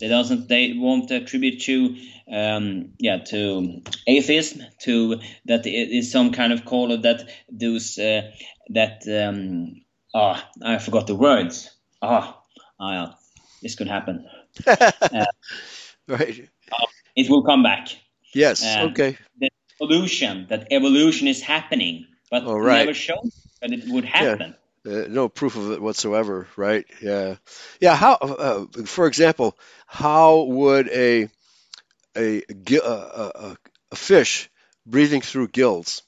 they 0.00 0.08
doesn't 0.08 0.48
they 0.48 0.74
won't 0.74 1.10
attribute 1.10 1.60
to 1.62 1.96
um, 2.30 2.92
yeah 2.98 3.18
to 3.18 3.82
atheism 4.06 4.62
to 4.80 5.20
that 5.44 5.66
it 5.66 5.90
is 5.90 6.10
some 6.10 6.32
kind 6.32 6.52
of 6.52 6.64
call 6.64 6.96
that 6.96 7.28
those 7.50 7.98
uh, 7.98 8.30
that 8.70 9.02
um, 9.08 9.82
ah 10.14 10.48
I 10.62 10.78
forgot 10.78 11.06
the 11.06 11.14
words 11.14 11.70
ah 12.02 12.40
ah 12.80 13.18
this 13.62 13.74
could 13.74 13.88
happen 13.88 14.26
uh, 14.66 15.24
right. 16.08 16.48
Uh, 16.72 16.86
it 17.16 17.30
will 17.30 17.42
come 17.42 17.62
back. 17.62 17.88
Yes. 18.32 18.64
Uh, 18.64 18.88
okay. 18.90 19.16
The 19.38 19.50
evolution 19.80 20.46
that 20.50 20.68
evolution 20.70 21.28
is 21.28 21.40
happening, 21.40 22.06
but 22.30 22.44
oh, 22.44 22.56
right. 22.56 22.78
never 22.78 22.94
shown 22.94 23.30
that 23.60 23.72
it 23.72 23.84
would 23.88 24.04
happen. 24.04 24.50
Yeah. 24.50 24.60
Uh, 24.86 25.06
no 25.08 25.30
proof 25.30 25.56
of 25.56 25.70
it 25.72 25.80
whatsoever, 25.80 26.46
right? 26.56 26.84
Yeah, 27.00 27.36
yeah. 27.80 27.96
How, 27.96 28.14
uh, 28.14 28.66
for 28.84 29.06
example, 29.06 29.56
how 29.86 30.42
would 30.42 30.88
a 30.90 31.30
a, 32.16 32.42
a, 32.70 32.86
a, 32.86 33.56
a 33.92 33.96
fish 33.96 34.50
breathing 34.86 35.22
through 35.22 35.48
gills 35.48 36.02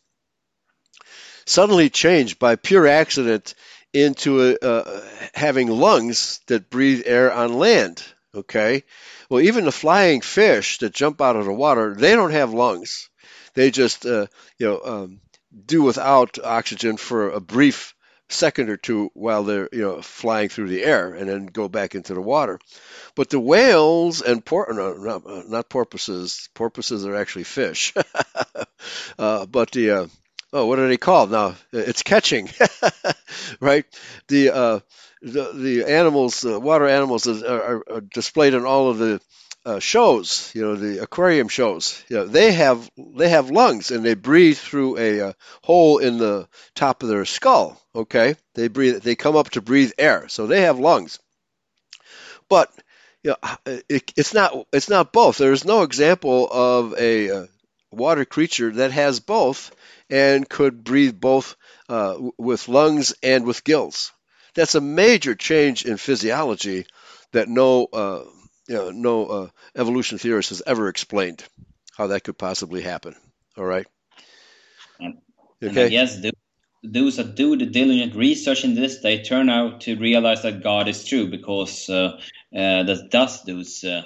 suddenly 1.47 1.89
change 1.89 2.39
by 2.39 2.57
pure 2.57 2.87
accident 2.87 3.55
into 3.93 4.43
a, 4.43 4.57
uh, 4.57 5.01
having 5.33 5.69
lungs 5.69 6.41
that 6.49 6.69
breathe 6.69 7.05
air 7.07 7.33
on 7.33 7.55
land? 7.55 8.05
Okay, 8.37 8.85
well, 9.31 9.41
even 9.41 9.65
the 9.65 9.73
flying 9.73 10.21
fish 10.21 10.79
that 10.79 10.93
jump 10.95 11.21
out 11.23 11.37
of 11.37 11.47
the 11.47 11.53
water, 11.53 11.95
they 11.95 12.15
don't 12.15 12.33
have 12.33 12.53
lungs. 12.53 13.09
They 13.55 13.71
just, 13.71 14.05
uh, 14.07 14.27
you 14.59 14.67
know, 14.67 14.81
um, 14.85 15.21
do 15.65 15.83
without 15.83 16.39
oxygen 16.45 16.99
for 16.99 17.31
a 17.31 17.41
brief 17.41 17.95
second 18.29 18.69
or 18.69 18.77
two 18.77 19.11
while 19.15 19.45
they're, 19.45 19.69
you 19.73 19.81
know, 19.81 20.03
flying 20.03 20.51
through 20.51 20.69
the 20.69 20.85
air, 20.85 21.15
and 21.15 21.29
then 21.31 21.47
go 21.47 21.69
back 21.69 21.95
into 21.95 22.13
the 22.15 22.21
water. 22.21 22.59
But 23.17 23.31
the 23.31 23.41
whales 23.41 24.23
and 24.23 24.45
por- 24.45 24.73
no, 24.73 24.95
not, 24.95 25.49
not 25.49 25.71
porpoises. 25.71 26.49
Porpoises 26.55 27.07
are 27.07 27.17
actually 27.17 27.45
fish. 27.45 27.95
uh, 29.19 29.47
but 29.47 29.71
the 29.73 29.91
uh, 29.91 30.07
oh, 30.53 30.67
what 30.67 30.79
are 30.79 30.89
they 30.89 30.97
called 30.97 31.31
now? 31.31 31.57
It's 31.73 32.03
catching, 32.03 32.49
right? 33.61 33.85
The 34.29 34.51
uh, 34.51 34.81
the, 35.33 35.85
animals, 35.89 36.41
the 36.41 36.59
water 36.59 36.87
animals, 36.87 37.27
are, 37.27 37.83
are, 37.91 38.01
displayed 38.01 38.55
in 38.55 38.65
all 38.65 38.91
of 38.91 38.99
the 38.99 39.21
uh, 39.65 39.81
shows. 39.81 40.53
You 40.55 40.63
know, 40.63 40.77
the 40.77 41.03
aquarium 41.03 41.49
shows. 41.49 42.03
You 42.09 42.19
know, 42.19 42.27
they 42.27 42.53
have 42.53 42.89
they 42.97 43.29
have 43.31 43.51
lungs 43.51 43.91
and 43.91 44.05
they 44.05 44.15
breathe 44.15 44.57
through 44.57 44.99
a, 44.99 45.21
uh, 45.21 45.33
hole 45.63 45.99
in 45.99 46.19
the 46.19 46.49
top 46.75 47.03
of 47.03 47.09
their 47.09 47.25
skull. 47.25 47.81
Okay, 47.95 48.37
they 48.55 48.69
breathe. 48.69 49.03
They 49.03 49.17
come 49.17 49.37
up 49.37 49.51
to 49.51 49.61
breathe 49.61 49.93
air, 49.99 50.29
so 50.29 50.47
they 50.47 50.63
have 50.63 50.79
lungs. 50.79 51.19
But 52.49 52.71
you 53.25 53.31
know, 53.31 53.57
it, 53.89 54.13
it's 54.17 54.33
not 54.33 54.67
it's 54.73 54.89
not 54.89 55.13
both. 55.13 55.39
There 55.39 55.53
is 55.53 55.65
no 55.65 55.83
example 55.83 56.49
of 56.51 56.95
a, 56.97 57.29
a 57.29 57.37
uh, 57.43 57.47
water 57.91 58.25
creature 58.25 58.71
that 58.73 58.93
has 58.93 59.21
both 59.21 59.75
and 60.09 60.49
could 60.49 60.85
breathe 60.85 61.19
both 61.19 61.57
uh, 61.89 62.17
with 62.39 62.69
lungs 62.69 63.15
and 63.23 63.45
with 63.45 63.65
gills. 63.65 64.13
That's 64.57 64.75
a 64.75 64.81
major 64.81 65.35
change 65.35 65.85
in 65.85 65.99
physiology 65.99 66.87
that 67.33 67.49
no, 67.49 67.85
uh, 67.85 68.25
you 68.67 68.75
know, 68.75 68.91
no 68.91 69.27
uh, 69.27 69.49
evolution 69.77 70.19
theorist 70.19 70.49
has 70.49 70.63
ever 70.67 70.89
explained 70.89 71.45
how 71.97 72.09
that 72.09 72.25
could 72.25 72.39
possibly 72.39 72.83
happen. 72.83 73.15
All 73.57 73.65
right. 73.65 73.87
And, 74.99 75.19
okay. 75.63 75.89
yes, 75.89 76.21
those 76.83 77.17
that 77.17 77.35
do 77.35 77.57
the 77.57 77.67
diligent 77.67 78.15
research 78.15 78.65
in 78.65 78.75
this, 78.75 79.01
they 79.01 79.23
turn 79.23 79.49
out 79.51 79.83
to 79.83 79.97
realize 79.97 80.43
that 80.43 80.63
God 80.63 80.89
is 80.89 81.05
true 81.05 81.31
because 81.31 81.89
uh, 81.89 82.19
uh, 82.55 82.83
that 82.83 83.09
does 83.11 83.43
those. 83.45 83.85
Uh, 83.85 84.03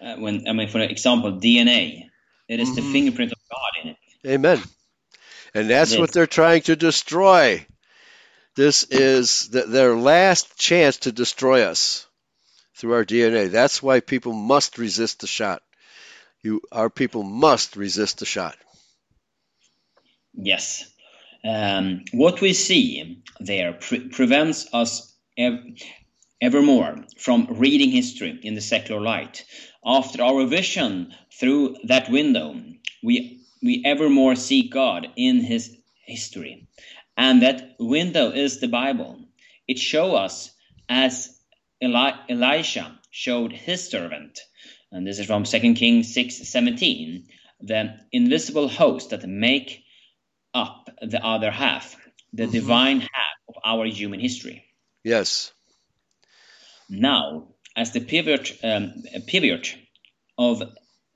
uh, 0.00 0.16
when 0.16 0.46
I 0.46 0.52
mean, 0.52 0.68
for 0.68 0.80
example, 0.80 1.32
DNA, 1.32 2.10
it 2.48 2.60
is 2.60 2.68
mm-hmm. 2.68 2.76
the 2.76 2.92
fingerprint 2.92 3.32
of 3.32 3.38
God 3.50 3.82
in 3.82 3.90
it. 3.90 3.96
Amen. 4.26 4.62
And 5.54 5.70
that's 5.70 5.96
what 5.96 6.12
they're 6.12 6.26
trying 6.26 6.62
to 6.62 6.76
destroy. 6.76 7.66
This 8.56 8.84
is 8.84 9.50
the, 9.50 9.64
their 9.64 9.94
last 9.94 10.56
chance 10.58 10.96
to 10.98 11.12
destroy 11.12 11.64
us 11.64 12.06
through 12.74 12.94
our 12.94 13.04
DNA. 13.04 13.50
That's 13.50 13.82
why 13.82 14.00
people 14.00 14.32
must 14.32 14.78
resist 14.78 15.20
the 15.20 15.26
shot. 15.26 15.62
You, 16.42 16.62
our 16.72 16.88
people 16.88 17.22
must 17.22 17.76
resist 17.76 18.18
the 18.18 18.24
shot. 18.24 18.56
Yes. 20.32 20.90
Um, 21.44 22.04
what 22.12 22.40
we 22.40 22.54
see 22.54 23.22
there 23.40 23.74
pre- 23.74 24.08
prevents 24.08 24.66
us 24.72 25.14
ev- 25.36 25.62
evermore 26.40 27.04
from 27.18 27.48
reading 27.50 27.90
history 27.90 28.40
in 28.42 28.54
the 28.54 28.62
secular 28.62 29.02
light. 29.02 29.44
After 29.84 30.22
our 30.22 30.46
vision 30.46 31.12
through 31.38 31.76
that 31.84 32.10
window, 32.10 32.56
we 33.02 33.42
we 33.62 33.82
evermore 33.84 34.34
see 34.34 34.68
God 34.68 35.08
in 35.16 35.40
His 35.40 35.76
history 36.06 36.66
And 37.16 37.42
that 37.42 37.76
window 37.78 38.30
is 38.30 38.60
the 38.60 38.68
Bible. 38.68 39.18
It 39.66 39.78
shows 39.78 40.14
us 40.14 40.50
as 40.88 41.36
Eli- 41.82 42.18
Elisha 42.28 42.98
showed 43.10 43.52
his 43.52 43.88
servant, 43.88 44.38
and 44.92 45.06
this 45.06 45.18
is 45.18 45.26
from 45.26 45.44
2 45.44 45.74
Kings 45.74 46.12
6 46.14 46.48
17, 46.48 47.26
the 47.60 47.98
invisible 48.12 48.68
host 48.68 49.10
that 49.10 49.26
make 49.26 49.82
up 50.54 50.88
the 51.00 51.24
other 51.24 51.50
half, 51.50 51.96
the 52.32 52.44
mm-hmm. 52.44 52.52
divine 52.52 53.00
half 53.00 53.36
of 53.48 53.54
our 53.64 53.86
human 53.86 54.20
history. 54.20 54.64
Yes. 55.04 55.52
Now, 56.88 57.48
as 57.76 57.92
the 57.92 58.00
pivot, 58.00 58.58
um, 58.62 59.02
pivot 59.26 59.74
of 60.38 60.62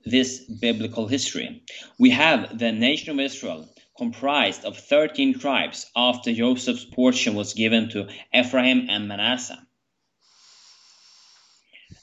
this 0.03 0.39
biblical 0.39 1.07
history, 1.07 1.63
we 1.99 2.09
have 2.11 2.57
the 2.57 2.71
nation 2.71 3.11
of 3.11 3.19
Israel 3.19 3.69
comprised 4.01 4.65
of 4.65 4.75
13 4.79 5.37
tribes 5.37 5.85
after 5.95 6.33
Joseph's 6.33 6.85
portion 6.85 7.35
was 7.35 7.53
given 7.53 7.87
to 7.89 8.07
Ephraim 8.33 8.87
and 8.89 9.07
Manasseh. 9.07 9.61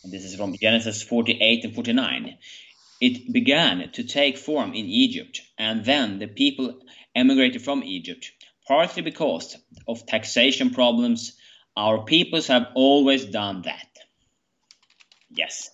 And 0.05 0.13
this 0.13 0.23
is 0.23 0.37
from 0.37 0.55
Genesis 0.55 1.03
48 1.03 1.65
and 1.65 1.75
49. 1.75 2.39
It 3.01 3.33
began 3.33 3.91
to 3.95 4.05
take 4.05 4.39
form 4.39 4.75
in 4.75 4.85
Egypt, 4.85 5.41
and 5.59 5.85
then 5.85 6.21
the 6.21 6.29
people 6.29 6.79
emigrated 7.17 7.63
from 7.63 7.83
Egypt, 7.83 8.31
partly 8.69 9.03
because 9.03 9.57
of 9.89 10.07
taxation 10.07 10.71
problems. 10.71 11.33
Our 11.77 12.05
peoples 12.05 12.47
have 12.47 12.69
always 12.77 13.25
done 13.25 13.63
that. 13.63 13.89
Yes. 15.31 15.71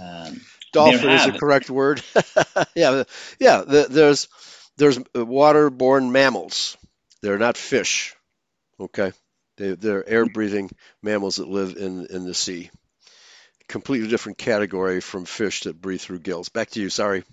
Um, 0.00 0.40
Dolphin 0.72 1.10
is 1.10 1.26
the 1.26 1.38
correct 1.38 1.68
word. 1.68 2.02
yeah, 2.74 3.04
yeah. 3.38 3.62
The, 3.66 3.86
there's 3.90 4.28
there's 4.76 4.98
waterborne 4.98 6.10
mammals. 6.10 6.76
They're 7.22 7.38
not 7.38 7.56
fish. 7.56 8.14
Okay, 8.78 9.12
they, 9.56 9.72
they're 9.74 10.06
air-breathing 10.06 10.70
mammals 11.02 11.36
that 11.36 11.48
live 11.48 11.76
in 11.76 12.06
in 12.06 12.24
the 12.24 12.34
sea. 12.34 12.70
Completely 13.68 14.08
different 14.08 14.38
category 14.38 15.00
from 15.00 15.24
fish 15.24 15.62
that 15.62 15.80
breathe 15.80 16.00
through 16.00 16.20
gills. 16.20 16.48
Back 16.48 16.70
to 16.70 16.80
you. 16.80 16.90
Sorry. 16.90 17.24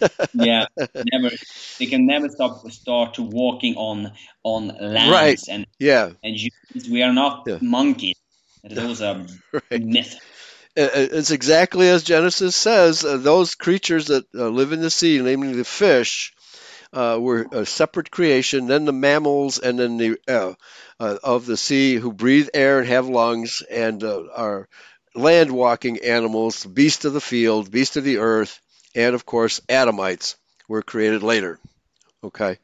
yeah, 0.32 0.66
never. 0.78 1.34
They 1.78 1.86
can 1.86 2.06
never 2.06 2.28
stop 2.30 2.70
start 2.70 3.18
walking 3.18 3.76
on 3.76 4.12
on 4.42 4.68
land. 4.68 5.10
Right. 5.10 5.40
And 5.48 5.66
yeah. 5.78 6.12
And 6.22 6.38
we 6.90 7.02
are 7.02 7.12
not 7.12 7.44
yeah. 7.46 7.58
monkeys. 7.60 8.16
Those 8.64 9.02
are 9.02 9.26
right. 9.70 9.82
myth. 9.82 10.18
It's 10.74 11.30
exactly 11.30 11.88
as 11.88 12.02
Genesis 12.02 12.56
says. 12.56 13.04
Uh, 13.04 13.18
those 13.18 13.54
creatures 13.54 14.06
that 14.06 14.24
uh, 14.34 14.48
live 14.48 14.72
in 14.72 14.80
the 14.80 14.90
sea, 14.90 15.20
namely 15.20 15.52
the 15.52 15.64
fish, 15.64 16.32
uh, 16.92 17.18
were 17.20 17.46
a 17.52 17.66
separate 17.66 18.10
creation. 18.10 18.66
Then 18.66 18.84
the 18.84 18.92
mammals, 18.92 19.58
and 19.58 19.78
then 19.78 19.96
the 19.96 20.18
uh, 20.28 20.54
uh, 21.00 21.18
of 21.22 21.46
the 21.46 21.56
sea 21.56 21.96
who 21.96 22.12
breathe 22.12 22.48
air 22.54 22.78
and 22.78 22.88
have 22.88 23.08
lungs, 23.08 23.62
and 23.62 24.02
uh, 24.02 24.24
are 24.34 24.68
land-walking 25.14 25.98
animals, 25.98 26.64
beasts 26.64 27.04
of 27.04 27.12
the 27.12 27.20
field, 27.20 27.70
beasts 27.70 27.96
of 27.96 28.04
the 28.04 28.18
earth, 28.18 28.60
and 28.94 29.14
of 29.14 29.26
course 29.26 29.60
Adamites 29.68 30.36
were 30.68 30.82
created 30.82 31.22
later. 31.22 31.58
Okay, 32.24 32.58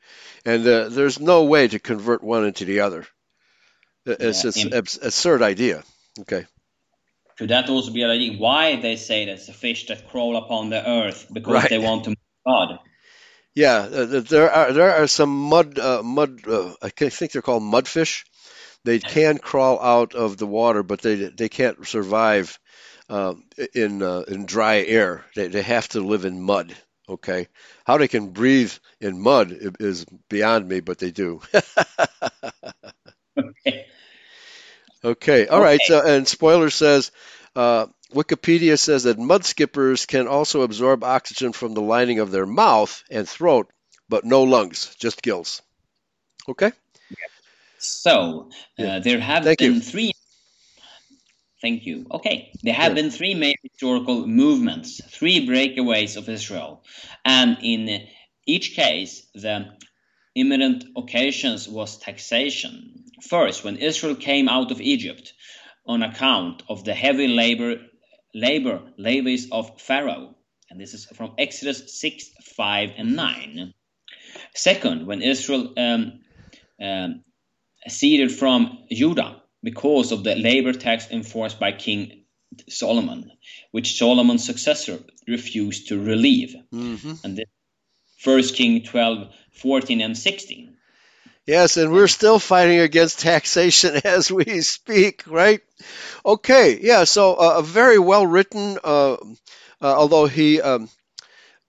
and 0.44 0.66
uh, 0.66 0.88
there's 0.88 1.18
no 1.18 1.44
way 1.44 1.68
to 1.68 1.78
convert 1.78 2.22
one 2.22 2.44
into 2.44 2.64
the 2.64 2.80
other. 2.80 3.06
It's 4.06 4.44
yeah, 4.56 4.66
an 4.66 4.74
absurd 4.74 5.42
idea. 5.42 5.82
Okay. 6.20 6.46
Could 7.36 7.50
that 7.50 7.68
also 7.68 7.92
be 7.92 8.02
idea 8.02 8.36
why 8.36 8.76
they 8.76 8.96
say 8.96 9.26
there's 9.26 9.46
the 9.46 9.52
fish 9.52 9.86
that 9.86 10.08
crawl 10.08 10.36
upon 10.36 10.70
the 10.70 10.88
earth 10.88 11.26
because 11.32 11.54
right. 11.54 11.70
they 11.70 11.78
want 11.78 12.04
to 12.04 12.16
God? 12.44 12.80
Yeah, 13.58 13.78
uh, 13.78 14.20
there 14.20 14.52
are 14.52 14.72
there 14.72 14.94
are 14.94 15.08
some 15.08 15.30
mud 15.48 15.80
uh, 15.80 16.00
mud. 16.04 16.46
Uh, 16.46 16.74
I 16.80 16.90
think 16.90 17.32
they're 17.32 17.42
called 17.42 17.64
mudfish. 17.64 18.24
They 18.84 19.00
can 19.00 19.38
crawl 19.38 19.80
out 19.82 20.14
of 20.14 20.36
the 20.36 20.46
water, 20.46 20.84
but 20.84 21.02
they 21.02 21.16
they 21.16 21.48
can't 21.48 21.84
survive 21.84 22.56
um, 23.08 23.42
in 23.74 24.00
uh, 24.00 24.20
in 24.28 24.46
dry 24.46 24.82
air. 24.82 25.24
They 25.34 25.48
they 25.48 25.62
have 25.62 25.88
to 25.88 26.00
live 26.00 26.24
in 26.24 26.40
mud. 26.40 26.76
Okay, 27.08 27.48
how 27.84 27.98
they 27.98 28.06
can 28.06 28.28
breathe 28.28 28.72
in 29.00 29.20
mud 29.20 29.50
is 29.80 30.06
beyond 30.28 30.68
me, 30.68 30.78
but 30.78 30.98
they 30.98 31.10
do. 31.10 31.40
okay. 33.36 33.86
Okay. 35.04 35.46
All 35.46 35.58
okay. 35.58 35.64
right. 35.64 35.80
So, 35.84 36.04
and 36.06 36.26
spoiler 36.28 36.70
says 36.70 37.10
uh, 37.56 37.86
Wikipedia 38.12 38.78
says 38.78 39.02
that 39.02 39.18
mud 39.18 39.44
skippers 39.44 40.06
can 40.06 40.28
also 40.28 40.62
absorb 40.62 41.04
oxygen 41.04 41.52
from 41.52 41.74
the 41.74 41.82
lining 41.82 42.20
of 42.20 42.30
their 42.30 42.46
mouth 42.46 43.02
and 43.10 43.28
throat, 43.28 43.70
but 44.08 44.24
no 44.24 44.44
lungs, 44.44 44.94
just 44.98 45.20
gills. 45.22 45.60
Okay? 46.48 46.72
So, 47.78 48.50
uh, 48.78 49.00
there 49.00 49.20
have 49.20 49.44
Thank 49.44 49.58
been 49.58 49.74
you. 49.74 49.80
three. 49.80 50.12
Thank 51.60 51.86
you. 51.86 52.06
Okay. 52.10 52.52
There 52.62 52.74
have 52.74 52.94
been 52.94 53.10
three 53.10 53.34
main 53.34 53.56
historical 53.62 54.26
movements, 54.26 55.00
three 55.10 55.46
breakaways 55.46 56.16
of 56.16 56.28
Israel. 56.28 56.84
And 57.24 57.58
in 57.62 58.06
each 58.46 58.74
case, 58.74 59.26
the 59.34 59.66
imminent 60.34 60.84
occasions 60.96 61.68
was 61.68 61.98
taxation. 61.98 63.04
First, 63.28 63.64
when 63.64 63.76
Israel 63.76 64.14
came 64.14 64.48
out 64.48 64.70
of 64.70 64.80
Egypt, 64.80 65.34
on 65.88 66.02
account 66.02 66.62
of 66.68 66.84
the 66.84 66.94
heavy 66.94 67.26
labor 67.26 67.76
labor 68.38 68.82
levies 68.96 69.48
of 69.50 69.80
Pharaoh. 69.80 70.34
And 70.70 70.80
this 70.80 70.94
is 70.94 71.06
from 71.06 71.32
Exodus 71.38 71.98
6, 72.00 72.30
5, 72.56 72.90
and 72.96 73.16
9. 73.16 73.74
Second, 74.54 75.06
when 75.06 75.22
Israel 75.22 75.72
um, 75.76 76.20
um, 76.80 77.24
ceded 77.86 78.32
from 78.32 78.84
Judah 78.90 79.42
because 79.62 80.12
of 80.12 80.24
the 80.24 80.34
labor 80.34 80.72
tax 80.72 81.10
enforced 81.10 81.58
by 81.58 81.72
King 81.72 82.24
Solomon, 82.68 83.32
which 83.72 83.98
Solomon's 83.98 84.44
successor 84.44 84.98
refused 85.26 85.88
to 85.88 86.00
relieve. 86.00 86.54
Mm-hmm. 86.72 87.12
And 87.24 87.36
this, 87.36 87.46
First 88.18 88.56
King 88.56 88.82
12, 88.82 89.32
14, 89.52 90.00
and 90.00 90.18
16. 90.18 90.76
Yes, 91.48 91.78
and 91.78 91.90
we're 91.90 92.08
still 92.08 92.38
fighting 92.38 92.80
against 92.80 93.20
taxation 93.20 93.98
as 94.04 94.30
we 94.30 94.60
speak, 94.60 95.22
right? 95.26 95.62
Okay, 96.22 96.78
yeah, 96.78 97.04
so 97.04 97.36
uh, 97.36 97.54
a 97.60 97.62
very 97.62 97.98
well 97.98 98.26
written, 98.26 98.76
uh, 98.84 99.14
uh, 99.14 99.16
although 99.80 100.26
he 100.26 100.60
um, 100.60 100.90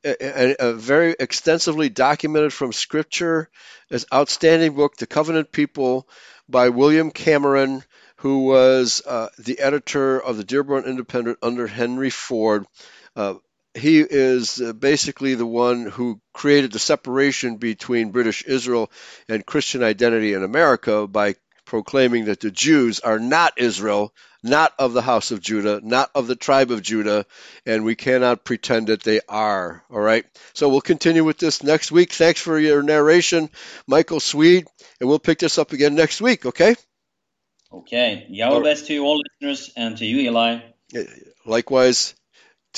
a, 0.04 0.56
a, 0.60 0.74
very 0.74 1.16
extensively 1.18 1.88
documented 1.88 2.52
from 2.52 2.74
scripture, 2.74 3.50
this 3.90 4.06
outstanding 4.14 4.74
book, 4.74 4.98
The 4.98 5.08
Covenant 5.08 5.50
People, 5.54 6.10
by 6.50 6.68
William 6.68 7.10
Cameron, 7.10 7.82
who 8.18 8.48
was 8.48 9.02
uh, 9.08 9.30
the 9.38 9.62
editor 9.62 10.20
of 10.20 10.36
the 10.36 10.44
Dearborn 10.44 10.84
Independent 10.84 11.40
under 11.42 11.68
Henry 11.68 12.10
Ford. 12.10 12.66
Uh, 13.16 13.36
he 13.74 14.00
is 14.00 14.62
uh, 14.62 14.74
basically 14.74 15.36
the 15.36 15.46
one 15.46 15.86
who 15.86 16.20
created 16.34 16.72
the 16.72 16.80
separation 16.80 17.58
between 17.58 18.12
British 18.12 18.44
Israel 18.44 18.92
and 19.28 19.46
Christian 19.46 19.84
identity 19.84 20.34
in 20.34 20.44
America 20.44 21.08
by 21.08 21.36
proclaiming 21.66 22.26
that 22.26 22.40
the 22.40 22.50
Jews 22.50 23.00
are 23.00 23.20
not 23.20 23.54
Israel, 23.60 24.12
not 24.42 24.74
of 24.80 24.94
the 24.94 25.04
house 25.04 25.30
of 25.30 25.40
Judah, 25.40 25.80
not 25.84 26.10
of 26.16 26.26
the 26.26 26.36
tribe 26.36 26.72
of 26.72 26.82
Judah, 26.82 27.28
and 27.64 27.86
we 27.86 27.96
cannot 27.96 28.44
pretend 28.44 28.88
that 28.88 29.04
they 29.04 29.22
are. 29.30 29.84
All 29.92 30.00
right. 30.00 30.26
So 30.54 30.70
we'll 30.70 30.82
continue 30.82 31.24
with 31.24 31.38
this 31.38 31.62
next 31.62 31.92
week. 31.92 32.12
Thanks 32.12 32.42
for 32.42 32.58
your 32.58 32.82
narration, 32.82 33.52
Michael 33.86 34.20
Swede, 34.20 34.66
and 35.00 35.08
we'll 35.08 35.20
pick 35.20 35.38
this 35.38 35.60
up 35.60 35.72
again 35.72 35.94
next 35.94 36.22
week. 36.22 36.48
Okay. 36.48 36.76
Okay. 37.72 38.26
Yahweh 38.30 38.62
bless 38.62 38.82
to 38.88 38.94
you 38.94 39.06
all 39.06 39.22
listeners 39.42 39.72
and 39.78 39.96
to 39.98 40.06
you, 40.06 40.22
Eli. 40.22 40.62
Likewise 41.46 42.16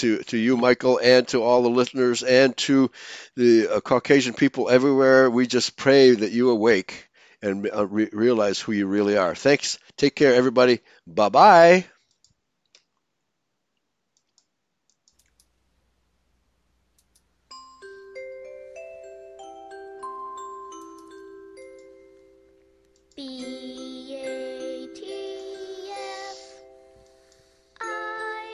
to, 0.01 0.19
to 0.25 0.37
you, 0.37 0.57
Michael, 0.57 0.99
and 1.03 1.27
to 1.29 1.41
all 1.43 1.63
the 1.63 1.69
listeners, 1.69 2.23
and 2.23 2.55
to 2.57 2.91
the 3.35 3.67
uh, 3.67 3.79
Caucasian 3.81 4.33
people 4.33 4.69
everywhere. 4.69 5.29
We 5.29 5.47
just 5.47 5.77
pray 5.77 6.11
that 6.11 6.31
you 6.31 6.49
awake 6.51 7.07
and 7.41 7.69
uh, 7.73 7.87
re- 7.87 8.09
realize 8.11 8.59
who 8.59 8.71
you 8.73 8.87
really 8.87 9.17
are. 9.17 9.35
Thanks. 9.35 9.79
Take 9.97 10.15
care, 10.15 10.35
everybody. 10.35 10.81
Bye 11.07 11.29
bye. 11.29 11.85